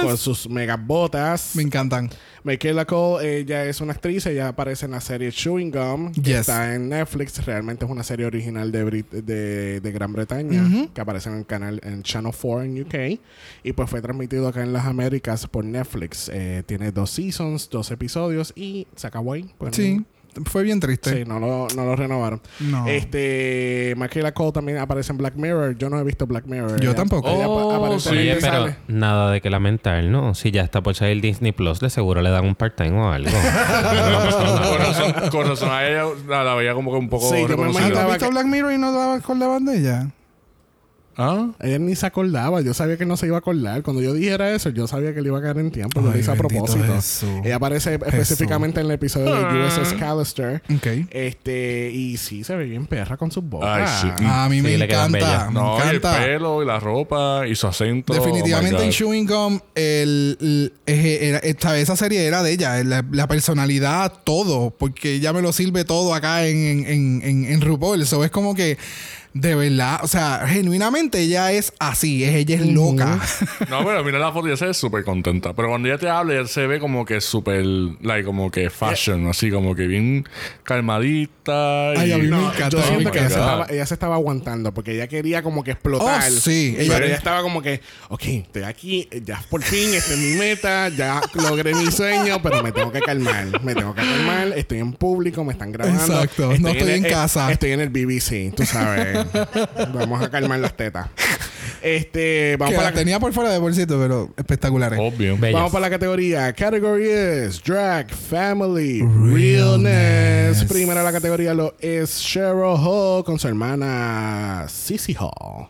Con 0.00 0.10
Yes. 0.10 0.20
sus 0.20 0.48
mega 0.48 0.76
botas. 0.76 1.52
Me 1.54 1.62
encantan. 1.62 2.10
Michaela 2.44 2.84
Cole, 2.86 3.38
ella 3.40 3.64
es 3.66 3.80
una 3.80 3.92
actriz, 3.92 4.24
ella 4.26 4.48
aparece 4.48 4.86
en 4.86 4.92
la 4.92 5.00
serie 5.00 5.30
Chewing 5.30 5.70
Gum, 5.70 6.12
que 6.12 6.20
Yes. 6.22 6.36
está 6.40 6.74
en 6.74 6.88
Netflix, 6.88 7.44
realmente 7.44 7.84
es 7.84 7.90
una 7.90 8.02
serie 8.02 8.26
original 8.26 8.72
de, 8.72 8.84
Brit- 8.86 9.10
de, 9.10 9.80
de 9.80 9.92
Gran 9.92 10.12
Bretaña, 10.12 10.88
que 10.94 11.00
aparece 11.00 11.28
en 11.28 11.36
el 11.36 11.46
canal 11.46 11.80
en 11.84 12.02
Channel 12.02 12.32
4 12.32 12.62
en 12.62 12.80
UK, 12.82 13.20
y 13.62 13.72
pues 13.72 13.90
fue 13.90 14.00
transmitido 14.00 14.48
acá 14.48 14.62
en 14.62 14.72
las 14.72 14.86
Américas 14.86 15.46
por 15.46 15.64
Netflix. 15.64 16.30
Eh, 16.32 16.62
tiene 16.66 16.92
dos 16.92 17.10
seasons, 17.10 17.68
dos 17.70 17.90
episodios, 17.90 18.52
y 18.56 18.86
se 18.96 19.06
acabó 19.06 19.34
ahí. 19.34 19.50
Pues, 19.58 19.76
Sí. 19.76 20.04
Fue 20.46 20.62
bien 20.62 20.80
triste. 20.80 21.10
Sí, 21.18 21.24
no 21.26 21.38
lo, 21.40 21.66
no 21.74 21.84
lo 21.84 21.96
renovaron. 21.96 22.40
No. 22.60 22.86
Este, 22.86 23.94
Michaela 23.96 24.32
Cole 24.32 24.52
también 24.52 24.78
aparece 24.78 25.12
en 25.12 25.18
Black 25.18 25.34
Mirror. 25.36 25.76
Yo 25.76 25.90
no 25.90 25.98
he 25.98 26.04
visto 26.04 26.26
Black 26.26 26.46
Mirror. 26.46 26.80
Yo 26.80 26.90
Ella- 26.90 26.94
tampoco. 26.96 27.28
ella 27.28 27.48
Oh, 27.48 27.96
Oye, 28.10 28.36
pero 28.40 28.40
sale. 28.40 28.76
nada 28.88 29.30
de 29.32 29.40
que 29.40 29.50
lamentar, 29.50 30.02
¿no? 30.04 30.34
Si 30.34 30.50
ya 30.50 30.62
está 30.62 30.82
por 30.82 30.94
salir 30.94 31.20
Disney 31.20 31.52
Plus, 31.52 31.80
de 31.80 31.90
seguro 31.90 32.22
le 32.22 32.30
dan 32.30 32.44
un 32.44 32.54
part-time 32.54 32.98
o 32.98 33.10
algo. 33.10 33.30
con, 35.30 35.46
razón, 35.48 35.70
a 35.70 35.86
ella 35.86 36.04
la, 36.28 36.54
veía 36.54 36.74
como 36.74 36.92
que 36.92 36.98
un 36.98 37.08
poco 37.08 37.28
Sí, 37.28 37.40
yo 37.40 37.40
me 37.40 37.44
Ah, 37.44 37.46
¿tú 37.46 37.52
reconocida. 37.56 37.86
imaginaba- 37.88 38.06
has 38.14 38.18
visto 38.18 38.30
Black 38.30 38.46
Mirror 38.46 38.72
y 38.72 38.78
no 38.78 38.92
la 38.92 39.14
acordaban 39.14 39.64
de 39.64 39.78
ella? 39.78 40.06
¿Ah? 41.22 41.50
Ella 41.60 41.78
ni 41.78 41.94
se 41.94 42.06
acordaba. 42.06 42.62
Yo 42.62 42.72
sabía 42.72 42.96
que 42.96 43.04
no 43.04 43.16
se 43.18 43.26
iba 43.26 43.36
a 43.36 43.40
acordar. 43.40 43.82
Cuando 43.82 44.00
yo 44.02 44.14
dijera 44.14 44.52
eso, 44.54 44.70
yo 44.70 44.86
sabía 44.86 45.12
que 45.14 45.20
le 45.20 45.28
iba 45.28 45.38
a 45.38 45.42
caer 45.42 45.58
en 45.58 45.70
tiempo. 45.70 46.00
Lo 46.00 46.16
hice 46.18 46.30
a 46.30 46.34
propósito. 46.34 46.82
Jesús. 46.94 47.28
Ella 47.44 47.56
aparece 47.56 47.94
específicamente 47.94 48.80
en 48.80 48.86
el 48.86 48.92
episodio 48.92 49.34
de 49.34 49.66
USS 49.66 49.92
Callister. 49.98 50.62
Ok. 50.74 50.86
Este, 51.10 51.90
y 51.92 52.16
sí 52.16 52.42
se 52.42 52.56
ve 52.56 52.64
bien 52.64 52.86
perra 52.86 53.16
con 53.18 53.30
sus 53.30 53.44
botas. 53.44 54.02
Ay, 54.02 54.12
sí. 54.16 54.24
A 54.26 54.48
mí 54.48 54.56
Sí, 54.56 54.62
me 54.62 54.74
encanta. 54.84 55.46
Me 55.48 55.54
No, 55.54 55.76
y 55.78 55.88
el 55.88 55.96
encanta. 55.96 56.24
pelo 56.24 56.62
y 56.62 56.66
la 56.66 56.80
ropa 56.80 57.46
y 57.46 57.54
su 57.54 57.66
acento. 57.66 58.14
Definitivamente 58.14 58.76
oh 58.76 58.82
en. 58.82 58.90
Chewing 58.90 59.26
Gum, 59.26 59.60
el, 59.74 60.38
el- 60.40 60.72
era- 60.86 61.38
esta, 61.38 61.78
esa 61.78 61.96
serie 61.96 62.24
era 62.24 62.42
de 62.42 62.52
ella. 62.52 62.82
La, 62.84 63.04
la 63.12 63.28
personalidad, 63.28 64.12
todo. 64.24 64.70
Porque 64.70 65.14
ella 65.16 65.32
me 65.32 65.42
lo 65.42 65.52
sirve 65.52 65.84
todo 65.84 66.14
acá 66.14 66.46
en, 66.46 66.56
en, 66.56 66.86
en, 66.86 67.22
en, 67.24 67.44
en 67.52 67.60
RuPaul. 67.60 68.00
Eso 68.02 68.24
es 68.24 68.30
como 68.30 68.54
que, 68.54 68.78
de 69.32 69.54
verdad, 69.54 70.00
o 70.02 70.08
sea, 70.08 70.44
genuinamente 70.48 71.20
ella 71.20 71.52
es 71.52 71.72
así. 71.78 72.24
Es, 72.24 72.34
ella 72.34 72.56
es 72.56 72.66
loca. 72.66 73.18
No, 73.68 73.84
pero 73.84 74.02
mira 74.04 74.18
la 74.18 74.32
foto 74.32 74.46
y 74.48 74.50
ella 74.50 74.56
se 74.56 74.66
ve 74.66 74.74
súper 74.74 75.04
contenta. 75.04 75.52
Pero 75.54 75.68
cuando 75.68 75.88
ella 75.88 75.98
te 75.98 76.08
habla, 76.08 76.34
ella 76.34 76.48
se 76.48 76.66
ve 76.66 76.80
como 76.80 77.04
que 77.04 77.20
súper, 77.20 77.64
like, 78.00 78.24
como 78.24 78.50
que 78.50 78.70
fashion, 78.70 79.28
así 79.28 79.50
como 79.50 79.74
que 79.74 79.86
bien 79.86 80.24
calmadita. 80.64 81.90
Ay, 81.90 82.10
y- 82.10 82.12
a 82.12 82.18
mí 82.18 82.28
me 82.28 82.36
encanta. 82.38 82.68
yo 82.70 82.82
siento 82.82 83.04
my 83.04 83.10
que 83.12 83.18
ella 83.18 83.28
se, 83.28 83.34
estaba, 83.34 83.66
ella 83.70 83.86
se 83.86 83.94
estaba 83.94 84.14
aguantando 84.16 84.72
porque 84.74 84.92
ella 84.94 85.06
quería 85.08 85.42
como 85.42 85.62
que 85.64 85.72
explotar. 85.72 86.22
Oh, 86.28 86.40
sí, 86.40 86.74
Pero 86.78 87.04
ella- 87.04 87.16
estaba 87.16 87.42
como 87.42 87.62
que, 87.62 87.80
ok, 88.08 88.22
estoy 88.24 88.62
aquí, 88.62 89.08
ya 89.24 89.42
por 89.48 89.62
fin, 89.62 89.94
esta 89.94 90.12
es 90.14 90.18
mi 90.18 90.34
meta, 90.38 90.88
ya 90.88 91.20
logré 91.34 91.74
mi 91.74 91.90
sueño, 91.90 92.40
pero 92.42 92.62
me 92.62 92.72
tengo 92.72 92.90
que 92.92 93.00
calmar. 93.00 93.62
Me 93.62 93.74
tengo 93.74 93.94
que 93.94 94.02
calmar, 94.02 94.52
estoy 94.56 94.78
en 94.78 94.92
público, 94.92 95.44
me 95.44 95.52
están 95.52 95.72
grabando. 95.72 96.02
Exacto, 96.02 96.48
no 96.58 96.68
estoy 96.68 96.90
en 96.92 97.04
el- 97.04 97.10
casa. 97.10 97.50
Estoy 97.52 97.72
en 97.72 97.80
el 97.80 97.90
BBC, 97.90 98.52
tú 98.54 98.64
sabes. 98.64 99.19
Vamos 99.94 100.22
a 100.22 100.30
calmar 100.30 100.60
las 100.60 100.76
tetas. 100.76 101.08
Este, 101.82 102.56
vamos 102.58 102.72
que 102.72 102.76
para 102.76 102.90
la 102.90 102.96
tenía 102.96 103.18
por 103.18 103.32
fuera 103.32 103.50
de 103.50 103.58
bolsito, 103.58 103.98
pero 103.98 104.30
espectaculares. 104.36 104.98
Obvio. 105.00 105.36
Bellas. 105.38 105.54
Vamos 105.54 105.72
para 105.72 105.82
la 105.82 105.90
categoría. 105.90 106.52
Category 106.52 107.08
is 107.08 107.62
Drag 107.62 108.10
Family 108.10 109.02
Realness. 109.02 110.64
Primera 110.64 111.02
la 111.02 111.12
categoría 111.12 111.54
lo 111.54 111.74
es 111.80 112.20
Cheryl 112.20 112.76
Hall 112.76 113.24
con 113.24 113.38
su 113.38 113.48
hermana 113.48 114.66
Sissy 114.68 115.16
Hall. 115.18 115.68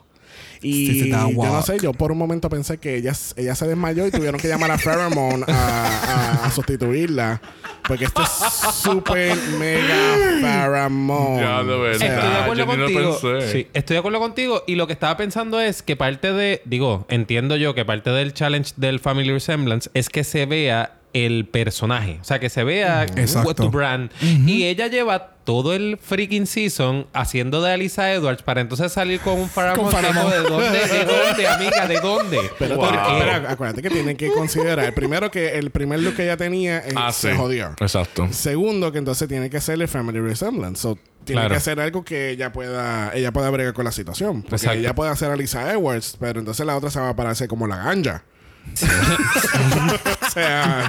Y 0.63 1.09
yo 1.09 1.33
no 1.33 1.61
sé, 1.63 1.79
yo 1.79 1.91
por 1.93 2.11
un 2.11 2.17
momento 2.17 2.47
pensé 2.49 2.77
que 2.77 2.95
ella, 2.97 3.13
ella 3.35 3.55
se 3.55 3.67
desmayó 3.67 4.05
y 4.05 4.11
tuvieron 4.11 4.39
que 4.39 4.47
llamar 4.47 4.71
a 4.71 4.77
Pheromone 4.77 5.43
a, 5.47 5.87
a- 5.87 6.45
a 6.45 6.51
sustituirla. 6.51 7.41
Porque 7.87 8.05
esto 8.05 8.21
es 8.21 8.29
súper 8.75 9.35
mega 9.57 10.15
Pheromone. 10.41 11.41
Ya, 11.41 11.63
de 11.63 11.77
verdad. 11.77 11.95
O 11.95 11.99
sea, 11.99 12.15
Estoy 12.15 12.29
de 12.29 12.37
acuerdo 12.37 12.65
yo 12.65 12.65
ni 12.65 12.77
lo 12.77 13.09
contigo. 13.11 13.19
pensé. 13.39 13.51
Sí, 13.51 13.67
estoy 13.73 13.93
de 13.95 13.99
acuerdo 13.99 14.19
contigo. 14.19 14.63
Y 14.67 14.75
lo 14.75 14.87
que 14.87 14.93
estaba 14.93 15.17
pensando 15.17 15.59
es 15.59 15.81
que 15.81 15.95
parte 15.95 16.31
de. 16.31 16.61
Digo, 16.65 17.05
entiendo 17.09 17.55
yo 17.55 17.73
que 17.73 17.83
parte 17.85 18.11
del 18.11 18.33
challenge 18.33 18.73
del 18.77 18.99
Family 18.99 19.31
Resemblance 19.31 19.89
es 19.93 20.09
que 20.09 20.23
se 20.23 20.45
vea 20.45 20.93
el 21.13 21.45
personaje. 21.45 22.19
O 22.21 22.23
sea, 22.23 22.39
que 22.39 22.49
se 22.49 22.63
vea 22.63 23.03
Exacto. 23.03 23.47
what 23.49 23.55
to 23.55 23.69
brand. 23.69 24.11
Y 24.21 24.63
ella 24.65 24.87
lleva 24.87 25.31
todo 25.43 25.73
el 25.73 25.97
freaking 25.97 26.45
season 26.47 27.07
haciendo 27.13 27.61
de 27.61 27.71
Alisa 27.73 28.13
Edwards 28.13 28.43
para 28.43 28.61
entonces 28.61 28.91
salir 28.91 29.19
con 29.19 29.39
un 29.39 29.49
Faramond. 29.49 29.91
¿De 29.91 30.37
dónde? 30.43 30.79
¿De 30.87 31.05
dónde, 31.05 31.47
amiga? 31.49 31.87
¿De 31.87 31.99
dónde? 31.99 32.39
Pero, 32.59 32.75
Wow. 32.77 32.89
pero- 32.89 33.03
pero 33.19 33.49
acuérdate 33.49 33.81
que 33.81 33.89
tienen 33.89 34.15
que 34.15 34.31
considerar 34.31 34.93
primero 34.93 35.29
que 35.31 35.57
el 35.57 35.71
primer 35.71 35.99
look 35.99 36.15
que 36.15 36.23
ella 36.23 36.37
tenía 36.37 36.77
eh, 36.79 36.93
Ah, 36.95 37.11
se 37.11 37.31
sí. 37.31 37.37
jodió. 37.37 37.71
Exacto. 37.79 38.27
Segundo, 38.31 38.91
que 38.91 38.99
entonces 38.99 39.27
tiene 39.27 39.49
que 39.49 39.59
ser 39.59 39.81
el 39.81 39.87
family 39.87 40.19
resemblance. 40.19 40.81
So, 40.81 40.97
tiene 41.25 41.41
Claro. 41.41 41.53
que 41.53 41.57
hacer 41.57 41.79
algo 41.79 42.03
que 42.05 42.29
ella 42.31 42.51
pueda, 42.51 43.11
ella 43.13 43.31
pueda 43.31 43.49
bregar 43.49 43.73
con 43.73 43.85
la 43.85 43.91
situación. 43.91 44.41
Porque 44.43 44.55
Exacto. 44.55 44.79
ella 44.79 44.95
puede 44.95 45.11
hacer 45.11 45.29
a 45.31 45.35
Lisa 45.35 45.71
Edwards, 45.73 46.17
pero 46.19 46.39
entonces 46.39 46.65
la 46.65 46.75
otra 46.77 46.89
se 46.89 46.99
va 46.99 47.09
a 47.09 47.15
parecer 47.15 47.47
como 47.47 47.67
la 47.67 47.77
ganja. 47.77 48.23
o 50.27 50.29
sea, 50.31 50.87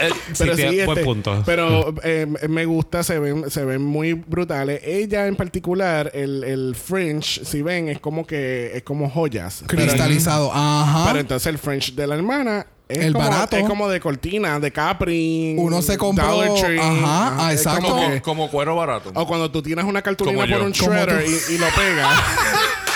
Eh, 0.00 0.10
sí, 0.32 0.44
pero 0.44 0.54
buen 0.56 0.78
este, 0.80 1.04
punto. 1.04 1.42
Pero 1.44 1.94
eh, 2.02 2.26
me 2.48 2.64
gusta, 2.64 3.02
se 3.02 3.18
ven, 3.18 3.50
se 3.50 3.64
ven 3.64 3.82
muy 3.82 4.12
brutales. 4.14 4.80
Ella 4.84 5.26
en 5.26 5.36
particular, 5.36 6.10
el, 6.14 6.44
el 6.44 6.74
fringe, 6.74 7.44
si 7.44 7.62
ven, 7.62 7.88
es 7.88 8.00
como 8.00 8.26
que 8.26 8.72
es 8.76 8.82
como 8.82 9.10
joyas. 9.10 9.64
Pero- 9.66 9.82
Cristalizado. 9.82 10.50
Ajá. 10.52 11.04
pero 11.08 11.20
entonces 11.20 11.46
el 11.48 11.58
French 11.58 11.94
de 11.94 12.06
la 12.06 12.14
hermana 12.14 12.66
es 12.88 12.98
El 12.98 13.12
como, 13.12 13.28
barato. 13.28 13.56
es 13.56 13.64
como 13.66 13.88
de 13.88 14.00
cortina, 14.00 14.58
de 14.60 14.70
Capri. 14.72 15.54
Uno 15.58 15.82
se 15.82 15.98
compró- 15.98 16.26
Dollar 16.28 16.54
Tree. 16.60 16.78
ajá, 16.78 17.34
ah, 17.38 17.52
es 17.52 17.60
exacto. 17.60 17.96
como 18.22 18.50
cuero 18.50 18.74
barato. 18.76 19.10
o 19.14 19.26
cuando 19.26 19.50
tú 19.50 19.62
tienes 19.62 19.84
una 19.84 20.00
cartulina 20.02 20.46
por 20.46 20.62
un 20.62 20.72
shredder 20.72 21.24
y 21.50 21.58
lo 21.58 21.66
pegas. 21.76 22.18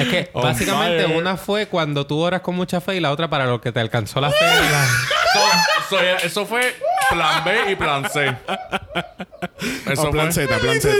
Es 0.00 0.08
que 0.08 0.30
On 0.32 0.42
básicamente 0.42 1.04
fire. 1.04 1.16
una 1.16 1.36
fue 1.36 1.66
cuando 1.66 2.06
tú 2.06 2.18
oras 2.20 2.40
con 2.42 2.54
mucha 2.54 2.80
fe 2.80 2.96
y 2.96 3.00
la 3.00 3.10
otra 3.12 3.28
para 3.28 3.46
lo 3.46 3.60
que 3.60 3.72
te 3.72 3.80
alcanzó 3.80 4.20
la 4.20 4.30
fe. 4.30 4.36
y 4.44 4.72
la- 4.72 4.86
So- 5.88 5.96
so, 5.96 6.02
ya- 6.02 6.16
eso 6.16 6.46
fue 6.46 6.74
plan 7.10 7.44
B 7.44 7.72
y 7.72 7.76
plan 7.76 8.08
C. 8.10 8.26
Eso 9.90 10.02
o 10.02 10.04
fue. 10.04 10.12
plan 10.12 10.32
Z, 10.32 10.58
plan 10.58 10.80
Z. 10.80 10.94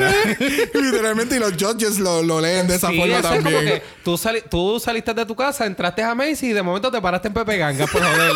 Literalmente, 0.74 1.36
y 1.36 1.38
los 1.38 1.52
judges 1.52 1.98
lo, 1.98 2.22
lo 2.22 2.40
leen 2.40 2.66
de 2.66 2.76
esa 2.76 2.88
Sí, 2.88 2.96
forma 2.98 3.18
eso 3.18 3.28
es 3.34 3.38
como 3.42 3.50
también. 3.56 3.64
que 3.66 3.82
tú, 4.04 4.16
sali- 4.16 4.42
tú 4.48 4.80
saliste 4.80 5.12
de 5.14 5.26
tu 5.26 5.34
casa, 5.36 5.66
entraste 5.66 6.02
a 6.02 6.14
Macy 6.14 6.48
y 6.48 6.52
de 6.52 6.62
momento 6.62 6.90
te 6.90 7.00
paraste 7.00 7.28
en 7.28 7.34
Pepe 7.34 7.58
Ganga 7.58 7.86
por 7.86 8.02
joder. 8.02 8.32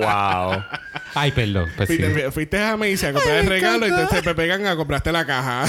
Wow. 0.00 0.62
Ay, 1.14 1.32
perdón. 1.32 1.70
Pues 1.76 1.88
sí. 1.88 1.98
Fuiste, 2.32 2.58
a 2.62 2.76
Macy 2.76 3.06
a 3.06 3.12
comprar 3.12 3.36
el 3.38 3.46
regalo 3.46 3.86
y 3.86 3.90
entonces 3.90 4.22
te 4.22 4.34
pegan 4.34 4.66
a 4.66 4.76
comprarte 4.76 5.10
la 5.12 5.24
caja. 5.26 5.64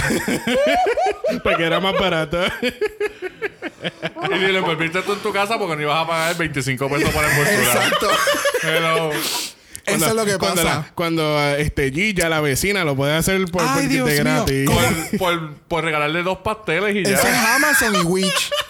Porque 1.44 1.64
era 1.66 1.80
más 1.80 1.94
barato. 1.98 2.40
Y 4.32 4.38
dile, 4.38 4.62
pues 4.62 4.78
viste 4.78 5.02
tú 5.02 5.14
en 5.14 5.20
tu 5.20 5.34
casa 5.34 5.58
porque 5.58 5.76
no 5.76 5.82
ibas 5.82 6.04
a 6.04 6.08
pagar 6.08 6.38
25 6.38 6.90
pesos 6.90 7.10
para 7.10 7.30
envoltura. 7.30 7.74
Exacto. 7.74 8.08
Pero... 8.62 9.12
Eso 9.86 10.08
es 10.08 10.16
lo 10.16 10.26
que 10.26 10.38
cuando 10.38 10.64
pasa. 10.64 10.76
la- 10.78 10.92
cuando 10.96 11.40
eh, 11.42 11.62
este 11.62 11.92
Gilla, 11.92 12.30
la 12.30 12.40
vecina, 12.42 12.84
lo 12.84 12.96
puede 12.96 13.14
hacer 13.16 13.44
por, 13.46 13.62
Ay, 13.64 13.82
por- 13.82 13.90
Dios 13.90 14.08
de 14.08 14.14
mío. 14.14 14.24
gratis. 14.24 14.70
Por, 14.70 15.18
por, 15.20 15.54
por 15.68 15.84
regalarle 15.84 16.24
dos 16.24 16.38
pasteles 16.40 16.96
y 16.96 17.00
Eso 17.02 17.28
es 17.28 17.34
ya. 17.34 17.56
Amazon 17.56 17.96
y 17.96 18.00
Witch. 18.04 18.52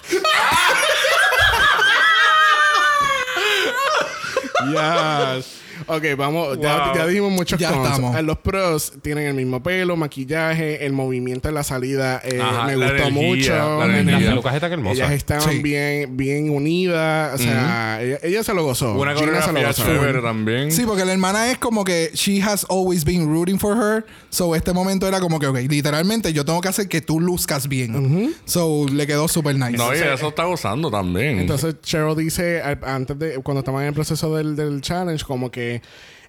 Yes. 4.66 5.63
Ok, 5.88 6.04
vamos. 6.18 6.60
Ya, 6.60 6.86
Wow. 6.88 6.96
ya 6.96 7.08
dijimos 7.08 7.32
muchos 7.32 7.60
Ya 7.60 7.72
cons. 7.72 7.88
estamos. 7.88 8.22
Los 8.24 8.38
pros 8.40 8.94
tienen 9.02 9.28
el 9.28 9.34
mismo 9.34 9.62
pelo, 9.64 9.96
maquillaje, 9.96 10.86
el 10.86 10.94
movimiento 10.94 11.50
en 11.50 11.56
la 11.56 11.64
salida 11.64 12.22
eh, 12.24 12.40
Ajá, 12.42 12.66
me 12.68 12.76
la 12.78 12.88
gustó 12.92 13.08
energía, 13.08 13.28
mucho. 13.64 13.80
la 13.88 14.00
energía. 14.00 14.30
pelucas 14.30 14.56
están 14.56 14.72
hermosas. 14.74 14.98
Ellas 14.98 15.12
estaban 15.12 15.50
Sí. 15.50 15.62
bien, 15.62 16.16
bien 16.18 16.50
unidas. 16.50 17.36
O 17.36 17.38
sea, 17.44 18.02
ella, 18.02 18.20
ella 18.24 18.44
se 18.44 18.54
lo 18.54 18.64
gozó. 18.64 18.94
Una 18.94 19.16
Gina 19.16 19.42
se 19.42 19.52
lo 19.52 19.62
gozó. 19.62 19.84
chévere 19.86 20.22
también. 20.22 20.72
Sí, 20.72 20.84
porque 20.86 21.06
la 21.06 21.14
hermana 21.14 21.52
es 21.52 21.58
como 21.58 21.84
que 21.84 22.12
she 22.14 22.42
has 22.42 22.66
always 22.70 23.04
been 23.06 23.28
rooting 23.28 23.60
for 23.60 23.76
her. 23.78 24.06
So 24.30 24.56
este 24.56 24.74
momento 24.74 25.08
era 25.08 25.20
como 25.20 25.40
que, 25.40 25.48
ok, 25.48 25.58
literalmente 25.70 26.34
yo 26.34 26.46
tengo 26.46 26.62
que 26.62 26.68
hacer 26.70 26.88
que 26.88 27.02
tú 27.02 27.20
luzcas 27.20 27.68
bien. 27.68 28.34
So 28.46 28.86
le 28.92 29.08
quedó 29.08 29.28
súper 29.28 29.56
nice. 29.56 29.78
No, 29.78 29.94
y 29.94 29.98
eso 29.98 30.28
está 30.30 30.44
gozando 30.46 30.90
también. 30.92 31.40
Entonces 31.40 31.76
Cheryl 31.82 32.16
dice 32.16 32.62
antes 32.84 33.18
de 33.18 33.40
cuando 33.40 33.60
estaban 33.60 33.82
en 33.84 33.88
el 33.90 33.94
proceso 33.94 34.36
del, 34.36 34.56
del 34.56 34.82
challenge 34.82 35.24
como 35.26 35.50
que 35.52 35.73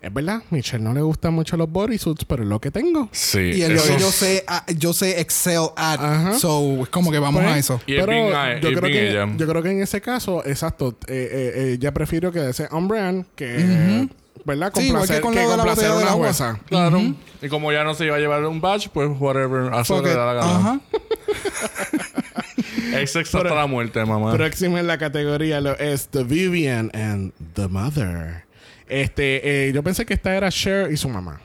es 0.03 0.13
verdad, 0.13 0.43
Michelle 0.51 0.85
no 0.85 0.93
le 0.93 1.01
gustan 1.01 1.33
mucho 1.33 1.57
los 1.57 1.71
bodysuits, 1.71 2.25
pero 2.27 2.43
es 2.43 2.49
lo 2.49 2.61
que 2.61 2.71
tengo. 2.71 3.09
sí. 3.13 3.39
y 3.55 3.63
es 3.63 3.71
lo 3.71 3.77
eso- 3.77 3.95
que 3.95 3.99
yo 4.01 4.11
sé, 4.11 4.45
ah, 4.47 4.65
yo 4.77 4.93
sé 4.93 5.21
excel 5.21 5.69
at. 5.77 5.99
Ajá. 6.01 6.39
So 6.39 6.83
es 6.83 6.89
como 6.91 7.11
que 7.11 7.19
vamos 7.19 7.43
Pues, 7.43 7.55
a 7.55 7.59
eso. 7.59 7.81
Y 7.87 7.95
pero 7.97 8.13
ah, 8.37 8.55
yo, 8.61 8.69
creo 8.73 8.83
que, 8.83 9.11
ella. 9.11 9.27
yo 9.37 9.47
creo 9.47 9.63
que 9.63 9.71
en 9.71 9.83
ese 9.83 10.01
caso, 10.03 10.45
exacto, 10.45 10.91
eh, 11.09 11.29
eh, 11.33 11.53
eh, 11.73 11.79
ya 11.81 11.93
prefiero 11.95 12.31
que 12.33 12.51
ese 12.51 12.69
on 12.71 12.87
brand 12.87 13.25
que, 13.35 14.07
¿verdad? 14.45 14.73
Sí, 14.75 14.89
igual 14.89 15.09
que 15.09 15.21
con 15.23 15.35
de 15.35 15.41
la 15.47 15.63
a 15.63 15.75
del 15.75 15.93
una 15.93 16.11
jueza. 16.13 16.61
Claro. 16.69 17.01
Y 17.41 17.49
como 17.49 17.73
ya 17.73 17.83
no 17.85 17.95
se 17.95 18.05
iba 18.05 18.17
a 18.17 18.19
llevar 18.19 18.45
un 18.45 18.61
badge, 18.61 18.91
pues 18.93 19.09
whatever. 19.19 19.71
Porque- 19.89 20.03
que 20.03 20.09
le 20.11 20.15
da 20.17 20.27
la 20.27 20.35
gana. 20.35 20.57
ajá. 20.59 20.81
Es 22.95 23.11
sexo 23.13 23.39
hasta 23.39 23.55
la 23.55 23.67
muerte, 23.67 24.05
mamá. 24.05 24.33
Próxima 24.35 24.79
en 24.81 24.87
la 24.87 24.99
categoría 24.99 25.61
lo 25.61 25.77
es 25.79 26.09
The 26.09 26.25
Vivian 26.25 26.91
and 26.95 27.33
The 27.55 27.69
Mother. 27.69 28.45
Este, 28.89 29.69
eh, 29.69 29.73
yo 29.73 29.83
pensé 29.83 30.05
que 30.05 30.15
esta 30.15 30.35
era 30.37 30.51
Cher 30.51 30.91
y 30.93 30.97
su 30.97 31.09
mamá. 31.09 31.41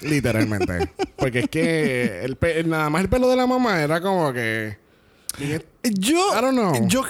Literalmente. 0.00 0.90
Porque 1.16 1.40
es 1.40 1.48
que 1.48 2.20
el 2.24 2.36
pe- 2.36 2.62
nada 2.64 2.88
más 2.90 3.02
el 3.02 3.08
pelo 3.08 3.28
de 3.28 3.36
la 3.36 3.46
mamá 3.46 3.82
era 3.82 4.00
como 4.00 4.32
que. 4.32 4.76
Yo, 5.82 6.16
I 6.36 6.40
don't 6.40 6.52
know. 6.58 6.88
Yo, 6.88 7.02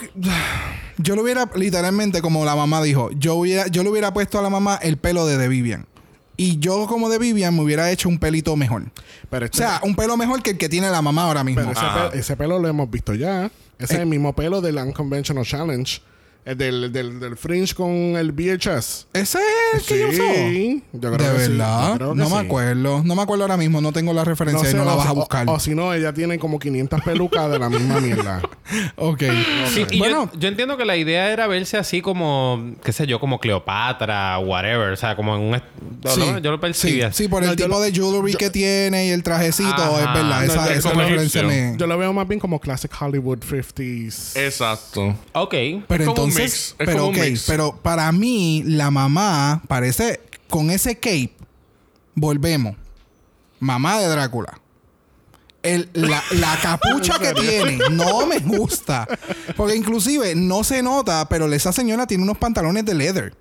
yo 0.98 1.16
lo 1.16 1.22
hubiera, 1.22 1.48
literalmente, 1.54 2.20
como 2.20 2.44
la 2.44 2.54
mamá 2.56 2.82
dijo, 2.82 3.10
yo, 3.12 3.34
hubiera, 3.36 3.66
yo 3.68 3.82
le 3.82 3.90
hubiera 3.90 4.12
puesto 4.12 4.38
a 4.38 4.42
la 4.42 4.50
mamá 4.50 4.78
el 4.82 4.96
pelo 4.98 5.26
de 5.26 5.38
The 5.38 5.48
Vivian. 5.48 5.86
Y 6.36 6.58
yo, 6.58 6.86
como 6.86 7.08
de 7.08 7.18
Vivian, 7.18 7.54
me 7.56 7.62
hubiera 7.62 7.90
hecho 7.90 8.08
un 8.08 8.18
pelito 8.18 8.54
mejor. 8.56 8.84
Pero 9.30 9.44
O 9.44 9.46
este- 9.46 9.58
sea, 9.58 9.80
un 9.82 9.96
pelo 9.96 10.16
mejor 10.16 10.42
que 10.42 10.50
el 10.50 10.58
que 10.58 10.68
tiene 10.68 10.90
la 10.90 11.02
mamá 11.02 11.24
ahora 11.24 11.42
mismo. 11.42 11.62
pero 11.62 11.72
ese, 11.72 11.80
Ajá. 11.84 12.10
pe- 12.10 12.18
ese 12.18 12.36
pelo 12.36 12.58
lo 12.58 12.68
hemos 12.68 12.90
visto 12.90 13.14
ya. 13.14 13.50
Ese 13.78 13.94
es 13.94 14.00
el 14.00 14.06
mismo 14.06 14.34
pelo 14.34 14.60
del 14.60 14.76
Unconventional 14.76 15.44
Challenge. 15.44 16.00
El 16.48 16.56
del, 16.56 16.90
del, 16.92 17.20
del 17.20 17.36
Fringe 17.36 17.74
con 17.74 17.90
el 18.16 18.32
VHS. 18.32 19.08
Ese 19.12 19.38
es 19.74 19.80
el 19.80 19.82
que 19.86 19.98
yo 20.00 20.08
usó. 20.08 20.22
Sí, 20.34 20.82
yo 20.94 21.12
creo 21.12 21.28
De 21.32 21.38
que 21.38 21.44
sí, 21.44 21.50
verdad. 21.50 21.88
yo 21.90 21.96
creo 21.96 22.12
que 22.12 22.18
no 22.18 22.24
me 22.30 22.40
sí. 22.40 22.46
acuerdo. 22.46 23.02
No 23.04 23.14
me 23.14 23.22
acuerdo 23.22 23.44
ahora 23.44 23.56
mismo. 23.58 23.82
No 23.82 23.92
tengo 23.92 24.14
la 24.14 24.24
referencia 24.24 24.66
y 24.66 24.70
sé, 24.72 24.76
no 24.78 24.86
la 24.86 24.94
o 24.94 24.96
vas 24.96 25.08
a 25.08 25.12
buscar. 25.12 25.46
O, 25.46 25.52
o 25.52 25.60
si 25.60 25.74
no, 25.74 25.92
ella 25.92 26.14
tiene 26.14 26.38
como 26.38 26.58
500 26.58 27.02
pelucas 27.02 27.50
de 27.50 27.58
la 27.58 27.68
misma 27.68 28.00
mierda. 28.00 28.40
ok. 28.96 29.22
Sí, 29.74 29.84
y 29.90 29.98
Bueno. 29.98 30.30
yo, 30.32 30.40
yo 30.40 30.48
entiendo 30.48 30.78
que 30.78 30.86
la 30.86 30.96
idea 30.96 31.30
era 31.30 31.46
verse 31.48 31.76
así 31.76 32.00
como, 32.00 32.72
qué 32.82 32.92
sé 32.94 33.06
yo, 33.06 33.20
como 33.20 33.40
Cleopatra, 33.40 34.38
whatever. 34.38 34.92
O 34.92 34.96
sea, 34.96 35.16
como 35.16 35.36
en 35.36 35.42
un... 35.42 35.50
no, 35.50 36.10
Sí, 36.10 36.20
no, 36.20 36.38
yo 36.38 36.50
lo 36.50 36.60
percibí 36.60 36.94
sí, 36.94 37.02
así. 37.02 37.24
sí, 37.24 37.28
por 37.28 37.42
No, 37.42 37.50
el 37.50 37.56
tipo 37.56 37.68
lo- 37.68 37.80
de 37.80 37.92
jewelry 37.92 38.32
yo- 38.32 38.38
que 38.38 38.48
tiene 38.48 39.08
y 39.08 39.10
el 39.10 39.22
trajecito, 39.22 39.68
Ajá. 39.74 39.98
es 39.98 40.14
verdad. 40.14 40.38
No, 40.38 40.42
esa 40.44 40.66
yo- 40.68 40.72
esa 40.72 40.90
referencia 40.92 41.42
me... 41.42 41.74
Yo 41.76 41.86
lo 41.86 41.98
veo 41.98 42.12
más 42.14 42.26
bien 42.26 42.40
como 42.40 42.58
Classic 42.58 42.90
Hollywood 42.98 43.40
50s. 43.40 44.34
Exacto. 44.36 45.14
Ok. 45.34 45.54
Pero 45.86 46.04
entonces, 46.04 46.37
es 46.44 46.74
pero 46.78 46.92
como 46.92 47.08
un 47.08 47.14
ok, 47.16 47.20
mix. 47.22 47.44
pero 47.46 47.76
para 47.76 48.10
mí 48.12 48.62
la 48.66 48.90
mamá 48.90 49.62
parece 49.68 50.20
con 50.48 50.70
ese 50.70 50.94
cape 50.96 51.32
volvemos. 52.14 52.76
Mamá 53.60 53.98
de 54.00 54.06
Drácula. 54.08 54.60
El- 55.62 55.90
la, 55.92 56.22
la 56.30 56.58
capucha 56.62 57.18
que 57.18 57.32
tiene 57.40 57.78
no 57.90 58.26
me 58.26 58.38
gusta. 58.38 59.06
Porque 59.56 59.74
inclusive 59.76 60.34
no 60.34 60.62
se 60.64 60.82
nota, 60.82 61.28
pero 61.28 61.52
esa 61.52 61.72
señora 61.72 62.06
tiene 62.06 62.22
unos 62.22 62.38
pantalones 62.38 62.84
de 62.84 62.94
leather. 62.94 63.34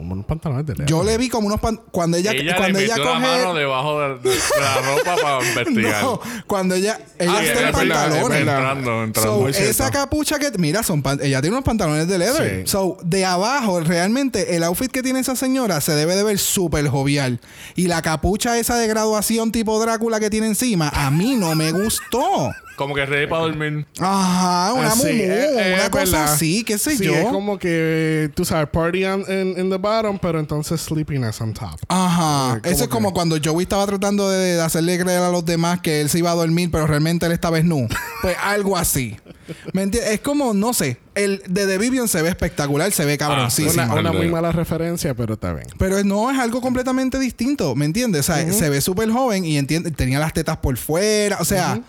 Como 0.00 0.14
unos 0.14 0.24
pantalones 0.24 0.64
de 0.64 0.72
leather. 0.72 0.86
Yo 0.86 1.04
le 1.04 1.18
vi 1.18 1.28
como 1.28 1.46
unos 1.46 1.60
pan- 1.60 1.78
cuando 1.90 2.16
ella, 2.16 2.32
Ella, 2.32 2.56
cuando 2.56 2.78
le 2.78 2.86
ella 2.86 2.96
metió 2.96 3.10
coge 3.12 3.20
la 3.22 3.28
mano 3.36 3.54
debajo 3.54 4.00
de, 4.00 4.08
de- 4.18 4.30
de 4.30 4.36
la 4.60 4.74
ropa 4.96 5.16
para 5.22 5.46
investigar. 5.46 6.02
no, 6.02 6.20
cuando 6.46 6.74
ella 6.74 6.98
ella 7.18 7.32
Ah, 7.36 7.42
está 7.44 7.60
es 7.60 7.66
en 7.66 7.72
pantalones. 7.72 8.28
verdad. 8.30 8.56
Entrando, 8.56 9.04
entrando. 9.04 9.34
So, 9.34 9.40
Muy 9.42 9.52
cierto. 9.52 9.70
esa 9.70 9.90
capucha 9.90 10.38
que 10.38 10.50
mira 10.56 10.82
son 10.82 11.02
pan- 11.02 11.18
ella 11.22 11.42
tiene 11.42 11.54
unos 11.56 11.66
pantalones 11.66 12.08
de 12.08 12.16
leather. 12.18 12.62
Sí. 12.64 12.70
So 12.70 12.96
de 13.02 13.26
abajo 13.26 13.80
realmente 13.80 14.56
el 14.56 14.62
outfit 14.64 14.90
que 14.90 15.02
tiene 15.02 15.20
esa 15.20 15.36
señora 15.36 15.82
se 15.82 15.92
debe 15.92 16.16
de 16.16 16.22
ver 16.22 16.38
súper 16.38 16.88
jovial 16.88 17.38
y 17.76 17.86
la 17.88 18.00
capucha 18.00 18.58
esa 18.58 18.76
de 18.76 18.86
graduación 18.86 19.52
tipo 19.52 19.78
Drácula 19.80 20.18
que 20.18 20.30
tiene 20.30 20.46
encima 20.46 20.88
a 20.94 21.10
mí 21.10 21.36
no 21.36 21.54
me 21.54 21.72
gustó. 21.72 22.50
Como 22.80 22.94
que 22.94 23.04
ready 23.04 23.26
para 23.26 23.42
dormir. 23.42 23.86
Ajá, 24.00 24.72
una 24.72 24.88
Ah, 24.88 24.90
sí, 24.96 25.02
mumu, 25.02 25.18
eh, 25.22 25.74
una 25.74 25.90
cosa 25.90 26.04
verdad. 26.18 26.32
así, 26.32 26.64
qué 26.64 26.78
sé 26.78 26.96
Sí, 26.96 27.04
yo. 27.04 27.12
es 27.14 27.26
como 27.26 27.58
que, 27.58 28.30
tú 28.34 28.46
sabes, 28.46 28.70
party 28.70 29.04
on- 29.04 29.24
in, 29.28 29.48
in 29.60 29.68
the 29.70 29.76
bottom, 29.76 30.18
pero 30.18 30.40
entonces 30.40 30.80
sleepiness 30.80 31.38
on 31.42 31.52
top. 31.52 31.78
Ajá. 31.88 32.56
Eh, 32.56 32.60
Eso 32.70 32.74
es 32.76 32.80
que- 32.84 32.88
como 32.88 33.12
cuando 33.12 33.36
Joey 33.44 33.64
estaba 33.64 33.84
tratando 33.86 34.30
de, 34.30 34.54
de 34.56 34.62
hacerle 34.62 34.98
creer 34.98 35.20
a 35.20 35.28
los 35.28 35.44
demás 35.44 35.80
que 35.82 36.00
él 36.00 36.08
se 36.08 36.20
iba 36.20 36.30
a 36.30 36.34
dormir, 36.34 36.70
pero 36.72 36.86
realmente 36.86 37.26
él 37.26 37.32
estaba 37.32 37.60
snu. 37.60 37.86
pues 38.22 38.34
algo 38.42 38.78
así. 38.78 39.14
¿Me 39.74 39.82
entiendes? 39.82 40.12
Es 40.12 40.20
como, 40.20 40.54
no 40.54 40.72
sé. 40.72 40.96
El 41.14 41.42
de 41.48 41.66
The 41.66 41.76
Vivian 41.76 42.08
se 42.08 42.22
ve 42.22 42.30
espectacular, 42.30 42.90
se 42.92 43.04
ve 43.04 43.18
cabroncísimo. 43.18 43.82
Una, 43.92 43.94
una 44.00 44.12
muy 44.12 44.28
mala 44.28 44.52
referencia, 44.52 45.12
pero 45.12 45.34
está 45.34 45.52
bien. 45.52 45.66
Pero 45.76 46.02
no 46.04 46.30
es 46.30 46.38
algo 46.38 46.62
completamente 46.62 47.18
distinto, 47.18 47.74
¿me 47.74 47.84
entiendes? 47.84 48.20
O 48.30 48.32
sea, 48.32 48.50
se 48.52 48.70
ve 48.70 48.80
súper 48.80 49.10
joven 49.10 49.44
y 49.44 49.58
entiende, 49.58 49.90
tenía 49.90 50.18
las 50.18 50.32
tetas 50.32 50.56
por 50.58 50.76
fuera. 50.78 51.36
O 51.40 51.44
sea, 51.44 51.80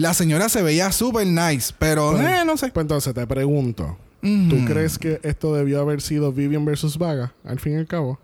la 0.00 0.14
señora 0.14 0.48
se 0.48 0.62
veía 0.62 0.90
súper 0.92 1.26
nice, 1.26 1.72
pero 1.78 2.18
eh, 2.20 2.42
no 2.44 2.56
sé. 2.56 2.70
Pues 2.72 2.84
entonces 2.84 3.14
te 3.14 3.26
pregunto, 3.26 3.96
¿tú 4.20 4.64
crees 4.66 4.98
que 4.98 5.20
esto 5.22 5.54
debió 5.54 5.80
haber 5.80 6.00
sido 6.00 6.32
Vivian 6.32 6.64
versus 6.64 6.98
Vaga, 6.98 7.32
al 7.44 7.60
fin 7.60 7.74
y 7.74 7.76
al 7.76 7.86
cabo? 7.86 8.18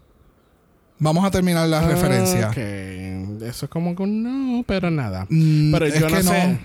Vamos 0.99 1.24
a 1.24 1.31
terminar 1.31 1.68
la 1.68 1.87
referencia. 1.87 2.49
Ok, 2.49 2.57
eso 3.43 3.66
es 3.66 3.70
como 3.70 3.95
que 3.95 4.03
un 4.03 4.22
no, 4.22 4.64
pero 4.66 4.91
nada. 4.91 5.27
Mm, 5.29 5.72
pero 5.72 5.87
es 5.87 6.01
yo 6.01 6.09
no 6.09 6.16
que 6.16 6.22
sé. 6.22 6.49
no. 6.49 6.59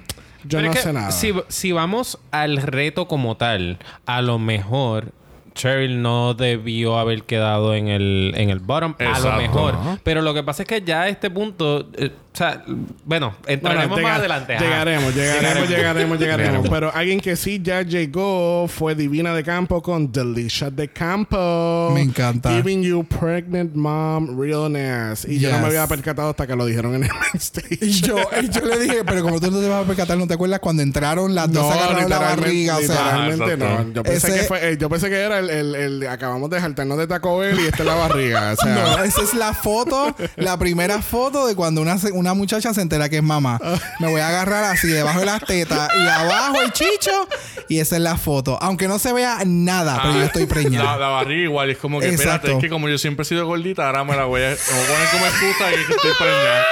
Yo 0.43 0.57
Pero 0.57 0.67
no 0.69 0.73
sé 0.73 0.93
nada. 0.93 1.11
Si, 1.11 1.33
si 1.49 1.71
vamos 1.71 2.17
al 2.31 2.57
reto 2.57 3.07
como 3.07 3.37
tal, 3.37 3.77
a 4.07 4.23
lo 4.23 4.39
mejor 4.39 5.11
Cheryl 5.53 6.01
no 6.01 6.33
debió 6.33 6.97
haber 6.97 7.23
quedado 7.23 7.75
en 7.75 7.89
el, 7.89 8.33
en 8.35 8.49
el 8.49 8.59
bottom. 8.59 8.95
A 8.99 9.19
lo 9.19 9.33
mejor. 9.33 9.75
Pero 10.03 10.21
lo 10.23 10.33
que 10.33 10.41
pasa 10.41 10.63
es 10.63 10.67
que 10.67 10.81
ya 10.81 11.01
a 11.03 11.09
este 11.09 11.29
punto... 11.29 11.89
eh, 11.93 12.11
o 12.33 12.37
sea, 12.37 12.63
bueno, 13.03 13.35
entraremos 13.45 13.89
Bueno, 13.89 14.07
más 14.07 14.19
adelante. 14.19 14.57
Llegaremos, 14.57 15.13
llegaremos, 15.13 15.69
llegaremos, 15.69 16.19
llegaremos. 16.19 16.69
Pero 16.69 16.89
alguien 16.95 17.19
que 17.19 17.35
sí 17.35 17.59
ya 17.61 17.81
llegó 17.81 18.67
fue 18.69 18.95
Divina 18.95 19.33
de 19.33 19.43
Campo 19.43 19.81
con 19.81 20.11
Delicia 20.11 20.69
de 20.69 20.87
Campo. 20.87 21.91
Me 21.93 22.01
encanta. 22.01 22.51
Giving 22.51 22.83
you 22.83 23.03
pregnant 23.03 23.73
mom 23.75 24.39
realness. 24.39 25.25
Y 25.25 25.39
yo 25.39 25.51
no 25.51 25.59
me 25.59 25.67
había 25.67 25.85
percatado 25.87 26.29
hasta 26.29 26.47
que 26.47 26.55
lo 26.55 26.65
dijeron 26.65 26.95
en 26.95 27.03
el 27.03 27.09
main 27.09 27.21
stage. 27.33 27.77
Y 27.81 27.91
yo, 28.01 28.15
y 28.41 28.47
yo 28.49 28.61
le 28.65 28.79
dije, 28.79 29.03
pero 29.05 29.23
como 29.23 29.39
tú 29.41 29.51
no 29.51 29.59
te 29.59 29.67
vas 29.67 29.83
a 29.83 29.87
percatar, 29.87 30.17
¿no 30.17 30.25
te 30.27 30.33
acuerdas 30.35 30.59
cuando 30.61 30.83
entraron 30.83 31.35
las 31.35 31.51
dos 31.51 31.65
No, 31.65 31.71
agarraron 31.71 32.09
la 32.09 32.19
barriga? 32.19 32.77
O 32.77 32.81
sea, 32.81 33.27
literalmente 33.27 33.57
no. 33.57 33.93
Yo 33.93 34.03
pensé, 34.03 34.27
Ese- 34.29 34.39
que 34.39 34.45
fue, 34.45 34.69
eh, 34.71 34.77
yo 34.77 34.89
pensé 34.89 35.09
que 35.09 35.19
era 35.19 35.39
el, 35.39 35.49
el, 35.49 35.75
el- 35.75 36.07
acabamos 36.07 36.49
de 36.49 36.61
saltarnos 36.61 36.97
de 36.97 37.07
Taco 37.07 37.39
Bell 37.39 37.59
y 37.59 37.65
esta 37.65 37.79
es 37.83 37.85
la 37.85 37.95
barriga. 37.95 38.53
O 38.53 38.55
sea, 38.55 38.73
no, 38.73 39.03
esa 39.03 39.21
es 39.21 39.33
la 39.33 39.53
foto, 39.53 40.15
la 40.37 40.57
primera 40.57 41.01
foto 41.01 41.45
de 41.45 41.55
cuando 41.55 41.81
una, 41.81 41.97
se- 41.97 42.11
una 42.21 42.33
muchacha 42.33 42.73
se 42.73 42.81
entera 42.81 43.09
que 43.09 43.17
es 43.17 43.23
mamá. 43.23 43.59
Me 43.99 44.07
voy 44.09 44.21
a 44.21 44.29
agarrar 44.29 44.63
así 44.63 44.87
debajo 44.87 45.19
de 45.19 45.25
las 45.25 45.41
tetas 45.43 45.89
y 45.95 46.07
abajo 46.07 46.61
el 46.61 46.71
chicho 46.71 47.27
y 47.67 47.79
esa 47.79 47.95
es 47.97 48.01
la 48.01 48.15
foto. 48.17 48.57
Aunque 48.61 48.87
no 48.87 48.99
se 48.99 49.11
vea 49.13 49.39
nada, 49.45 49.99
pero 50.01 50.13
yo 50.15 50.23
estoy 50.23 50.43
La, 50.43 50.47
preñada. 50.47 50.97
la 50.97 51.07
barriga 51.09 51.43
igual. 51.43 51.69
Es 51.69 51.77
como 51.77 51.99
que, 51.99 52.07
Exacto. 52.07 52.31
espérate, 52.33 52.51
es 52.53 52.61
que 52.63 52.69
como 52.69 52.87
yo 52.89 52.97
siempre 52.97 53.23
he 53.23 53.25
sido 53.25 53.45
gordita, 53.45 53.85
ahora 53.87 54.03
me 54.03 54.15
la 54.15 54.25
voy 54.25 54.41
a, 54.41 54.49
me 54.49 54.55
voy 54.55 54.83
a 54.83 54.87
poner 54.87 55.09
como 55.11 55.25
excusa 55.25 55.69
que 55.69 55.81
estoy 55.93 56.11
preñada. 56.19 56.65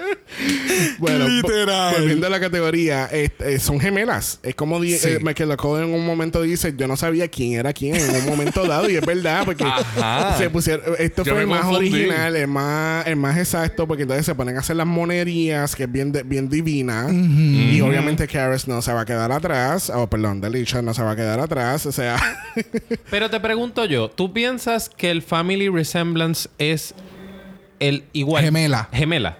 Bueno, 0.98 1.28
Literal. 1.28 1.94
vo- 1.94 1.98
volviendo 2.00 2.26
a 2.26 2.30
la 2.30 2.40
categoría, 2.40 3.08
eh, 3.12 3.30
son 3.58 3.80
gemelas. 3.80 4.38
Es 4.42 4.54
como 4.54 4.80
di- 4.80 4.96
Sí. 4.98 5.08
eh, 5.08 5.18
Michael 5.20 5.56
Cole 5.56 5.84
en 5.84 5.94
un 5.94 6.04
momento 6.06 6.42
dice, 6.42 6.74
yo 6.76 6.86
no 6.86 6.96
sabía 6.96 7.28
quién 7.28 7.54
era 7.54 7.72
quién 7.72 7.96
en 7.96 8.14
un 8.16 8.26
momento 8.26 8.66
dado 8.66 8.88
y 8.88 8.96
es 8.96 9.04
verdad 9.04 9.42
porque 9.44 9.64
Ajá. 9.64 10.36
se 10.38 10.48
pusieron, 10.50 10.84
esto 10.98 11.22
Yo 11.24 11.32
fue 11.32 11.34
me 11.34 11.40
el 11.42 11.46
más 11.48 11.60
confundí. 11.66 11.92
original, 11.92 12.36
el 12.36 12.46
más, 12.48 13.06
el 13.06 13.16
más 13.16 13.38
exacto 13.38 13.86
porque 13.86 14.02
entonces 14.02 14.26
se 14.26 14.34
ponen 14.34 14.56
a 14.56 14.60
hacer 14.60 14.76
las 14.76 14.86
monerías 14.86 15.74
que 15.76 15.84
es 15.84 15.92
bien, 15.92 16.12
de- 16.12 16.22
bien 16.22 16.48
divina 16.48 17.06
y 17.10 17.80
obviamente 17.80 18.26
Karis 18.26 18.66
no 18.68 18.80
se 18.82 18.92
va 18.92 19.02
a 19.02 19.04
quedar 19.06 19.32
atrás, 19.32 19.90
o 19.90 20.08
perdón, 20.08 20.40
Delicia 20.40 20.82
no 20.82 20.94
se 20.94 21.02
va 21.02 21.12
a 21.12 21.16
quedar 21.16 21.40
atrás, 21.40 21.86
o 21.86 21.92
sea, 21.92 22.16
Pero 23.10 23.28
te 23.30 23.40
pregunto 23.40 23.84
yo, 23.84 24.08
¿tú 24.10 24.32
piensas 24.32 24.88
que 24.88 25.10
el 25.10 25.22
family 25.22 25.68
resemblance 25.68 26.48
es 26.58 26.94
el 27.78 28.04
igual? 28.12 28.44
Gemela. 28.44 28.88
Gemela. 28.92 29.38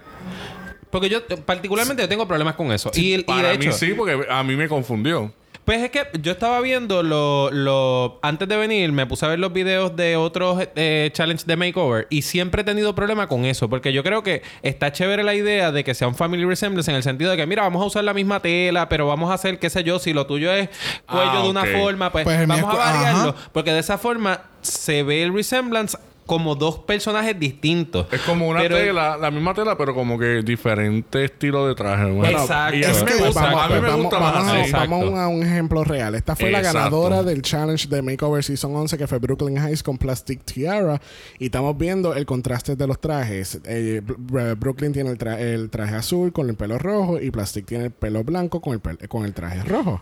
Porque 0.90 1.08
yo, 1.08 1.24
particularmente, 1.46 2.02
yo 2.02 2.08
tengo 2.08 2.26
problemas 2.26 2.54
con 2.56 2.72
eso. 2.72 2.90
y, 2.94 3.14
y 3.14 3.22
Para 3.22 3.48
de 3.48 3.54
hecho, 3.54 3.68
mí 3.68 3.74
sí, 3.74 3.94
porque 3.94 4.26
a 4.28 4.42
mí 4.42 4.56
me 4.56 4.68
confundió. 4.68 5.32
pues 5.64 5.82
es 5.82 5.90
que 5.90 6.04
yo 6.20 6.32
estaba 6.32 6.60
viendo 6.60 7.04
lo, 7.04 7.48
lo- 7.52 8.18
Antes 8.22 8.48
de 8.48 8.56
venir, 8.56 8.90
me 8.90 9.06
puse 9.06 9.24
a 9.24 9.28
ver 9.28 9.38
los 9.38 9.52
videos 9.52 9.94
de 9.94 10.16
otros 10.16 10.66
eh, 10.74 11.10
challenge 11.12 11.44
de 11.46 11.56
makeover 11.56 12.08
y 12.10 12.22
siempre 12.22 12.62
he 12.62 12.64
tenido 12.64 12.92
problema 12.96 13.28
con 13.28 13.44
eso. 13.44 13.68
Porque 13.70 13.92
yo 13.92 14.02
creo 14.02 14.24
que 14.24 14.42
está 14.62 14.90
chévere 14.90 15.22
la 15.22 15.34
idea 15.34 15.70
de 15.70 15.84
que 15.84 15.94
sea 15.94 16.08
un 16.08 16.16
family 16.16 16.44
resemblance 16.44 16.90
en 16.90 16.96
el 16.96 17.04
sentido 17.04 17.30
de 17.30 17.36
que, 17.36 17.46
mira, 17.46 17.62
vamos 17.62 17.82
a 17.82 17.86
usar 17.86 18.02
la 18.02 18.12
misma 18.14 18.40
tela, 18.40 18.88
pero 18.88 19.06
vamos 19.06 19.30
a 19.30 19.34
hacer, 19.34 19.60
qué 19.60 19.70
sé 19.70 19.84
yo, 19.84 20.00
si 20.00 20.12
lo 20.12 20.26
tuyo 20.26 20.52
es 20.52 20.70
cuello 21.06 21.30
Ah, 21.30 21.42
de 21.44 21.50
una 21.50 21.64
forma, 21.66 22.10
pues, 22.10 22.24
Pues 22.24 22.48
vamos 22.48 22.74
a 22.74 22.76
variarlo. 22.76 23.30
ajá. 23.30 23.48
Porque 23.52 23.72
de 23.72 23.78
esa 23.78 23.96
forma 23.96 24.42
se 24.62 25.04
ve 25.04 25.22
el 25.22 25.32
resemblance 25.32 25.96
como 26.30 26.54
dos 26.54 26.78
personajes 26.78 27.36
distintos. 27.40 28.06
Es 28.12 28.20
como 28.20 28.46
una 28.48 28.60
Pero- 28.60 28.76
tela, 28.76 29.16
la 29.16 29.32
misma 29.32 29.52
tela, 29.52 29.76
pero 29.76 29.96
como 29.96 30.16
que 30.16 30.42
diferente 30.44 31.24
estilo 31.24 31.66
de 31.66 31.74
traje. 31.74 32.08
Bueno, 32.08 32.38
Exacto. 32.42 32.76
Y 32.76 32.84
a 32.84 32.88
mí 32.88 32.94
Es 32.94 33.02
me 33.04 33.10
que 33.10 33.16
gusta, 33.24 33.40
vamos, 33.42 33.62
a 33.64 33.66
mí 33.68 33.74
me 33.74 33.80
vamos- 33.80 34.00
gusta 34.02 34.18
vamos 34.20 34.44
más. 34.44 34.54
Exacto. 34.66 34.90
vamos 34.90 35.18
a 35.18 35.26
un 35.26 35.42
ejemplo 35.42 35.82
real. 35.82 36.14
Esta 36.14 36.36
fue 36.36 36.52
la 36.52 36.60
ganadora 36.60 37.24
del 37.24 37.42
challenge 37.42 37.88
de 37.88 38.00
Makeover 38.00 38.44
Season 38.44 38.76
11, 38.76 38.96
que 38.96 39.08
fue 39.08 39.18
Brooklyn 39.18 39.58
Heights 39.58 39.82
con 39.82 39.98
Plastic 39.98 40.44
Tiara. 40.44 41.00
Y 41.40 41.46
estamos 41.46 41.76
viendo 41.76 42.14
el 42.14 42.26
contraste 42.26 42.76
de 42.76 42.86
los 42.86 43.00
trajes. 43.00 43.58
Eh, 43.64 44.00
Br- 44.06 44.56
Brooklyn 44.56 44.92
tiene 44.92 45.10
el, 45.10 45.18
tra- 45.18 45.40
el 45.40 45.68
traje 45.68 45.96
azul 45.96 46.32
con 46.32 46.48
el 46.48 46.54
pelo 46.54 46.78
rojo 46.78 47.20
y 47.20 47.32
Plastic 47.32 47.66
tiene 47.66 47.86
el 47.86 47.90
pelo 47.90 48.22
blanco 48.22 48.60
con 48.60 48.74
el, 48.74 49.08
con 49.08 49.24
el 49.24 49.34
traje 49.34 49.64
rojo. 49.64 50.00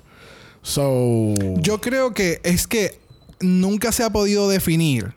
So... 0.61 1.33
Yo 1.57 1.81
creo 1.81 2.13
que 2.13 2.41
es 2.45 2.67
que 2.67 2.99
nunca 3.41 3.93
se 3.93 4.03
ha 4.05 4.11
podido 4.11 4.49
definir 4.51 5.15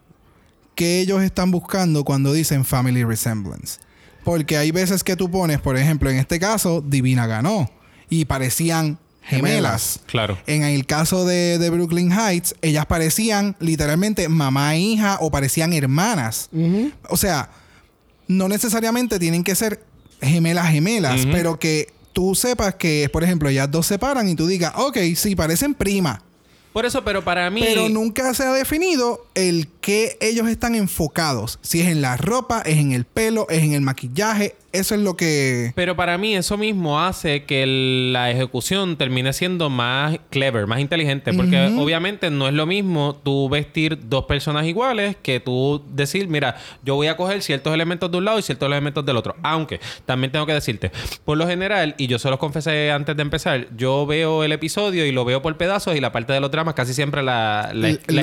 qué 0.81 0.99
ellos 0.99 1.21
están 1.21 1.51
buscando 1.51 2.03
cuando 2.03 2.33
dicen 2.33 2.65
family 2.65 3.03
resemblance. 3.03 3.79
Porque 4.23 4.57
hay 4.57 4.71
veces 4.71 5.03
que 5.03 5.15
tú 5.15 5.29
pones, 5.29 5.61
por 5.61 5.77
ejemplo, 5.77 6.09
en 6.09 6.17
este 6.17 6.39
caso, 6.39 6.81
Divina 6.81 7.27
ganó 7.27 7.69
y 8.09 8.25
parecían 8.25 8.97
gemelas. 9.21 9.99
Claro. 10.07 10.39
En 10.47 10.63
el 10.63 10.87
caso 10.87 11.23
de, 11.23 11.59
de 11.59 11.69
Brooklyn 11.69 12.11
Heights, 12.11 12.55
ellas 12.63 12.87
parecían 12.87 13.55
literalmente 13.59 14.27
mamá 14.27 14.73
e 14.73 14.79
hija 14.79 15.19
o 15.21 15.29
parecían 15.29 15.71
hermanas. 15.71 16.49
O 17.09 17.15
sea, 17.17 17.51
no 18.27 18.47
necesariamente 18.47 19.19
tienen 19.19 19.43
que 19.43 19.53
ser 19.53 19.85
gemelas 20.19 20.71
gemelas, 20.71 21.27
pero 21.31 21.59
que 21.59 21.93
tú 22.11 22.33
sepas 22.33 22.73
que, 22.73 23.07
por 23.13 23.23
ejemplo, 23.23 23.49
ellas 23.49 23.69
dos 23.69 23.85
se 23.85 23.99
paran 23.99 24.27
y 24.27 24.33
tú 24.33 24.47
digas, 24.47 24.73
ok, 24.75 24.97
sí, 25.15 25.35
parecen 25.35 25.75
prima. 25.75 26.23
Por 26.73 26.85
eso, 26.85 27.03
pero 27.03 27.23
para 27.23 27.49
mí... 27.49 27.61
Pero 27.61 27.89
nunca 27.89 28.33
se 28.33 28.43
ha 28.43 28.53
definido 28.53 29.25
el 29.35 29.67
que 29.81 30.17
ellos 30.21 30.47
están 30.47 30.75
enfocados. 30.75 31.59
Si 31.61 31.81
es 31.81 31.87
en 31.87 32.01
la 32.01 32.15
ropa, 32.17 32.61
es 32.61 32.77
en 32.77 32.93
el 32.93 33.05
pelo, 33.05 33.47
es 33.49 33.63
en 33.63 33.73
el 33.73 33.81
maquillaje. 33.81 34.55
Eso 34.73 34.95
es 34.95 35.01
lo 35.01 35.17
que... 35.17 35.73
Pero 35.75 35.95
para 35.97 36.17
mí 36.17 36.35
eso 36.35 36.57
mismo 36.57 37.01
hace 37.01 37.43
que 37.43 37.63
el- 37.63 38.13
la 38.13 38.31
ejecución 38.31 38.95
termine 38.95 39.33
siendo 39.33 39.69
más 39.69 40.17
clever, 40.29 40.65
más 40.67 40.79
inteligente. 40.79 41.33
Porque 41.33 41.73
obviamente 41.77 42.29
no 42.31 42.47
es 42.47 42.53
lo 42.53 42.65
mismo 42.65 43.19
tú 43.23 43.49
vestir 43.49 43.99
dos 44.07 44.25
personas 44.25 44.65
iguales 44.65 45.17
que 45.21 45.39
tú 45.41 45.83
decir, 45.89 46.27
mira, 46.29 46.55
yo 46.83 46.95
voy 46.95 47.07
a 47.07 47.17
coger 47.17 47.41
ciertos 47.41 47.73
elementos 47.73 48.09
de 48.11 48.17
un 48.17 48.25
lado 48.25 48.39
y 48.39 48.41
ciertos 48.43 48.67
elementos 48.67 49.05
del 49.05 49.17
otro. 49.17 49.35
Aunque 49.43 49.79
también 50.05 50.31
tengo 50.31 50.45
que 50.45 50.53
decirte, 50.53 50.91
por 51.25 51.37
lo 51.37 51.45
general, 51.47 51.95
y 51.97 52.07
yo 52.07 52.17
se 52.17 52.29
los 52.29 52.39
confesé 52.39 52.91
antes 52.91 53.15
de 53.15 53.21
empezar, 53.23 53.67
yo 53.75 54.05
veo 54.05 54.43
el 54.43 54.51
episodio 54.53 55.05
y 55.05 55.11
lo 55.11 55.25
veo 55.25 55.41
por 55.41 55.57
pedazos 55.57 55.95
y 55.95 55.99
la 55.99 56.11
parte 56.13 56.31
de 56.33 56.39
los 56.39 56.49
dramas 56.49 56.75
casi 56.75 56.93
siempre 56.93 57.21
la, 57.23 57.71
la, 57.73 57.89
la. 58.07 58.21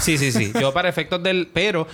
Sí, 0.00 0.18
sí, 0.18 0.32
sí. 0.32 0.52
Yo 0.60 0.72
para 0.74 0.88
efectos 0.88 1.22
del... 1.22 1.48
Pero 1.52 1.86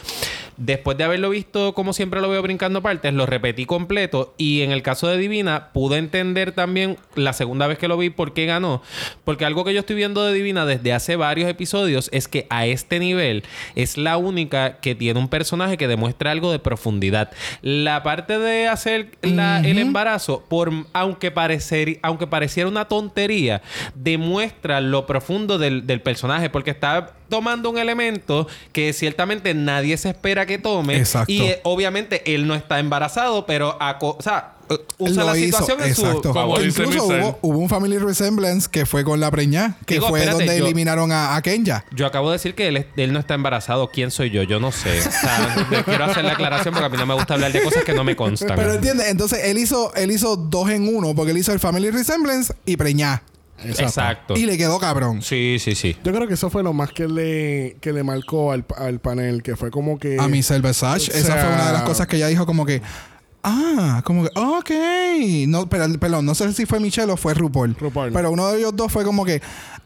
después 0.56 0.96
de 0.98 1.04
haberlo 1.04 1.30
visto 1.30 1.74
como 1.74 1.92
siempre 1.92 2.20
lo 2.20 2.28
veo 2.28 2.42
brincando 2.42 2.82
partes, 2.82 3.12
lo 3.14 3.26
repetí 3.26 3.66
completo 3.66 4.34
y 4.38 4.62
en 4.62 4.70
el 4.72 4.82
caso 4.82 5.08
de 5.08 5.16
Divina 5.18 5.68
pude 5.72 5.98
entender 5.98 6.52
también 6.52 6.96
la 7.14 7.32
segunda 7.32 7.66
vez 7.66 7.78
que 7.78 7.88
lo 7.88 7.96
vi 7.98 8.10
por 8.10 8.32
qué 8.34 8.46
ganó. 8.46 8.82
Porque 9.24 9.44
algo 9.44 9.64
que 9.64 9.74
yo 9.74 9.80
estoy 9.80 9.96
viendo 9.96 10.24
de 10.24 10.32
Divina 10.32 10.66
desde 10.66 10.92
hace 10.92 11.16
varios 11.16 11.48
episodios 11.48 12.08
es 12.12 12.28
que 12.28 12.46
a 12.50 12.66
este 12.66 12.98
nivel 12.98 13.42
es 13.74 13.96
la 13.96 14.16
única 14.16 14.78
que 14.80 14.94
tiene 14.94 15.18
un 15.20 15.28
personaje 15.28 15.76
que 15.76 15.88
demuestra 15.88 16.30
algo 16.30 16.52
de 16.52 16.58
profundidad. 16.58 17.30
La 17.62 18.02
parte 18.02 18.38
de 18.38 18.68
hacer 18.68 19.10
la- 19.22 19.60
el 19.60 19.78
embarazo, 19.78 20.44
por 20.48 20.70
aunque, 20.92 21.30
parecer, 21.30 21.98
aunque 22.02 22.26
pareciera 22.26 22.68
una 22.68 22.84
tontería, 22.86 23.62
demuestra 23.94 24.80
lo 24.80 25.06
profundo 25.06 25.58
del, 25.58 25.86
del 25.86 26.00
personaje 26.00 26.50
porque 26.50 26.70
está 26.70 27.14
tomando 27.34 27.68
un 27.70 27.78
elemento 27.78 28.46
que 28.72 28.92
ciertamente 28.92 29.54
nadie 29.54 29.96
se 29.96 30.10
espera 30.10 30.46
que 30.46 30.58
tome. 30.58 30.96
Exacto. 30.98 31.32
Y 31.32 31.40
eh, 31.42 31.60
obviamente 31.64 32.34
él 32.34 32.46
no 32.46 32.54
está 32.54 32.78
embarazado, 32.78 33.44
pero... 33.46 33.76
aco- 33.80 34.16
o 34.18 34.22
sea, 34.22 34.52
eh, 34.70 34.78
usa 34.98 35.24
Lo 35.24 35.32
la 35.32 35.36
hizo, 35.38 35.58
situación 35.58 35.80
en 35.82 35.88
exacto. 35.90 36.22
su 36.28 36.32
favor. 36.32 36.64
Incluso 36.64 37.04
hubo, 37.06 37.38
hubo 37.42 37.58
un 37.58 37.68
family 37.68 37.98
resemblance 37.98 38.68
que 38.70 38.86
fue 38.86 39.02
con 39.04 39.18
la 39.20 39.30
preña, 39.30 39.76
que 39.84 39.94
Digo, 39.94 40.08
fue 40.08 40.20
espérate, 40.20 40.44
donde 40.44 40.58
yo- 40.58 40.64
eliminaron 40.64 41.10
a, 41.12 41.34
a 41.34 41.42
Kenya. 41.42 41.84
Yo 41.90 42.06
acabo 42.06 42.30
de 42.30 42.34
decir 42.36 42.54
que 42.54 42.68
él, 42.68 43.12
no 43.12 43.18
está 43.18 43.34
embarazado. 43.34 43.90
¿Quién 43.90 44.10
soy 44.12 44.30
yo? 44.30 44.42
Yo 44.44 44.60
no 44.60 44.70
sé. 44.72 45.00
O 45.00 45.02
sea, 45.10 45.66
quiero 45.84 46.04
hacer 46.04 46.24
la 46.24 46.32
aclaración 46.34 46.72
porque 46.72 46.86
a 46.86 46.88
mí 46.88 46.96
no 46.96 47.04
me 47.06 47.14
gusta 47.14 47.34
hablar 47.34 47.52
de 47.52 47.62
cosas 47.62 47.82
que 47.84 47.92
no 47.94 48.04
me 48.04 48.14
constan. 48.16 48.54
Pero 48.56 48.72
entiendes, 48.74 49.08
entonces 49.08 49.40
él 49.44 49.58
hizo, 49.58 49.92
él 49.96 50.10
hizo 50.12 50.36
dos 50.36 50.70
en 50.70 50.94
uno, 50.94 51.14
porque 51.14 51.32
él 51.32 51.38
hizo 51.38 51.52
el 51.52 51.58
family 51.60 51.90
resemblance 51.90 52.54
y 52.64 52.76
preñá. 52.76 53.22
Exacto. 53.62 54.36
Y 54.36 54.46
le 54.46 54.58
quedó 54.58 54.78
cabrón. 54.78 55.22
Sí, 55.22 55.58
sí, 55.60 55.74
sí. 55.74 55.96
Yo 56.04 56.12
creo 56.12 56.26
que 56.26 56.34
eso 56.34 56.50
fue 56.50 56.62
lo 56.62 56.72
más 56.72 56.90
que 56.90 57.06
le, 57.06 57.76
que 57.80 57.92
le 57.92 58.02
marcó 58.02 58.52
al, 58.52 58.64
al 58.76 59.00
panel, 59.00 59.42
que 59.42 59.56
fue 59.56 59.70
como 59.70 59.98
que... 59.98 60.18
A 60.18 60.28
Michelle 60.28 60.66
o 60.66 60.70
Esa 60.70 60.96
fue 60.96 61.54
una 61.54 61.66
de 61.66 61.72
las 61.72 61.82
cosas 61.82 62.06
que 62.06 62.16
ella 62.16 62.28
dijo 62.28 62.46
como 62.46 62.66
que... 62.66 62.82
Ah, 63.46 64.00
como 64.04 64.24
que... 64.24 64.30
Ok. 64.34 64.70
No, 65.48 65.68
pero, 65.68 65.86
perdón, 65.98 66.24
no 66.24 66.34
sé 66.34 66.50
si 66.54 66.64
fue 66.64 66.80
Michelle 66.80 67.12
o 67.12 67.16
fue 67.16 67.34
RuPaul. 67.34 67.76
RuPaul. 67.78 68.10
Pero 68.12 68.30
uno 68.30 68.50
de 68.50 68.58
ellos 68.58 68.74
dos 68.74 68.90
fue 68.90 69.04
como 69.04 69.24
que... 69.24 69.42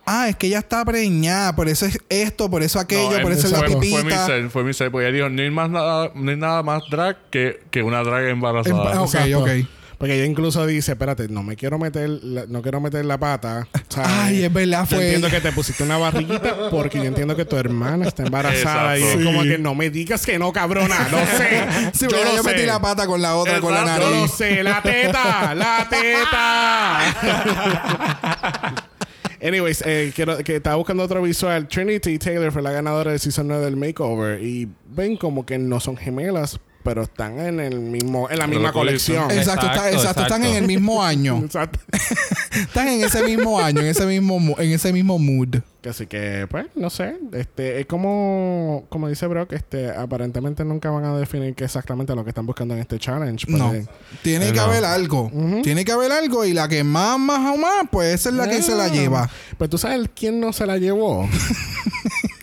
Ah, 0.06 0.28
es 0.28 0.36
que 0.36 0.46
ella 0.46 0.60
está 0.60 0.84
preñada. 0.84 1.54
Por 1.54 1.68
eso 1.68 1.84
es 1.84 1.98
esto, 2.08 2.48
por 2.48 2.62
eso 2.62 2.78
aquello, 2.78 3.18
No, 3.18 3.22
por 3.22 3.32
eso 3.32 3.46
es 3.46 3.52
la 3.52 3.58
fue, 3.58 3.68
fue 3.72 3.80
pipita. 3.80 4.04
Michelle, 4.04 4.48
fue 4.48 4.64
Michelle, 4.64 4.90
porque 4.90 5.08
ella 5.08 5.14
dijo, 5.16 5.28
no 5.28 5.42
hay, 5.42 5.50
más 5.50 5.68
nada, 5.68 6.10
no 6.14 6.30
hay 6.30 6.36
nada 6.36 6.62
más 6.62 6.84
drag 6.90 7.18
que, 7.30 7.60
que 7.70 7.82
una 7.82 8.02
drag 8.02 8.28
embarazada. 8.28 8.92
Em- 8.92 8.98
ok, 9.00 9.14
Exacto. 9.14 9.40
ok. 9.40 9.50
Porque 9.98 10.14
ella 10.14 10.26
incluso 10.26 10.64
dice, 10.64 10.92
espérate, 10.92 11.26
no 11.28 11.42
me 11.42 11.56
quiero 11.56 11.76
meter, 11.76 12.08
la- 12.08 12.46
no 12.46 12.62
quiero 12.62 12.80
meter 12.80 13.04
la 13.04 13.18
pata. 13.18 13.66
Ay, 13.96 14.44
es 14.44 14.52
verdad, 14.52 14.82
Yo 14.88 14.94
fue 14.96 15.04
entiendo 15.04 15.26
ella. 15.26 15.36
que 15.40 15.48
te 15.48 15.52
pusiste 15.52 15.82
una 15.82 15.98
barriguita 15.98 16.70
porque 16.70 16.98
yo 16.98 17.04
entiendo 17.04 17.34
que 17.34 17.44
tu 17.44 17.56
hermana 17.56 18.06
está 18.06 18.22
embarazada 18.22 18.96
y 18.96 19.02
es 19.02 19.16
como 19.24 19.42
que 19.42 19.58
no 19.58 19.74
me 19.74 19.90
digas 19.90 20.24
que 20.24 20.38
no, 20.38 20.52
cabrona. 20.52 21.08
Lo 21.10 21.18
sé. 21.18 21.66
Sí, 21.94 22.06
yo 22.08 22.16
lo 22.24 22.36
yo 22.36 22.42
sé. 22.44 22.50
metí 22.50 22.64
la 22.64 22.80
pata 22.80 23.08
con 23.08 23.20
la 23.20 23.34
otra, 23.34 23.60
con 23.60 23.74
la 23.74 23.80
Exacto. 23.80 24.02
Yo 24.04 24.10
lo 24.10 24.16
nariz. 24.18 24.30
sé. 24.32 24.62
La 24.62 24.80
teta. 24.82 25.54
La 25.56 25.88
teta. 25.90 27.00
Anyways, 29.42 29.82
eh, 29.86 30.12
quiero, 30.14 30.38
que 30.38 30.56
estaba 30.56 30.76
buscando 30.76 31.02
otro 31.02 31.22
visual. 31.22 31.68
Trinity 31.68 32.18
Taylor 32.18 32.50
fue 32.52 32.62
la 32.62 32.72
ganadora 32.72 33.12
del 33.12 33.20
Season 33.20 33.46
9 33.46 33.64
del 33.64 33.76
Makeover. 33.76 34.42
Y 34.42 34.68
ven 34.90 35.16
como 35.16 35.46
que 35.46 35.58
no 35.58 35.78
son 35.80 35.96
gemelas, 35.96 36.58
pero 36.82 37.02
están 37.02 37.38
en 37.40 37.60
el 37.60 37.80
mismo, 37.80 38.30
en 38.30 38.38
la 38.38 38.46
misma 38.46 38.72
colección. 38.72 39.24
colección. 39.24 39.38
Exacto, 39.38 39.66
está- 39.66 39.88
Exacto, 39.90 39.98
exacto, 39.98 40.22
están 40.22 40.44
en 40.44 40.56
el 40.56 40.66
mismo 40.66 41.02
año. 41.02 41.38
Exacto. 41.44 41.78
están 42.52 42.88
en 42.88 43.04
ese 43.04 43.22
mismo 43.24 43.60
año, 43.60 43.80
en 43.80 43.86
ese 43.88 44.06
mismo, 44.06 44.56
en 44.58 44.72
ese 44.72 44.92
mismo 44.92 45.18
mood. 45.18 45.56
Así 45.88 46.06
que, 46.06 46.46
pues, 46.50 46.66
no 46.74 46.90
sé. 46.90 47.16
Este, 47.32 47.80
es 47.80 47.86
como, 47.86 48.84
como 48.90 49.08
dice 49.08 49.26
Brock, 49.26 49.52
este, 49.52 49.90
aparentemente 49.90 50.64
nunca 50.64 50.90
van 50.90 51.04
a 51.04 51.16
definir 51.16 51.54
qué 51.54 51.64
exactamente 51.64 52.14
lo 52.14 52.24
que 52.24 52.30
están 52.30 52.44
buscando 52.46 52.74
en 52.74 52.80
este 52.80 52.98
challenge. 52.98 53.46
No. 53.50 53.66
porque- 53.68 53.86
Tiene 54.22 54.46
que 54.52 54.56
No. 54.58 54.62
haber 54.64 54.84
algo. 54.84 55.30
Tiene 55.62 55.84
que 55.84 55.92
haber 55.92 56.12
algo 56.12 56.44
y 56.44 56.52
la 56.52 56.68
que 56.68 56.84
más, 56.84 57.18
más 57.18 57.54
o 57.54 57.56
más, 57.56 57.84
pues 57.90 58.14
esa 58.14 58.28
es 58.30 58.34
la 58.34 58.48
que 58.48 58.60
se 58.62 58.74
la 58.74 58.84
Ah. 58.84 58.88
lleva. 58.88 59.30
Pero 59.56 59.68
tú 59.70 59.78
sabes 59.78 60.08
quién 60.14 60.40
no 60.40 60.52
se 60.52 60.66
la 60.66 60.76
llevó. 60.78 61.26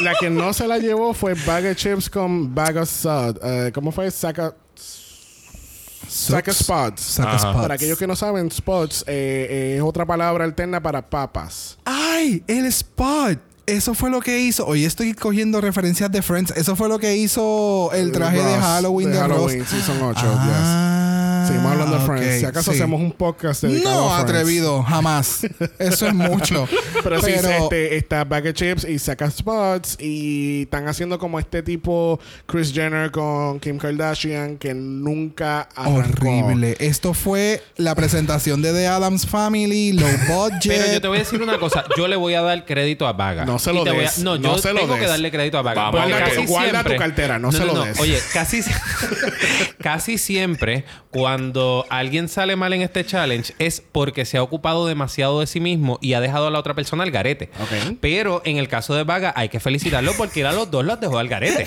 la 0.00 0.14
que 0.18 0.30
no 0.30 0.52
se 0.52 0.66
la 0.66 0.78
llevó 0.78 1.14
fue 1.14 1.34
Bag 1.34 1.66
of 1.66 1.76
Chips 1.76 2.10
con 2.10 2.54
Bag 2.54 2.76
of 2.76 2.88
Sod. 2.90 3.38
Eh, 3.42 3.72
¿Cómo 3.72 3.92
fue? 3.92 4.10
Saca, 4.10 4.54
saca. 6.08 6.52
Spots. 6.52 7.00
Saca 7.00 7.38
spots. 7.38 7.56
Para 7.56 7.74
aquellos 7.74 7.98
que 7.98 8.06
no 8.06 8.16
saben, 8.16 8.50
spots 8.50 9.04
eh, 9.06 9.46
eh, 9.50 9.74
es 9.76 9.82
otra 9.82 10.04
palabra 10.06 10.44
alterna 10.44 10.80
para 10.80 11.08
papas. 11.08 11.78
¡Ay! 11.84 12.42
El 12.46 12.66
spot. 12.66 13.38
Eso 13.66 13.94
fue 13.94 14.10
lo 14.10 14.20
que 14.20 14.40
hizo. 14.40 14.64
Hoy 14.64 14.84
estoy 14.84 15.12
cogiendo 15.12 15.60
referencias 15.60 16.10
de 16.12 16.22
Friends. 16.22 16.52
Eso 16.56 16.76
fue 16.76 16.88
lo 16.88 17.00
que 17.00 17.16
hizo 17.16 17.90
el 17.92 18.12
traje 18.12 18.38
de 18.38 18.56
Ross, 18.56 18.64
Halloween 18.64 19.10
de, 19.10 19.18
Halloween, 19.18 19.58
Ross. 19.58 19.68
Season 19.68 20.00
8. 20.00 20.20
Ah, 20.22 20.90
yes. 20.90 20.95
Seguimos 21.46 21.72
hablando 21.72 21.98
de 21.98 22.04
Friends. 22.06 22.40
Si 22.40 22.44
acaso 22.44 22.72
sí. 22.72 22.78
hacemos 22.78 23.00
un 23.00 23.12
podcast 23.12 23.62
dedicado 23.62 23.94
No, 24.00 24.06
a 24.14 24.20
Friends. 24.20 24.30
atrevido, 24.30 24.82
jamás. 24.82 25.40
Eso 25.78 26.06
es 26.06 26.14
mucho. 26.14 26.68
Pero, 27.02 27.20
sí, 27.22 27.32
Pero- 27.36 27.50
este, 27.64 27.96
está 27.96 28.24
Bag 28.24 28.46
of 28.46 28.52
Chips 28.54 28.84
y 28.84 28.98
saca 28.98 29.30
spots 29.30 29.96
y 30.00 30.62
están 30.62 30.88
haciendo 30.88 31.18
como 31.18 31.38
este 31.38 31.62
tipo 31.62 32.18
Chris 32.46 32.72
Jenner 32.72 33.10
con 33.10 33.60
Kim 33.60 33.78
Kardashian 33.78 34.56
que 34.58 34.74
nunca 34.74 35.68
arrancó. 35.74 36.26
Horrible. 36.28 36.76
Esto 36.80 37.14
fue 37.14 37.62
la 37.76 37.94
presentación 37.94 38.62
de 38.62 38.72
The 38.72 38.86
Adams 38.88 39.26
Family, 39.26 39.92
low 39.92 40.08
budget. 40.28 40.62
Pero 40.80 40.92
yo 40.92 41.00
te 41.00 41.08
voy 41.08 41.16
a 41.18 41.20
decir 41.20 41.42
una 41.42 41.58
cosa. 41.58 41.84
Yo 41.96 42.08
le 42.08 42.16
voy 42.16 42.34
a 42.34 42.42
dar 42.42 42.64
crédito 42.64 43.06
a 43.06 43.12
Vaga. 43.12 43.44
No 43.44 43.58
se 43.58 43.72
lo 43.72 43.82
a- 43.82 43.84
des. 43.92 44.18
no, 44.18 44.36
No 44.38 44.54
yo 44.56 44.58
se 44.58 44.72
lo 44.72 44.80
tengo 44.80 44.94
des. 44.94 45.02
que 45.02 45.08
darle 45.08 45.30
crédito 45.30 45.58
a 45.58 45.62
Vaga. 45.62 45.82
Vamos, 45.90 46.00
Porque 46.00 46.12
guarda- 46.12 46.28
casi 46.34 46.46
guarda 46.46 46.70
siempre- 46.70 46.94
tu 46.94 47.00
cartera, 47.00 47.38
no 47.38 47.52
se 47.52 47.64
lo 47.64 47.84
des. 47.84 48.00
Oye, 48.00 48.18
casi, 48.32 48.60
casi 49.82 50.18
siempre 50.18 50.84
cuando 51.10 51.35
alguien 51.90 52.28
sale 52.28 52.56
mal 52.56 52.72
en 52.72 52.82
este 52.82 53.04
challenge 53.04 53.54
es 53.58 53.82
porque 53.92 54.24
se 54.24 54.38
ha 54.38 54.42
ocupado 54.42 54.86
demasiado 54.86 55.40
de 55.40 55.46
sí 55.46 55.60
mismo 55.60 55.98
y 56.00 56.14
ha 56.14 56.20
dejado 56.20 56.46
a 56.46 56.50
la 56.50 56.58
otra 56.58 56.74
persona 56.74 57.04
al 57.04 57.10
garete. 57.10 57.50
Pero 58.00 58.42
en 58.44 58.56
el 58.58 58.68
caso 58.68 58.94
de 58.94 59.04
Vaga 59.04 59.32
hay 59.36 59.48
que 59.48 59.60
felicitarlo 59.60 60.12
porque 60.16 60.44
a 60.44 60.52
los 60.52 60.70
dos 60.70 60.84
los 60.84 61.00
dejó 61.00 61.18
al 61.18 61.28
garete. 61.28 61.66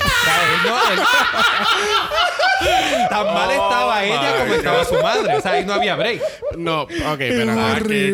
Tan 3.09 3.25
mal 3.25 3.49
estaba 3.49 4.03
ella 4.03 4.37
como 4.39 4.53
estaba 4.53 4.85
su 4.85 4.95
madre. 5.01 5.35
O 5.37 5.41
sea, 5.41 5.53
ahí 5.53 5.65
no 5.65 5.73
había 5.73 5.95
break. 5.95 6.21
No, 6.57 6.83
ok, 6.83 6.89
pero 7.17 7.55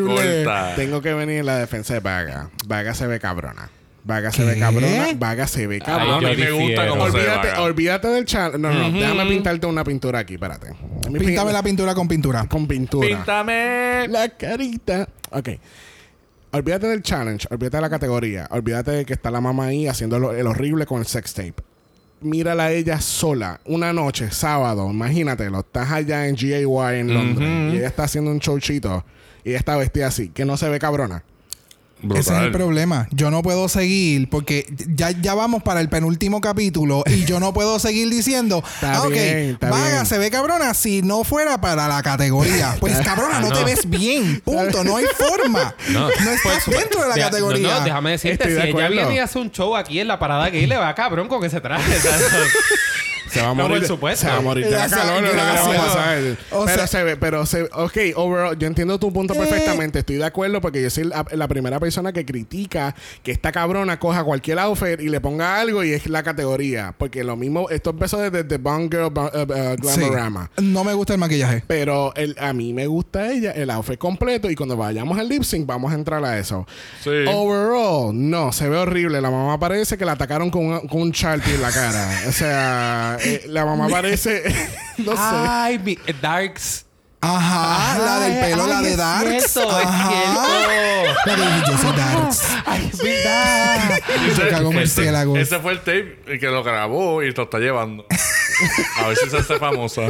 corta. 0.06 0.74
tengo 0.76 1.02
que 1.02 1.14
venir 1.14 1.40
en 1.40 1.46
la 1.46 1.58
defensa 1.58 1.94
de 1.94 2.00
Vaga. 2.00 2.50
Vaga 2.66 2.94
se 2.94 3.08
ve 3.08 3.20
cabrona. 3.20 3.70
Vaga 4.06 4.32
se 4.32 4.46
ve 4.46 4.60
cabrona. 4.60 5.08
Vaga 5.18 5.48
se 5.48 5.66
ve 5.68 5.80
cabrona. 5.80 6.30
mí 6.30 6.36
me 6.38 6.52
gusta 6.52 6.84
se 6.84 6.90
olvídate, 6.92 7.60
olvídate 7.60 8.08
del 8.10 8.26
challenge. 8.26 8.60
No, 8.60 8.72
no, 8.72 8.90
no. 8.90 9.00
Déjame 9.00 9.26
pintarte 9.26 9.66
una 9.66 9.84
pintura 9.84 10.20
aquí. 10.20 10.36
Espérate. 10.36 10.68
Píntame 11.12 11.50
pin- 11.50 11.54
la 11.54 11.64
pintura 11.64 11.96
con 11.96 12.08
pintura. 12.08 12.48
Con 12.48 12.68
pintura. 12.68 13.08
Píntame. 13.08 14.08
La 14.10 14.30
carita. 14.30 15.10
Ok. 15.32 15.50
Olvídate 16.52 16.88
del 16.88 17.02
challenge, 17.02 17.48
olvídate 17.52 17.78
de 17.78 17.82
la 17.82 17.90
categoría, 17.90 18.48
olvídate 18.50 18.92
de 18.92 19.06
que 19.06 19.12
está 19.12 19.30
la 19.30 19.42
mamá 19.42 19.66
ahí 19.66 19.88
haciendo 19.90 20.20
lo- 20.20 20.32
el 20.34 20.48
horrible 20.48 20.86
con 20.86 21.00
el 21.00 21.06
sex 21.06 21.34
tape. 21.34 21.56
Mírala 22.22 22.66
a 22.66 22.72
ella 22.72 23.02
sola, 23.02 23.60
una 23.66 23.92
noche, 23.92 24.32
sábado, 24.32 24.90
imagínatelo, 24.90 25.60
estás 25.60 25.92
allá 25.92 26.28
en 26.28 26.36
GAY 26.36 27.00
en 27.02 27.14
Londres 27.14 27.74
y 27.74 27.78
ella 27.78 27.88
está 27.88 28.04
haciendo 28.04 28.32
un 28.32 28.40
showchito 28.40 29.04
y 29.44 29.50
ella 29.50 29.58
está 29.60 29.76
vestida 29.76 30.08
así, 30.08 30.30
que 30.30 30.46
no 30.46 30.56
se 30.56 30.70
ve 30.70 30.80
cabrona. 30.80 31.24
Ese 32.14 32.34
es 32.36 32.42
el 32.42 32.52
problema. 32.52 33.08
Yo 33.12 33.32
no 33.32 33.42
puedo 33.42 33.68
seguir 33.70 34.30
porque 34.30 34.68
ya, 34.96 35.12
ya 35.12 35.34
vamos 35.34 35.64
para 35.64 35.82
el 35.82 35.90
penúltimo 35.90 36.42
capítulo 36.42 37.04
y 37.08 37.26
yo 37.26 37.40
no 37.40 37.54
puedo 37.54 37.80
seguir 37.80 38.10
diciendo, 38.10 38.64
Está 38.76 38.96
ah, 38.96 39.02
ok, 39.04 39.12
bien, 39.12 39.58
vaga, 39.62 40.06
se 40.06 40.18
ve 40.18 40.30
cabrona 40.30 40.74
si 40.74 41.02
no 41.02 41.24
fuera 41.24 41.60
para 41.60 41.88
la 41.88 42.02
categoría. 42.04 42.76
Pues 42.86 42.98
cabrona, 43.00 43.40
no, 43.40 43.52
te 43.52 43.60
no. 43.62 43.66
ves 43.66 43.90
bien. 43.90 44.42
Punto. 44.42 44.84
No 44.84 44.98
hay 44.98 45.06
forma. 45.18 45.74
No, 45.90 46.10
estás 46.10 46.66
dentro 46.68 47.02
de 47.02 47.10
la 47.10 47.16
Deja- 47.16 47.30
categoría. 47.30 47.68
No, 47.68 47.80
no, 47.80 47.86
déjame 47.86 48.12
decirte, 48.12 48.44
Estoy 48.44 48.54
de 48.54 48.62
si 48.62 48.78
ella 48.78 48.90
viene 48.90 49.16
y 49.16 49.18
hace 49.20 49.40
un 49.40 49.50
show 49.52 49.76
aquí 49.76 50.00
en 50.00 50.08
la 50.08 50.20
parada 50.20 50.50
gay, 50.50 50.68
le 50.68 50.78
va 50.78 50.94
cabrón 50.94 51.28
con 51.28 51.44
ese 51.44 51.62
traje. 51.62 51.92
Se 53.36 53.42
va 53.42 53.52
a 53.52 53.54
No, 53.54 53.56
morir. 53.56 53.70
por 53.70 53.82
de- 53.82 53.88
supuesto. 53.88 54.26
Se 54.26 54.32
va 54.32 54.38
a 54.38 54.42
morir 54.42 54.66
de 54.66 54.72
la 54.72 54.78
Gracias, 54.78 55.00
calor. 55.00 55.22
no 55.22 55.28
le 55.30 55.36
va 55.38 55.50
a 55.50 55.54
gracias. 55.54 55.78
pasar. 55.86 56.18
O 56.52 56.66
pero 56.66 56.78
sea- 56.78 56.88
se 56.88 57.04
ve, 57.04 57.18
pero 57.18 57.46
se 57.46 57.64
Ok, 57.74 57.98
overall, 58.16 58.58
yo 58.58 58.68
entiendo 58.68 58.98
tu 59.00 59.12
punto 59.14 59.34
Eh. 59.34 59.38
perfectamente. 59.38 60.00
Estoy 60.00 60.16
de 60.18 60.26
acuerdo 60.26 60.62
porque 60.62 60.82
yo 60.82 60.90
soy 60.90 61.06
la, 61.06 61.26
la 61.32 61.48
primera 61.48 61.80
persona 61.80 62.12
que 62.14 62.26
critica 62.26 62.96
que 63.24 63.32
esta 63.32 63.52
cabrona 63.52 64.00
coja 64.00 64.24
cualquier 64.24 64.60
outfit 64.60 65.00
y 65.00 65.10
le 65.10 65.20
ponga 65.22 65.60
algo 65.60 65.84
y 65.84 65.92
es 65.94 66.08
la 66.08 66.24
categoría. 66.24 66.94
Porque 66.98 67.24
lo 67.24 67.36
mismo, 67.36 67.70
esto 67.70 67.92
empezó 67.92 68.18
desde 68.20 68.44
The 68.44 68.58
Bond 68.58 68.92
Girl 68.92 69.06
uh, 69.16 69.20
uh, 69.20 69.90
Sí. 69.90 70.00
Glamorama. 70.00 70.50
No 70.62 70.84
me 70.84 70.94
gusta 70.94 71.14
el 71.14 71.20
maquillaje. 71.20 71.64
Pero 71.68 72.14
el, 72.16 72.36
a 72.40 72.54
mí 72.54 72.74
me 72.74 72.88
gusta 72.88 73.32
ella, 73.32 73.52
el 73.52 73.70
outfit 73.70 73.98
completo. 73.98 74.50
Y 74.50 74.56
cuando 74.56 74.78
vayamos 74.78 75.18
al 75.18 75.28
lip 75.30 75.44
sync, 75.44 75.66
vamos 75.66 75.92
a 75.92 75.96
entrar 75.96 76.24
a 76.24 76.38
eso. 76.40 76.66
Sí. 77.04 77.10
Overall, 77.28 78.12
no, 78.14 78.52
se 78.52 78.68
ve 78.70 78.78
horrible. 78.78 79.22
La 79.22 79.30
mamá 79.32 79.60
parece 79.60 79.98
que 79.98 80.06
la 80.06 80.14
atacaron 80.14 80.50
con, 80.50 80.66
una- 80.66 80.80
con 80.82 81.02
un 81.02 81.12
Sharpie 81.12 81.56
en 81.56 81.62
la 81.62 81.72
cara. 81.72 82.20
O 82.28 82.32
sea, 82.32 83.18
eh, 83.26 83.44
la 83.48 83.66
mamá 83.66 83.88
parece. 83.90 84.44
no 84.98 85.12
sé. 85.14 85.18
Ay, 85.22 85.80
mi, 85.80 85.98
Darks. 86.22 86.86
Ajá, 87.22 87.98
la 87.98 88.20
del 88.20 88.40
pelo, 88.40 88.64
Ay, 88.66 88.70
la 88.70 88.82
de 88.82 88.96
Darks. 88.96 89.52
cierto, 89.52 89.80
es 89.80 89.86
Ajá. 89.88 90.10
cierto. 90.12 91.20
La 91.26 91.36
de 91.36 91.72
yo 91.72 91.78
soy 91.78 91.98
Darks. 91.98 92.42
Ay, 92.66 92.90
es 92.94 92.98
verdad. 93.00 94.00
Se 94.36 94.48
cagó 94.50 94.72
murciélagos. 94.72 95.40
ese 95.40 95.60
fue 95.60 95.72
el 95.74 95.80
tape 95.80 96.40
que 96.40 96.48
lo 96.48 96.64
grabó 96.64 97.24
y 97.24 97.32
lo 97.32 97.44
está 97.44 97.58
llevando. 97.58 98.06
A 98.98 99.08
ver 99.08 99.18
si 99.18 99.30
se 99.30 99.38
hace 99.38 99.58
famosa. 99.58 100.02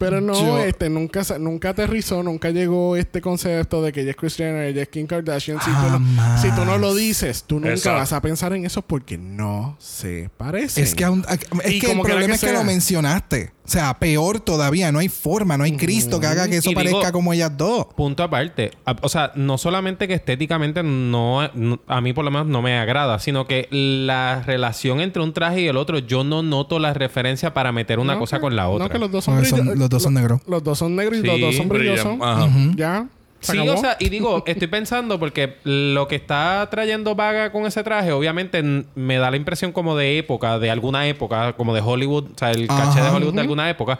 Pero 0.00 0.22
no, 0.22 0.32
Yo- 0.32 0.58
este, 0.60 0.88
nunca, 0.88 1.22
nunca 1.38 1.68
aterrizó, 1.68 2.22
nunca 2.22 2.48
llegó 2.48 2.96
este 2.96 3.20
concepto 3.20 3.82
de 3.82 3.92
que 3.92 4.00
ella 4.00 4.12
es 4.12 4.16
Kris 4.16 4.34
Jenner, 4.34 4.64
ella 4.64 4.80
es 4.80 4.88
Kim 4.88 5.06
Kardashian. 5.06 5.58
Si 5.60 5.66
tú, 5.66 5.72
no, 5.72 5.88
Jamás. 5.90 6.40
si 6.40 6.50
tú 6.52 6.64
no 6.64 6.78
lo 6.78 6.94
dices, 6.94 7.44
tú 7.46 7.56
nunca 7.56 7.74
Exacto. 7.74 7.98
vas 7.98 8.12
a 8.14 8.22
pensar 8.22 8.54
en 8.54 8.64
eso 8.64 8.80
porque 8.80 9.18
no 9.18 9.76
se 9.78 10.30
parece. 10.38 10.80
Es 10.80 10.94
que, 10.94 11.04
aún- 11.04 11.24
es 11.62 11.70
Y 11.72 11.80
que 11.80 11.92
el 11.92 12.00
problema 12.00 12.26
que 12.28 12.32
es 12.32 12.40
que 12.40 12.46
sea. 12.46 12.52
lo 12.54 12.64
mencionaste. 12.64 13.52
Sea, 13.70 13.94
peor 13.98 14.40
todavía. 14.40 14.90
No 14.92 14.98
hay 14.98 15.08
forma, 15.08 15.56
no 15.56 15.64
hay 15.64 15.76
Cristo 15.76 16.18
que 16.20 16.26
haga 16.26 16.48
que 16.48 16.56
eso 16.58 16.70
Y 16.70 16.74
digo- 16.74 16.90
parezca 16.90 17.12
como 17.12 17.32
ellas 17.32 17.56
dos. 17.56 17.86
Punto 17.96 18.22
aparte. 18.22 18.72
O 19.02 19.08
sea, 19.08 19.32
no 19.34 19.58
solamente 19.58 20.08
que 20.08 20.14
estéticamente 20.14 20.82
no, 20.82 21.48
no- 21.54 21.80
a 21.86 22.00
mí 22.00 22.12
por 22.12 22.24
lo 22.24 22.30
menos 22.30 22.46
no 22.46 22.62
me 22.62 22.78
agrada, 22.78 23.18
sino 23.18 23.46
que 23.46 23.68
la 23.70 24.42
relación 24.46 25.00
entre 25.00 25.22
un 25.22 25.32
traje 25.32 25.62
y 25.62 25.66
el 25.68 25.76
otro, 25.76 25.98
yo 25.98 26.24
no 26.24 26.42
noto 26.42 26.78
la 26.78 26.92
referencia 26.94 27.54
para 27.54 27.72
meter 27.72 27.98
una 27.98 28.14
No, 28.14 28.20
cosa 28.20 28.36
que- 28.36 28.42
con 28.42 28.56
la 28.56 28.68
otra. 28.68 28.86
No, 28.86 28.92
que 28.92 28.98
los 28.98 29.10
dos 29.10 29.24
son, 29.24 29.40
brillo- 29.40 29.74
los 29.76 29.88
dos 29.88 30.02
son 30.02 30.14
negros. 30.14 30.40
Los 30.46 30.62
dos 30.64 30.78
son 30.78 30.96
negros 30.96 31.18
y 31.18 31.22
Sí, 31.22 31.26
los 31.26 31.40
dos 31.40 31.56
son 31.56 31.68
brillosos. 31.68 32.04
brillan. 32.18 32.22
Ajá. 32.22 32.48
Ya. 32.76 33.08
Se 33.40 33.52
Sí, 33.52 33.58
acabó. 33.58 33.78
o 33.78 33.80
sea, 33.80 33.96
y 33.98 34.08
digo, 34.10 34.42
estoy 34.46 34.68
pensando 34.68 35.18
porque 35.18 35.56
lo 35.64 36.06
que 36.08 36.16
está 36.16 36.68
trayendo 36.70 37.14
Vaga 37.14 37.50
con 37.52 37.66
ese 37.66 37.82
traje, 37.82 38.12
obviamente 38.12 38.62
me 38.94 39.16
da 39.18 39.30
la 39.30 39.36
impresión 39.36 39.72
como 39.72 39.96
de 39.96 40.18
época, 40.18 40.58
de 40.58 40.70
alguna 40.70 41.06
época, 41.08 41.54
como 41.54 41.74
de 41.74 41.80
Hollywood, 41.80 42.24
o 42.34 42.38
sea, 42.38 42.50
el 42.50 42.66
caché 42.68 43.00
Ajá. 43.00 43.10
de 43.10 43.16
Hollywood 43.16 43.34
de 43.34 43.40
alguna 43.40 43.68
época. 43.70 43.98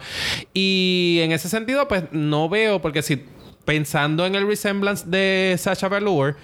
Y 0.53 1.19
en 1.21 1.31
ese 1.31 1.49
sentido, 1.49 1.87
pues 1.87 2.03
no 2.11 2.49
veo, 2.49 2.81
porque 2.81 3.01
si 3.01 3.23
pensando 3.65 4.25
en 4.25 4.35
el 4.35 4.47
resemblance 4.47 5.05
de 5.07 5.55
Sacha 5.57 5.87
Velour, 5.87 6.35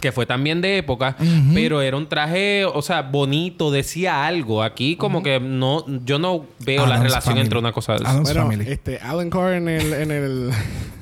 que 0.00 0.12
fue 0.12 0.26
también 0.26 0.60
de 0.60 0.78
época, 0.78 1.16
pero 1.54 1.80
era 1.82 1.96
un 1.96 2.08
traje, 2.08 2.64
o 2.64 2.82
sea, 2.82 3.02
bonito, 3.02 3.70
decía 3.70 4.26
algo. 4.26 4.62
Aquí 4.62 4.96
como 4.96 5.22
que 5.22 5.40
no, 5.40 5.84
yo 6.04 6.18
no 6.18 6.44
veo 6.60 6.86
la 6.86 6.96
relación 6.98 7.22
Family. 7.34 7.40
entre 7.42 7.58
una 7.58 7.72
cosa. 7.72 7.94
Addams 7.94 8.22
Bueno, 8.22 8.42
Family. 8.42 8.64
este, 8.70 8.98
Alan 8.98 9.30
Carr 9.30 9.54
en 9.54 9.68
el, 9.68 9.92
en 9.94 10.10
el 10.10 10.50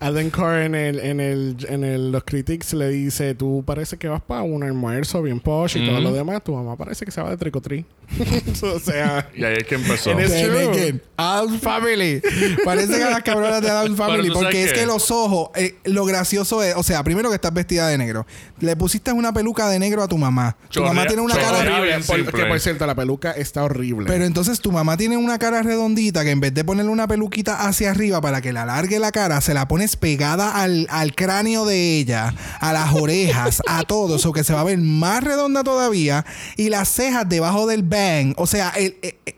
Alan 0.00 0.30
Carr 0.30 0.62
en 0.62 0.74
el, 0.74 0.98
en 0.98 1.20
el, 1.20 1.56
en 1.68 1.84
el, 1.84 2.10
los 2.10 2.24
critics 2.24 2.72
le 2.72 2.88
dice, 2.88 3.34
tú 3.34 3.62
parece 3.66 3.98
que 3.98 4.08
vas 4.08 4.22
para 4.22 4.42
un 4.42 4.62
almuerzo 4.62 5.22
bien 5.22 5.40
posh 5.40 5.76
y 5.76 5.86
todo 5.86 6.00
lo 6.00 6.12
demás, 6.12 6.42
tu 6.42 6.54
mamá 6.54 6.74
parece 6.76 7.04
que 7.04 7.10
se 7.10 7.20
va 7.20 7.28
de 7.30 7.36
tricotri. 7.36 7.84
o 8.62 8.80
sea, 8.80 9.28
Y 9.36 9.44
ahí 9.44 9.56
es 9.58 9.64
que 9.64 9.74
empezó. 9.76 10.10
True. 10.12 11.00
Addams 11.16 11.60
Family. 11.60 12.22
Parece 12.64 12.94
que 12.94 13.04
las 13.04 13.22
cabronas 13.22 13.62
de 13.62 13.70
Addams 13.70 13.96
Family. 13.96 14.30
Porque 14.30 14.64
es 14.64 14.72
qué? 14.72 14.80
que 14.80 14.86
los 14.86 15.10
ojos, 15.10 15.50
eh, 15.54 15.76
lo 15.84 16.04
gracioso 16.06 16.62
es, 16.62 16.74
o 16.76 16.82
sea, 16.82 17.04
primero 17.04 17.28
que 17.28 17.34
estás 17.36 17.52
vestida 17.52 17.86
de 17.88 17.98
negro. 17.98 18.26
Le 18.58 18.74
pusiste 18.76 19.12
una 19.12 19.32
peluca 19.32 19.68
de 19.68 19.78
negro 19.78 20.02
a 20.02 20.08
tu 20.08 20.16
mamá. 20.18 20.56
Tu 20.70 20.82
mamá 20.82 21.06
tiene 21.06 21.22
una 21.22 21.36
cara. 21.36 21.82
bien 21.82 22.02
por- 22.02 22.16
simple. 22.16 22.32
que 22.32 22.46
por 22.46 22.58
cierto, 22.60 22.86
la 22.86 22.94
peluca 22.94 23.32
está 23.32 23.64
horrible. 23.64 24.06
Pero 24.06 24.24
entonces 24.24 24.60
tu 24.60 24.72
mamá 24.72 24.96
tiene 24.96 25.16
una 25.16 25.38
cara 25.38 25.62
redondita 25.62 26.24
que 26.24 26.30
en 26.30 26.40
vez 26.40 26.54
de 26.54 26.64
ponerle 26.64 26.90
una 26.90 27.06
peluquita 27.06 27.66
hacia 27.66 27.90
arriba 27.90 28.20
para 28.20 28.40
que 28.40 28.52
la 28.52 28.62
alargue 28.62 28.98
la 28.98 29.12
cara, 29.12 29.40
se 29.40 29.54
la 29.54 29.68
pones 29.68 29.89
pegada 29.96 30.50
al, 30.62 30.86
al 30.90 31.14
cráneo 31.14 31.64
de 31.64 31.98
ella, 31.98 32.34
a 32.60 32.72
las 32.72 32.92
orejas, 32.94 33.60
a 33.66 33.82
todo, 33.86 34.16
eso 34.16 34.32
que 34.32 34.44
se 34.44 34.52
va 34.54 34.60
a 34.60 34.64
ver 34.64 34.78
más 34.78 35.22
redonda 35.24 35.62
todavía 35.64 36.24
y 36.56 36.68
las 36.68 36.88
cejas 36.88 37.28
debajo 37.28 37.66
del 37.66 37.82
bang. 37.82 38.34
O 38.36 38.46
sea, 38.46 38.70
el- 38.70 38.96
el- 39.02 39.16
el- 39.26 39.34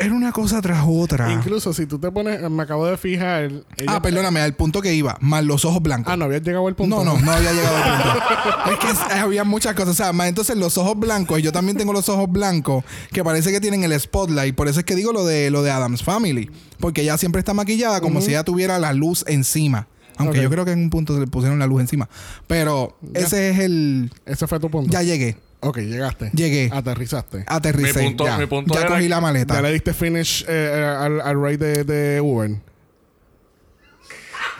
era 0.00 0.14
una 0.14 0.32
cosa 0.32 0.60
tras 0.62 0.84
otra. 0.88 1.30
Incluso 1.32 1.72
si 1.72 1.86
tú 1.86 1.98
te 1.98 2.10
pones, 2.10 2.40
me 2.50 2.62
acabo 2.62 2.86
de 2.86 2.96
fijar. 2.96 3.44
ella- 3.44 3.62
Ah, 3.86 4.02
perdóname, 4.02 4.40
al 4.40 4.54
punto 4.54 4.80
que 4.80 4.94
iba, 4.94 5.16
más 5.20 5.44
los 5.44 5.64
ojos 5.64 5.82
blancos. 5.82 6.12
Ah, 6.12 6.16
no 6.16 6.24
había 6.24 6.38
llegado 6.38 6.66
al 6.66 6.74
punto. 6.74 6.96
No, 6.96 7.04
no, 7.04 7.20
no 7.20 7.30
había 7.32 7.52
llegado 7.52 7.76
al 7.76 8.02
punto. 8.02 8.86
es 8.90 8.98
que 8.98 9.12
había 9.14 9.44
muchas 9.44 9.74
cosas. 9.74 9.90
O 9.90 9.94
sea, 9.94 10.12
más 10.12 10.28
entonces 10.28 10.56
los 10.56 10.76
ojos 10.78 10.98
blancos, 10.98 11.38
y 11.38 11.42
yo 11.42 11.52
también 11.52 11.76
tengo 11.76 11.92
los 11.92 12.08
ojos 12.08 12.30
blancos, 12.30 12.84
que 13.12 13.22
parece 13.22 13.52
que 13.52 13.60
tienen 13.60 13.84
el 13.84 13.98
spotlight. 14.00 14.54
Por 14.54 14.68
eso 14.68 14.80
es 14.80 14.84
que 14.86 14.96
digo 14.96 15.12
lo 15.12 15.24
de 15.24 15.50
lo 15.50 15.62
de 15.62 15.70
Adams 15.70 16.02
Family. 16.02 16.50
Porque 16.78 17.02
ella 17.02 17.18
siempre 17.18 17.38
está 17.40 17.52
maquillada 17.54 18.00
como 18.00 18.20
si 18.22 18.30
ella 18.30 18.42
tuviera 18.44 18.78
la 18.78 18.92
luz 18.92 19.24
encima. 19.28 19.86
Aunque 20.16 20.42
yo 20.42 20.50
creo 20.50 20.64
que 20.66 20.72
en 20.72 20.80
un 20.80 20.90
punto 20.90 21.14
se 21.14 21.20
le 21.20 21.26
pusieron 21.26 21.58
la 21.58 21.66
luz 21.66 21.80
encima. 21.80 22.08
Pero 22.46 22.96
ese 23.14 23.50
es 23.50 23.58
el. 23.58 24.10
Ese 24.26 24.46
fue 24.46 24.60
tu 24.60 24.70
punto. 24.70 24.90
Ya 24.92 25.02
llegué. 25.02 25.36
Ok, 25.60 25.78
llegaste. 25.78 26.30
Llegué. 26.32 26.70
Aterrizaste. 26.72 27.44
Aterricé. 27.46 27.98
Mi 28.00 28.06
punto- 28.08 28.24
ya 28.24 28.38
mi 28.38 28.46
punto 28.46 28.74
ya 28.74 28.80
era 28.80 28.88
cogí 28.88 29.08
la 29.08 29.20
maleta. 29.20 29.54
Ya 29.54 29.62
le 29.62 29.72
diste 29.72 29.92
finish 29.94 30.44
eh, 30.48 30.96
al, 30.98 31.20
al 31.20 31.42
rey 31.42 31.56
de, 31.56 31.84
de 31.84 32.20
Uber. 32.20 32.50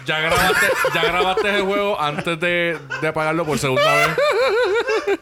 Ya 0.07 0.19
grabaste, 0.21 0.67
ya 0.95 1.03
grabaste 1.05 1.57
el 1.57 1.63
juego 1.63 2.01
antes 2.01 2.41
de, 2.41 2.79
de 3.03 3.09
apagarlo 3.09 3.45
por 3.45 3.59
segunda 3.59 3.83
vez. 3.97 4.09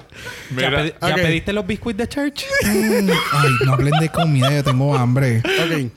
¿Ya, 0.51 0.55
Mira, 0.57 0.83
pedi- 0.85 0.95
ya 1.01 1.09
ok. 1.09 1.15
pediste 1.17 1.53
los 1.53 1.67
biscuits 1.67 1.99
de 1.99 2.09
church? 2.09 2.45
Mm, 2.65 3.11
Ay, 3.33 3.51
no 3.67 3.73
hablen 3.73 3.93
de 4.01 4.09
comida, 4.09 4.51
yo 4.53 4.65
tengo 4.65 4.95
hambre. 4.97 5.39
Ok. 5.41 5.91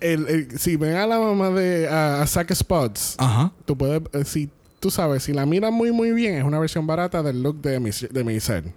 El, 0.00 0.28
el- 0.28 0.58
si 0.58 0.76
ven 0.76 0.96
a 0.96 1.06
la 1.06 1.18
mamá 1.18 1.50
de 1.50 1.88
a, 1.88 2.22
a 2.22 2.26
Zack 2.26 2.52
Spots, 2.54 3.16
Ajá. 3.18 3.52
tú 3.64 3.76
puedes, 3.76 4.02
eh, 4.12 4.24
si 4.24 4.50
tú 4.80 4.90
sabes, 4.90 5.22
si 5.22 5.32
la 5.32 5.46
miras 5.46 5.72
muy 5.72 5.90
muy 5.90 6.12
bien, 6.12 6.36
es 6.36 6.44
una 6.44 6.58
versión 6.58 6.86
barata 6.86 7.22
del 7.22 7.42
look 7.42 7.60
de, 7.62 7.80
Mich- 7.80 8.08
de 8.08 8.22
Michelle. 8.24 8.72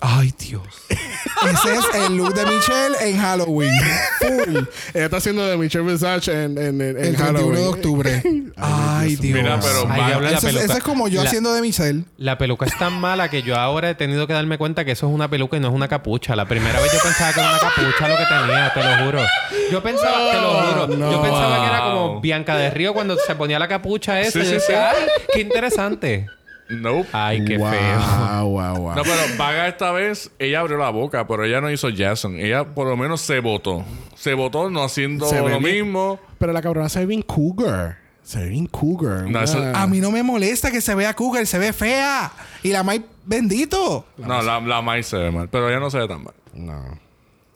Ay, 0.00 0.34
Dios. 0.38 0.62
Ese 0.88 1.74
es 1.74 1.84
el 2.06 2.16
look 2.16 2.34
de 2.34 2.44
Michelle 2.46 2.96
en 3.00 3.18
Halloween. 3.20 3.72
Full. 4.18 4.56
Ella 4.94 5.04
está 5.04 5.16
haciendo 5.18 5.46
de 5.46 5.56
Michelle 5.56 5.84
Visage 5.90 6.30
en, 6.32 6.56
en, 6.58 6.80
en, 6.80 6.96
en 6.96 7.04
El 7.04 7.16
31 7.16 7.24
Halloween. 7.26 7.54
de 7.62 7.66
octubre. 7.68 8.22
Ay, 8.56 9.16
Dios. 9.16 9.42
Mira, 9.42 9.58
pero 9.60 9.86
Ay, 9.88 10.04
diablo, 10.06 10.30
la 10.30 10.36
Eso, 10.36 10.36
es- 10.38 10.44
peluca. 10.54 10.64
eso 10.64 10.76
es 10.78 10.82
como 10.84 11.08
yo 11.08 11.22
La- 11.22 11.28
haciendo 11.28 11.52
de 11.54 11.60
Michelle. 11.62 12.04
La 12.18 12.38
peluca 12.38 12.66
es 12.66 12.76
tan 12.78 12.92
mala 13.00 13.28
que 13.30 13.42
yo 13.42 13.56
ahora 13.56 13.90
he 13.90 13.94
tenido 13.94 14.26
que 14.26 14.32
darme 14.32 14.58
cuenta 14.58 14.84
que 14.84 14.92
eso 14.92 15.06
es 15.08 15.12
una 15.14 15.28
peluca 15.28 15.56
y 15.56 15.60
no 15.60 15.68
es 15.68 15.74
una 15.74 15.88
capucha. 15.88 16.36
La 16.36 16.46
primera 16.46 16.80
vez 16.80 16.92
yo 16.92 16.98
pensaba 17.02 17.32
que 17.32 17.40
era 17.40 17.50
una 17.50 17.58
capucha 17.60 18.08
lo 18.08 18.16
que 18.16 18.24
tenía, 18.26 18.72
te 18.74 18.82
lo 18.84 19.04
juro. 19.04 19.20
Yo 19.70 19.82
pensaba, 19.82 20.30
te 20.32 20.40
lo 20.40 20.52
juro, 20.62 20.86
no. 20.96 21.12
yo 21.12 21.22
pensaba 21.22 21.60
que 21.60 21.66
era 21.66 21.80
como. 21.84 22.20
Bianca 22.20 22.56
de 22.56 22.70
Río 22.70 22.94
cuando 22.94 23.16
se 23.18 23.34
ponía 23.34 23.58
la 23.58 23.68
capucha 23.68 24.20
esa. 24.20 24.32
Sí, 24.32 24.38
y 24.40 24.42
yo 24.42 24.48
sí, 24.48 24.54
decía, 24.54 24.90
ay, 24.90 25.06
qué 25.32 25.40
interesante. 25.40 26.26
Nope. 26.68 27.08
Ay, 27.12 27.44
qué 27.44 27.58
wow, 27.58 27.70
feo. 27.70 28.00
Wow, 28.48 28.76
wow, 28.78 28.94
No, 28.96 29.02
pero 29.02 29.16
Vaga 29.36 29.68
esta 29.68 29.92
vez, 29.92 30.30
ella 30.38 30.60
abrió 30.60 30.76
la 30.78 30.90
boca, 30.90 31.26
pero 31.26 31.44
ella 31.44 31.60
no 31.60 31.70
hizo 31.70 31.88
Jason. 31.94 32.36
Ella 32.38 32.64
por 32.64 32.86
lo 32.86 32.96
menos 32.96 33.20
se 33.20 33.40
votó. 33.40 33.84
Se 34.14 34.34
votó 34.34 34.70
no 34.70 34.82
haciendo 34.84 35.26
Se 35.26 35.38
lo 35.40 35.58
bien. 35.58 35.62
mismo. 35.62 36.18
Pero 36.38 36.52
la 36.52 36.62
cabrona 36.62 36.88
se 36.88 37.00
ve 37.00 37.06
bien 37.06 37.22
cougar. 37.22 37.98
Se 38.22 38.38
ve 38.40 38.48
bien 38.48 38.66
cougar. 38.66 39.22
No, 39.24 39.28
Una- 39.28 39.44
eso- 39.44 39.62
A 39.74 39.86
mí 39.86 40.00
no 40.00 40.10
me 40.10 40.22
molesta 40.22 40.70
que 40.70 40.80
se 40.80 40.94
vea 40.94 41.12
Cougar, 41.14 41.46
se 41.46 41.58
ve 41.58 41.72
fea. 41.74 42.32
Y 42.62 42.68
la 42.70 42.82
Mike, 42.82 43.04
bendito. 43.26 44.06
No, 44.16 44.42
la, 44.42 44.60
la 44.60 44.80
Mai 44.80 45.02
se 45.02 45.18
ve 45.18 45.30
mal, 45.30 45.48
pero 45.50 45.68
ella 45.68 45.78
no 45.80 45.90
se 45.90 45.98
ve 45.98 46.08
tan 46.08 46.24
mal. 46.24 46.34
No. 46.54 46.98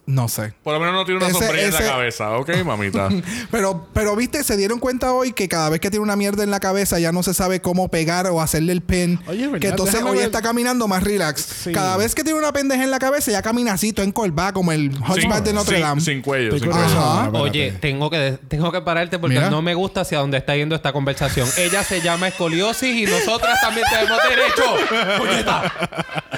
No 0.09 0.27
sé. 0.27 0.55
Por 0.63 0.73
lo 0.73 0.81
menos 0.81 0.95
no 0.95 1.05
tiene 1.05 1.19
una 1.19 1.29
Ese- 1.29 1.39
sombrilla 1.39 1.67
en 1.67 1.75
la 1.75 1.81
cabeza, 1.81 2.31
¿ok, 2.39 2.49
mamita? 2.65 3.11
Pero, 3.51 3.87
pero 3.93 4.17
viste, 4.17 4.43
se 4.43 4.57
dieron 4.57 4.79
cuenta 4.79 5.13
hoy 5.13 5.33
que 5.35 5.49
cada 5.49 5.69
vez 5.69 5.81
que 5.81 5.91
tiene 5.91 6.03
una 6.03 6.17
mierda 6.17 6.43
en 6.45 6.51
la 6.51 6.61
cabeza 6.61 6.99
ya 6.99 7.13
no 7.13 7.23
se 7.23 7.35
sabe 7.35 7.61
cómo 7.61 7.89
pegar 7.89 8.27
o 8.29 8.41
hacerle 8.41 8.73
el 8.73 8.81
pen. 8.81 9.21
Oye, 9.27 9.47
¿verdad? 9.49 9.61
que 9.61 9.69
entonces 9.69 9.97
Déjame 9.97 10.13
hoy 10.13 10.17
ver. 10.17 10.27
está 10.27 10.41
caminando 10.41 10.89
más 10.89 11.03
relax. 11.03 11.43
Sí. 11.43 11.73
Cada 11.73 11.99
vez 11.99 12.15
que 12.15 12.25
tiene 12.25 12.39
una 12.39 12.53
pendeja 12.55 12.83
en 12.85 12.91
la 12.91 12.99
cabeza 12.99 13.31
ya 13.31 13.43
camina 13.43 13.75
así, 13.75 13.93
todo 13.93 14.07
encorvado 14.07 14.55
como 14.55 14.73
el 14.73 14.91
Hunchback 14.97 15.45
de 15.45 15.53
Notre 15.53 15.79
Dame. 15.79 16.01
sin 16.01 16.23
cuello. 16.23 16.59
Sin 16.59 16.71
cuello. 16.71 16.83
Ajá. 16.83 17.29
Oye, 17.35 17.73
tengo 17.73 18.09
que, 18.09 18.39
tengo 18.49 18.73
que 18.73 18.81
pararte 18.81 19.19
porque 19.19 19.37
Mira. 19.37 19.51
no 19.51 19.61
me 19.61 19.75
gusta 19.75 20.01
hacia 20.01 20.21
dónde 20.21 20.39
está 20.39 20.57
yendo 20.57 20.75
esta 20.75 20.91
conversación. 20.95 21.47
Ella 21.59 21.85
se 21.85 22.01
llama 22.01 22.29
escoliosis 22.29 22.97
y 22.97 23.05
nosotras 23.05 23.61
también 23.61 23.85
tenemos 23.91 24.19
derecho. 24.27 24.65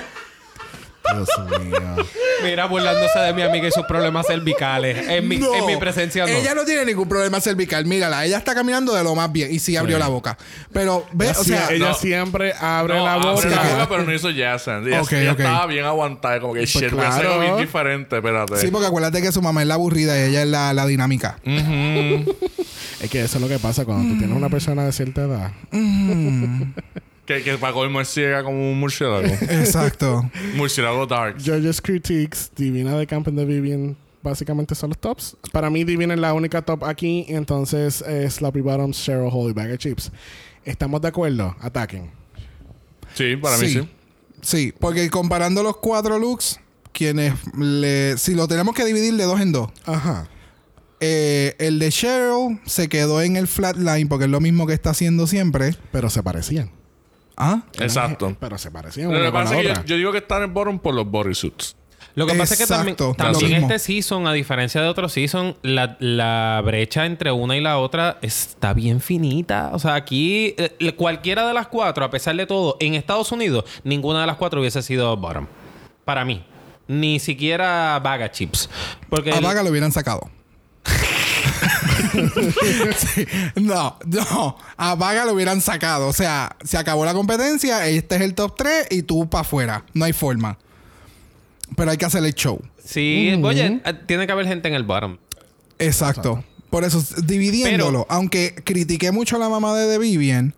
Dios 1.14 1.28
mío. 1.60 2.06
Mira, 2.42 2.66
burlándose 2.66 3.18
de 3.18 3.34
mi 3.34 3.42
amiga 3.42 3.68
y 3.68 3.70
sus 3.70 3.84
problemas 3.84 4.26
cervicales. 4.26 5.08
En 5.08 5.28
mi, 5.28 5.36
No. 5.38 5.54
en 5.54 5.66
mi 5.66 5.76
presencia 5.76 6.24
no. 6.26 6.32
Ella 6.32 6.54
no 6.54 6.64
tiene 6.64 6.84
ningún 6.86 7.08
problema 7.08 7.40
cervical. 7.40 7.84
Mírala, 7.86 8.24
ella 8.24 8.38
está 8.38 8.54
caminando 8.54 8.94
de 8.94 9.04
lo 9.04 9.14
más 9.14 9.30
bien 9.30 9.52
y 9.52 9.58
sí 9.58 9.76
abrió 9.76 9.98
la 9.98 10.08
boca. 10.08 10.38
Pero 10.72 11.06
ve, 11.12 11.26
Ella 11.26 11.38
o 11.40 11.44
sea, 11.44 11.68
ella 11.70 11.88
no. 11.88 11.94
siempre 11.94 12.54
abre 12.58 12.94
No, 12.94 13.04
la 13.04 13.16
boca. 13.16 13.30
abre 13.30 13.50
la 13.50 13.62
Sí. 13.62 13.68
boca, 13.72 13.88
pero 13.88 14.04
no 14.04 14.14
hizo 14.14 14.28
Jason. 14.34 14.86
Ella, 14.88 15.02
Ok, 15.02 15.12
ella 15.12 15.32
ok. 15.32 15.40
estaba 15.40 15.66
bien 15.66 15.84
aguantada, 15.84 16.40
como 16.40 16.54
que 16.54 16.64
shit, 16.66 16.76
a 16.76 16.86
hacer 16.86 16.90
claro. 16.98 17.28
algo 17.32 17.40
bien 17.42 17.56
diferente, 17.58 18.16
espérate. 18.16 18.56
sí, 18.56 18.68
porque 18.70 18.86
acuérdate 18.86 19.20
que 19.20 19.32
su 19.32 19.42
mamá 19.42 19.60
es 19.62 19.68
la 19.68 19.74
aburrida 19.74 20.18
y 20.18 20.30
ella 20.30 20.42
es 20.42 20.48
la, 20.48 20.72
la 20.72 20.86
dinámica. 20.86 21.38
Es 23.00 23.08
que 23.08 23.22
eso 23.22 23.38
es 23.38 23.42
lo 23.42 23.48
que 23.48 23.58
pasa 23.58 23.86
cuando 23.86 24.12
tú 24.12 24.18
tienes 24.18 24.36
una 24.36 24.50
persona 24.50 24.84
de 24.84 24.92
cierta 24.92 25.22
edad. 25.22 25.52
Que, 27.31 27.44
que 27.44 27.59
para 27.59 27.73
colmo 27.73 28.01
es 28.01 28.09
ciega 28.09 28.43
como 28.43 28.73
un 28.73 28.81
murciélago. 28.81 29.23
Exacto. 29.43 30.28
murciélago 30.57 31.07
dark. 31.07 31.36
Judges 31.39 31.81
Critiques, 31.81 32.51
Divina 32.57 32.97
de 32.97 33.07
Camp 33.07 33.28
and 33.28 33.39
the 33.39 33.44
Vivian, 33.44 33.97
básicamente 34.20 34.74
son 34.74 34.90
los 34.90 34.98
tops. 34.98 35.36
Para 35.52 35.70
mí, 35.70 35.85
Divina 35.85 36.15
es 36.15 36.19
la 36.19 36.35
única 36.35 36.61
top 36.62 36.82
aquí. 36.82 37.27
Entonces, 37.28 38.02
es 38.02 38.35
Sloppy 38.35 38.62
Bottoms, 38.62 39.01
Cheryl 39.01 39.28
Holy 39.31 39.52
Bag 39.52 39.70
of 39.70 39.78
Chips. 39.78 40.11
¿Estamos 40.65 41.01
de 41.02 41.07
acuerdo? 41.07 41.55
Ataquen. 41.61 42.11
Sí, 43.15 43.36
para 43.36 43.57
mí 43.59 43.69
sí. 43.69 43.89
Sí, 44.43 44.74
porque 44.77 45.09
comparando 45.09 45.62
los 45.62 45.77
cuatro 45.77 46.19
looks, 46.19 46.59
quienes 46.93 47.35
le, 47.57 48.19
si 48.19 48.35
lo 48.35 48.48
tenemos 48.48 48.74
que 48.74 48.85
dividir 48.85 49.15
de 49.15 49.23
dos 49.23 49.40
en 49.40 49.52
dos, 49.52 49.70
Ajá. 49.85 50.27
eh, 50.98 51.55
el 51.61 51.78
de 51.78 51.90
Cheryl 51.90 52.59
se 52.66 52.89
quedó 52.89 53.23
en 53.23 53.36
el 53.36 53.47
flatline 53.47 54.09
porque 54.09 54.24
es 54.24 54.31
lo 54.32 54.40
mismo 54.40 54.66
que 54.66 54.73
está 54.73 54.90
haciendo 54.90 55.28
siempre. 55.28 55.77
Pero 55.93 56.11
se 56.11 56.24
parecían. 56.24 56.73
¿Ah? 57.42 57.62
Exacto. 57.78 58.36
Pero 58.38 58.58
se 58.58 58.70
parecían 58.70 59.10
Lo 59.10 59.16
una 59.16 59.26
que 59.26 59.32
con 59.32 59.42
pasa 59.42 59.54
la 59.54 59.60
es 59.60 59.66
que 59.66 59.70
otra. 59.72 59.82
yo, 59.84 59.88
yo 59.90 59.96
digo 59.96 60.12
que 60.12 60.18
están 60.18 60.42
en 60.42 60.52
bottom 60.54 60.78
por 60.78 60.94
los 60.94 61.10
bodysuits. 61.10 61.76
Lo 62.16 62.26
que 62.26 62.34
pasa 62.34 62.54
es 62.54 62.60
que 62.60 62.66
también, 62.66 62.96
también 63.16 63.52
este 63.62 63.78
season, 63.78 64.26
a 64.26 64.32
diferencia 64.32 64.82
de 64.82 64.88
otros 64.88 65.12
season, 65.12 65.56
la, 65.62 65.96
la 66.00 66.60
brecha 66.64 67.06
entre 67.06 67.30
una 67.30 67.56
y 67.56 67.60
la 67.60 67.78
otra 67.78 68.18
está 68.20 68.72
bien 68.74 69.00
finita. 69.00 69.70
O 69.72 69.78
sea, 69.78 69.94
aquí 69.94 70.54
eh, 70.58 70.92
cualquiera 70.96 71.46
de 71.46 71.54
las 71.54 71.68
cuatro, 71.68 72.04
a 72.04 72.10
pesar 72.10 72.34
de 72.36 72.46
todo, 72.46 72.76
en 72.80 72.94
Estados 72.94 73.30
Unidos, 73.30 73.64
ninguna 73.84 74.22
de 74.22 74.26
las 74.26 74.36
cuatro 74.36 74.60
hubiese 74.60 74.82
sido 74.82 75.16
bottom. 75.16 75.46
Para 76.04 76.24
mí. 76.24 76.44
Ni 76.88 77.20
siquiera 77.20 78.00
Vaga 78.02 78.30
Chips. 78.32 78.68
Porque 79.08 79.30
A 79.30 79.38
el- 79.38 79.44
Vaga 79.44 79.62
lo 79.62 79.70
hubieran 79.70 79.92
sacado. 79.92 80.28
Sí. 82.97 83.27
No, 83.61 83.98
no. 84.07 84.57
A 84.77 84.94
Vaga 84.94 85.24
lo 85.24 85.35
hubieran 85.35 85.61
sacado. 85.61 86.09
O 86.09 86.12
sea, 86.12 86.57
se 86.65 86.78
acabó 86.78 87.05
la 87.05 87.15
competencia, 87.15 87.86
este 87.86 88.16
es 88.16 88.20
el 88.23 88.35
top 88.35 88.57
3 88.57 88.89
y 88.90 89.02
tú 89.02 89.28
para 89.28 89.43
afuera. 89.43 89.85
No 89.94 90.05
hay 90.05 90.12
forma. 90.12 90.59
Pero 91.77 91.90
hay 91.90 91.97
que 91.97 92.05
hacer 92.05 92.24
el 92.24 92.35
show. 92.35 92.61
Sí, 92.85 93.39
oye, 93.43 93.81
eh, 93.85 93.94
tiene 94.07 94.27
que 94.27 94.32
haber 94.32 94.47
gente 94.47 94.69
en 94.69 94.74
el 94.74 94.82
bottom. 94.82 95.19
Exacto. 95.78 96.44
Por 96.70 96.85
eso, 96.85 97.02
dividiéndolo. 97.24 98.07
Aunque 98.09 98.55
critiqué 98.65 99.12
mucho 99.12 99.36
a 99.36 99.39
la 99.39 99.48
mamá 99.48 99.77
de 99.77 99.93
The 99.93 99.98
Vivian, 99.98 100.55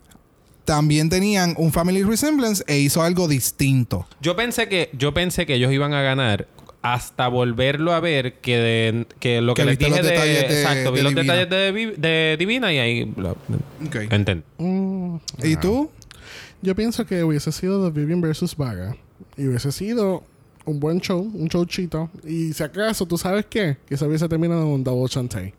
también 0.65 1.09
tenían 1.09 1.55
un 1.57 1.71
family 1.71 2.03
resemblance 2.03 2.63
e 2.67 2.77
hizo 2.79 3.01
algo 3.01 3.27
distinto. 3.27 4.07
Yo 4.21 4.35
pensé 4.35 4.69
que, 4.69 4.89
yo 4.93 5.13
pensé 5.13 5.45
que 5.45 5.55
ellos 5.55 5.71
iban 5.71 5.93
a 5.93 6.01
ganar 6.01 6.47
hasta 6.83 7.27
volverlo 7.29 7.93
a 7.93 7.99
ver 7.99 8.35
que, 8.41 8.57
de- 8.57 9.07
que 9.19 9.41
lo 9.41 9.53
que, 9.55 9.61
Que 9.63 9.65
les 9.69 9.79
dije 9.79 9.89
los 9.91 10.01
de, 10.03 10.11
detalles 10.11 10.47
de- 10.49 10.61
exacto 10.61 10.91
vi 10.91 10.97
de 10.97 11.03
los 11.03 11.15
Divina. 11.15 11.33
detalles 11.33 11.49
de, 11.49 11.71
Vi- 11.71 11.93
de 11.97 12.35
Divina 12.37 12.71
y 12.73 12.77
ahí 12.77 13.13
lo, 13.17 13.35
entendí 14.11 14.43
Mm, 14.59 15.15
¿Y 15.43 15.53
ah. 15.55 15.59
tú? 15.59 15.89
Yo 16.61 16.75
pienso 16.75 17.05
que 17.05 17.23
hubiese 17.23 17.51
sido 17.51 17.89
The 17.91 17.99
Vivian 17.99 18.21
versus 18.21 18.55
Vaga. 18.55 18.95
Y 19.37 19.47
hubiese 19.47 19.71
sido 19.71 20.23
un 20.65 20.79
buen 20.79 20.99
show, 21.01 21.19
un 21.33 21.47
showchito. 21.47 22.09
Y 22.25 22.53
si 22.53 22.63
acaso, 22.63 23.05
¿tú 23.05 23.17
sabes 23.17 23.45
qué? 23.49 23.77
Que 23.87 23.97
se 23.97 24.05
hubiese 24.05 24.27
terminado 24.29 24.61
en 24.61 24.67
un 24.67 24.83
double 24.83 25.09
chantay. 25.09 25.53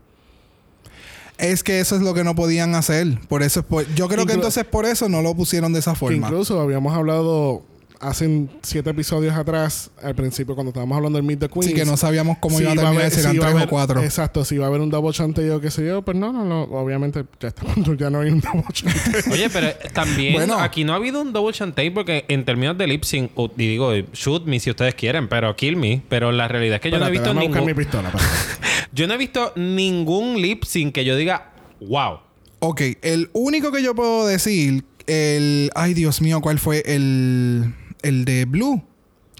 Es 1.37 1.63
que 1.65 1.81
eso 1.81 1.97
es 1.97 2.03
lo 2.03 2.15
que 2.15 2.23
no 2.23 2.35
podían 2.35 2.75
hacer. 2.75 3.19
Por 3.29 3.43
eso 3.43 3.61
es 3.61 3.67
por- 3.67 3.95
yo 3.95 4.09
creo 4.09 4.25
que 4.25 4.35
entonces 4.35 4.65
por 4.65 4.87
eso 4.87 5.09
no 5.09 5.21
lo 5.21 5.35
pusieron 5.35 5.73
de 5.73 5.81
esa 5.81 5.93
Que 5.93 5.99
forma. 5.99 6.17
incluso 6.29 6.61
habíamos 6.61 6.95
hablado 6.95 7.63
hace 8.09 8.47
siete 8.63 8.91
episodios 8.91 9.35
atrás, 9.35 9.91
al 10.03 10.15
principio, 10.15 10.55
cuando 10.55 10.71
estábamos 10.71 10.97
hablando 10.97 11.17
del 11.19 11.27
Meet 11.27 11.41
the 11.41 11.49
Queens. 11.49 11.67
Sí, 11.67 11.75
que 11.75 11.85
no 11.85 11.97
sabíamos 11.97 12.39
cómo 12.39 12.61
iba 12.61 12.73
a 12.73 12.75
terminar, 12.75 12.97
haber- 13.03 13.11
si 13.11 13.21
eran 13.21 13.39
tres 13.39 13.55
o 13.65 13.69
cuatro. 13.69 14.03
Exacto, 14.03 14.45
si 14.45 14.57
iba 14.57 14.65
a 14.65 14.69
haber 14.69 14.81
un 14.81 14.91
double 14.91 15.13
chantay 15.13 15.49
o 15.51 15.61
qué 15.61 15.71
sé 15.71 15.87
yo, 15.87 16.03
pues 16.03 16.17
no, 16.17 16.33
no, 16.33 16.45
no. 16.45 16.63
Obviamente 16.65 17.25
ya 17.41 17.49
está, 17.49 17.63
ya 17.99 18.11
no 18.11 18.21
hay 18.21 18.31
un 18.31 18.41
double 18.41 18.65
chantay. 18.73 19.33
Oye, 19.33 19.51
pero 19.51 19.69
también 19.93 20.35
Bueno. 20.35 20.59
aquí 20.61 20.85
no 20.85 20.93
ha 20.93 20.97
habido 20.97 21.21
un 21.21 21.33
double 21.33 21.53
chantay 21.53 21.91
porque 21.91 22.25
en 22.29 22.45
términos 22.45 22.77
de 22.79 22.87
lip 22.87 23.05
sync, 23.05 23.31
o- 23.35 23.51
y 23.57 23.69
digo, 23.69 23.93
shoot 24.13 24.45
me 24.47 24.61
si 24.61 24.71
ustedes 24.71 24.95
quieren, 24.95 25.29
pero 25.29 25.55
kill 25.57 25.77
me. 25.77 26.03
Pero 26.09 26.31
la 26.33 26.47
realidad 26.49 26.77
es 26.77 26.81
que 26.83 26.91
yo 26.91 26.99
no 26.99 27.07
he 27.07 27.11
visto 27.11 27.33
mi 27.35 27.49
ningún. 27.49 27.75
pistola. 27.75 28.13
Yo 28.93 29.09
no 29.09 29.15
he 29.15 29.17
visto 29.17 29.53
ningún 29.57 30.41
lip 30.41 30.63
sync 30.65 30.95
que 30.95 31.05
yo 31.05 31.17
diga, 31.17 31.51
wow. 31.81 32.21
Ok, 32.61 32.81
el 33.03 33.29
único 33.33 33.73
que 33.73 33.83
yo 33.83 33.93
puedo 33.95 34.25
decir, 34.25 34.85
el... 35.09 35.71
Ay, 35.75 35.95
Dios 35.95 36.21
mío, 36.23 36.41
¿cuál 36.41 36.61
fue? 36.61 36.83
El... 36.87 37.75
El 38.05 38.25
de 38.25 38.45
Blue. 38.45 38.83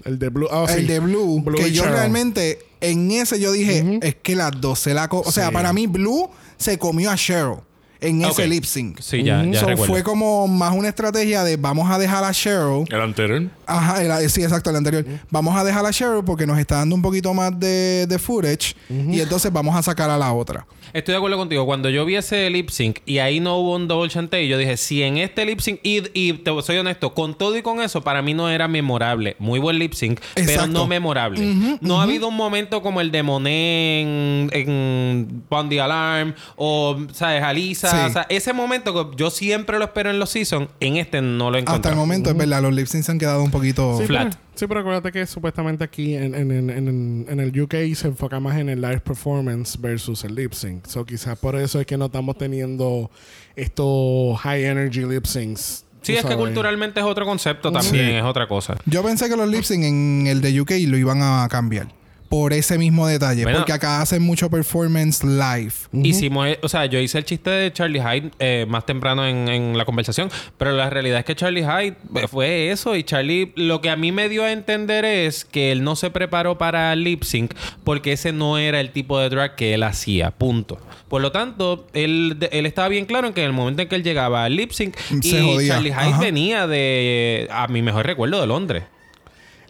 El 0.03 0.19
de 0.19 0.29
Blue. 0.29 0.47
ah, 0.51 0.65
sí. 0.67 0.79
El 0.79 0.87
de 0.87 0.99
Blue. 0.99 1.41
Blue 1.41 1.57
que 1.57 1.71
yo 1.71 1.83
realmente, 1.85 2.59
en 2.81 3.09
ese 3.11 3.39
yo 3.39 3.51
dije, 3.51 3.99
es 4.01 4.15
que 4.15 4.35
las 4.35 4.51
dos 4.59 4.79
se 4.79 4.93
la... 4.93 5.07
co- 5.07 5.21
o 5.25 5.31
sea, 5.31 5.47
Sí. 5.47 5.53
para 5.53 5.73
mí 5.73 5.87
Blue 5.87 6.29
se 6.57 6.77
comió 6.77 7.09
a 7.11 7.15
Cheryl 7.15 7.55
en 8.01 8.23
ese 8.23 8.45
lip 8.47 8.65
sync. 8.65 8.99
Sí, 8.99 9.23
ya, 9.23 9.43
ya 9.45 9.61
So, 9.61 9.65
recuerdo. 9.67 9.91
fue 9.93 10.03
como 10.03 10.47
más 10.47 10.73
una 10.75 10.89
estrategia 10.89 11.43
de 11.43 11.57
vamos 11.57 11.89
a 11.89 11.97
dejar 11.97 12.23
a 12.23 12.31
Cheryl. 12.31 12.85
El 12.89 13.01
anterior. 13.01 13.49
Ajá, 13.65 14.03
el- 14.21 14.29
sí, 14.29 14.43
exacto, 14.43 14.69
el 14.69 14.75
anterior. 14.75 15.03
Vamos 15.31 15.55
a 15.57 15.63
dejar 15.63 15.83
a 15.85 15.91
Cheryl 15.91 16.23
porque 16.23 16.45
nos 16.45 16.59
está 16.59 16.75
dando 16.75 16.93
un 16.93 17.01
poquito 17.01 17.33
más 17.33 17.57
de, 17.59 18.05
de 18.07 18.19
footage 18.19 18.75
y 18.89 19.19
entonces 19.21 19.51
vamos 19.51 19.75
a 19.75 19.81
sacar 19.81 20.09
a 20.09 20.17
la 20.19 20.31
otra. 20.33 20.67
Estoy 20.95 21.11
de 21.11 21.17
acuerdo 21.17 21.35
contigo. 21.35 21.65
Cuando 21.65 21.89
yo 21.89 22.05
vi 22.05 22.15
ese 22.15 22.49
lip 22.49 22.69
sync 22.69 22.99
y 23.05 23.17
ahí 23.17 23.41
no 23.41 23.57
hubo 23.57 23.75
un 23.75 23.89
double 23.89 24.09
chantay, 24.09 24.47
yo 24.47 24.57
dije, 24.57 24.77
si 24.77 25.03
en 25.03 25.17
este 25.17 25.45
lip 25.45 25.59
sync, 25.59 25.81
y, 25.83 26.03
y 26.13 26.31
te 26.31 26.51
soy 26.61 26.77
honesto, 26.77 27.13
con 27.13 27.37
todo 27.37 27.57
y 27.57 27.61
con 27.61 27.81
eso, 27.81 28.01
para 28.01 28.21
mí 28.21 28.33
no 28.33 28.47
era 28.47 28.69
memorable. 28.69 29.35
Muy 29.37 29.59
buen 29.59 29.77
lip 29.77 29.91
sync, 29.91 30.21
pero 30.35 30.67
no 30.67 30.87
memorable. 30.87 31.77
no 31.81 31.99
ha 31.99 32.03
habido 32.03 32.29
un 32.29 32.37
momento 32.37 32.81
como 32.81 33.01
el 33.01 33.11
de 33.11 33.23
Monet 33.23 34.03
en, 34.03 34.49
en 34.53 35.43
Bond 35.49 35.69
the 35.69 35.81
Alarm 35.81 36.33
o, 36.55 36.97
¿sabes? 37.11 37.43
Alisa. 37.43 37.91
Sí. 37.91 37.97
O 37.97 38.13
sea, 38.13 38.25
ese 38.29 38.53
momento 38.53 39.11
que 39.11 39.17
yo 39.17 39.29
siempre 39.31 39.77
lo 39.77 39.83
espero 39.83 40.09
en 40.11 40.17
los 40.17 40.29
seasons, 40.29 40.69
en 40.79 40.95
este 40.95 41.21
no 41.21 41.51
lo 41.51 41.57
encontré. 41.57 41.75
Hasta 41.75 41.89
el 41.89 41.97
momento, 41.97 42.29
es 42.29 42.37
verdad, 42.37 42.61
los 42.61 42.73
lip 42.73 42.87
syncs 42.87 43.07
se 43.07 43.11
han 43.11 43.19
quedado 43.19 43.43
un 43.43 43.51
poquito... 43.51 43.97
Sí, 43.97 44.05
Flat. 44.05 44.33
Pero, 44.33 44.44
sí, 44.55 44.65
pero 44.67 44.79
acuérdate 44.79 45.11
que 45.11 45.25
supuestamente 45.25 45.83
aquí 45.83 46.15
en, 46.15 46.33
en, 46.35 46.51
en, 46.51 46.69
en- 46.69 47.25
en 47.29 47.39
el 47.39 47.61
UK 47.61 47.75
se 47.93 48.07
enfoca 48.07 48.39
más 48.39 48.57
en 48.57 48.69
el 48.69 48.81
live 48.81 48.99
performance 49.01 49.79
versus 49.79 50.23
el 50.23 50.33
lip 50.35 50.53
sync. 50.53 50.85
So 50.87 51.05
quizás 51.05 51.37
por 51.37 51.55
eso 51.55 51.79
es 51.79 51.85
que 51.85 51.97
no 51.97 52.05
estamos 52.05 52.37
teniendo 52.37 53.11
estos 53.55 54.39
high 54.39 54.63
energy 54.65 55.01
lip 55.05 55.25
syncs. 55.25 55.85
Sí, 56.01 56.15
es 56.15 56.23
que 56.23 56.35
culturalmente 56.35 56.99
es 56.99 57.05
otro 57.05 57.25
concepto 57.25 57.71
también, 57.71 58.09
es 58.17 58.23
otra 58.23 58.47
cosa. 58.47 58.75
Yo 58.85 59.01
pensé 59.03 59.27
que 59.27 59.35
los 59.35 59.47
lip 59.49 59.63
sync 59.63 59.83
en 59.83 60.27
el 60.27 60.39
de 60.41 60.61
UK 60.61 60.71
lo 60.87 60.97
iban 60.97 61.19
a 61.21 61.47
cambiar. 61.49 61.87
Por 62.29 62.53
ese 62.53 62.77
mismo 62.77 63.07
detalle. 63.07 63.43
Bueno. 63.43 63.59
porque 63.59 63.73
acá 63.73 64.01
hacen 64.01 64.21
mucho 64.21 64.49
performance 64.49 65.23
live. 65.23 65.73
Hicimos, 65.93 66.47
o 66.61 66.69
sea, 66.69 66.85
yo 66.85 66.99
hice 66.99 67.17
el 67.17 67.25
chiste 67.25 67.49
de 67.49 67.71
Charlie 67.71 68.01
Hyde 68.01 68.31
eh, 68.39 68.65
más 68.67 68.85
temprano 68.85 69.25
en, 69.25 69.47
en 69.47 69.77
la 69.77 69.85
conversación, 69.85 70.29
pero 70.57 70.71
la 70.71 70.89
realidad 70.89 71.19
es 71.19 71.25
que 71.25 71.35
Charlie 71.35 71.63
Hyde 71.63 72.27
fue 72.27 72.71
eso 72.71 72.95
y 72.95 73.03
Charlie 73.03 73.53
lo 73.55 73.81
que 73.81 73.89
a 73.89 73.95
mí 73.95 74.11
me 74.11 74.27
dio 74.29 74.43
a 74.43 74.51
entender 74.51 75.05
es 75.05 75.45
que 75.45 75.71
él 75.71 75.83
no 75.83 75.95
se 75.95 76.09
preparó 76.09 76.57
para 76.57 76.95
lip 76.95 77.23
sync 77.23 77.53
porque 77.83 78.13
ese 78.13 78.31
no 78.33 78.57
era 78.57 78.79
el 78.79 78.91
tipo 78.91 79.19
de 79.19 79.29
drag 79.29 79.55
que 79.55 79.73
él 79.73 79.83
hacía, 79.83 80.31
punto. 80.31 80.79
Por 81.07 81.21
lo 81.21 81.31
tanto, 81.31 81.85
él, 81.93 82.37
él 82.51 82.65
estaba 82.65 82.87
bien 82.89 83.05
claro 83.05 83.27
en 83.27 83.33
que 83.33 83.41
en 83.41 83.47
el 83.47 83.53
momento 83.53 83.81
en 83.83 83.87
que 83.87 83.95
él 83.95 84.03
llegaba 84.03 84.43
al 84.45 84.55
lip 84.55 84.71
sync 84.71 84.95
Se 84.97 85.39
y 85.39 85.53
jodía. 85.53 85.73
Charlie 85.75 85.91
Hyde 85.91 85.99
Ajá. 86.13 86.19
venía 86.19 86.67
de, 86.67 87.47
a 87.51 87.67
mi 87.67 87.81
mejor 87.81 88.05
recuerdo, 88.05 88.41
de 88.41 88.47
Londres. 88.47 88.83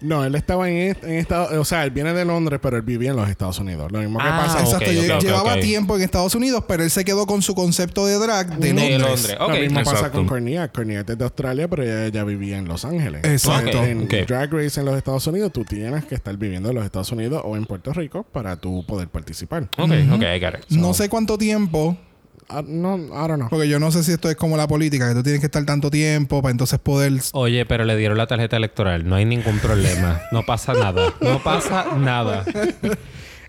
No, 0.05 0.23
él 0.23 0.35
estaba 0.35 0.69
en, 0.69 0.77
est- 0.91 1.03
en 1.03 1.13
Estados... 1.15 1.51
O 1.53 1.65
sea, 1.65 1.83
él 1.83 1.91
viene 1.91 2.13
de 2.13 2.23
Londres, 2.25 2.59
pero 2.61 2.77
él 2.77 2.83
vivía 2.83 3.09
en 3.11 3.15
los 3.17 3.27
Estados 3.29 3.59
Unidos. 3.59 3.91
Lo 3.91 3.99
mismo 3.99 4.19
que 4.19 4.25
Ah, 4.27 4.43
pasa... 4.45 4.59
ok, 4.59 4.65
Exacto. 4.81 4.91
lle- 4.91 5.09
ok, 5.11 5.15
ok, 5.17 5.23
Llevaba 5.23 5.53
ok. 5.55 5.59
tiempo 5.61 5.95
en 5.95 6.01
Estados 6.03 6.35
Unidos, 6.35 6.63
pero 6.67 6.83
él 6.83 6.89
se 6.91 7.03
quedó 7.03 7.25
con 7.25 7.41
su 7.41 7.55
concepto 7.55 8.05
de 8.05 8.15
drag 8.19 8.57
de 8.57 8.67
De 8.67 8.73
Londres. 8.73 8.99
Londres. 9.01 9.37
Ok. 9.39 9.49
Lo 9.49 9.55
mismo 9.59 9.79
pasa 9.79 9.91
Exacto. 9.91 10.17
con 10.19 10.27
Cornia. 10.27 10.67
Cornia 10.71 10.99
es 11.01 11.05
de 11.17 11.23
Australia, 11.23 11.67
pero 11.67 11.83
ella, 11.83 12.05
ella 12.05 12.23
vivía 12.23 12.57
en 12.57 12.67
Los 12.67 12.85
Ángeles. 12.85 13.23
Exacto. 13.25 13.83
En 13.83 14.03
Ok. 14.03 14.13
Drag 14.27 14.53
Race 14.53 14.79
en 14.79 14.85
los 14.85 14.95
Estados 14.97 15.25
Unidos, 15.27 15.51
tú 15.51 15.63
tienes 15.65 16.05
que 16.05 16.15
estar 16.15 16.35
viviendo 16.37 16.69
en 16.69 16.75
los 16.75 16.85
Estados 16.85 17.11
Unidos 17.11 17.41
o 17.43 17.57
en 17.57 17.65
Puerto 17.65 17.91
Rico 17.93 18.23
para 18.31 18.55
tú 18.57 18.85
poder 18.87 19.07
participar. 19.07 19.63
Ok, 19.77 19.89
ok, 20.13 20.21
I 20.21 20.39
got 20.39 20.53
it. 20.59 20.65
No 20.69 20.93
sé 20.93 21.09
cuánto 21.09 21.37
tiempo, 21.37 21.97
Ah, 22.47 22.63
no, 22.65 22.97
I 22.97 23.27
don't 23.27 23.35
know. 23.37 23.49
porque 23.49 23.67
yo 23.67 23.79
no 23.79 23.91
sé 23.91 24.03
si 24.03 24.11
esto 24.11 24.29
es 24.29 24.35
como 24.35 24.55
la 24.55 24.67
política, 24.67 25.09
que 25.09 25.15
tú 25.15 25.23
tienes 25.23 25.39
que 25.39 25.47
estar 25.47 25.65
tanto 25.65 25.89
tiempo 25.89 26.41
para 26.41 26.51
entonces 26.51 26.79
poder... 26.79 27.13
Oye, 27.33 27.65
pero 27.65 27.85
le 27.85 27.97
dieron 27.97 28.17
la 28.17 28.27
tarjeta 28.27 28.57
electoral. 28.57 29.07
No 29.07 29.15
hay 29.15 29.25
ningún 29.25 29.59
problema. 29.59 30.21
No 30.31 30.43
pasa 30.43 30.73
nada. 30.73 31.13
No 31.21 31.41
pasa 31.41 31.95
nada. 31.97 32.45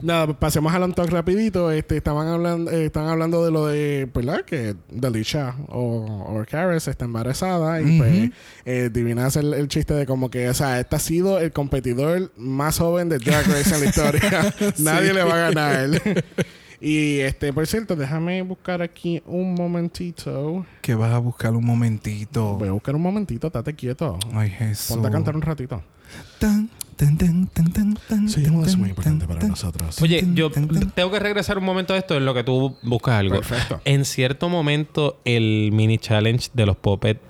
Nada, 0.02 0.38
pasemos 0.38 0.74
al 0.74 0.94
talk 0.94 1.10
rapidito. 1.10 1.70
Este, 1.70 1.96
estaban 1.96 2.28
hablando, 2.28 2.70
eh, 2.70 2.86
estaban 2.86 3.08
hablando 3.08 3.44
de 3.44 3.50
lo 3.50 3.66
de, 3.66 4.08
¿verdad? 4.14 4.42
Que 4.44 4.76
Delisha 4.90 5.54
o, 5.68 6.36
o 6.38 6.44
Karis 6.48 6.88
está 6.88 7.04
embarazada 7.04 7.80
y 7.80 7.98
pues 7.98 8.30
eh, 8.64 8.90
Divina 8.92 9.26
hace 9.26 9.40
el, 9.40 9.54
el 9.54 9.68
chiste 9.68 9.94
de 9.94 10.06
como 10.06 10.30
que, 10.30 10.48
o 10.48 10.54
sea, 10.54 10.80
este 10.80 10.96
ha 10.96 10.98
sido 10.98 11.38
el 11.38 11.52
competidor 11.52 12.30
más 12.36 12.78
joven 12.78 13.08
de 13.08 13.18
Drag 13.18 13.46
Race 13.46 13.74
en 13.74 13.80
la 13.80 13.86
historia. 13.86 14.54
Nadie 14.78 15.14
le 15.14 15.22
va 15.22 15.34
a 15.34 15.50
ganar. 15.50 16.02
y 16.80 17.20
este, 17.20 17.52
por 17.52 17.66
cierto, 17.66 17.96
déjame 17.96 18.42
buscar 18.42 18.82
aquí 18.82 19.22
un 19.26 19.54
momentito. 19.54 20.66
Que 20.82 20.94
vas 20.94 21.12
a 21.12 21.18
buscar 21.18 21.54
un 21.54 21.64
momentito. 21.64 22.56
Voy 22.56 22.68
a 22.68 22.72
buscar 22.72 22.94
un 22.94 23.02
momentito, 23.02 23.46
estate 23.46 23.74
quieto. 23.74 24.18
Ay, 24.32 24.50
Jesús. 24.50 24.88
Ponte 24.88 25.08
a 25.08 25.10
cantar 25.10 25.36
un 25.36 25.42
ratito. 25.42 25.82
Tan, 26.38 26.68
tan, 26.96 27.16
tan, 27.16 27.46
tan, 27.48 27.72
tan, 27.72 27.94
tan, 28.08 28.28
Sí, 28.28 28.42
tan, 28.42 28.62
es 28.62 28.76
muy 28.76 28.88
tan, 28.88 28.90
importante 28.90 29.26
para 29.26 29.46
nosotros. 29.46 30.00
Oye, 30.02 30.24
yo 30.34 30.50
tengo 30.50 31.10
que 31.10 31.18
regresar 31.18 31.58
un 31.58 31.64
momento 31.64 31.94
a 31.94 31.98
esto 31.98 32.16
en 32.16 32.24
lo 32.24 32.34
que 32.34 32.44
tú 32.44 32.76
buscas 32.82 33.14
algo. 33.14 33.36
Perfecto. 33.36 33.80
En 33.84 34.04
cierto 34.04 34.48
momento, 34.48 35.20
el 35.24 35.70
mini 35.72 35.98
challenge 35.98 36.50
de 36.54 36.66
los 36.66 36.76
Puppet 36.76 37.20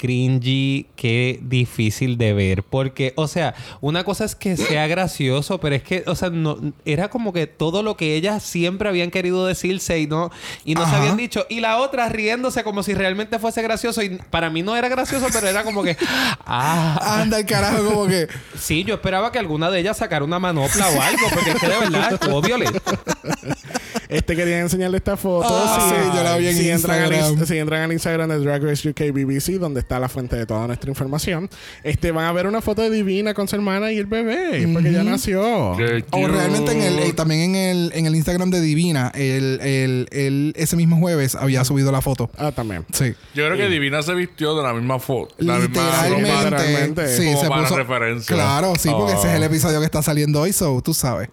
cringy, 0.00 0.86
qué 0.96 1.38
difícil 1.42 2.16
de 2.16 2.32
ver. 2.32 2.62
Porque, 2.62 3.12
o 3.16 3.28
sea, 3.28 3.54
una 3.82 4.02
cosa 4.02 4.24
es 4.24 4.34
que 4.34 4.56
sea 4.56 4.86
gracioso, 4.86 5.60
pero 5.60 5.74
es 5.74 5.82
que, 5.82 6.04
o 6.06 6.14
sea, 6.14 6.30
no, 6.30 6.56
era 6.86 7.10
como 7.10 7.34
que 7.34 7.46
todo 7.46 7.82
lo 7.82 7.98
que 7.98 8.14
ellas 8.14 8.42
siempre 8.42 8.88
habían 8.88 9.10
querido 9.10 9.44
decirse 9.44 9.98
y 9.98 10.06
no, 10.06 10.30
y 10.64 10.74
no 10.74 10.88
se 10.88 10.96
habían 10.96 11.18
dicho. 11.18 11.44
Y 11.50 11.60
la 11.60 11.76
otra 11.76 12.08
riéndose 12.08 12.64
como 12.64 12.82
si 12.82 12.94
realmente 12.94 13.38
fuese 13.38 13.60
gracioso. 13.60 14.02
Y 14.02 14.16
para 14.30 14.48
mí 14.48 14.62
no 14.62 14.74
era 14.74 14.88
gracioso, 14.88 15.26
pero 15.30 15.46
era 15.46 15.64
como 15.64 15.82
que, 15.82 15.98
ah, 16.46 17.20
Anda 17.20 17.38
el 17.38 17.44
carajo, 17.44 17.84
como 17.84 18.06
que. 18.06 18.26
Sí, 18.58 18.84
yo 18.84 18.94
esperaba 18.94 19.30
que 19.30 19.38
alguna 19.38 19.70
de 19.70 19.80
ellas 19.80 19.98
sacara 19.98 20.24
una 20.24 20.38
manopla 20.38 20.88
o 20.88 21.02
algo, 21.02 21.26
porque 21.30 21.50
es 21.50 21.60
que 21.60 21.68
de 21.68 21.78
verdad 21.78 22.12
estuvo 22.14 22.40
violento. 22.40 22.80
Este 24.10 24.34
quería 24.36 24.60
enseñarle 24.60 24.96
esta 24.98 25.16
foto. 25.16 25.46
Ah, 25.48 25.88
sí, 25.88 26.16
yo 26.16 26.22
la 26.24 26.36
vi 26.36 26.48
en 26.48 26.56
si 26.56 26.68
entran 26.68 27.00
al 27.02 27.12
Instagram. 27.12 27.46
si 27.46 27.58
entran 27.58 27.82
al 27.82 27.92
Instagram 27.92 28.28
de 28.30 28.38
Drag 28.40 28.62
Race 28.64 28.88
UK 28.88 29.12
BBC, 29.12 29.58
donde 29.58 29.80
está 29.80 29.98
la 30.00 30.08
fuente 30.08 30.36
de 30.36 30.46
toda 30.46 30.66
nuestra 30.66 30.90
información, 30.90 31.48
este 31.84 32.10
van 32.10 32.24
a 32.26 32.32
ver 32.32 32.46
una 32.46 32.60
foto 32.60 32.82
de 32.82 32.90
Divina 32.90 33.34
con 33.34 33.46
su 33.48 33.56
hermana 33.56 33.92
y 33.92 33.98
el 33.98 34.06
bebé, 34.06 34.68
porque 34.72 34.92
ya 34.92 35.02
nació. 35.04 35.74
Qué 35.76 36.04
O 36.10 36.26
realmente 36.26 36.72
en 36.72 36.82
el, 36.82 36.98
eh, 36.98 37.12
también 37.12 37.40
en 37.40 37.56
el, 37.56 37.92
en 37.94 38.06
el 38.06 38.14
Instagram 38.16 38.50
de 38.50 38.60
Divina, 38.60 39.12
el, 39.14 39.60
el, 39.62 40.08
el- 40.10 40.52
ese 40.56 40.76
mismo 40.76 40.98
jueves 40.98 41.34
había 41.36 41.64
subido 41.64 41.92
la 41.92 42.00
foto. 42.00 42.30
Ah, 42.36 42.52
también. 42.52 42.84
Sí. 42.92 43.14
Yo 43.34 43.46
creo 43.46 43.56
que 43.56 43.68
Divina 43.68 44.02
se 44.02 44.14
vistió 44.14 44.56
de 44.56 44.62
la 44.62 44.72
misma 44.74 44.98
foto. 44.98 45.34
La 45.38 45.58
misma 45.58 45.68
Literalmente. 45.68 46.44
literalmente, 46.44 47.16
sí, 47.16 47.26
como 47.26 47.40
se 47.42 47.48
para 47.48 47.62
puso- 47.68 47.76
referencia. 47.76 48.34
Claro, 48.34 48.72
sí, 48.78 48.88
porque 48.90 49.12
ese 49.14 49.28
es 49.28 49.34
el 49.34 49.42
episodio 49.44 49.78
que 49.78 49.84
está 49.86 50.02
saliendo 50.02 50.40
hoy, 50.40 50.52
so 50.52 50.80
tú 50.82 50.94
sabes. 50.94 51.28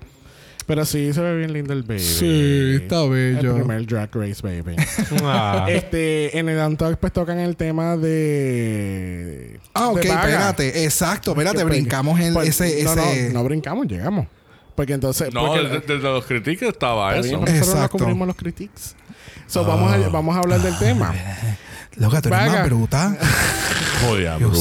Pero 0.67 0.83
sí, 0.83 1.13
se 1.13 1.21
ve 1.21 1.37
bien 1.37 1.53
lindo 1.53 1.71
el 1.71 1.83
baby. 1.83 2.01
Sí, 2.01 2.79
está 2.81 3.05
bello. 3.05 3.55
El 3.55 3.61
primer 3.61 3.87
Drag 3.87 4.09
Race 4.13 4.41
baby. 4.43 4.75
Ah. 5.23 5.65
este, 5.69 6.37
en 6.37 6.49
el 6.49 6.59
Untucked 6.59 6.97
pues 6.97 7.13
tocan 7.13 7.39
el 7.39 7.55
tema 7.55 7.95
de... 7.95 9.59
Ah, 9.73 9.89
ok, 9.89 10.01
de 10.01 10.09
espérate. 10.09 10.83
Exacto, 10.83 11.31
espérate, 11.31 11.61
pues, 11.61 11.67
brincamos 11.67 12.19
en 12.19 12.33
pues, 12.33 12.49
ese... 12.49 12.83
no, 12.83 12.91
ese... 12.93 13.29
No, 13.29 13.39
no 13.39 13.43
brincamos, 13.45 13.87
llegamos. 13.87 14.27
Porque 14.75 14.93
entonces... 14.93 15.33
No, 15.33 15.47
porque, 15.47 15.63
desde, 15.63 15.79
desde 15.79 16.03
los 16.03 16.25
critiques 16.25 16.67
estaba 16.67 17.15
Está 17.15 17.21
bien, 17.21 17.35
eso. 17.35 17.45
nosotros 17.45 17.67
no 17.67 17.73
Exacto. 17.73 17.97
cubrimos 17.97 18.27
los 18.27 18.35
critiques. 18.35 18.95
So, 19.47 19.63
vamos, 19.63 19.93
a, 19.93 20.09
vamos 20.09 20.35
a 20.35 20.39
hablar 20.39 20.61
del 20.61 20.77
tema. 20.77 21.15
Loca, 21.95 22.21
tú 22.21 22.27
eres 22.27 22.39
Vaga. 22.39 22.59
más 22.59 22.65
bruta. 22.67 23.17
Joder, 24.05 24.39
mío. 24.39 24.51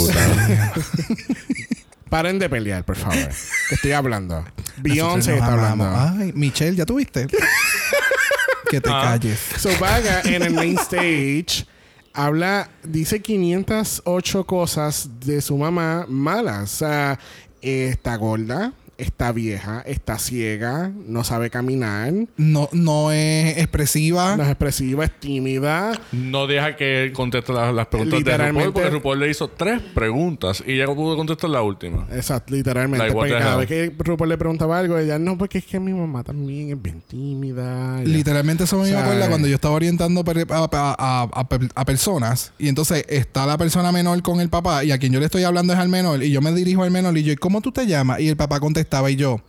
Paren 2.09 2.39
de 2.39 2.49
pelear, 2.49 2.85
por 2.85 2.97
favor. 2.97 3.17
Que 3.69 3.75
estoy 3.75 3.93
hablando. 3.93 4.45
Beyoncé 4.79 5.35
está 5.35 5.53
amamos. 5.55 5.87
hablando. 5.89 6.23
Ay, 6.25 6.33
Michelle, 6.35 6.77
¿ya 6.77 6.87
tuviste? 6.87 7.27
que 8.71 8.81
te 8.81 8.91
Ah. 8.93 9.03
calles. 9.05 9.39
So, 9.59 9.71
Vaga 9.81 10.21
en 10.25 10.43
el 10.43 10.53
main 10.55 10.79
stage 10.79 11.67
habla, 12.15 12.71
dice 12.83 13.21
508 13.21 14.45
cosas 14.47 15.09
de 15.21 15.41
su 15.41 15.57
mamá 15.57 16.07
malas. 16.09 16.63
O 16.75 16.77
sea, 16.79 17.19
eh, 17.63 17.89
está 17.93 18.17
gorda, 18.17 18.73
está 18.99 19.33
vieja, 19.33 19.83
está 19.87 20.19
ciega, 20.19 20.91
no 21.07 21.23
sabe 21.25 21.51
caminar, 21.51 22.13
No, 22.37 22.69
no 22.73 23.13
es 23.13 23.59
expresiva. 23.59 24.37
no 24.37 24.43
es 24.43 24.49
expresiva, 24.49 25.05
es 25.05 25.11
tímida. 25.21 25.93
No 26.13 26.47
deja 26.47 26.77
que 26.77 27.05
él 27.05 27.13
conteste 27.13 27.53
las, 27.53 27.75
las 27.75 27.87
preguntas 27.89 28.13
de 28.25 28.31
RuPaul 28.31 28.35
Literalmente- 28.39 28.73
porque 28.73 28.91
RuPaul 28.91 29.21
le 29.21 29.31
hizo 29.31 29.49
tres 29.49 29.81
preguntas 29.95 30.63
y 30.67 30.73
ella 30.73 30.87
pudo 30.87 31.17
contestar 31.17 31.51
la 31.51 31.63
última. 31.63 32.07
Exacto, 32.13 32.55
literalmente. 32.55 33.13
Porque 33.13 33.33
the 33.33 33.39
cada 33.39 33.57
vez 33.57 33.67
que 33.69 33.93
RuPaul 33.99 34.29
le 34.29 34.39
preguntaba 34.39 34.79
algo, 34.79 34.99
ella 34.99 35.19
no, 35.19 35.37
porque 35.37 35.59
es 35.59 35.65
que 35.67 35.79
mi 35.81 35.93
mamá 35.93 36.25
también 36.25 36.71
es 36.71 36.81
bien 36.83 37.03
tímida. 37.07 38.01
Literalmente 38.05 38.65
eso 38.65 38.79
me 38.79 38.95
acuerda 38.95 39.27
eh. 39.27 39.29
cuando 39.29 39.49
yo 39.49 39.55
estaba 39.55 39.75
orientando 39.75 40.23
a, 40.27 40.57
a- 40.57 40.97
a- 40.99 41.29
a 41.41 41.49
per- 41.49 41.69
a 41.75 41.85
personas 41.85 42.53
y 42.59 42.69
entonces 42.69 43.05
está 43.09 43.47
la 43.47 43.59
persona 43.59 43.93
menor 43.93 44.23
con 44.23 44.41
el 44.41 44.49
papá 44.49 44.85
y 44.85 44.93
a 44.93 44.99
quien 44.99 45.13
yo 45.13 45.21
le 45.21 45.27
estoy 45.27 45.45
hablando 45.45 45.73
es 45.73 45.79
al 45.79 45.89
menor 45.89 46.23
y 46.23 46.31
yo 46.31 46.41
me 46.41 46.53
dirijo 46.53 46.83
al 46.83 46.91
menor 46.91 47.17
y 47.19 47.23
yo, 47.23 47.33
¿y 47.33 47.37
cómo 47.37 47.61
tú 47.61 47.73
te 47.73 47.87
llamas? 47.87 48.21
Y 48.21 48.29
el 48.29 48.37
papá 48.37 48.61
contestaba 48.87 49.11
y 49.11 49.17
yo, 49.17 49.41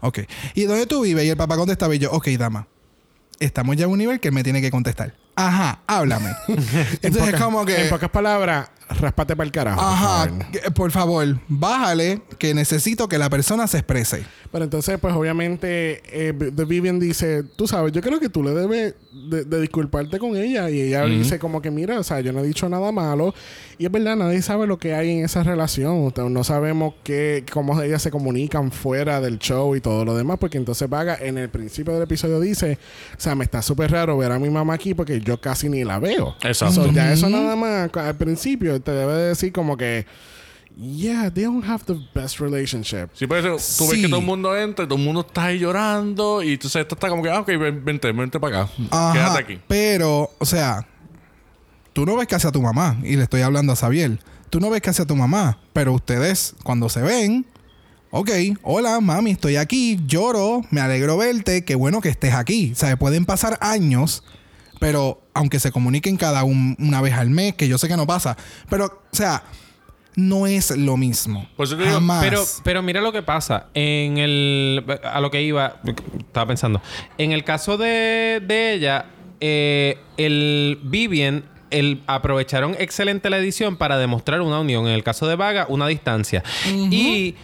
ok. 0.00 0.20
¿Y 0.54 0.64
dónde 0.64 0.86
tú 0.86 1.02
vives? 1.02 1.24
Y 1.24 1.30
el 1.30 1.36
papá 1.36 1.56
contestaba 1.56 1.94
y 1.94 1.98
yo, 1.98 2.10
ok, 2.12 2.28
dama. 2.38 2.68
Estamos 3.40 3.76
ya 3.76 3.84
en 3.84 3.90
un 3.90 3.98
nivel 3.98 4.20
que 4.20 4.28
él 4.28 4.34
me 4.34 4.42
tiene 4.42 4.60
que 4.60 4.70
contestar. 4.70 5.14
Ajá, 5.34 5.80
háblame. 5.86 6.30
En 6.48 6.58
entonces 7.02 7.34
es 7.34 7.40
como 7.40 7.64
que... 7.64 7.84
En 7.84 7.90
pocas 7.90 8.10
palabras, 8.10 8.70
raspate 8.88 9.36
para 9.36 9.46
el 9.46 9.52
carajo. 9.52 9.80
Ajá, 9.80 10.28
por 10.74 10.90
favor, 10.90 11.38
bájale 11.48 12.22
que 12.38 12.54
necesito 12.54 13.08
que 13.08 13.18
la 13.18 13.28
persona 13.30 13.66
se 13.66 13.78
exprese. 13.78 14.24
Pero 14.52 14.64
entonces, 14.64 14.98
pues 15.00 15.14
obviamente, 15.14 16.02
eh, 16.06 16.32
The 16.32 16.64
Vivian 16.64 16.98
dice, 16.98 17.42
tú 17.42 17.66
sabes, 17.66 17.92
yo 17.92 18.00
creo 18.00 18.20
que 18.20 18.28
tú 18.28 18.42
le 18.42 18.52
debes 18.52 18.94
de, 19.12 19.44
de 19.44 19.60
disculparte 19.60 20.18
con 20.18 20.36
ella. 20.36 20.70
Y 20.70 20.80
ella 20.80 21.04
dice 21.04 21.38
como 21.38 21.60
que, 21.60 21.70
mira, 21.70 21.98
o 21.98 22.02
sea, 22.02 22.20
yo 22.20 22.32
no 22.32 22.40
he 22.40 22.46
dicho 22.46 22.68
nada 22.68 22.92
malo. 22.92 23.34
Y 23.78 23.84
es 23.84 23.92
verdad, 23.92 24.16
nadie 24.16 24.40
sabe 24.40 24.66
lo 24.66 24.78
que 24.78 24.94
hay 24.94 25.10
en 25.10 25.24
esa 25.24 25.42
relación. 25.42 26.06
O 26.06 26.12
sea, 26.14 26.24
No 26.24 26.44
sabemos 26.44 26.94
qué, 27.02 27.44
cómo 27.52 27.80
ellas 27.82 28.02
se 28.02 28.10
comunican 28.10 28.70
fuera 28.70 29.20
del 29.20 29.38
show 29.38 29.76
y 29.76 29.80
todo 29.80 30.04
lo 30.04 30.16
demás. 30.16 30.38
Porque 30.38 30.58
entonces 30.58 30.88
Vaga 30.88 31.18
en 31.20 31.38
el 31.38 31.50
principio 31.50 31.92
del 31.92 32.04
episodio 32.04 32.40
dice, 32.40 32.78
o 33.16 33.20
sea, 33.20 33.34
me 33.34 33.44
está 33.44 33.60
súper 33.62 33.90
raro 33.90 34.16
ver 34.16 34.32
a 34.32 34.38
mi 34.38 34.48
mamá 34.48 34.74
aquí 34.74 34.94
porque 34.94 35.20
yo 35.20 35.40
casi 35.40 35.68
ni 35.68 35.84
la 35.84 35.98
veo. 35.98 36.34
Exacto. 36.42 36.84
So, 36.84 36.92
ya 36.92 37.12
eso 37.12 37.28
nada 37.28 37.56
más 37.56 37.90
al 37.94 38.16
principio 38.16 38.75
te 38.80 38.92
debe 38.92 39.14
decir 39.14 39.52
como 39.52 39.76
que, 39.76 40.06
yeah, 40.76 41.30
they 41.30 41.44
don't 41.44 41.64
have 41.64 41.84
the 41.86 41.96
best 42.14 42.38
relationship. 42.40 43.08
Sí, 43.14 43.26
pero 43.26 43.56
tú 43.56 43.62
Sí. 43.62 43.86
ves 43.90 44.00
que 44.02 44.08
todo 44.08 44.20
el 44.20 44.26
mundo 44.26 44.56
entra 44.56 44.84
y 44.84 44.88
todo 44.88 44.98
el 44.98 45.04
mundo 45.04 45.24
está 45.26 45.44
ahí 45.46 45.58
llorando 45.58 46.42
y 46.42 46.52
entonces 46.54 46.82
esto 46.82 46.94
está 46.94 47.08
como 47.08 47.22
que, 47.22 47.30
ah, 47.30 47.40
ok, 47.40 47.46
ven- 47.48 47.84
vente, 47.84 48.12
vente 48.12 48.38
para 48.40 48.62
acá. 48.62 48.72
Ajá, 48.90 49.12
Quédate 49.12 49.38
aquí. 49.38 49.60
Pero, 49.68 50.30
o 50.38 50.44
sea, 50.44 50.86
tú 51.92 52.04
no 52.04 52.16
ves 52.16 52.26
casi 52.28 52.46
a 52.46 52.52
tu 52.52 52.60
mamá, 52.60 52.98
y 53.02 53.16
le 53.16 53.22
estoy 53.22 53.40
hablando 53.42 53.72
a 53.72 53.76
Xavier. 53.76 54.18
Tú 54.50 54.60
no 54.60 54.70
ves 54.70 54.82
casi 54.82 55.02
a 55.02 55.06
tu 55.06 55.16
mamá, 55.16 55.58
pero 55.72 55.92
ustedes, 55.92 56.54
cuando 56.62 56.88
se 56.88 57.00
ven, 57.02 57.46
ok, 58.10 58.30
hola, 58.62 59.00
mami, 59.00 59.32
estoy 59.32 59.56
aquí, 59.56 59.98
lloro, 60.06 60.60
me 60.70 60.80
alegro 60.80 61.16
verte, 61.16 61.64
qué 61.64 61.74
bueno 61.74 62.00
que 62.00 62.08
estés 62.10 62.34
aquí. 62.34 62.72
O 62.72 62.76
sea, 62.76 62.96
pueden 62.98 63.24
pasar 63.24 63.58
años, 63.60 64.22
pero 64.78 65.22
aunque 65.34 65.58
se 65.60 65.70
comuniquen 65.72 66.16
cada 66.16 66.44
un- 66.44 66.76
una 66.78 67.00
vez 67.00 67.14
al 67.14 67.30
mes, 67.30 67.54
que 67.54 67.68
yo 67.68 67.78
sé 67.78 67.88
que 67.88 67.96
no 67.96 68.06
pasa, 68.06 68.36
pero, 68.68 68.86
o 68.86 69.16
sea, 69.16 69.42
no 70.14 70.46
es 70.46 70.70
lo 70.76 70.96
mismo. 70.96 71.46
Por 71.56 71.66
eso 71.66 71.76
te 71.76 71.82
digo, 71.82 71.94
Jamás. 71.94 72.24
Pero, 72.24 72.42
pero 72.64 72.82
mira 72.82 73.00
lo 73.02 73.12
que 73.12 73.22
pasa. 73.22 73.66
En 73.74 74.16
el. 74.16 74.82
A 75.04 75.20
lo 75.20 75.30
que 75.30 75.42
iba. 75.42 75.76
Estaba 76.18 76.46
pensando. 76.46 76.80
En 77.18 77.32
el 77.32 77.44
caso 77.44 77.76
de, 77.76 78.42
de 78.46 78.72
ella, 78.72 79.06
eh, 79.40 79.98
el 80.16 80.78
Vivian. 80.82 81.44
El, 81.68 82.00
aprovecharon 82.06 82.76
excelente 82.78 83.28
la 83.28 83.36
edición 83.38 83.76
para 83.76 83.98
demostrar 83.98 84.40
una 84.40 84.58
unión. 84.60 84.86
En 84.86 84.92
el 84.94 85.02
caso 85.02 85.26
de 85.26 85.34
Vaga, 85.36 85.66
una 85.68 85.86
distancia. 85.86 86.42
Y 86.64 87.34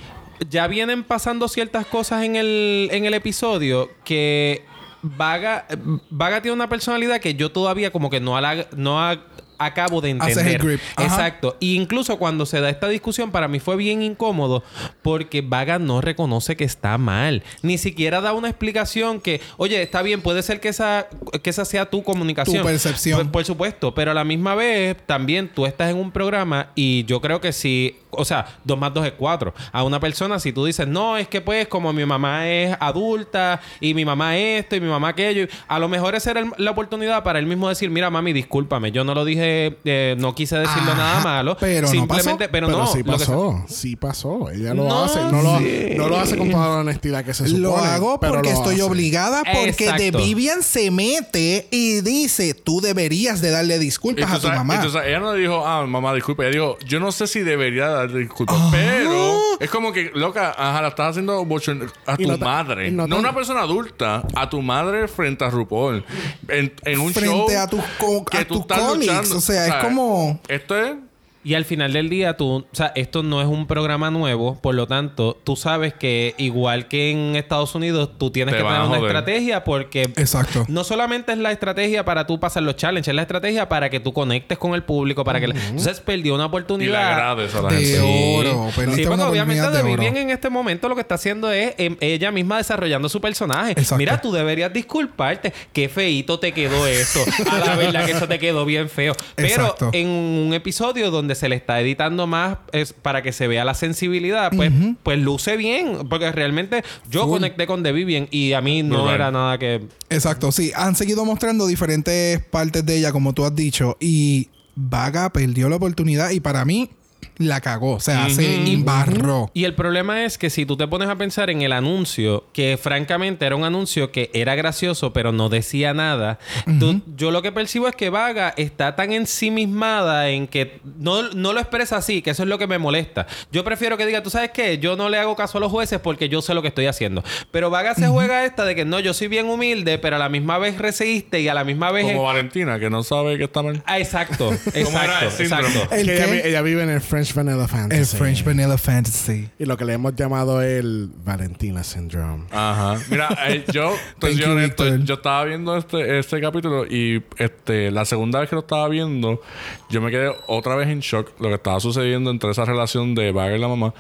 ya 0.49 0.67
vienen 0.69 1.03
pasando 1.05 1.49
ciertas 1.49 1.85
cosas 1.87 2.25
en 2.25 2.37
el, 2.37 2.89
en 2.93 3.05
el 3.05 3.13
episodio 3.15 3.91
que 4.05 4.65
Vaga, 5.03 5.67
Vaga 6.11 6.41
tiene 6.43 6.55
una 6.55 6.69
personalidad 6.69 7.21
que 7.21 7.35
yo 7.35 7.51
todavía 7.51 7.91
como 7.91 8.09
que 8.09 8.21
no, 8.21 8.37
ala- 8.37 8.67
no 8.77 9.01
ha- 9.03 9.19
acabo 9.67 10.01
de 10.01 10.13
Haces 10.19 10.37
el 10.39 10.47
entender. 10.47 10.67
grip. 10.67 10.81
Ajá. 10.97 11.05
Exacto. 11.07 11.57
Y 11.61 11.77
incluso 11.77 12.19
cuando 12.19 12.47
se 12.47 12.61
da 12.61 12.71
esta 12.71 12.89
discusión, 12.89 13.31
para 13.31 13.49
mí 13.49 13.61
fue 13.61 13.77
bien 13.77 14.03
incómodo 14.03 14.63
porque 15.03 15.41
Vaga 15.43 15.79
no 15.79 16.01
reconoce 16.01 16.57
que 16.57 16.65
está 16.65 16.99
mal. 16.99 17.43
Ni 17.63 17.79
siquiera 17.79 18.21
da 18.21 18.33
una 18.33 18.49
explicación 18.49 19.21
que, 19.21 19.41
oye, 19.57 19.83
está 19.83 20.03
bien, 20.03 20.21
puede 20.23 20.43
ser 20.43 20.61
que 20.61 20.69
esa, 20.69 21.09
que 21.43 21.51
esa 21.51 21.65
sea 21.65 21.87
tu 21.87 22.03
comunicación. 22.03 22.59
Tu 22.63 22.65
percepción. 22.67 23.19
Por, 23.25 23.33
por 23.33 23.45
supuesto, 23.45 23.95
pero 23.95 24.11
a 24.11 24.15
la 24.15 24.25
misma 24.25 24.55
vez 24.55 24.97
también 25.07 25.49
tú 25.53 25.67
estás 25.67 25.91
en 25.91 25.97
un 25.97 26.11
programa 26.11 26.71
y 26.75 27.05
yo 27.05 27.21
creo 27.21 27.41
que 27.41 27.53
si, 27.53 27.99
o 28.11 28.25
sea, 28.25 28.47
dos 28.65 28.79
más 28.79 28.93
dos 28.95 29.07
es 29.07 29.13
cuatro. 29.13 29.55
A 29.73 29.83
una 29.85 30.01
persona, 30.01 30.39
si 30.39 30.53
tú 30.53 30.65
dices, 30.65 30.87
no, 30.87 31.17
es 31.17 31.29
que 31.29 31.41
pues 31.41 31.69
como 31.69 31.93
mi 31.93 32.05
mamá 32.05 32.49
es 32.49 32.77
adulta 32.81 33.61
y 33.81 33.95
mi 33.95 34.05
mamá 34.05 34.37
esto 34.37 34.77
y 34.77 34.81
mi 34.81 34.89
mamá 34.89 35.09
aquello, 35.09 35.47
a 35.69 35.79
lo 35.79 35.89
mejor 35.89 36.15
esa 36.15 36.31
era 36.31 36.41
el- 36.41 36.53
la 36.59 36.71
oportunidad 36.71 37.23
para 37.23 37.39
él 37.39 37.47
mismo 37.47 37.69
decir, 37.69 37.91
mira, 37.91 38.11
mami, 38.11 38.33
discúlpame, 38.33 38.93
yo 38.93 39.05
no 39.05 39.15
lo 39.15 39.25
dije, 39.25 39.52
eh, 39.85 40.15
no 40.19 40.35
quise 40.35 40.57
decirlo 40.59 40.93
Ajá, 40.93 40.97
nada 40.97 41.21
malo. 41.25 41.57
pero 41.59 41.83
no 41.83 41.89
simplemente, 41.93 42.49
pasó. 42.49 42.53
pero, 42.53 42.67
Pero 42.67 42.79
no. 42.79 42.87
sí 42.87 43.03
pasó, 43.03 43.65
sí 43.69 43.97
pasó. 43.97 44.51
Ella 44.51 44.75
lo 44.75 44.85
No, 44.85 45.05
hace. 45.05 45.21
No 45.21 45.43
lo, 45.43 45.59
sí. 45.59 45.95
no 45.97 46.09
lo 46.09 46.19
hace 46.19 46.37
con 46.37 46.51
toda 46.51 46.69
la 46.69 46.75
honestidad 46.77 47.25
que 47.25 47.35
se 47.35 47.45
supone. 47.47 47.63
Lo 47.63 47.77
hago 47.77 48.19
porque 48.21 48.51
lo 48.51 48.57
estoy 48.57 48.75
hace. 48.75 48.83
obligada 48.83 49.43
porque 49.45 49.69
Exacto. 49.69 49.97
The 50.03 50.11
Vivian 50.13 50.63
se 50.63 50.91
mete 50.91 51.69
y 51.71 52.01
dice, 52.01 52.55
tú 52.55 52.81
deberías 52.81 53.41
de 53.41 53.51
darle 53.51 53.79
disculpas 53.79 54.31
a 54.33 54.39
tu 54.41 54.49
mamá. 54.49 54.77
entonces, 54.77 55.03
ella 55.07 55.21
no 55.21 55.35
le 55.35 55.41
dijo, 55.41 55.67
ah, 55.67 55.87
mamá, 55.87 56.15
disculpa. 56.15 56.43
Ella 56.45 56.53
dijo, 56.53 56.79
yo 56.87 57.01
no 57.01 57.13
sé 57.13 57.27
si 57.27 57.41
debería 57.41 57.89
darle 57.89 58.21
disculpas. 58.21 58.57
Pero 58.71 59.37
es 59.61 59.71
como 59.71 59.93
que, 59.93 60.11
loca, 60.15 60.55
ajá, 60.57 60.83
la 60.83 60.89
estás 60.89 61.11
haciendo 61.11 61.43
bochorn- 61.45 61.91
a 62.07 62.15
Y 62.19 62.25
tu 62.25 62.31
no 62.31 62.39
ta- 62.39 62.45
madre. 62.45 62.91
No, 62.91 63.07
no 63.07 63.19
una 63.19 63.35
persona 63.35 63.61
adulta, 63.61 64.27
a 64.35 64.49
tu 64.51 64.61
madre 64.63 65.09
frente 65.09 65.45
a 65.45 65.51
RuPaul. 65.51 66.05
En, 66.49 66.73
en 66.85 67.01
un 67.01 67.13
Frente 67.13 67.31
show 67.31 67.49
a 67.59 67.67
tus 67.67 67.81
co- 67.99 68.25
que 68.25 68.39
a 68.39 68.45
tú 68.47 68.55
tus 68.55 68.61
estás 68.63 68.97
luchando. 68.97 69.32
O 69.35 69.41
sea, 69.41 69.67
es 69.67 69.75
como... 69.85 70.41
Esto 70.49 70.77
es... 70.77 70.97
Y 71.45 71.55
al 71.55 71.65
final 71.65 71.93
del 71.93 72.09
día, 72.09 72.37
tú, 72.37 72.49
o 72.51 72.67
sea, 72.73 72.93
esto 72.95 73.23
no 73.23 73.41
es 73.41 73.49
un 73.49 73.67
programa 73.67 74.11
nuevo, 74.11 74.59
por 74.61 74.75
lo 74.75 74.87
tanto, 74.87 75.39
tú 75.43 75.57
sabes 75.57 75.93
que 75.93 76.35
igual 76.39 76.87
que 76.89 77.11
en 77.11 77.35
Estados 77.37 77.75
Unidos, 77.75 78.11
tú 78.17 78.31
tienes 78.31 78.53
Te 78.55 78.59
que 78.59 78.65
tener 78.65 78.81
a 78.81 78.85
una 78.85 78.99
estrategia 78.99 79.65
porque 79.65 80.03
Exacto. 80.03 80.65
no 80.69 80.85
solamente 80.85 81.33
es 81.33 81.39
la 81.39 81.51
estrategia 81.51 82.05
para 82.05 82.27
tú 82.27 82.39
pasar 82.39 82.63
los 82.63 82.77
challenges, 82.77 83.09
es 83.09 83.15
la 83.15 83.23
estrategia 83.23 83.69
para 83.69 83.91
que 83.91 83.99
tú 83.99 84.13
conectes 84.13 84.57
con 84.57 84.75
el 84.75 84.85
público, 84.85 85.25
para 85.25 85.41
que... 85.41 85.49
la- 85.49 85.55
Entonces 85.55 86.01
perdió 86.01 86.35
una 86.35 86.45
Y 86.45 86.47
le 86.47 86.49
oportunidad. 86.49 87.31
a 87.31 87.35
la 87.35 87.43
De 87.43 87.49
gente. 87.49 88.01
oro. 88.01 88.69
Sí, 88.69 88.75
porque 88.77 89.05
obviamente 89.07 89.63
oportunidad 89.63 89.73
de 89.73 89.79
The 89.79 89.83
oro. 89.83 89.97
Vivian 90.03 90.17
en 90.17 90.31
este 90.31 90.49
momento 90.49 90.89
lo 90.89 90.95
que 90.95 91.01
está 91.01 91.17
haciendo 91.17 91.51
es 91.51 91.75
em, 91.79 91.97
ella 92.01 92.31
misma 92.31 92.59
desarrollando 92.59 93.09
su 93.09 93.21
personaje. 93.21 93.73
Exacto. 93.73 93.97
Mira, 93.97 94.21
tú 94.21 94.31
deberías 94.33 94.73
disculparte. 94.73 95.53
Qué 95.73 95.89
feíto 95.89 96.39
te 96.39 96.53
quedó 96.53 96.87
eso. 96.87 97.21
A 97.51 97.59
la 97.59 97.75
verdad 97.77 98.05
que 98.07 98.13
eso 98.13 98.29
te 98.29 98.39
quedó 98.39 98.65
bien 98.65 98.89
feo. 98.89 99.15
Pero 99.35 99.49
Exacto. 99.49 99.91
en 99.93 100.09
un 100.09 100.55
episodio 100.55 101.11
donde 101.11 101.32
se 101.35 101.49
le 101.49 101.57
está 101.57 101.81
editando 101.81 102.27
más 102.27 102.59
es 102.73 102.93
para 102.93 103.23
que 103.23 103.33
se 103.33 103.49
vea 103.49 103.65
la 103.65 103.75
sensibilidad, 103.75 104.51
pues, 104.55 104.73
pues 105.03 105.19
luce 105.19 105.57
bien. 105.57 106.09
Porque 106.09 106.31
realmente 106.33 106.83
yo 107.11 107.23
Full. 107.23 107.31
conecté 107.31 107.67
con 107.67 107.83
The 107.83 107.93
Vivian 107.93 108.29
y 108.31 108.53
a 108.53 108.61
mí 108.61 108.83
no 108.83 109.13
era 109.13 109.31
nada 109.31 109.59
que... 109.59 109.83
Exacto, 110.11 110.53
sí. 110.53 110.73
Han 110.75 110.97
seguido 110.97 111.25
mostrando 111.25 111.67
diferentes 111.67 112.41
partes 112.45 112.85
de 112.85 112.99
ella, 112.99 113.13
como 113.13 113.33
tú 113.33 113.45
has 113.45 113.55
dicho. 113.55 113.97
Y 114.01 114.49
Vaga 114.75 115.31
perdió 115.31 115.69
la 115.69 115.77
oportunidad. 115.77 116.31
Y 116.31 116.41
para 116.41 116.65
mí, 116.65 116.91
la 117.39 117.61
cagó. 117.61 117.95
O 117.95 118.01
sea, 118.01 118.29
se 118.31 118.73
embarró. 118.73 119.51
Y 119.55 119.65
el 119.65 119.75
problema 119.75 120.25
es 120.25 120.39
que 120.39 120.51
si 120.51 120.67
tú 120.67 120.77
te 120.77 120.87
pones 120.87 121.09
a 121.09 121.17
pensar 121.17 121.51
en 121.51 121.63
el 121.63 121.73
anuncio, 121.73 122.45
que 122.53 122.79
francamente 122.81 123.45
era 123.47 123.57
un 123.57 123.65
anuncio 123.65 124.11
que 124.13 124.31
era 124.35 124.55
gracioso, 124.55 125.13
pero 125.13 125.33
no 125.33 125.49
decía 125.49 125.95
nada, 125.95 126.39
tú- 126.79 127.01
yo 127.17 127.31
lo 127.31 127.43
que 127.43 127.53
percibo 127.53 127.89
es 127.89 127.97
que 127.97 128.11
Vaga 128.11 128.55
está 128.57 128.95
tan 128.97 129.13
ensimismada 129.13 130.29
en 130.31 130.47
que 130.47 130.81
no, 130.99 131.31
no 131.35 131.53
lo 131.53 131.61
expresa 131.61 131.97
así, 131.97 132.23
que 132.23 132.31
eso 132.31 132.43
es 132.43 132.49
lo 132.49 132.59
que 132.59 132.67
me 132.67 132.79
molesta. 132.79 133.27
Yo 133.51 133.65
prefiero 133.65 133.97
que 133.97 134.07
diga, 134.07 134.23
tú 134.23 134.31
sabes 134.31 134.51
qué, 134.51 134.79
yo 134.79 134.97
no 134.97 135.09
le 135.09 135.19
hago 135.19 135.37
caso 135.37 135.59
a 135.59 135.61
los 135.61 135.71
jueces 135.71 135.99
porque 136.01 136.29
yo 136.29 136.43
sé 136.43 136.55
lo 136.55 136.63
que 136.63 136.69
estoy 136.69 136.87
haciendo. 136.87 137.23
Pero 137.51 137.71
Vaga 137.71 137.95
se 137.95 138.09
juega 138.09 138.45
esta 138.45 138.65
de 138.65 138.75
que 138.75 138.85
no, 138.85 139.01
yo 139.01 139.15
soy 139.15 139.29
bien 139.29 139.49
humilde, 139.49 139.99
pero 139.99 140.17
a 140.17 140.19
la 140.19 140.29
misma 140.29 140.59
vez 140.59 140.79
recibiste 140.79 141.41
y 141.41 141.49
a 141.49 141.55
la 141.55 141.65
misma 141.65 141.91
vez... 141.93 142.05
Como 142.07 142.23
Valentina, 142.25 142.79
que 142.79 142.91
no 142.91 143.03
sabe 143.03 143.39
que 143.39 143.45
está 143.45 143.63
mal. 143.63 143.83
Ah, 143.87 143.99
exacto, 143.99 144.47
¿Cómo 144.85 144.99
era 145.03 145.25
exacto, 145.25 145.37
el 145.39 145.43
exacto. 145.43 145.95
¿El 145.95 146.07
Que 146.07 146.15
ella, 146.15 146.25
qué? 146.27 146.33
vi- 146.33 146.41
ella 146.45 146.63
vive 146.63 146.83
en 146.83 146.91
el 146.91 147.01
French 147.13 147.35
Vanilla 147.35 147.69
Fantasy. 147.69 148.01
El 148.01 148.07
French 148.07 148.43
Vanilla 148.43 148.79
Fantasy. 148.79 149.51
Y 149.59 149.67
lo 149.67 149.77
que 149.77 149.85
le 149.85 149.93
hemos 149.93 150.19
lado 150.19 150.63
el 150.63 151.11
Valentina 151.23 151.85
Syndrome. 151.85 152.47
Ajá. 152.51 152.99
Mira, 153.11 153.29
eh, 153.49 153.67
yo, 153.71 153.95
soy 154.19 154.35
you, 154.35 154.51
honesto, 154.51 154.85
Víctor. 154.85 155.05
yo 155.05 155.15
estaba 155.17 155.45
viendo 155.45 155.77
este, 155.77 156.19
este 156.19 156.41
capítulo 156.41 156.87
y 156.87 157.23
este, 157.37 157.91
la 157.91 158.07
segunda 158.07 158.41
vez 158.41 158.49
que 158.49 158.57
lo 158.57 158.61
estaba 158.63 158.89
viendo, 158.89 159.43
yo 159.91 160.01
me 160.01 160.11
quedé 160.11 160.35
otra 160.47 160.75
vez 160.75 160.89
en 160.89 161.01
shock 161.01 161.39
lo 161.39 161.51
que 161.51 161.57
estaba 161.57 161.81
sucediendo 161.81 162.31
entre 162.31 162.51
esa 162.51 162.65
relación 162.65 163.15
de 163.15 163.31
Vaga 163.31 163.57
y 163.57 163.61
la 163.61 163.69
mamá. 163.69 163.93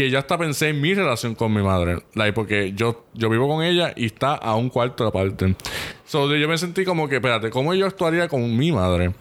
Que 0.00 0.08
yo 0.08 0.18
hasta 0.18 0.38
pensé 0.38 0.70
en 0.70 0.80
mi 0.80 0.94
relación 0.94 1.34
con 1.34 1.52
mi 1.52 1.60
madre. 1.62 1.98
Like, 2.14 2.32
porque 2.32 2.72
yo, 2.72 3.04
yo 3.12 3.28
vivo 3.28 3.46
con 3.46 3.62
ella 3.62 3.92
y 3.94 4.06
está 4.06 4.34
a 4.34 4.56
un 4.56 4.70
cuarto 4.70 5.06
aparte. 5.06 5.54
So, 6.06 6.34
yo 6.34 6.48
me 6.48 6.56
sentí 6.56 6.86
como 6.86 7.06
que, 7.06 7.16
espérate, 7.16 7.50
¿cómo 7.50 7.74
yo 7.74 7.84
actuaría 7.84 8.26
con 8.26 8.56
mi 8.56 8.72
madre? 8.72 9.12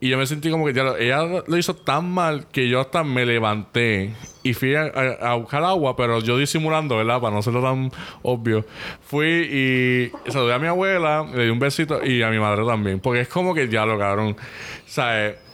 Y 0.00 0.08
yo 0.08 0.16
me 0.16 0.24
sentí 0.24 0.50
como 0.50 0.64
que 0.64 0.72
ya 0.72 0.94
ella 0.98 1.44
lo 1.46 1.56
hizo 1.58 1.76
tan 1.76 2.10
mal 2.10 2.46
que 2.50 2.66
yo 2.66 2.80
hasta 2.80 3.04
me 3.04 3.26
levanté 3.26 4.14
y 4.42 4.54
fui 4.54 4.74
a 4.74 5.34
buscar 5.34 5.64
agua, 5.64 5.96
pero 5.96 6.20
yo 6.20 6.38
disimulando, 6.38 6.96
¿verdad? 6.96 7.20
Para 7.20 7.34
no 7.34 7.40
hacerlo 7.40 7.60
tan 7.60 7.90
obvio. 8.22 8.64
Fui 9.02 9.26
y 9.28 10.30
saludé 10.30 10.54
a 10.54 10.58
mi 10.58 10.66
abuela, 10.66 11.26
le 11.30 11.44
di 11.44 11.50
un 11.50 11.58
besito 11.58 12.02
y 12.02 12.22
a 12.22 12.30
mi 12.30 12.38
madre 12.38 12.64
también. 12.64 13.00
Porque 13.00 13.20
es 13.20 13.28
como 13.28 13.52
que 13.52 13.68
ya 13.68 13.84
lo 13.84 13.98
cabrón. 13.98 14.34
¿Sabes? 14.86 15.51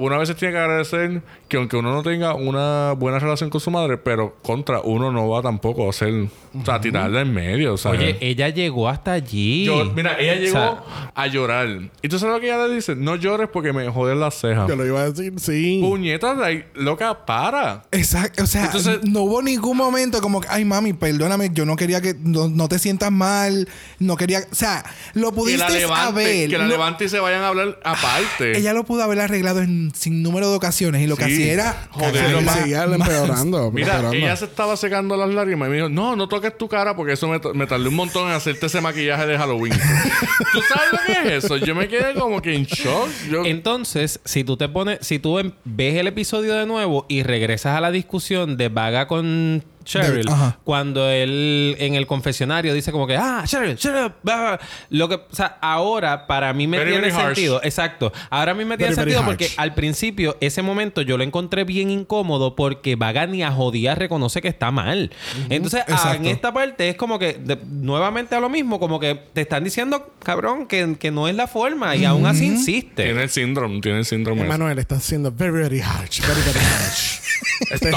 Una 0.00 0.16
vez 0.16 0.34
tiene 0.36 0.52
que 0.54 0.58
agradecer 0.60 1.22
que 1.48 1.56
aunque 1.56 1.76
uno 1.76 1.92
no 1.92 2.02
tenga 2.02 2.34
una 2.34 2.92
buena 2.92 3.18
relación 3.18 3.50
con 3.50 3.60
su 3.60 3.70
madre, 3.70 3.98
pero 3.98 4.36
contra 4.42 4.80
uno 4.80 5.10
no 5.10 5.28
va 5.28 5.42
tampoco 5.42 5.86
a 5.86 5.90
hacer, 5.90 6.28
o 6.54 6.64
sea, 6.64 6.76
a 6.76 6.80
tirarla 6.80 7.22
en 7.22 7.34
medio, 7.34 7.76
¿sabes? 7.76 8.00
Oye, 8.00 8.16
ella 8.20 8.48
llegó 8.48 8.88
hasta 8.88 9.12
allí. 9.12 9.64
Yo- 9.64 9.84
mira, 9.96 10.16
ella 10.20 10.34
llegó 10.36 10.56
O 10.58 10.60
sea, 10.60 10.82
a 11.14 11.26
llorar. 11.26 11.68
¿Y 12.00 12.08
tú 12.08 12.18
sabes 12.18 12.34
lo 12.36 12.40
que 12.40 12.46
ella 12.46 12.66
le 12.68 12.74
dice? 12.74 12.94
No 12.94 13.16
llores 13.16 13.48
porque 13.52 13.72
me 13.72 13.88
joden 13.90 14.20
las 14.20 14.34
cejas. 14.40 14.68
Yo 14.68 14.76
lo 14.76 14.86
iba 14.86 15.00
a 15.00 15.10
decir, 15.10 15.32
sí. 15.40 15.80
Puñetas, 15.82 16.38
like, 16.38 16.66
loca, 16.74 17.26
para. 17.26 17.82
Exacto. 17.90 18.44
O 18.44 18.46
sea, 18.46 18.66
Entonces- 18.66 19.00
no 19.02 19.22
hubo 19.22 19.42
ningún 19.42 19.76
momento 19.76 20.20
como 20.20 20.40
que, 20.40 20.46
ay, 20.48 20.64
mami, 20.64 20.92
perdóname, 20.92 21.50
yo 21.52 21.64
no 21.66 21.74
quería 21.74 22.00
que 22.00 22.14
no, 22.22 22.48
no 22.48 22.68
te 22.68 22.78
sientas 22.78 23.10
mal. 23.10 23.68
No 23.98 24.16
quería. 24.16 24.40
O 24.50 24.54
sea, 24.54 24.84
lo 25.14 25.30
Que 25.30 25.36
pudiste 25.36 25.58
la 25.64 25.70
levante, 25.70 26.06
haber. 26.06 26.48
que 26.50 26.56
la 26.58 26.64
lo- 26.64 26.70
levante 26.70 27.04
y 27.06 27.08
se 27.08 27.18
vayan 27.18 27.42
a 27.42 27.48
hablar 27.48 27.80
aparte. 27.82 28.56
ella 28.56 28.72
lo 28.72 28.84
pudo 28.84 29.02
haber 29.02 29.18
arreglado 29.20 29.60
en 29.60 29.87
sin 29.94 30.22
número 30.22 30.50
de 30.50 30.56
ocasiones 30.56 31.02
y 31.02 31.06
lo 31.06 31.16
que 31.16 31.24
Sí. 31.26 31.32
hacía 31.34 31.52
era. 31.52 31.88
Joder, 31.90 32.42
más- 32.42 32.56
seguía 32.58 32.86
más. 32.86 33.08
empeorando. 33.08 33.70
Mira, 33.72 33.86
empeorando. 33.96 34.16
ella 34.16 34.36
se 34.36 34.44
estaba 34.46 34.76
secando 34.76 35.16
las 35.16 35.28
lágrimas 35.30 35.66
y 35.68 35.70
me 35.70 35.76
dijo, 35.76 35.88
no, 35.88 36.16
no 36.16 36.28
toques 36.28 36.56
tu 36.56 36.68
cara 36.68 36.96
porque 36.96 37.12
eso 37.14 37.28
me, 37.28 37.40
me 37.54 37.66
tardé 37.66 37.88
un 37.88 37.94
montón 37.96 38.28
en 38.28 38.34
hacerte 38.34 38.66
ese 38.66 38.80
maquillaje 38.80 39.26
de 39.26 39.36
Halloween. 39.38 39.72
¿Tú 40.52 40.60
sabes 40.68 40.92
lo 40.92 40.98
que 41.06 41.36
es 41.36 41.44
eso? 41.44 41.56
Yo 41.56 41.74
me 41.74 41.88
quedé 41.88 42.14
como 42.14 42.40
que 42.42 42.54
en 42.54 42.64
shock. 42.64 43.08
Yo, 43.30 43.44
Entonces, 43.44 44.20
si 44.24 44.44
tú 44.44 44.56
te 44.56 44.68
pones, 44.68 44.98
si 45.02 45.18
tú 45.18 45.38
em- 45.38 45.52
ves 45.64 45.96
el 45.96 46.06
episodio 46.06 46.54
de 46.54 46.66
nuevo 46.66 47.06
y 47.08 47.22
regresas 47.22 47.76
a 47.76 47.80
la 47.80 47.90
discusión 47.90 48.56
de 48.56 48.68
Vaga 48.68 49.06
con 49.08 49.62
Cheryl, 49.84 50.24
De- 50.24 50.32
cuando 50.64 51.08
él 51.08 51.76
en 51.78 51.94
el 51.94 52.06
confesionario 52.06 52.74
dice 52.74 52.92
como 52.92 53.06
que, 53.06 53.16
ah, 53.16 53.42
Cheryl, 53.46 53.76
Cheryl, 53.76 54.12
blah", 54.22 54.58
lo 54.90 55.08
que, 55.08 55.14
o 55.14 55.22
sea, 55.32 55.58
ahora 55.60 56.26
para 56.26 56.52
mí 56.52 56.66
me 56.66 56.78
Very, 56.78 56.90
tiene 56.92 57.06
very 57.08 57.14
harsh. 57.18 57.34
sentido, 57.34 57.60
exacto, 57.62 58.12
ahora 58.30 58.52
a 58.52 58.54
mí 58.54 58.64
me 58.64 58.76
tiene 58.76 58.94
Very, 58.94 58.96
very 58.96 59.10
sentido 59.12 59.24
porque 59.24 59.44
harsh. 59.46 59.54
al 59.58 59.74
principio 59.74 60.36
ese 60.40 60.62
momento 60.62 61.02
yo 61.02 61.16
lo 61.16 61.24
encontré 61.24 61.64
bien 61.64 61.90
incómodo 61.90 62.54
porque 62.54 62.96
Vaga 62.96 63.26
ni 63.26 63.42
a 63.42 63.50
jodía 63.50 63.94
reconoce 63.94 64.42
que 64.42 64.48
está 64.48 64.70
mal. 64.70 65.10
Entonces, 65.48 65.82
ah, 65.88 66.14
en 66.16 66.26
esta 66.26 66.52
parte 66.52 66.88
es 66.88 66.96
como 66.96 67.18
que 67.18 67.34
de- 67.34 67.58
nuevamente 67.66 68.34
a 68.34 68.40
lo 68.40 68.48
mismo, 68.48 68.78
como 68.78 69.00
que 69.00 69.14
te 69.32 69.40
están 69.42 69.64
diciendo, 69.64 70.12
cabrón, 70.22 70.66
que, 70.66 70.96
que 70.98 71.10
no 71.10 71.28
es 71.28 71.34
la 71.34 71.46
forma 71.46 71.96
y 71.96 72.04
aún 72.04 72.26
así 72.26 72.46
insiste. 72.46 73.04
tiene 73.04 73.22
el 73.22 73.30
síndrome, 73.30 73.80
tiene 73.80 73.98
el 73.98 74.04
síndrome. 74.04 74.44
Manuel 74.44 74.78
está 74.78 75.00
siendo 75.00 75.32
very, 75.32 75.52
very 75.52 75.80
harsh. 75.80 76.20
Very, 76.20 76.40
very 76.42 76.58
harsh. 76.58 77.20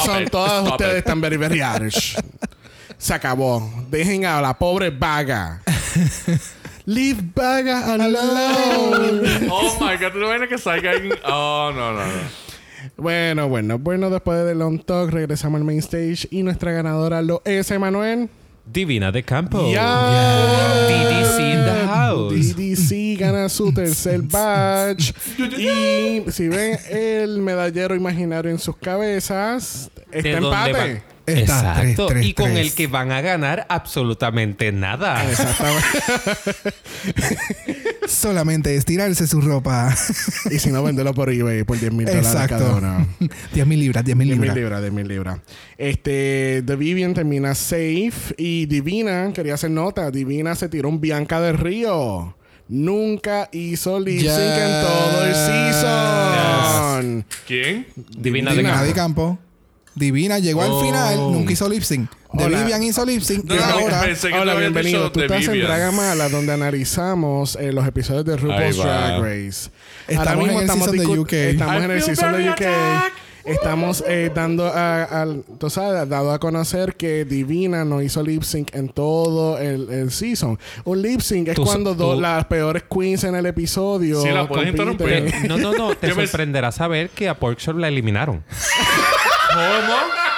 Son 0.03 0.23
it. 0.23 0.30
todos 0.31 0.49
Stop 0.51 0.72
ustedes 0.73 0.93
it. 0.93 0.97
están 0.99 1.22
very, 1.22 1.38
very 1.38 1.59
harsh. 1.59 2.15
Se 2.97 3.13
acabó. 3.13 3.69
Dejen 3.89 4.26
a 4.26 4.41
la 4.41 4.57
pobre 4.57 4.89
vaga. 4.91 5.61
Leave 6.85 7.22
vaga 7.35 7.93
alone. 7.93 9.47
Oh 9.49 9.77
my 9.80 9.97
god, 9.97 10.13
no 10.15 10.30
ves 10.30 10.47
que 10.49 10.57
salga 10.57 10.93
en... 10.93 11.11
Oh, 11.26 11.72
no, 11.73 11.93
no, 11.93 12.05
no. 12.05 12.11
bueno, 12.97 13.47
bueno, 13.47 13.77
bueno. 13.80 14.09
Después 14.09 14.45
de 14.45 14.55
Long 14.55 14.84
Talk 14.84 15.11
regresamos 15.11 15.59
al 15.59 15.65
main 15.65 15.80
stage 15.80 16.27
y 16.31 16.43
nuestra 16.43 16.72
ganadora 16.72 17.22
lo 17.22 17.41
es 17.45 17.69
Emanuel. 17.72 18.30
Divina 18.65 19.11
de 19.11 19.23
Campo. 19.23 19.72
Ya. 19.72 20.85
DDC 20.88 21.39
in 21.39 21.65
the 21.65 21.88
house. 21.88 22.34
DDC 22.55 22.91
gana 23.22 23.49
su 23.49 23.73
tercer 23.73 24.22
badge. 24.23 25.14
y 25.57 26.23
si 26.31 26.48
ven 26.48 26.77
el 26.89 27.39
medallero 27.41 27.95
imaginario 27.95 28.52
en 28.52 28.60
sus 28.60 28.76
cabezas, 28.77 29.89
¿De 30.11 30.19
está 30.19 30.38
empate. 30.38 31.03
Está 31.23 31.39
Exacto. 31.39 32.07
3, 32.07 32.19
3, 32.19 32.26
y 32.26 32.34
con 32.34 32.52
3. 32.52 32.57
el 32.65 32.73
que 32.73 32.88
van 32.88 33.11
a 33.11 33.22
ganar 33.22 33.65
absolutamente 33.69 34.72
nada. 34.72 35.23
Exactamente. 35.30 35.85
Solamente 38.07 38.76
estirarse 38.76 39.27
su 39.27 39.39
ropa. 39.39 39.95
y 40.49 40.60
si 40.60 40.72
no, 40.72 40.84
venderlo 40.84 41.14
por 41.14 41.30
eBay 41.30 41.64
por 41.64 41.80
10 41.80 41.93
mil 41.93 42.06
dólares 42.07 42.27
Exacto. 42.31 42.57
cada 42.57 42.76
uno. 42.76 43.07
10 43.53 43.68
mil 43.68 43.80
libras, 43.80 44.03
10 44.03 44.18
mil 44.18 44.27
10 44.30 44.39
mil 44.39 44.48
libras. 44.49 44.57
libras, 44.57 44.81
10 44.81 44.93
mil 44.93 45.07
libras. 45.07 45.39
Este, 45.77 46.64
The 46.65 46.76
Vivian 46.76 47.14
termina 47.14 47.53
safe 47.56 48.34
y 48.38 48.65
Divina, 48.65 49.31
quería 49.34 49.53
hacer 49.53 49.72
nota, 49.72 50.11
Divina 50.11 50.56
se 50.56 50.68
tiró 50.69 50.89
un 50.89 50.99
Bianca 50.99 51.39
del 51.39 51.57
Río. 51.57 52.35
Nunca 52.67 53.49
hizo 53.51 53.99
lip 53.99 54.21
sync 54.21 54.31
en 54.31 54.81
todo 54.81 55.25
el 55.25 55.33
season. 55.35 57.25
¿Quién? 57.47 57.88
Divina 58.17 58.53
de 58.53 58.63
Campo. 58.63 58.83
de 58.85 58.93
campo. 58.93 59.39
Divina 59.93 60.39
llegó 60.39 60.61
Oh. 60.61 60.79
al 60.79 60.85
final, 60.85 61.17
nunca 61.33 61.51
hizo 61.53 61.67
lip 61.67 61.83
sync. 61.83 62.09
De 62.33 62.45
Hola. 62.45 62.59
Vivian 62.59 62.81
hizo 62.81 63.05
lip 63.05 63.21
sync 63.21 63.43
No, 63.43 63.55
y 63.55 63.57
no, 63.57 63.63
ahora. 63.65 64.03
Hola, 64.39 64.55
bienvenido. 64.55 65.11
Tú 65.11 65.19
estás 65.19 65.43
en 65.45 65.51
Vivian. 65.51 65.67
Dragamala, 65.67 66.29
donde 66.29 66.53
analizamos 66.53 67.57
eh, 67.57 67.73
los 67.73 67.85
episodios 67.85 68.23
de 68.23 68.38
RuPaul's. 68.38 68.77
Drag 68.77 69.21
Race. 69.21 69.69
Estamos 70.07 70.47
en 70.47 70.57
el 70.59 70.69
season 70.69 70.97
de 70.97 71.07
UK. 71.07 71.33
Estamos 71.33 71.81
I 71.81 71.85
en 71.85 71.91
el 71.91 72.01
season 72.01 72.31
de 72.38 72.49
UK. 72.51 72.61
Estamos 73.45 74.03
eh, 74.07 74.31
dando 74.34 74.65
a, 74.68 75.03
al- 75.03 75.43
tú 75.59 75.69
sabes, 75.69 76.07
dado 76.09 76.31
a 76.31 76.39
conocer 76.39 76.95
que 76.95 77.26
Divina 77.26 77.84
no 77.85 78.01
hizo 78.01 78.22
lip 78.23 78.43
sync 78.43 78.76
en 78.76 78.89
todo 78.89 79.57
el, 79.57 79.89
el 79.89 80.11
season. 80.11 80.59
Un 80.84 81.01
lip 81.01 81.22
sync 81.22 81.47
es 81.49 81.55
Tú- 81.55 81.63
cuando 81.65 81.95
dos- 81.95 82.19
las 82.19 82.45
peores 82.45 82.84
queens 82.84 83.23
en 83.23 83.35
el 83.35 83.45
episodio. 83.45 84.22
Sí, 84.22 84.30
la 84.30 84.47
puedes 84.47 84.72
compiten. 84.73 84.91
interrumpir. 84.91 85.49
No, 85.49 85.57
no, 85.57 85.73
no. 85.73 85.95
Te 85.95 86.09
Yo 86.09 86.15
me- 86.15 86.26
sorprenderá 86.27 86.72
saber 86.72 87.09
que 87.09 87.27
a 87.30 87.35
Porkshop 87.39 87.77
la 87.77 87.88
eliminaron. 87.88 88.43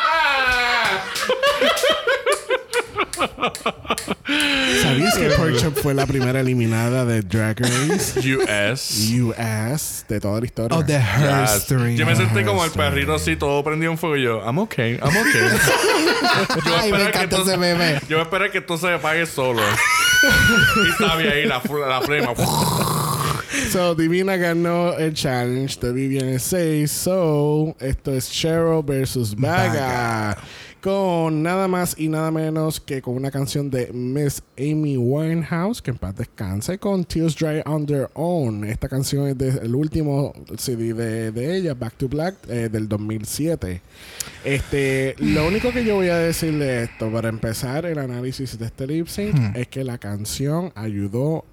¿Sabías 4.82 5.18
que 5.18 5.30
Pork 5.38 5.58
Chop 5.58 5.78
fue 5.78 5.94
la 5.94 6.06
primera 6.06 6.40
eliminada 6.40 7.06
de 7.06 7.22
Drag 7.22 7.60
Race 7.60 8.20
US. 8.36 9.12
US 9.22 10.06
de 10.08 10.20
toda 10.20 10.40
la 10.40 10.46
historia? 10.46 10.78
Oh, 10.78 10.84
the 10.84 10.94
Yes. 10.94 11.68
Yo 11.98 12.06
me 12.06 12.16
senté 12.16 12.44
como 12.44 12.64
el 12.66 12.72
perrito 12.72 13.14
así, 13.14 13.36
todo 13.36 13.64
prendido 13.64 13.92
en 13.92 13.98
fuego. 13.98 14.18
Y 14.18 14.24
yo, 14.24 14.42
I'm 14.44 14.58
okay, 14.60 15.00
I'm 15.02 15.16
okay. 15.16 15.42
yo 16.66 16.78
Ay, 16.78 16.92
me 16.92 17.04
encanta 17.04 17.42
ese 17.42 17.58
meme. 17.58 18.00
Yo 18.10 18.22
esperar 18.22 18.52
que 18.52 18.60
esto 18.60 18.78
se 18.78 18.92
apague 18.94 19.26
solo. 19.26 19.62
y 20.88 21.04
sabe 21.04 21.32
ahí 21.32 21.46
la, 21.46 21.62
la 21.88 22.02
flema. 22.02 22.34
So, 23.72 23.96
Divina 23.96 24.36
ganó 24.38 24.94
el 24.94 25.14
challenge 25.14 25.80
de 25.80 25.92
Vivian 25.94 26.40
6. 26.40 26.92
So, 26.92 27.76
esto 27.80 28.14
es 28.14 28.30
Cheryl 28.30 28.84
versus 28.84 29.36
Vaga. 29.36 30.38
Con 30.84 31.44
nada 31.44 31.70
más 31.70 31.96
y 31.98 32.10
nada 32.10 32.30
menos 32.30 32.82
que 32.82 33.02
con 33.02 33.16
una 33.16 33.32
canción 33.32 33.70
de 33.70 33.94
Miss 33.94 34.44
Amy 34.58 34.98
Winehouse, 34.98 35.82
que 35.82 35.92
en 35.92 35.98
paz 35.98 36.14
descanse, 36.18 36.78
con 36.78 37.06
Tears 37.06 37.38
Dry 37.38 37.62
on 37.66 37.86
Their 37.86 38.10
Own. 38.16 38.66
Esta 38.66 38.90
canción 38.90 39.28
es 39.28 39.38
del 39.38 39.74
último 39.76 40.34
CD 40.58 40.94
de, 40.94 41.32
de 41.32 41.56
ella, 41.56 41.74
Back 41.74 41.94
to 41.96 42.10
Black, 42.10 42.36
eh, 42.50 42.68
del 42.70 42.90
2007. 42.90 43.82
Este, 44.44 45.16
lo 45.20 45.48
único 45.48 45.72
que 45.72 45.86
yo 45.86 45.96
voy 45.96 46.10
a 46.10 46.18
decirle 46.18 46.84
esto, 46.84 47.10
para 47.10 47.30
empezar 47.30 47.86
el 47.86 47.98
análisis 47.98 48.60
de 48.60 48.66
este 48.66 48.86
lip 48.86 49.08
sync, 49.08 49.56
es 49.56 49.70
que 49.70 49.86
la 49.86 49.98
canción 49.98 50.74
ayudó 50.76 51.46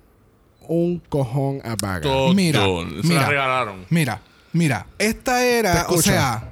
un 0.66 1.00
cojón 1.08 1.60
a 1.62 1.76
Vaga. 1.80 2.00
Todo. 2.00 2.34
Mira, 2.34 2.64
Se 2.64 3.06
mira. 3.06 3.20
la 3.22 3.28
regalaron. 3.28 3.86
Mira, 3.90 4.22
mira. 4.52 4.86
Esta 4.98 5.46
era, 5.46 5.86
o 5.88 6.02
sea. 6.02 6.48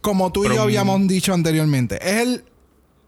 Como 0.00 0.32
tú 0.32 0.44
y 0.44 0.48
yo 0.54 0.62
habíamos 0.62 1.06
dicho 1.06 1.32
anteriormente, 1.34 1.98
es 2.02 2.22
el. 2.22 2.44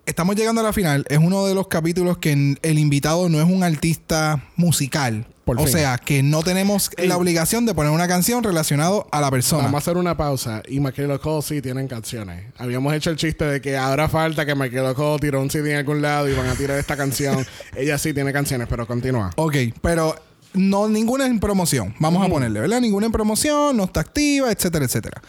Estamos 0.07 0.36
llegando 0.36 0.62
a 0.62 0.65
la 0.65 0.73
final. 0.73 1.05
Es 1.11 1.19
uno 1.19 1.45
de 1.47 1.55
los 1.55 1.69
capítulos 1.69 2.16
que 2.16 2.57
el 2.62 2.78
invitado 2.78 3.28
no 3.28 3.39
es 3.40 3.45
un 3.45 3.62
artista 3.62 4.43
musical. 4.57 5.27
Por 5.45 5.59
o 5.59 5.65
fin. 5.65 5.73
sea, 5.73 5.99
que 5.99 6.23
no 6.23 6.43
tenemos 6.43 6.90
Ey. 6.97 7.09
la 7.09 7.16
obligación 7.16 7.66
de 7.66 7.74
poner 7.74 7.93
una 7.93 8.09
canción 8.09 8.43
relacionada 8.43 9.03
a 9.11 9.20
la 9.20 9.31
persona. 9.31 9.65
Vamos 9.65 9.77
a 9.77 9.82
hacer 9.82 9.97
una 9.99 10.16
pausa. 10.16 10.62
Y 10.66 10.81
Michael 10.81 11.19
Cole 11.20 11.43
sí 11.43 11.61
tienen 11.61 11.89
canciones. 11.89 12.53
Habíamos 12.57 12.93
hecho 12.95 13.11
el 13.11 13.16
chiste 13.16 13.45
de 13.45 13.61
que 13.61 13.77
ahora 13.77 14.09
falta 14.09 14.47
que 14.47 14.55
Michael 14.55 14.95
Cole 14.95 15.20
tiró 15.20 15.43
un 15.43 15.51
CD 15.51 15.73
en 15.73 15.78
algún 15.78 16.01
lado 16.01 16.28
y 16.28 16.35
van 16.35 16.49
a 16.49 16.55
tirar 16.55 16.78
esta 16.78 16.97
canción. 16.97 17.47
Ella 17.77 17.99
sí 17.99 18.15
tiene 18.15 18.32
canciones, 18.32 18.66
pero 18.69 18.86
continúa. 18.86 19.31
Ok, 19.36 19.57
pero 19.82 20.15
no 20.59 20.89
ninguna 20.89 21.27
en 21.27 21.41
promoción. 21.41 21.95
Vamos 21.99 22.25
a 22.25 22.29
ponerle, 22.29 22.61
¿verdad? 22.61 22.81
Ninguna 22.81 23.07
en 23.07 23.13
promoción, 23.13 23.77
no 23.77 23.85
está 23.85 24.01
activa, 24.01 24.51
etcétera, 24.51 24.85
etcétera. 24.85 25.23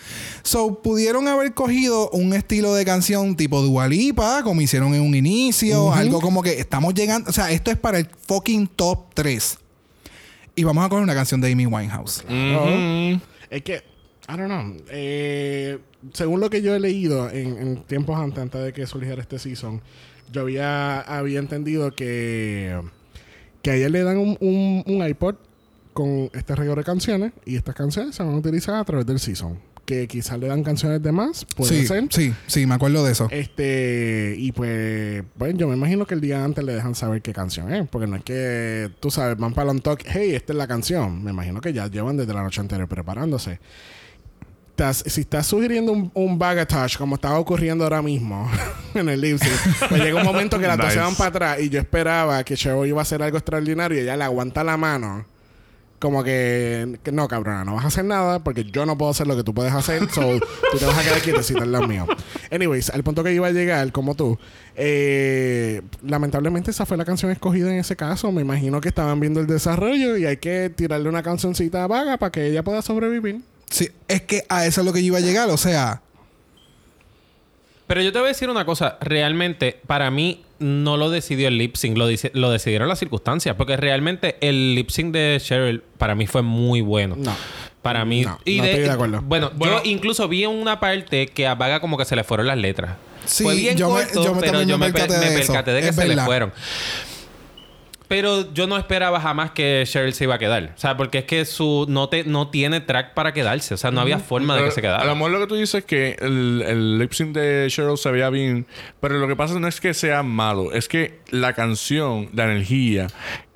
So, 0.43 0.81
pudieron 0.81 1.27
haber 1.27 1.53
cogido 1.53 2.09
un 2.11 2.33
estilo 2.33 2.73
de 2.73 2.85
canción 2.85 3.35
tipo 3.35 3.61
Dualipa, 3.61 4.43
como 4.43 4.61
hicieron 4.61 4.93
en 4.93 5.01
un 5.01 5.15
inicio, 5.15 5.93
algo 5.93 6.21
como 6.21 6.41
que 6.41 6.59
estamos 6.59 6.93
llegando, 6.93 7.29
o 7.29 7.33
sea, 7.33 7.51
esto 7.51 7.71
es 7.71 7.77
para 7.77 7.99
el 7.99 8.09
fucking 8.27 8.67
top 8.67 9.13
3. 9.13 9.57
Y 10.55 10.63
vamos 10.63 10.85
a 10.85 10.89
coger 10.89 11.03
una 11.03 11.15
canción 11.15 11.39
de 11.39 11.51
Amy 11.51 11.65
Winehouse. 11.65 12.23
Es 13.49 13.61
que, 13.63 13.83
I 14.27 14.37
don't 14.37 14.47
know. 14.47 14.77
Eh, 14.89 15.79
según 16.13 16.39
lo 16.39 16.49
que 16.49 16.61
yo 16.61 16.75
he 16.75 16.79
leído 16.79 17.29
en, 17.29 17.57
en 17.57 17.83
tiempos 17.83 18.19
antes, 18.19 18.39
antes 18.39 18.63
de 18.63 18.73
que 18.73 18.85
surgiera 18.85 19.21
este 19.21 19.39
season, 19.39 19.81
yo 20.31 20.41
había, 20.41 21.01
había 21.01 21.39
entendido 21.39 21.91
que, 21.91 22.79
que 23.61 23.71
a 23.71 23.75
ella 23.75 23.89
le 23.89 24.03
dan 24.03 24.17
un, 24.17 24.37
un, 24.39 24.83
un 24.85 25.07
iPod 25.07 25.35
con 25.93 26.29
este 26.33 26.55
regalo 26.55 26.77
de 26.77 26.85
canciones 26.85 27.33
y 27.45 27.55
estas 27.55 27.75
canciones 27.75 28.15
se 28.15 28.23
van 28.23 28.33
a 28.33 28.37
utilizar 28.37 28.75
a 28.75 28.83
través 28.83 29.05
del 29.05 29.19
season. 29.19 29.59
Que 29.85 30.07
quizás 30.07 30.37
le 30.37 30.47
dan 30.47 30.63
canciones 30.63 31.01
de 31.01 31.11
más, 31.11 31.45
puede 31.55 31.79
sí, 31.79 31.87
ser. 31.87 32.05
sí, 32.11 32.31
sí, 32.45 32.67
me 32.67 32.75
acuerdo 32.75 33.03
de 33.03 33.11
eso. 33.11 33.27
Este, 33.31 34.35
y 34.37 34.51
pues, 34.51 35.23
bueno, 35.35 35.57
yo 35.57 35.67
me 35.67 35.75
imagino 35.75 36.05
que 36.05 36.13
el 36.13 36.21
día 36.21 36.43
antes 36.43 36.63
le 36.63 36.75
dejan 36.75 36.93
saber 36.93 37.23
qué 37.23 37.33
canción 37.33 37.73
es, 37.73 37.87
porque 37.89 38.05
no 38.05 38.15
es 38.17 38.23
que, 38.23 38.91
tú 38.99 39.09
sabes, 39.09 39.35
van 39.37 39.55
para 39.55 39.71
un 39.71 39.79
talk, 39.79 40.03
hey, 40.05 40.35
esta 40.35 40.53
es 40.53 40.57
la 40.57 40.67
canción. 40.67 41.23
Me 41.23 41.31
imagino 41.31 41.59
que 41.59 41.73
ya 41.73 41.87
llevan 41.87 42.17
desde 42.17 42.35
la 42.35 42.43
noche 42.43 42.61
anterior 42.61 42.87
preparándose. 42.87 43.59
Estás- 44.79 45.03
si 45.07 45.21
estás 45.21 45.45
sugiriendo 45.45 45.91
un, 45.91 46.09
un 46.13 46.39
bagatage, 46.39 46.97
como 46.97 47.15
estaba 47.15 47.37
ocurriendo 47.37 47.83
ahora 47.83 48.01
mismo 48.01 48.49
en 48.93 49.09
el 49.09 49.21
sync, 49.37 49.51
pues 49.89 50.01
llega 50.01 50.17
un 50.19 50.25
momento 50.25 50.57
que 50.57 50.67
las 50.67 50.77
dos 50.77 50.85
Nice. 50.85 50.97
se 50.97 51.01
van 51.03 51.15
para 51.15 51.29
atrás 51.29 51.59
y 51.59 51.69
yo 51.69 51.79
esperaba 51.81 52.41
que 52.45 52.55
Cheryl 52.55 52.87
iba 52.87 52.99
a 52.99 53.01
hacer 53.01 53.21
algo 53.21 53.37
extraordinario 53.37 53.97
y 53.97 54.01
ella 54.03 54.15
le 54.15 54.23
aguanta 54.23 54.63
la 54.63 54.77
mano. 54.77 55.25
Como 55.99 56.23
que, 56.23 56.97
que 57.03 57.11
no, 57.11 57.27
cabrona, 57.27 57.65
no 57.65 57.75
vas 57.75 57.83
a 57.83 57.87
hacer 57.89 58.05
nada 58.05 58.39
porque 58.41 58.63
yo 58.63 58.85
no 58.85 58.97
puedo 58.97 59.11
hacer 59.11 59.27
lo 59.27 59.35
que 59.35 59.43
tú 59.43 59.53
puedes 59.53 59.73
hacer. 59.73 60.09
So, 60.11 60.39
tú 60.71 60.77
te 60.79 60.85
vas 60.85 60.97
a 60.97 61.03
quedar 61.03 61.19
quietecita 61.19 61.65
en 61.65 61.73
lo 61.73 61.85
mío. 61.85 62.07
Anyways, 62.49 62.89
al 62.91 63.03
punto 63.03 63.21
que 63.21 63.33
iba 63.33 63.47
a 63.47 63.51
llegar, 63.51 63.91
como 63.91 64.15
tú, 64.15 64.39
eh, 64.77 65.81
lamentablemente 66.07 66.71
esa 66.71 66.85
fue 66.85 66.95
la 66.95 67.03
canción 67.03 67.31
escogida 67.31 67.69
en 67.69 67.79
ese 67.79 67.97
caso. 67.97 68.31
Me 68.31 68.41
imagino 68.43 68.79
que 68.79 68.87
estaban 68.87 69.19
viendo 69.19 69.41
el 69.41 69.47
desarrollo 69.47 70.15
y 70.15 70.25
hay 70.25 70.37
que 70.37 70.69
tirarle 70.73 71.09
una 71.09 71.21
cancioncita 71.21 71.85
vaga 71.87 72.15
para 72.15 72.31
que 72.31 72.47
ella 72.47 72.63
pueda 72.63 72.81
sobrevivir. 72.81 73.41
Sí, 73.69 73.89
es 74.07 74.21
que 74.23 74.43
a 74.49 74.65
eso 74.65 74.81
es 74.81 74.85
lo 74.87 74.93
que 74.93 75.01
yo 75.01 75.07
iba 75.07 75.17
a 75.17 75.21
llegar, 75.21 75.49
o 75.49 75.57
sea, 75.57 76.01
Pero 77.87 78.01
yo 78.03 78.11
te 78.13 78.19
voy 78.19 78.27
a 78.27 78.29
decir 78.29 78.49
una 78.51 78.65
cosa. 78.65 78.97
Realmente, 79.01 79.79
para 79.87 80.11
mí, 80.11 80.43
no 80.59 80.95
lo 80.95 81.09
decidió 81.09 81.47
el 81.47 81.57
lip 81.57 81.75
sync. 81.75 81.97
Lo, 81.97 82.05
dice- 82.05 82.29
lo 82.35 82.51
decidieron 82.51 82.87
las 82.87 82.99
circunstancias. 82.99 83.55
Porque 83.55 83.77
realmente 83.77 84.37
el 84.41 84.75
lip 84.75 84.91
sync 84.91 85.11
de 85.11 85.39
Cheryl 85.43 85.81
para 85.97 86.13
mí 86.13 86.27
fue 86.27 86.43
muy 86.43 86.81
bueno. 86.81 87.15
No. 87.17 87.35
Para 87.81 88.05
mí... 88.05 88.21
No, 88.21 88.31
no 88.33 88.37
estoy 88.45 88.63
de 88.83 88.91
acuerdo. 88.91 89.21
Bueno, 89.23 89.51
Bueno. 89.55 89.81
yo 89.83 89.89
incluso 89.89 90.27
vi 90.27 90.43
en 90.43 90.51
una 90.51 90.79
parte 90.79 91.27
que 91.29 91.47
a 91.47 91.55
Vaga 91.55 91.79
como 91.79 91.97
que 91.97 92.05
se 92.05 92.15
le 92.15 92.23
fueron 92.23 92.45
las 92.45 92.57
letras. 92.59 92.95
Sí, 93.25 93.43
fue 93.43 93.55
bien 93.55 93.75
yo 93.75 93.89
me- 93.89 94.03
corto, 94.03 94.23
yo 94.23 94.35
me- 94.35 94.41
pero 94.41 94.61
yo 94.61 94.77
me 94.77 94.87
me, 94.87 94.93
per- 94.93 95.07
percaté 95.07 95.25
de 95.29 95.37
percaté 95.39 95.71
de 95.71 95.81
que 95.81 95.87
Es 95.89 95.95
se 95.95 96.07
le 96.07 96.21
fueron. 96.23 96.53
Pero 98.09 98.51
yo 98.53 98.67
no 98.67 98.75
esperaba 98.75 99.21
jamás 99.21 99.51
que 99.51 99.83
Cheryl 99.85 100.13
se 100.13 100.25
iba 100.25 100.35
a 100.35 100.39
quedar. 100.39 100.73
O 100.75 100.79
sea, 100.79 100.97
porque 100.97 101.19
es 101.19 101.25
que 101.25 101.45
su 101.45 101.85
no 101.87 102.09
te 102.09 102.23
no 102.25 102.49
tiene 102.49 102.81
track 102.81 103.13
para 103.13 103.33
quedarse. 103.33 103.75
O 103.75 103.77
sea, 103.77 103.91
no 103.91 104.01
había 104.01 104.17
forma 104.19 104.57
de 104.57 104.63
que 104.65 104.71
se 104.71 104.79
A 104.79 104.83
lo 104.83 104.97
quedara. 104.97 105.13
mejor 105.15 105.31
lo 105.31 105.39
que 105.39 105.47
tú 105.47 105.55
dices 105.55 105.75
es 105.75 105.85
que 105.85 106.17
el, 106.19 106.63
el 106.67 106.97
lip 106.99 107.13
sync 107.13 107.33
de 107.33 107.67
Cheryl 107.69 107.97
se 107.97 108.11
veía 108.11 108.31
bien, 108.31 108.65
pero 108.99 109.19
lo 109.19 109.27
que 109.27 109.35
pasa 109.35 109.59
no 109.59 109.67
es 109.67 109.79
que 109.79 109.93
sea 109.93 110.23
malo, 110.23 110.73
es 110.73 110.87
que 110.87 111.19
la 111.29 111.53
canción, 111.53 112.29
la 112.33 112.45
energía 112.45 113.07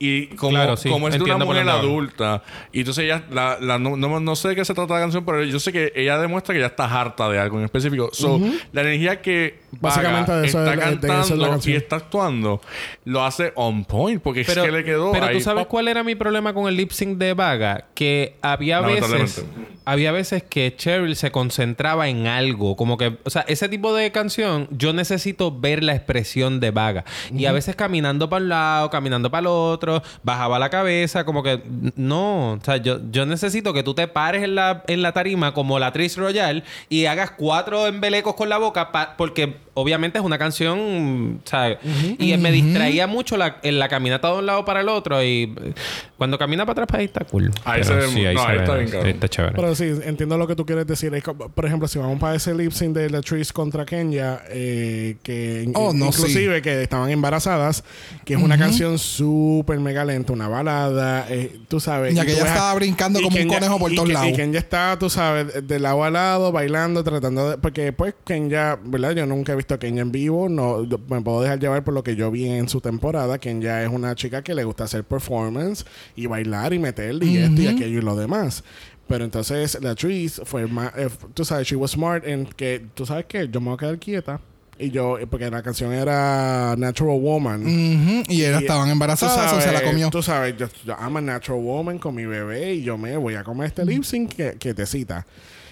y 0.05 0.27
como, 0.35 0.49
Claro, 0.51 0.75
sí. 0.77 0.89
como 0.89 1.07
es 1.07 1.13
de 1.13 1.23
una 1.23 1.33
Entiendo 1.33 1.45
mujer 1.45 1.69
adulta, 1.69 2.43
y 2.71 2.79
entonces 2.79 3.05
ella, 3.05 3.23
la, 3.31 3.57
la- 3.61 3.79
no, 3.79 3.95
no, 3.95 4.19
no 4.19 4.35
sé 4.35 4.49
de 4.49 4.55
qué 4.55 4.65
se 4.65 4.73
trata 4.73 4.95
la 4.95 4.99
canción, 4.99 5.23
pero 5.25 5.43
yo 5.43 5.59
sé 5.59 5.71
que 5.71 5.93
ella 5.95 6.17
demuestra 6.17 6.53
que 6.53 6.59
ya 6.59 6.67
está 6.67 6.85
harta 6.85 7.29
de 7.29 7.39
algo 7.39 7.57
en 7.59 7.65
específico. 7.65 8.09
So, 8.11 8.39
la 8.71 8.81
energía 8.81 9.21
que 9.21 9.61
Básicamente 9.79 10.31
Vaga 10.31 10.41
de 10.41 10.47
eso 10.47 10.59
está 10.59 10.73
es- 10.73 11.01
de- 11.01 11.07
de 11.07 11.13
eso 11.13 11.33
es 11.33 11.39
la 11.39 11.47
cantando 11.49 11.69
y 11.69 11.75
está 11.75 11.95
actuando, 11.97 12.61
lo 13.05 13.23
hace 13.23 13.51
on 13.55 13.85
point, 13.85 14.21
porque 14.21 14.41
es 14.41 14.47
que 14.47 14.71
le 14.71 14.83
quedó 14.83 15.11
pero 15.11 15.25
ahí. 15.27 15.37
tú 15.37 15.43
sabes 15.43 15.65
cuál 15.67 15.87
era 15.87 16.03
mi 16.03 16.15
problema 16.15 16.53
con 16.53 16.67
el 16.67 16.75
lip 16.75 16.91
sync 16.91 17.17
de 17.17 17.33
Vaga, 17.33 17.85
que 17.93 18.35
había 18.41 18.81
veces 18.81 19.45
había 19.85 20.13
veces 20.13 20.43
que 20.43 20.73
Cheryl 20.77 21.13
se 21.17 21.29
concentraba 21.31 22.07
en 22.07 22.25
algo, 22.27 22.77
como 22.77 22.97
que, 22.97 23.17
o 23.25 23.29
sea, 23.29 23.43
ese 23.49 23.67
tipo 23.67 23.93
de 23.93 24.11
canción 24.13 24.67
yo 24.71 24.93
necesito 24.93 25.51
ver 25.51 25.83
la 25.83 25.93
expresión 25.93 26.61
de 26.61 26.71
Vaga 26.71 27.03
y 27.35 27.45
a 27.45 27.51
veces 27.51 27.75
caminando 27.75 28.29
para 28.29 28.41
un 28.43 28.49
lado, 28.49 28.89
caminando 28.89 29.29
para 29.29 29.41
el 29.41 29.47
otro, 29.47 29.92
bajaba 30.23 30.57
la 30.59 30.69
cabeza, 30.69 31.25
como 31.25 31.43
que 31.43 31.61
no, 31.95 32.53
o 32.53 32.59
sea, 32.63 32.77
yo, 32.77 32.99
yo 33.11 33.25
necesito 33.25 33.73
que 33.73 33.83
tú 33.83 33.93
te 33.93 34.07
pares 34.07 34.43
en 34.43 34.55
la, 34.55 34.83
en 34.87 35.01
la 35.01 35.11
tarima 35.11 35.53
como 35.53 35.77
la 35.79 35.87
actriz 35.87 36.17
royal 36.17 36.63
y 36.89 37.05
hagas 37.05 37.31
cuatro 37.31 37.87
embelecos 37.87 38.35
con 38.35 38.49
la 38.49 38.57
boca 38.57 38.91
porque 39.17 39.57
obviamente 39.75 40.19
es 40.19 40.23
una 40.25 40.37
canción, 40.37 41.41
¿sabes? 41.45 41.77
Y 42.19 42.35
me 42.37 42.51
distraía 42.51 43.07
mucho 43.07 43.37
la, 43.37 43.57
en 43.63 43.79
la 43.79 43.89
caminata 43.89 44.31
de 44.31 44.39
un 44.39 44.45
lado 44.45 44.65
para 44.65 44.81
el 44.81 44.89
otro 44.89 45.23
y 45.23 45.53
eh, 45.61 45.73
cuando 46.17 46.37
camina 46.37 46.65
para 46.65 46.83
atrás, 46.83 46.87
pues 46.89 46.99
ahí 46.99 47.05
está 47.05 47.25
cool. 47.25 47.51
Ahí 47.65 47.81
Pero 47.83 48.01
se 48.01 48.07
ve- 48.07 48.13
sí, 48.13 48.25
ahí 48.25 48.35
no, 48.35 48.41
se 48.41 48.47
ahí 48.47 48.57
ve- 48.57 48.63
está 48.63 48.75
bien, 49.01 49.15
está 49.15 49.27
chévere. 49.29 49.55
Pero 49.55 49.75
sí, 49.75 49.91
entiendo 50.05 50.37
lo 50.37 50.47
que 50.47 50.55
tú 50.55 50.65
quieres 50.65 50.85
decir. 50.87 51.13
Es 51.15 51.23
como, 51.23 51.49
por 51.49 51.65
ejemplo, 51.65 51.87
si 51.87 51.99
vamos 51.99 52.19
para 52.19 52.35
ese 52.35 52.53
lip 52.53 52.71
sync 52.71 52.93
de 52.95 53.09
Latrice 53.09 53.51
contra 53.51 53.85
Kenya, 53.85 54.41
eh, 54.49 55.17
que 55.23 55.69
Oh, 55.75 55.91
no, 55.93 56.07
inclusive 56.07 56.61
que 56.61 56.83
estaban 56.83 57.09
embarazadas, 57.09 57.83
que 58.25 58.35
es 58.35 58.39
una 58.41 58.57
canción 58.57 58.97
súper 58.99 59.79
mega 59.79 60.05
lenta, 60.05 60.33
una 60.33 60.47
balada, 60.47 61.25
eh, 61.29 61.57
tú 61.67 61.79
sabes. 61.79 62.13
Ya 62.15 62.23
y 62.23 62.25
que 62.27 62.33
ella 62.33 62.45
estaba 62.45 62.73
brincando 62.75 63.21
como 63.21 63.37
un 63.39 63.47
conejo 63.47 63.79
por 63.79 63.93
todos 63.93 64.09
lados. 64.09 64.29
Y 64.29 64.33
Kenya 64.33 64.59
está, 64.59 64.97
tú 64.99 65.09
sabes, 65.09 65.67
de 65.67 65.79
lado 65.79 66.03
a 66.03 66.09
lado, 66.11 66.51
bailando, 66.51 67.03
tratando 67.03 67.51
de... 67.51 67.57
Porque 67.57 67.91
pues 67.91 68.13
Kenya, 68.25 68.77
¿verdad? 68.83 69.11
Yo 69.11 69.25
nunca 69.25 69.53
he 69.53 69.55
visto 69.55 69.62
a 69.71 69.79
Kenya 69.79 70.01
en 70.01 70.11
vivo, 70.11 70.49
no 70.49 70.85
me 71.09 71.21
puedo 71.21 71.41
dejar 71.41 71.59
llevar 71.59 71.83
por 71.83 71.93
lo 71.93 72.03
que 72.03 72.15
yo 72.15 72.29
vi 72.31 72.45
en 72.49 72.67
su 72.69 72.81
temporada. 72.81 73.37
Kenya 73.37 73.83
es 73.83 73.89
una 73.89 74.15
chica 74.15 74.41
que 74.43 74.53
le 74.55 74.63
gusta 74.63 74.83
hacer 74.85 75.03
performance 75.03 75.85
y 76.15 76.25
bailar 76.27 76.73
y 76.73 76.79
meterle 76.79 77.25
y 77.25 77.37
esto 77.37 77.61
y 77.61 77.67
aquello 77.67 77.99
y 77.99 78.01
lo 78.01 78.15
demás. 78.15 78.63
Pero 79.07 79.25
entonces 79.25 79.77
la 79.81 79.91
actriz 79.91 80.41
fue 80.45 80.65
más, 80.67 80.91
eh, 80.97 81.09
tú 81.33 81.43
sabes, 81.45 81.67
she 81.67 81.75
was 81.75 81.91
smart 81.91 82.25
en 82.25 82.45
que, 82.45 82.85
tú 82.93 83.05
sabes 83.05 83.25
que 83.25 83.47
yo 83.49 83.59
me 83.61 83.67
voy 83.67 83.75
a 83.75 83.77
quedar 83.77 83.99
quieta. 83.99 84.41
Y 84.79 84.89
yo, 84.89 85.19
eh, 85.19 85.27
porque 85.27 85.51
la 85.51 85.61
canción 85.61 85.93
era 85.93 86.73
Natural 86.77 87.19
Woman. 87.19 87.61
ujú, 87.61 88.23
y 88.27 88.43
ellas 88.43 88.61
estaban 88.61 88.89
embarazadas 88.89 89.53
o 89.53 89.61
se 89.61 89.67
la 89.71 89.79
sabes- 89.79 89.89
comió. 89.89 90.09
Tú 90.09 90.23
sabes, 90.23 90.55
yo, 90.57 90.67
yo 90.85 90.95
I'm 90.99 91.15
a 91.17 91.21
natural 91.21 91.61
woman 91.61 91.99
con 91.99 92.15
mi 92.15 92.25
bebé 92.25 92.73
y 92.73 92.81
yo 92.81 92.97
me 92.97 93.15
voy 93.17 93.35
a 93.35 93.43
comer 93.43 93.67
este 93.67 93.85
lip 93.85 94.03
sync 94.03 94.33
que, 94.33 94.53
que 94.57 94.73
te 94.73 94.85
cita. 94.87 95.27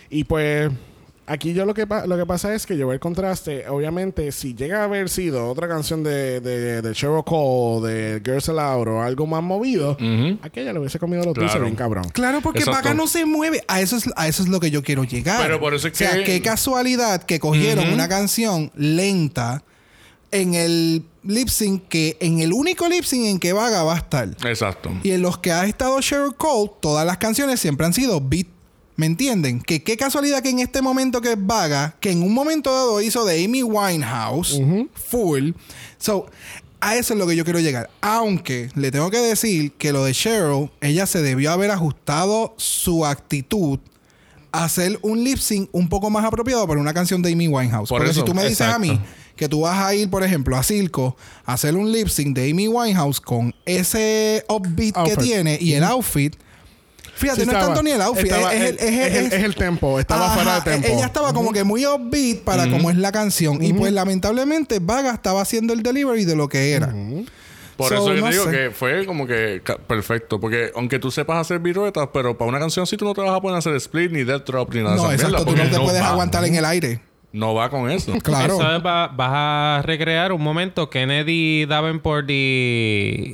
Y 0.10 0.24
pues 0.26 0.70
aquí 1.28 1.54
yo 1.54 1.66
lo 1.66 1.74
que, 1.74 1.86
lo 2.08 2.18
que 2.18 2.26
pasa 2.26 2.54
es 2.54 2.66
que 2.66 2.76
yo 2.78 2.88
veo 2.88 2.94
el 2.94 3.00
contraste. 3.00 3.68
Obviamente, 3.70 4.32
si 4.32 4.54
llega 4.56 4.82
a 4.82 4.84
haber 4.86 5.10
sido 5.10 5.48
otra 5.50 5.68
canción 5.68 6.04
de, 6.04 6.40
de, 6.42 6.82
de 6.82 6.94
Cheryl 6.94 7.24
Cole, 7.26 7.88
de 7.94 8.22
Girls 8.24 8.50
Aloud 8.50 8.88
o 8.88 9.02
algo 9.02 9.26
más 9.28 9.42
movido, 9.44 9.98
aquella 10.42 10.74
le 10.74 10.80
hubiese 10.80 11.00
comido 11.00 11.24
los 11.24 11.34
dulces 11.34 11.52
Claro. 11.52 11.66
bien 11.66 11.76
cabrón. 11.76 12.06
Claro, 12.14 12.42
porque 12.42 12.60
Exacto. 12.60 12.82
Vaga 12.84 12.94
no 12.94 13.08
se 13.08 13.26
mueve. 13.26 13.64
A 13.68 13.82
eso, 13.82 13.98
es, 13.98 14.10
a 14.16 14.28
eso 14.28 14.44
es 14.44 14.50
lo 14.50 14.60
que 14.60 14.72
yo 14.72 14.84
quiero 14.84 15.04
llegar. 15.04 15.42
Pero 15.42 15.60
por 15.60 15.74
eso 15.74 15.88
es 15.88 15.94
O 15.94 15.96
sea, 15.98 16.14
que- 16.16 16.24
qué 16.24 16.42
casualidad 16.42 17.24
que 17.24 17.40
cogieron 17.40 17.92
una 17.94 18.08
canción 18.10 18.72
lenta 18.76 19.64
en 20.32 20.54
el 20.56 21.04
lip 21.24 21.50
sync 21.50 21.88
que 21.90 22.18
en 22.22 22.40
el 22.40 22.54
único 22.54 22.88
lip 22.88 23.04
sync 23.04 23.26
en 23.26 23.40
que 23.40 23.52
Vaga 23.54 23.84
va 23.84 23.96
a 23.96 23.98
estar. 23.98 24.30
Exacto. 24.46 24.90
Y 25.04 25.12
en 25.12 25.22
los 25.22 25.38
que 25.38 25.52
ha 25.52 25.66
estado 25.66 26.00
Cheryl 26.02 26.36
Cole, 26.36 26.72
todas 26.82 27.06
las 27.06 27.18
canciones 27.18 27.60
siempre 27.60 27.86
han 27.86 27.94
sido 27.94 28.22
beat. 28.22 28.48
¿Me 29.02 29.08
entienden? 29.08 29.62
Que 29.62 29.82
qué 29.82 29.98
casualidad 29.98 30.44
que 30.44 30.50
en 30.52 30.60
este 30.60 30.84
momento 30.84 31.22
que 31.22 31.32
es 31.32 31.36
Vaga, 31.40 31.96
que 32.00 32.12
en 32.12 32.22
un 32.22 32.36
momento 32.36 32.72
dado 32.72 33.02
hizo 33.02 33.26
de 33.26 33.44
Amy 33.44 33.64
Winehouse, 33.64 34.62
full. 34.94 35.54
So, 35.98 36.28
a 36.80 36.96
eso 36.96 37.14
es 37.16 37.20
lo 37.20 37.26
que 37.26 37.36
yo 37.36 37.44
quiero 37.44 37.60
llegar. 37.60 37.90
Aunque 38.02 38.70
le 38.76 38.92
tengo 38.92 39.10
que 39.10 39.18
decir 39.18 39.72
que 39.72 39.92
lo 39.92 40.04
de 40.04 40.14
Cheryl, 40.14 40.70
ella 40.82 41.08
se 41.08 41.24
debió 41.24 41.52
haber 41.52 41.72
ajustado 41.72 42.54
su 42.58 43.04
actitud 43.04 43.80
a 44.52 44.66
hacer 44.66 45.00
un 45.02 45.24
lip 45.24 45.40
sync 45.40 45.68
un 45.72 45.90
poco 45.90 46.12
más 46.12 46.24
apropiado 46.24 46.68
para 46.68 46.80
una 46.80 46.94
canción 46.94 47.24
de 47.24 47.34
Amy 47.34 47.48
Winehouse. 47.48 47.90
Por 47.90 47.98
Porque 47.98 48.12
eso, 48.12 48.20
si 48.20 48.26
tú 48.28 48.36
me 48.36 48.48
dices 48.48 48.68
a 48.68 48.78
mí 48.78 49.02
que 49.36 49.50
tú 49.50 49.62
vas 49.62 49.80
a 49.80 49.96
ir, 49.96 50.12
por 50.12 50.24
ejemplo, 50.24 50.56
a 50.56 50.62
Circo 50.62 51.18
a 51.44 51.54
hacer 51.54 51.76
un 51.76 51.92
lip 51.92 52.08
sync 52.08 52.36
de 52.36 52.52
Amy 52.52 52.68
Winehouse 52.68 53.20
con 53.20 53.56
ese 53.66 54.46
upbeat 54.48 54.94
que 55.06 55.18
tiene 55.18 55.58
y 55.60 55.74
el 55.74 55.84
outfit, 55.86 56.36
Fíjate, 57.16 57.42
Sí 57.42 57.46
no 57.46 57.52
es 57.52 57.58
estaba- 57.58 57.74
tanto 57.76 57.84
ni 57.84 57.92
el 57.92 58.02
outfit, 58.02 58.26
estaba- 58.26 58.54
es, 58.54 58.62
el- 58.62 58.76
es, 58.76 58.82
el- 58.82 58.88
es 58.88 59.16
el- 59.16 59.26
es- 59.28 59.34
es 59.34 59.44
el 59.44 59.56
tempo. 59.56 60.00
Estaba 60.00 60.26
Ajá, 60.26 60.34
fuera 60.36 60.56
de 60.60 60.72
tempo. 60.72 60.88
Ella 60.88 61.06
estaba 61.06 61.34
como 61.34 61.52
que 61.54 61.64
muy 61.64 61.86
upbeat 61.86 62.40
para 62.44 62.70
como 62.70 62.90
es 62.90 62.98
la 62.98 63.12
canción. 63.12 63.64
Y 63.64 63.74
pues 63.74 63.92
lamentablemente 63.94 64.80
Vaga 64.82 65.12
estaba 65.14 65.42
haciendo 65.42 65.74
el 65.74 65.84
delivery 65.84 66.26
de 66.26 66.36
lo 66.36 66.48
que 66.50 66.72
era. 66.74 66.94
Por 67.78 67.90
So, 67.90 67.96
eso 67.96 68.14
yo 68.14 68.22
no 68.22 68.28
te 68.28 68.32
digo 68.34 68.46
sé. 68.46 68.52
que 68.52 68.72
fue 68.72 69.06
como 69.06 69.26
que 69.26 69.62
perfecto. 69.88 70.40
Porque 70.40 70.72
aunque 70.76 71.00
tú 71.00 71.10
sepas 71.12 71.38
hacer 71.38 71.60
viruetas, 71.60 72.10
pero 72.14 72.38
para 72.38 72.50
una 72.50 72.60
canción 72.60 72.86
sí 72.86 72.96
tú 72.98 73.06
no 73.06 73.14
te 73.14 73.22
vas 73.22 73.32
a 73.32 73.42
poder 73.42 73.58
hacer 73.58 73.74
split, 73.76 74.12
ni 74.12 74.24
death 74.24 74.46
drop, 74.46 74.74
ni 74.74 74.82
nada 74.84 74.96
No, 74.96 75.12
exacto, 75.12 75.30
mierda, 75.46 75.46
tú 75.46 75.56
no 75.56 75.70
te 75.80 75.86
puedes 75.86 76.02
va. 76.02 76.10
aguantar 76.10 76.46
en 76.46 76.56
el 76.56 76.66
aire. 76.66 77.02
No 77.34 77.54
va 77.56 77.70
con 77.70 77.90
eso. 77.90 78.14
Claro. 78.24 78.56
Eso 78.60 78.76
es, 78.76 78.86
va- 78.86 79.08
vas 79.08 79.32
a 79.32 79.82
recrear 79.84 80.32
un 80.32 80.42
momento 80.44 80.90
Kennedy 80.90 81.66
Davenport 81.66 82.30
y. 82.30 82.34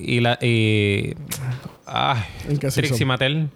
y 0.06 0.20
la. 0.22 0.38
Y, 0.42 1.14
ay, 1.86 2.22
¿En 2.48 2.58
qué 2.58 2.70
Trixie? 2.70 3.06
Mattel. 3.06 3.50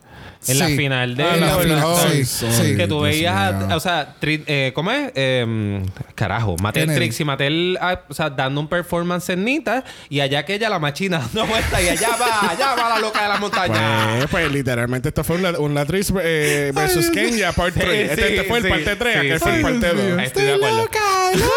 En 0.48 0.58
la 0.58 0.68
Sí. 0.68 0.76
final 0.76 1.16
de. 1.16 1.24
La 1.24 1.56
final, 1.60 1.78
Stars. 1.94 2.28
sí, 2.30 2.48
sí. 2.52 2.76
Que 2.76 2.88
tú 2.88 3.02
veías. 3.02 3.36
a- 3.36 3.76
o 3.76 3.80
sea, 3.80 4.16
tri- 4.20 4.44
eh, 4.48 4.72
¿cómo 4.74 4.90
es? 4.92 5.12
Eh, 5.14 5.82
carajo. 6.16 6.56
Mattel, 6.62 6.84
Kennedy. 6.86 7.00
Trixie 7.00 7.24
Mattel. 7.26 7.78
ah, 7.80 8.02
o 8.10 8.14
sea, 8.14 8.30
dando 8.32 8.60
un 8.60 8.68
performance 8.68 9.30
en 9.30 9.46
Nita. 9.46 9.84
Y 10.10 10.20
allá 10.20 10.44
que 10.44 10.56
ella 10.56 10.68
la 10.70 10.80
machina 10.80 11.20
dando 11.34 11.46
vueltas. 11.46 11.84
Y 11.84 11.90
allá 11.90 12.10
va, 12.20 12.50
allá 12.52 12.74
va 12.76 12.90
la 12.90 13.00
loca 13.00 13.22
de 13.22 13.30
la 13.30 13.38
montaña. 13.38 14.16
Pues, 14.18 14.28
pues 14.32 14.52
literalmente 14.52 15.10
esto 15.10 15.24
fue 15.24 15.36
un, 15.36 15.44
la- 15.44 15.60
un 15.60 15.76
Latriz 15.76 16.12
eh, 16.24 16.72
versus 16.74 17.12
Kenya, 17.12 17.52
part 17.52 17.76
3. 17.76 17.86
Sí, 17.90 17.96
este, 18.12 18.36
este 18.36 18.44
fue 18.46 18.58
el 18.58 18.64
sí, 18.64 18.70
parte 18.70 18.96
3, 18.96 19.14
sí, 19.14 19.20
aquel 19.20 19.40
fue 19.40 19.52
el 19.52 19.58
sí. 19.58 19.64
parte 19.64 19.86
Ay, 19.88 19.94
2. 19.94 20.02
Dios 20.06 20.16
mío. 20.18 20.26
Estoy 20.26 20.44
de 20.44 20.54
acuerdo. 20.54 20.78
loca, 20.78 21.00
loca. 21.36 21.48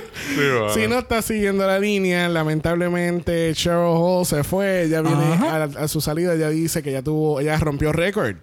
Si 0.74 0.86
no 0.86 0.98
está 0.98 1.22
siguiendo 1.22 1.66
la 1.66 1.78
línea, 1.78 2.28
lamentablemente 2.28 3.52
Cheryl 3.54 3.96
Hall 3.96 4.26
se 4.26 4.44
fue. 4.44 4.84
Ella 4.84 5.02
viene 5.02 5.24
a, 5.24 5.64
a 5.64 5.88
su 5.88 6.00
salida, 6.00 6.34
ella 6.34 6.48
dice 6.50 6.82
que 6.82 6.92
ya 6.92 7.02
tuvo, 7.02 7.40
ella 7.40 7.56
rompió 7.58 7.92
récord. 7.92 8.36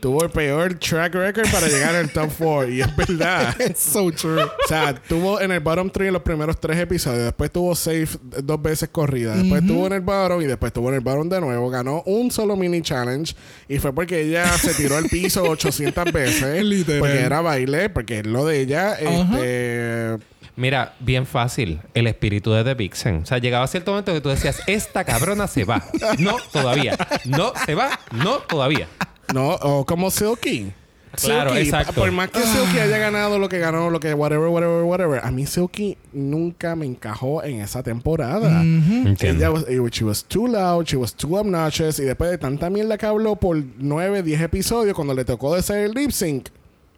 Tuvo 0.00 0.24
el 0.24 0.30
peor 0.30 0.74
track 0.74 1.14
record 1.14 1.48
para 1.52 1.68
llegar 1.68 1.94
al 1.94 2.10
top 2.10 2.28
4. 2.36 2.70
Y 2.70 2.80
es 2.80 2.96
verdad. 2.96 3.54
It's 3.64 3.78
so 3.78 4.10
true. 4.10 4.42
O 4.42 4.50
sea, 4.66 4.94
tuvo 4.94 5.40
en 5.40 5.52
el 5.52 5.60
bottom 5.60 5.90
3 5.90 6.08
en 6.08 6.14
los 6.14 6.22
primeros 6.22 6.58
tres 6.58 6.76
episodios. 6.78 7.22
Después 7.22 7.52
tuvo 7.52 7.76
safe 7.76 8.08
dos 8.42 8.60
veces 8.60 8.88
corrida. 8.88 9.36
Después 9.36 9.64
tuvo 9.64 9.86
en 9.86 9.92
el 9.92 10.00
bottom 10.00 10.42
y 10.42 10.46
después 10.46 10.72
tuvo 10.72 10.88
en 10.88 10.96
el 10.96 11.02
bottom 11.02 11.28
de 11.28 11.40
nuevo. 11.40 11.70
Ganó 11.70 12.02
un 12.06 12.32
solo 12.32 12.56
mini 12.56 12.82
challenge. 12.82 13.36
Y 13.68 13.78
fue 13.78 13.94
porque 13.94 14.22
ella 14.22 14.44
se 14.58 14.74
tiró 14.74 14.96
al 14.96 15.04
piso 15.04 15.44
800 15.48 16.12
veces. 16.12 16.64
Literal. 16.64 16.98
Porque 16.98 17.20
era 17.20 17.40
baile, 17.40 17.88
porque 17.88 18.18
es 18.18 18.26
lo 18.26 18.44
de 18.44 18.58
ella. 18.60 18.94
Este, 18.94 20.18
Mira, 20.54 20.94
bien 21.00 21.26
fácil. 21.26 21.80
El 21.94 22.06
espíritu 22.06 22.52
de 22.52 22.62
The 22.64 22.74
Vixen. 22.74 23.22
O 23.22 23.26
sea, 23.26 23.38
llegaba 23.38 23.66
cierto 23.66 23.92
momento 23.92 24.12
que 24.12 24.20
tú 24.20 24.28
decías, 24.28 24.60
esta 24.66 25.04
cabrona 25.04 25.46
se 25.46 25.64
va. 25.64 25.82
No, 26.18 26.36
todavía. 26.52 26.96
No, 27.24 27.52
se 27.64 27.74
va. 27.74 27.98
No, 28.12 28.38
todavía. 28.40 28.88
no, 29.32 29.50
o 29.54 29.86
como 29.86 30.10
Silky. 30.10 30.72
Claro, 31.14 31.50
Silky, 31.50 31.68
exacto. 31.68 31.92
Por 31.94 32.10
más 32.12 32.30
que 32.30 32.40
Silky 32.40 32.78
haya 32.78 32.98
ganado 32.98 33.38
lo 33.38 33.48
que 33.48 33.58
ganó, 33.58 33.90
lo 33.90 34.00
que 34.00 34.14
whatever, 34.14 34.48
whatever, 34.48 34.82
whatever. 34.84 35.20
A 35.24 35.30
mí 35.30 35.46
Silky 35.46 35.96
nunca 36.12 36.74
me 36.76 36.86
encajó 36.86 37.42
en 37.44 37.60
esa 37.60 37.82
temporada. 37.82 38.62
Entiendo. 38.62 39.44
Ella 39.44 39.50
was, 39.50 39.64
eh, 39.68 39.78
she 39.90 40.04
was 40.04 40.24
too 40.24 40.46
loud, 40.46 40.86
she 40.86 40.96
was 40.96 41.14
too 41.14 41.36
obnoxious. 41.36 41.98
Y 41.98 42.04
después 42.04 42.30
de 42.30 42.38
tanta 42.38 42.70
mierda 42.70 42.96
que 42.98 43.06
habló 43.06 43.36
por 43.36 43.62
9, 43.78 44.22
10 44.22 44.40
episodios, 44.40 44.94
cuando 44.94 45.14
le 45.14 45.24
tocó 45.24 45.52
de 45.54 45.60
hacer 45.60 45.78
el 45.78 45.92
lip 45.92 46.10
sync, 46.10 46.48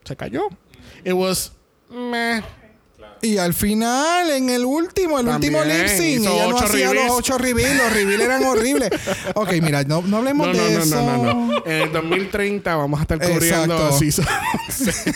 se 0.05 0.16
cayó. 0.16 0.48
It 1.05 1.12
was 1.12 1.52
meh. 1.90 2.43
Y 3.25 3.39
al 3.39 3.55
final, 3.55 4.31
en 4.31 4.51
el 4.51 4.65
último, 4.65 5.19
el 5.19 5.27
También 5.27 5.55
último 5.55 5.75
lip 5.75 5.89
sync, 5.89 6.27
ella 6.27 6.47
no 6.49 6.59
hacía 6.59 6.89
reveals. 6.89 7.07
los 7.09 7.17
ocho 7.19 7.39
reveals. 7.39 7.77
Los 7.77 7.93
reveals 7.93 8.23
eran 8.23 8.45
horribles. 8.45 8.91
Ok, 9.35 9.53
mira, 9.63 9.83
no, 9.85 10.03
no 10.03 10.19
hablemos 10.19 10.47
No, 10.49 10.53
de 10.53 10.59
no, 10.59 10.69
no, 10.79 10.83
eso. 10.85 10.97
no, 10.97 11.17
no, 11.25 11.35
no. 11.47 11.67
En 11.67 11.73
el 11.83 11.93
2030 11.93 12.77
vamos 12.77 13.01
a 13.01 13.03
estar 13.03 13.19
cubriendo 13.19 13.93
season 13.93 14.27
11. 14.69 14.93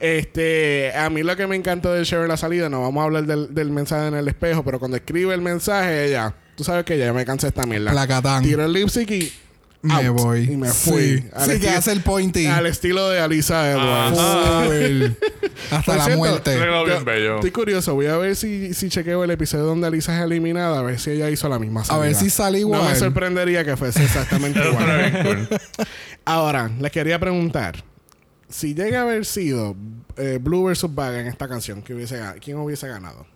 Este, 0.00 0.92
a 0.94 1.10
mí 1.10 1.22
lo 1.24 1.36
que 1.36 1.46
me 1.48 1.56
encantó 1.56 1.92
de 1.92 2.04
Cheryl 2.04 2.28
la 2.28 2.36
salida, 2.36 2.68
no 2.68 2.82
vamos 2.82 3.00
a 3.00 3.04
hablar 3.04 3.24
del, 3.26 3.52
del 3.52 3.70
mensaje 3.70 4.06
en 4.08 4.14
el 4.14 4.28
espejo, 4.28 4.62
pero 4.64 4.78
cuando 4.78 4.96
escribe 4.96 5.34
el 5.34 5.40
mensaje, 5.40 6.06
ella, 6.06 6.34
tú 6.54 6.62
sabes 6.62 6.84
que 6.84 6.96
ya 6.96 7.12
me 7.12 7.24
cansé 7.24 7.48
esta 7.48 7.66
mierda. 7.66 7.90
Placatán. 7.90 8.44
Tiro 8.44 8.64
el 8.64 8.72
lip 8.72 8.88
sync 8.90 9.10
y 9.10 9.32
Me 9.82 10.08
voy. 10.08 10.50
Y 10.52 10.56
me 10.56 10.68
fui. 10.70 11.18
Sí, 11.18 11.24
sí, 11.52 11.60
que 11.60 11.68
hace 11.70 11.92
el 11.92 12.00
pointy. 12.02 12.46
Al 12.46 12.66
estilo 12.66 13.08
de 13.10 13.20
Alisa 13.20 13.70
Edwards. 13.70 14.18
Full. 14.66 15.02
Hasta 15.70 15.82
Por 15.86 15.96
la 15.96 16.04
cierto, 16.04 16.18
muerte. 16.18 16.58
Yo- 16.58 17.04
bello. 17.04 17.34
Estoy 17.36 17.50
curioso. 17.52 17.94
Voy 17.94 18.06
a 18.06 18.16
ver 18.16 18.34
si, 18.34 18.74
si 18.74 18.88
chequeo 18.88 19.22
el 19.22 19.30
episodio 19.30 19.64
donde 19.64 19.86
Alisa 19.86 20.16
es 20.18 20.24
eliminada. 20.24 20.80
A 20.80 20.82
ver 20.82 20.98
si 20.98 21.10
ella 21.12 21.30
hizo 21.30 21.48
la 21.48 21.58
misma 21.60 21.84
salida. 21.84 22.04
ver 22.06 22.14
si 22.16 22.28
sale 22.28 22.58
igual. 22.58 22.82
No 22.82 22.88
me 22.90 22.96
sorprendería 22.96 23.64
que 23.64 23.76
fuese 23.76 24.02
exactamente 24.02 24.60
igual. 24.68 25.48
Ahora, 26.24 26.70
les 26.80 26.90
quería 26.92 27.18
preguntar. 27.18 27.84
Si 28.48 28.74
llega 28.74 29.00
a 29.00 29.02
haber 29.02 29.26
sido 29.26 29.76
eh, 30.16 30.38
Blue 30.40 30.64
versus 30.64 30.94
Vaga 30.94 31.20
en 31.20 31.26
esta 31.26 31.46
canción, 31.48 31.82
¿quién 31.82 31.96
hubiese, 31.98 32.18
ga- 32.18 32.36
¿quién 32.42 32.56
hubiese 32.56 32.88
ganado? 32.88 33.26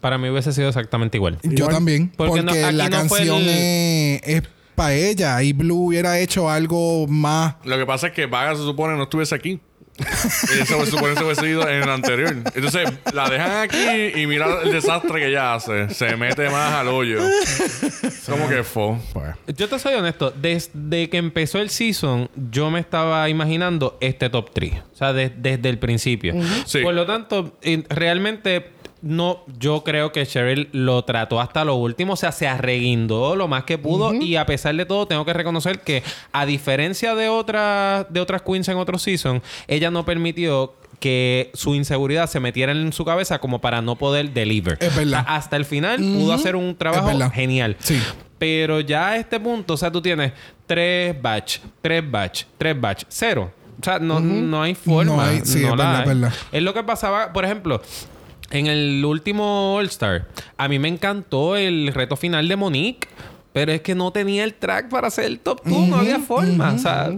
Para 0.00 0.18
mí 0.18 0.28
hubiese 0.30 0.52
sido 0.52 0.68
exactamente 0.68 1.16
igual. 1.18 1.38
Yo 1.42 1.50
Igual. 1.52 1.74
también. 1.74 2.08
Porque 2.16 2.42
Porque, 2.42 2.42
no- 2.42 2.52
aquí 2.66 2.74
la 2.76 2.88
no 2.88 2.96
canción 2.96 3.36
el- 3.42 3.48
es 3.48 4.42
para 4.76 4.94
ella. 4.94 5.42
Y 5.42 5.52
Blue 5.52 5.86
hubiera 5.86 6.18
hecho 6.20 6.48
algo 6.48 7.06
más. 7.08 7.56
Lo 7.64 7.76
que 7.76 7.86
pasa 7.86 8.08
es 8.08 8.12
que 8.12 8.26
Vaga 8.26 8.54
se 8.54 8.62
supone 8.62 8.96
no 8.96 9.02
estuviese 9.04 9.34
aquí. 9.34 9.58
Eso 9.98 10.84
se 10.84 10.90
supone 10.90 11.14
que 11.14 11.18
se 11.20 11.24
hubiese 11.24 11.48
ido 11.48 11.66
en 11.66 11.82
el 11.82 11.88
anterior. 11.88 12.36
Entonces 12.54 12.86
la 13.14 13.30
dejan 13.30 13.50
aquí 13.62 14.12
y 14.20 14.26
mira 14.26 14.46
el 14.62 14.70
desastre 14.70 15.20
que 15.20 15.28
ella 15.28 15.54
hace. 15.54 15.88
Se 15.88 16.14
mete 16.16 16.50
más 16.50 16.74
al 16.74 16.88
hoyo. 16.88 17.18
Como 18.26 18.46
que 18.46 18.62
fue. 18.62 18.96
Pues. 19.14 19.56
Yo 19.56 19.68
te 19.70 19.78
soy 19.78 19.94
honesto, 19.94 20.30
desde 20.36 21.08
que 21.08 21.16
empezó 21.16 21.60
el 21.60 21.70
season, 21.70 22.28
yo 22.50 22.70
me 22.70 22.78
estaba 22.80 23.26
imaginando 23.30 23.96
este 24.02 24.28
top 24.28 24.50
3. 24.52 24.74
O 24.92 24.96
sea, 24.96 25.14
de- 25.14 25.30
desde 25.30 25.70
el 25.70 25.78
principio. 25.78 26.34
Sí. 26.66 26.80
Por 26.82 26.92
lo 26.92 27.06
tanto, 27.06 27.56
realmente 27.88 28.72
no, 29.06 29.44
yo 29.58 29.84
creo 29.84 30.10
que 30.12 30.26
Cheryl 30.26 30.68
lo 30.72 31.04
trató 31.04 31.40
hasta 31.40 31.64
lo 31.64 31.76
último. 31.76 32.14
O 32.14 32.16
sea, 32.16 32.32
se 32.32 32.46
arreguindó 32.48 33.36
lo 33.36 33.48
más 33.48 33.64
que 33.64 33.78
pudo. 33.78 34.12
Y 34.14 34.36
a 34.36 34.44
pesar 34.46 34.74
de 34.74 34.84
todo, 34.84 35.06
tengo 35.06 35.24
que 35.24 35.32
reconocer 35.32 35.80
que, 35.80 36.02
a 36.32 36.44
diferencia 36.44 37.14
de 37.14 37.28
otras, 37.28 38.06
de 38.10 38.20
otras 38.20 38.42
queens 38.42 38.68
en 38.68 38.76
otro 38.78 38.98
season, 38.98 39.42
ella 39.68 39.90
no 39.90 40.04
permitió 40.04 40.74
que 41.00 41.50
su 41.54 41.74
inseguridad 41.74 42.26
se 42.28 42.40
metiera 42.40 42.72
en 42.72 42.92
su 42.92 43.04
cabeza 43.04 43.38
como 43.38 43.60
para 43.60 43.80
no 43.82 43.96
poder 43.96 44.32
deliver. 44.32 44.78
Es 44.80 44.94
verdad. 44.96 45.20
O 45.20 45.24
sea, 45.24 45.36
hasta 45.36 45.56
el 45.56 45.64
final 45.64 45.98
pudo 45.98 46.32
hacer 46.32 46.56
un 46.56 46.74
trabajo 46.74 47.30
genial. 47.30 47.76
Sí. 47.78 48.00
Pero 48.38 48.80
ya 48.80 49.08
a 49.10 49.16
este 49.16 49.38
punto, 49.38 49.74
o 49.74 49.76
sea, 49.76 49.90
tú 49.90 50.02
tienes 50.02 50.32
tres 50.66 51.14
batch, 51.20 51.58
tres 51.80 52.02
batch, 52.10 52.44
tres 52.58 52.80
batch, 52.80 53.04
cero. 53.08 53.50
O 53.80 53.84
sea, 53.84 53.98
no, 53.98 54.20
no 54.20 54.62
hay 54.62 54.74
forma. 54.74 55.16
No 55.16 55.20
hay- 55.22 55.40
sí, 55.44 55.60
no 55.60 55.72
es 55.72 55.76
la 55.76 55.84
verdad, 55.84 55.94
hay. 55.96 56.00
es 56.00 56.06
verdad. 56.08 56.32
Es 56.52 56.62
lo 56.62 56.74
que 56.74 56.82
pasaba, 56.82 57.32
por 57.32 57.44
ejemplo, 57.44 57.80
en 58.50 58.66
el 58.66 59.04
último 59.04 59.74
All 59.74 59.86
Star. 59.86 60.26
A 60.56 60.68
mí 60.68 60.78
me 60.78 60.88
encantó 60.88 61.56
el 61.56 61.92
reto 61.92 62.16
final 62.16 62.48
de 62.48 62.56
Monique. 62.56 63.08
Pero 63.52 63.72
es 63.72 63.80
que 63.80 63.94
no 63.94 64.10
tenía 64.12 64.44
el 64.44 64.52
track 64.52 64.90
para 64.90 65.08
hacer 65.08 65.24
el 65.24 65.38
top 65.38 65.62
2. 65.64 65.88
no 65.88 65.96
había 65.96 66.18
forma. 66.18 66.74
O 66.74 66.78
sea. 66.78 67.10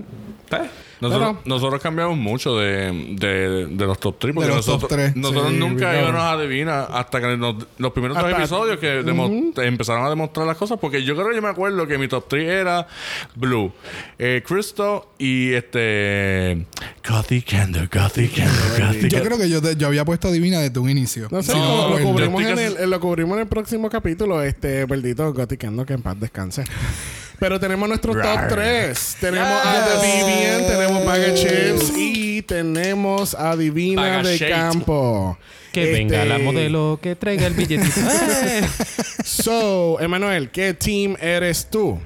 Nosotros, 1.00 1.36
Pero- 1.44 1.54
nosotros 1.54 1.80
cambiamos 1.82 2.16
mucho 2.16 2.56
de, 2.58 3.14
de, 3.18 3.66
de 3.66 3.86
los 3.86 3.98
top 4.00 4.16
3 4.18 4.34
porque 4.34 4.48
De 4.50 4.54
los 4.56 4.64
top 4.66 4.74
nosotros, 4.74 4.98
tres. 4.98 5.16
nosotros 5.16 5.50
Sí, 5.50 5.56
nunca 5.56 5.78
claro. 5.90 5.98
íbamos 6.00 6.20
a 6.20 6.32
adivinar 6.32 6.88
hasta 6.92 7.20
que 7.20 7.36
nos- 7.36 7.66
los 7.78 7.92
primeros 7.92 8.18
tres 8.18 8.36
episodios 8.36 8.78
que 8.78 9.04
te 9.54 9.66
empezaron 9.66 10.04
a 10.04 10.10
demostrar 10.10 10.46
las 10.46 10.56
cosas 10.56 10.78
porque 10.80 11.02
yo 11.04 11.14
creo 11.14 11.28
que 11.28 11.36
yo 11.36 11.42
me 11.42 11.48
acuerdo 11.48 11.86
que 11.86 11.98
mi 11.98 12.08
top 12.08 12.26
3 12.28 12.48
era 12.48 12.86
Blue, 13.36 13.72
eh, 14.18 14.42
Crystal 14.46 15.02
y 15.18 15.52
este 15.52 16.66
Gothic 17.08 17.50
Candle, 17.50 17.88
Gothic 17.92 18.34
Candle, 18.36 18.86
Gothic 18.86 19.10
Yo 19.12 19.22
creo 19.22 19.38
que 19.38 19.48
yo, 19.48 19.62
te- 19.62 19.76
yo 19.76 19.86
había 19.86 20.04
puesto 20.04 20.30
Divina 20.32 20.60
desde 20.60 20.78
un 20.80 20.90
inicio. 20.90 21.28
No 21.30 21.42
sé, 21.42 21.54
No, 21.54 21.90
lo, 21.96 22.02
cubrimos 22.04 22.42
en 22.42 22.58
el, 22.58 22.90
lo 22.90 23.00
cubrimos 23.00 23.36
en 23.36 23.42
el 23.42 23.48
próximo 23.48 23.88
capítulo, 23.88 24.42
este 24.42 24.84
Berdito 24.84 25.32
Goticando, 25.32 25.86
que 25.86 25.92
en 25.94 26.02
paz 26.02 26.18
descanse. 26.18 26.64
Pero 27.38 27.60
tenemos 27.60 27.88
nuestro 27.88 28.12
top 28.14 28.48
3. 28.48 29.16
Tenemos 29.20 29.64
a 29.64 29.84
The 29.84 30.06
Vivian, 30.06 30.66
tenemos 30.66 31.04
Bag 31.04 31.30
of 31.30 31.34
Chips 31.38 31.92
y 31.96 32.42
tenemos 32.42 33.34
a 33.34 33.56
Divina 33.56 34.22
de 34.22 34.36
Shade. 34.36 34.50
Campo. 34.50 35.38
Que 35.72 35.82
Este, 35.84 35.92
venga 35.92 36.24
la 36.24 36.38
modelo 36.38 36.98
que 37.00 37.14
traiga 37.14 37.46
el 37.46 37.54
billetito. 37.54 38.00
¡Eh! 38.42 38.62
So, 39.24 40.00
Emanuel, 40.00 40.50
¿qué 40.50 40.74
team 40.74 41.16
eres 41.20 41.68
tú? 41.70 42.00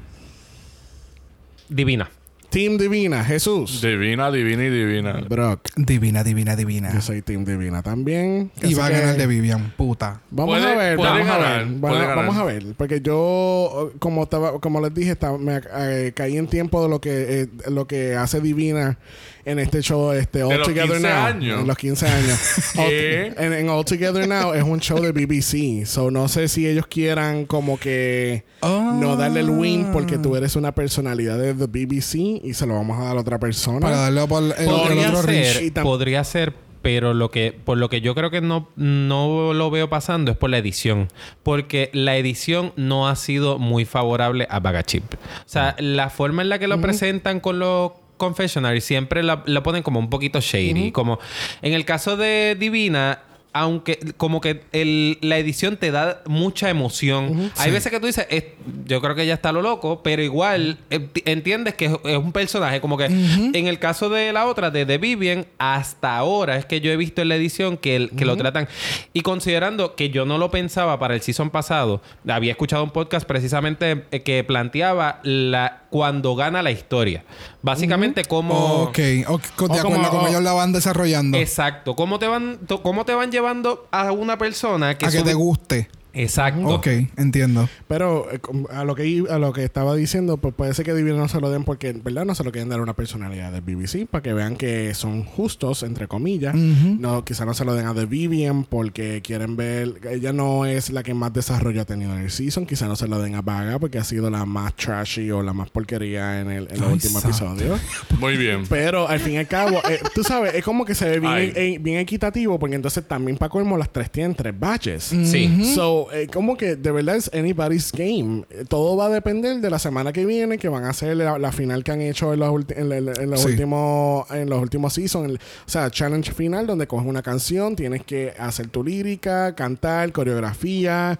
Divina. 1.68 2.10
Team 2.52 2.76
Divina, 2.76 3.24
Jesús. 3.24 3.80
Divina, 3.80 4.30
divina 4.30 4.62
y 4.64 4.68
divina. 4.68 5.24
Brock. 5.26 5.70
Divina, 5.74 6.22
divina, 6.22 6.54
divina. 6.54 6.92
Yo 6.92 7.00
soy 7.00 7.22
Team 7.22 7.46
Divina 7.46 7.82
también. 7.82 8.50
Y 8.62 8.74
va 8.74 8.86
a 8.86 8.90
ganar 8.90 9.16
de 9.16 9.26
Vivian, 9.26 9.72
puta. 9.74 10.20
Vamos 10.30 10.58
Puede- 10.58 10.70
a 10.70 10.76
ver, 10.76 10.96
puede 10.98 11.10
vamos 11.10 11.28
a 11.28 11.38
ganar, 11.38 11.58
ver. 11.58 11.66
puede 11.68 11.78
Bueno, 11.80 11.98
ganar. 12.08 12.16
vamos 12.16 12.36
a 12.36 12.44
ver. 12.44 12.64
Porque 12.76 13.00
yo, 13.00 13.92
como 13.98 14.24
estaba, 14.24 14.60
como 14.60 14.82
les 14.82 14.92
dije, 14.92 15.12
estaba- 15.12 15.38
me 15.38 15.62
eh, 15.78 16.12
caí 16.14 16.36
en 16.36 16.46
tiempo 16.46 16.82
de 16.82 16.90
lo 16.90 17.00
que, 17.00 17.40
eh, 17.42 17.46
lo 17.70 17.86
que 17.86 18.16
hace 18.16 18.42
Divina 18.42 18.98
en 19.44 19.58
este 19.58 19.82
show, 19.82 20.12
este 20.12 20.42
All 20.42 20.62
Together 20.62 20.98
15 20.98 21.08
Now. 21.08 21.24
años. 21.24 21.60
En 21.60 21.66
los 21.66 21.76
15 21.76 22.06
años. 22.06 22.38
En, 22.74 23.52
en 23.52 23.68
All 23.68 23.84
Together 23.84 24.28
Now 24.28 24.54
es 24.54 24.62
un 24.62 24.80
show 24.80 25.00
de 25.00 25.12
BBC. 25.12 25.86
So 25.86 26.10
no 26.10 26.28
sé 26.28 26.48
si 26.48 26.66
ellos 26.66 26.86
quieran 26.86 27.46
como 27.46 27.78
que 27.78 28.44
no 28.62 29.16
darle 29.16 29.40
el 29.40 29.50
win 29.50 29.86
porque 29.92 30.18
tú 30.18 30.36
eres 30.36 30.56
una 30.56 30.72
personalidad 30.72 31.38
de 31.38 31.54
the 31.54 31.66
BBC 31.66 32.44
y 32.44 32.54
se 32.54 32.66
lo 32.66 32.74
vamos 32.74 33.00
a 33.00 33.04
dar 33.04 33.16
a 33.16 33.20
otra 33.20 33.38
persona. 33.38 33.80
Para 33.80 33.96
darle 33.96 34.26
por 34.26 34.42
el, 34.42 34.68
otro 34.68 35.22
ser, 35.22 35.72
podría 35.82 36.24
ser, 36.24 36.54
pero 36.82 37.14
lo 37.14 37.30
que, 37.30 37.58
por 37.64 37.78
lo 37.78 37.88
que 37.88 38.00
yo 38.00 38.14
creo 38.14 38.30
que 38.30 38.40
no, 38.40 38.68
no 38.76 39.52
lo 39.54 39.70
veo 39.70 39.88
pasando 39.88 40.32
es 40.32 40.36
por 40.36 40.50
la 40.50 40.58
edición. 40.58 41.08
Porque 41.42 41.90
la 41.92 42.16
edición 42.16 42.72
no 42.76 43.08
ha 43.08 43.16
sido 43.16 43.58
muy 43.58 43.84
favorable 43.84 44.46
a 44.50 44.60
Bagachip. 44.60 45.14
O 45.14 45.18
sea, 45.46 45.76
la 45.78 46.10
forma 46.10 46.42
en 46.42 46.48
la 46.48 46.58
que 46.58 46.68
lo 46.68 46.80
presentan 46.80 47.40
con 47.40 47.58
los 47.58 47.92
confessionaries 48.26 48.84
siempre 48.84 49.22
la, 49.22 49.42
la 49.46 49.62
ponen 49.62 49.82
como 49.82 49.98
un 49.98 50.08
poquito 50.08 50.40
shady. 50.40 50.92
Como 50.92 51.18
en 51.60 51.72
el 51.72 51.84
caso 51.84 52.16
de 52.16 52.56
Divina. 52.58 53.18
Aunque 53.54 53.98
como 54.16 54.40
que 54.40 54.62
el- 54.72 55.18
la 55.20 55.36
edición 55.36 55.76
te 55.76 55.90
da 55.90 56.22
mucha 56.24 56.70
emoción. 56.70 57.52
Hay 57.58 57.70
veces 57.70 57.92
que 57.92 58.00
tú 58.00 58.06
dices, 58.06 58.26
"Es- 58.30 58.44
yo 58.86 59.02
creo 59.02 59.14
que 59.14 59.26
ya 59.26 59.34
está 59.34 59.52
lo 59.52 59.60
loco, 59.60 60.00
pero 60.02 60.22
igual 60.22 60.78
eh, 60.88 61.06
entiendes 61.26 61.74
que 61.74 61.84
es, 61.84 61.92
es 62.04 62.16
un 62.16 62.32
personaje. 62.32 62.80
Como 62.80 62.96
que 62.96 63.04
en 63.52 63.66
el 63.66 63.78
caso 63.78 64.08
de 64.08 64.32
la 64.32 64.46
otra, 64.46 64.70
de 64.70 64.86
The 64.86 64.96
Vivian, 64.96 65.44
hasta 65.58 66.16
ahora 66.16 66.56
es 66.56 66.64
que 66.64 66.80
yo 66.80 66.90
he 66.92 66.96
visto 66.96 67.20
en 67.20 67.28
la 67.28 67.36
edición 67.36 67.76
que, 67.76 67.94
el- 67.96 68.10
que 68.16 68.24
lo 68.24 68.38
tratan. 68.38 68.68
Y 69.12 69.20
considerando 69.20 69.96
que 69.96 70.08
yo 70.08 70.24
no 70.24 70.38
lo 70.38 70.50
pensaba 70.50 70.98
para 70.98 71.14
el 71.14 71.20
season 71.20 71.50
pasado, 71.50 72.00
había 72.26 72.52
escuchado 72.52 72.82
un 72.84 72.90
podcast 72.90 73.26
precisamente 73.28 74.06
eh, 74.12 74.20
que 74.22 74.42
planteaba 74.44 75.20
la 75.24 75.82
cuando 75.90 76.34
gana 76.36 76.62
la 76.62 76.70
historia. 76.70 77.22
Básicamente 77.62 78.24
como... 78.24 78.82
Ok, 78.82 78.98
ok, 79.28 79.42
de 79.42 79.78
acuerdo 79.78 79.82
como- 79.82 80.04
a 80.06 80.10
cómo 80.10 80.28
ellos 80.28 80.42
la 80.42 80.52
van 80.52 80.72
desarrollando. 80.72 81.38
Exacto. 81.38 81.94
¿Cómo 81.94 82.18
te 82.18 82.26
van, 82.26 82.58
cómo 82.82 83.04
te 83.04 83.14
van 83.14 83.30
llevando 83.30 83.86
a 83.92 84.10
una 84.12 84.36
persona 84.36 84.98
que... 84.98 85.06
a 85.06 85.10
que 85.10 85.22
te 85.22 85.34
guste. 85.34 85.88
Exacto. 86.14 86.66
Ok, 86.68 86.86
entiendo. 87.16 87.68
Pero 87.88 88.30
eh, 88.30 88.40
a 88.70 88.84
lo 88.84 88.94
que 88.94 89.24
a 89.30 89.38
lo 89.38 89.52
que 89.52 89.64
estaba 89.64 89.94
diciendo, 89.94 90.36
pues 90.36 90.54
puede 90.54 90.74
ser 90.74 90.84
que 90.84 90.94
Divina 90.94 91.16
no 91.16 91.28
se 91.28 91.40
lo 91.40 91.50
den 91.50 91.64
porque, 91.64 91.92
¿verdad? 91.92 92.24
No 92.24 92.34
se 92.34 92.44
lo 92.44 92.52
quieren 92.52 92.68
dar 92.68 92.80
a 92.80 92.82
una 92.82 92.94
personalidad 92.94 93.52
de 93.52 93.60
BBC 93.60 94.06
para 94.08 94.22
que 94.22 94.32
vean 94.32 94.56
que 94.56 94.94
son 94.94 95.24
justos, 95.24 95.82
entre 95.82 96.08
comillas. 96.08 96.54
No, 96.54 97.24
quizá 97.24 97.44
no 97.44 97.54
se 97.54 97.64
lo 97.64 97.74
den 97.74 97.86
a 97.86 97.94
The 97.94 98.06
Vivian 98.06 98.64
porque 98.64 99.20
quieren 99.22 99.56
ver. 99.56 100.00
Ella 100.10 100.32
no 100.32 100.66
es 100.66 100.90
la 100.90 101.02
que 101.02 101.14
más 101.14 101.32
desarrollo 101.32 101.82
ha 101.82 101.84
tenido 101.84 102.12
en 102.14 102.20
el 102.20 102.30
season. 102.30 102.66
Quizá 102.66 102.86
no 102.86 102.96
se 102.96 103.08
lo 103.08 103.20
den 103.20 103.34
a 103.34 103.42
Vaga 103.42 103.78
porque 103.78 103.98
ha 103.98 104.04
sido 104.04 104.30
la 104.30 104.44
más 104.44 104.74
trashy 104.76 105.30
o 105.30 105.42
la 105.42 105.52
más 105.52 105.70
porquería 105.70 106.40
en, 106.40 106.50
el, 106.50 106.68
en 106.70 106.82
Ay, 106.82 107.00
santo. 107.00 107.28
episodios. 107.28 107.80
Muy 108.18 108.36
bien. 108.36 108.64
Pero 108.68 109.08
al 109.08 109.20
fin 109.20 109.34
y 109.34 109.36
al 109.38 109.48
cabo, 109.48 109.80
eh, 109.88 110.00
tú 110.14 110.22
sabes, 110.22 110.54
es 110.54 110.64
como 110.64 110.84
que 110.84 110.94
se 110.94 111.08
ve 111.08 111.20
bien, 111.20 111.52
eh, 111.54 111.78
bien 111.80 111.98
equitativo 111.98 112.58
porque 112.58 112.76
entonces 112.76 113.06
también 113.06 113.36
para 113.36 113.48
colmo 113.50 113.76
las 113.76 113.92
tres 113.92 114.10
tienen 114.10 114.34
tres 114.34 114.58
batches. 114.58 115.04
Sí. 115.04 115.72
So, 115.74 116.01
eh, 116.12 116.26
como 116.32 116.56
que 116.56 116.76
de 116.76 116.90
verdad 116.90 117.16
es 117.16 117.30
anybody's 117.34 117.92
game. 117.92 118.44
Todo 118.68 118.96
va 118.96 119.06
a 119.06 119.08
depender 119.10 119.60
de 119.60 119.68
la 119.70 119.78
semana 119.78 120.12
que 120.12 120.24
viene, 120.26 120.58
que 120.58 120.68
van 120.68 120.84
a 120.84 120.90
hacer 120.90 121.16
la, 121.16 121.38
la 121.38 121.52
final 121.52 121.84
que 121.84 121.92
han 121.92 122.00
hecho 122.00 122.32
en 122.32 122.40
los, 122.40 122.64
en 122.70 122.88
la- 122.88 122.96
en 122.96 123.30
los 123.30 123.40
Sí. 123.42 123.48
últimos 123.50 124.30
en 124.30 124.48
los 124.48 124.60
últimos 124.60 124.94
seasons. 124.94 125.34
O 125.66 125.68
sea, 125.70 125.90
challenge 125.90 126.32
final 126.32 126.66
donde 126.66 126.86
coges 126.86 127.06
una 127.06 127.22
canción, 127.22 127.76
tienes 127.76 128.02
que 128.04 128.32
hacer 128.38 128.68
tu 128.68 128.82
lírica, 128.82 129.54
cantar, 129.54 130.10
coreografía, 130.12 131.18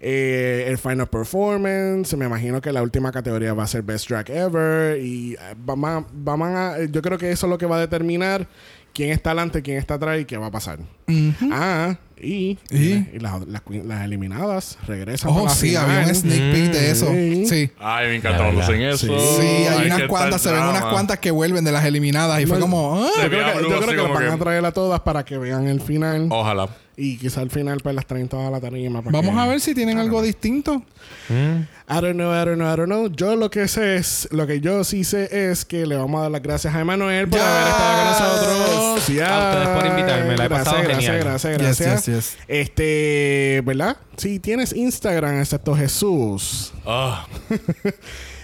eh, 0.00 0.64
el 0.68 0.78
final 0.78 1.06
performance. 1.08 2.16
Me 2.16 2.26
imagino 2.26 2.60
que 2.60 2.72
la 2.72 2.82
última 2.82 3.12
categoría 3.12 3.54
va 3.54 3.64
a 3.64 3.66
ser 3.66 3.82
Best 3.82 4.08
Track 4.08 4.30
Ever. 4.30 4.98
Y 5.02 5.36
a- 5.36 5.54
vamos 5.56 6.48
a- 6.48 6.82
yo 6.84 7.02
creo 7.02 7.18
que 7.18 7.30
eso 7.30 7.46
es 7.46 7.50
lo 7.50 7.58
que 7.58 7.66
va 7.66 7.76
a 7.76 7.80
determinar 7.80 8.46
quién 8.94 9.10
está 9.10 9.30
adelante, 9.30 9.60
quién 9.60 9.76
está 9.76 9.94
atrás 9.94 10.18
y 10.20 10.24
qué 10.24 10.38
va 10.38 10.46
a 10.46 10.50
pasar. 10.50 10.78
Ah, 11.52 11.96
y, 12.16 12.58
¿Y? 12.70 13.06
y 13.12 13.18
las, 13.20 13.46
las, 13.46 13.62
las 13.68 14.04
eliminadas 14.04 14.78
regresan. 14.86 15.30
Oh, 15.34 15.48
sí, 15.50 15.68
final. 15.68 15.90
había 15.90 16.08
un 16.08 16.14
sneak 16.14 16.52
peek 16.52 16.72
de 16.72 16.90
eso. 16.90 17.08
Sí. 17.10 17.46
Sí. 17.46 17.70
Ay, 17.78 18.06
me 18.12 18.18
verdad. 18.20 18.58
hacen 18.60 18.80
eso. 18.80 19.06
Sí. 19.06 19.12
Sí, 19.40 19.46
hay 19.46 19.66
Ay, 19.80 19.86
unas 19.86 20.02
cuantas, 20.08 20.40
se 20.40 20.50
ven 20.52 20.62
unas 20.62 20.84
cuantas 20.86 21.18
que 21.18 21.30
vuelven 21.30 21.64
de 21.64 21.72
las 21.72 21.84
eliminadas 21.84 22.40
y 22.40 22.46
fue 22.46 22.58
como, 22.58 22.94
ah. 23.04 23.08
Yo 23.16 23.22
Se 23.22 23.28
creo 23.28 23.44
que, 23.52 23.62
yo 23.68 23.80
creo 23.80 24.06
que 24.06 24.12
van 24.12 24.22
que- 24.28 24.32
a 24.32 24.38
traer 24.38 24.64
a 24.64 24.72
todas 24.72 25.00
para 25.00 25.24
que 25.24 25.36
vean 25.36 25.66
el 25.66 25.80
final. 25.82 26.28
Ojalá. 26.30 26.68
Y 26.96 27.16
quizá 27.18 27.40
al 27.40 27.50
final 27.50 27.80
pues 27.82 27.94
las 27.94 28.06
traen 28.06 28.28
todas 28.28 28.46
a 28.46 28.50
la 28.52 28.60
tarima. 28.60 29.00
Vamos 29.04 29.34
que- 29.34 29.40
a 29.40 29.46
ver 29.48 29.60
si 29.60 29.74
tienen 29.74 29.98
algo 29.98 30.22
distinto. 30.22 30.82
I 31.28 31.66
don't 32.00 32.12
know, 32.14 32.32
I 32.32 32.44
don't 32.44 32.54
know, 32.54 32.72
I 32.72 32.76
don't 32.76 32.86
know. 32.86 33.08
Yo 33.08 33.34
lo 33.34 33.50
que 33.50 33.66
sé 33.66 33.96
es, 33.96 34.28
lo 34.30 34.46
que 34.46 34.60
yo 34.60 34.84
sí 34.84 35.02
sé 35.04 35.50
es 35.50 35.64
que 35.64 35.86
le 35.86 35.96
vamos 35.96 36.18
a 36.20 36.22
dar 36.22 36.30
las 36.30 36.42
gracias 36.42 36.72
a 36.74 36.80
Emanuel 36.80 37.28
por 37.28 37.40
Yes. 37.40 37.48
haber 37.48 37.68
estado 37.68 38.38
con 38.38 38.58
nosotros. 38.60 39.06
Yes. 39.08 39.22
A 39.22 39.50
ustedes 39.50 39.68
por 39.76 39.86
invitarme, 39.86 40.36
la 40.36 40.44
he 40.44 40.48
gracias, 40.48 40.64
pasado 40.64 40.82
gracias, 40.84 41.04
genial. 41.04 41.24
gracias, 41.24 41.58
gracias. 41.58 42.06
yes, 42.06 42.14
yes. 42.14 42.36
Este, 42.46 43.62
¿verdad? 43.64 43.96
Si 44.16 44.38
tienes 44.38 44.72
Instagram, 44.72 45.40
excepto 45.40 45.74
Jesús. 45.74 46.72
Ah, 46.86 47.26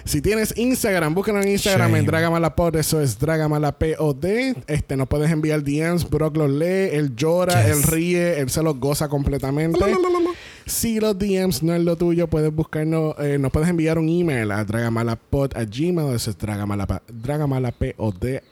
Si 0.04 0.20
tienes 0.20 0.52
Instagram, 0.56 1.14
búsquenlo 1.14 1.42
en 1.42 1.48
Instagram 1.48 1.94
en. 1.96 2.06
Dragamalapod, 2.06 2.76
eso 2.76 3.00
es 3.00 3.18
Dragamalapod. 3.18 4.24
Este, 4.66 4.96
nos 4.96 5.08
puedes 5.08 5.30
enviar 5.30 5.62
DMs, 5.62 6.08
Brock 6.08 6.36
los 6.36 6.50
lee, 6.50 6.90
él 6.92 7.14
llora, 7.16 7.64
Yes. 7.66 7.76
él 7.76 7.82
ríe, 7.84 8.40
él 8.40 8.50
se 8.50 8.62
los 8.62 8.78
goza 8.78 9.08
completamente. 9.08 9.78
Si 10.70 11.00
los 11.00 11.18
DMs 11.18 11.64
no 11.64 11.74
es 11.74 11.82
lo 11.82 11.96
tuyo, 11.96 12.28
puedes 12.28 12.54
buscarnos, 12.54 13.16
eh, 13.18 13.38
nos 13.38 13.50
puedes 13.50 13.68
enviar 13.68 13.98
un 13.98 14.08
email 14.08 14.52
a 14.52 14.64
dragamalapod 14.64 15.56
a 15.56 15.64
gmail, 15.64 16.14
eso 16.14 16.30
es 16.30 16.38
dragamalapod 16.38 17.00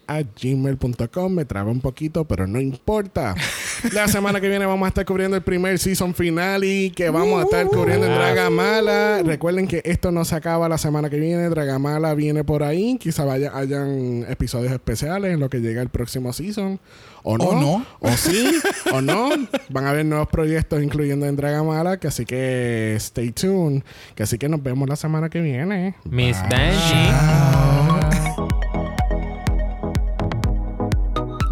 a 0.08 0.22
gmail.com. 0.22 1.32
Me 1.32 1.44
traba 1.44 1.70
un 1.70 1.80
poquito, 1.80 2.24
pero 2.24 2.48
no 2.48 2.60
importa. 2.60 3.36
La 3.92 4.08
semana 4.08 4.40
que 4.40 4.48
viene 4.48 4.66
vamos 4.66 4.86
a 4.86 4.88
estar 4.88 5.06
cubriendo 5.06 5.36
el 5.36 5.42
primer 5.42 5.78
season 5.78 6.12
finale 6.12 6.90
que 6.90 7.08
vamos 7.10 7.40
a 7.40 7.44
estar 7.44 7.64
cubriendo 7.66 8.06
en 8.06 8.12
Ah. 8.12 8.16
Dragamala. 8.16 9.22
Recuerden 9.22 9.68
que 9.68 9.80
esto 9.84 10.10
no 10.10 10.24
se 10.24 10.34
acaba 10.34 10.68
la 10.68 10.78
semana 10.78 11.08
que 11.08 11.20
viene. 11.20 11.48
Dragamala 11.48 12.14
viene 12.14 12.42
por 12.42 12.64
ahí. 12.64 12.98
Quizá 12.98 13.24
vaya, 13.24 13.52
hayan 13.54 14.26
episodios 14.28 14.72
especiales 14.72 15.32
en 15.32 15.38
lo 15.38 15.48
que 15.48 15.60
llega 15.60 15.80
el 15.80 15.88
próximo 15.90 16.32
season. 16.32 16.80
O 17.22 17.38
no. 17.38 17.44
O 17.44 17.60
no. 17.60 17.86
O 18.00 18.10
sí. 18.16 18.60
o 18.92 19.00
no. 19.00 19.30
Van 19.68 19.86
a 19.86 19.90
haber 19.90 20.06
nuevos 20.06 20.28
proyectos 20.28 20.82
incluyendo 20.82 21.26
en 21.26 21.36
Dragamala. 21.36 21.98
Que 21.98 22.08
así 22.08 22.24
que 22.24 22.94
stay 22.96 23.32
tuned. 23.32 23.82
Que 24.14 24.22
así 24.22 24.38
que 24.38 24.48
nos 24.48 24.62
vemos 24.62 24.88
la 24.88 24.96
semana 24.96 25.28
que 25.28 25.40
viene. 25.40 25.94
Miss 26.04 26.40
Bye. 26.48 26.58
Benji. 26.58 27.97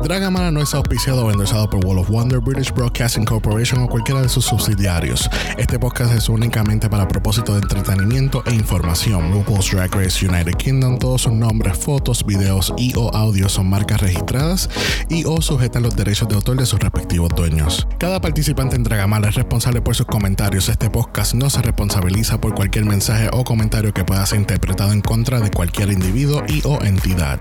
Dragamala 0.07 0.53
no 0.53 0.63
es 0.63 0.73
auspiciado 0.73 1.25
o 1.25 1.33
endorsado 1.33 1.69
por 1.69 1.85
Wall 1.85 1.99
of 1.99 2.09
Wonder, 2.09 2.39
British 2.39 2.73
Broadcasting 2.73 3.25
Corporation 3.25 3.83
o 3.83 3.89
cualquiera 3.89 4.23
de 4.23 4.29
sus 4.29 4.45
subsidiarios. 4.45 5.29
Este 5.59 5.81
podcast 5.81 6.15
es 6.15 6.29
únicamente 6.29 6.89
para 6.89 7.09
propósito 7.09 7.55
de 7.55 7.63
entretenimiento 7.63 8.45
e 8.47 8.55
información. 8.55 9.33
RuPaul's 9.33 9.69
Drag 9.69 9.93
Race 9.93 10.25
United 10.25 10.53
Kingdom, 10.53 11.01
todos 11.01 11.23
sus 11.23 11.33
nombres, 11.33 11.77
fotos, 11.77 12.25
videos 12.25 12.73
y 12.79 12.95
o 12.97 13.13
audios 13.17 13.51
son 13.51 13.69
marcas 13.69 14.01
registradas 14.01 14.71
y 15.09 15.25
o 15.25 15.43
sujetan 15.43 15.83
los 15.83 15.97
derechos 15.97 16.29
de 16.29 16.37
autor 16.37 16.57
de 16.57 16.67
sus 16.67 16.79
respectivos 16.79 17.35
dueños. 17.35 17.89
Cada 17.99 18.21
participante 18.21 18.77
en 18.77 18.85
Dragamala 18.85 19.31
es 19.31 19.35
responsable 19.35 19.81
por 19.81 19.97
sus 19.97 20.07
comentarios. 20.07 20.69
Este 20.69 20.89
podcast 20.89 21.35
no 21.35 21.51
se 21.51 21.63
responsabiliza 21.63 22.41
por 22.41 22.55
cualquier 22.55 22.85
mensaje 22.85 23.29
o 23.33 23.43
comentario 23.43 23.93
que 23.93 24.05
pueda 24.05 24.25
ser 24.25 24.39
interpretado 24.39 24.93
en 24.93 25.01
contra 25.01 25.41
de 25.41 25.51
cualquier 25.51 25.91
individuo 25.91 26.45
y 26.47 26.63
o 26.65 26.81
entidad. 26.85 27.41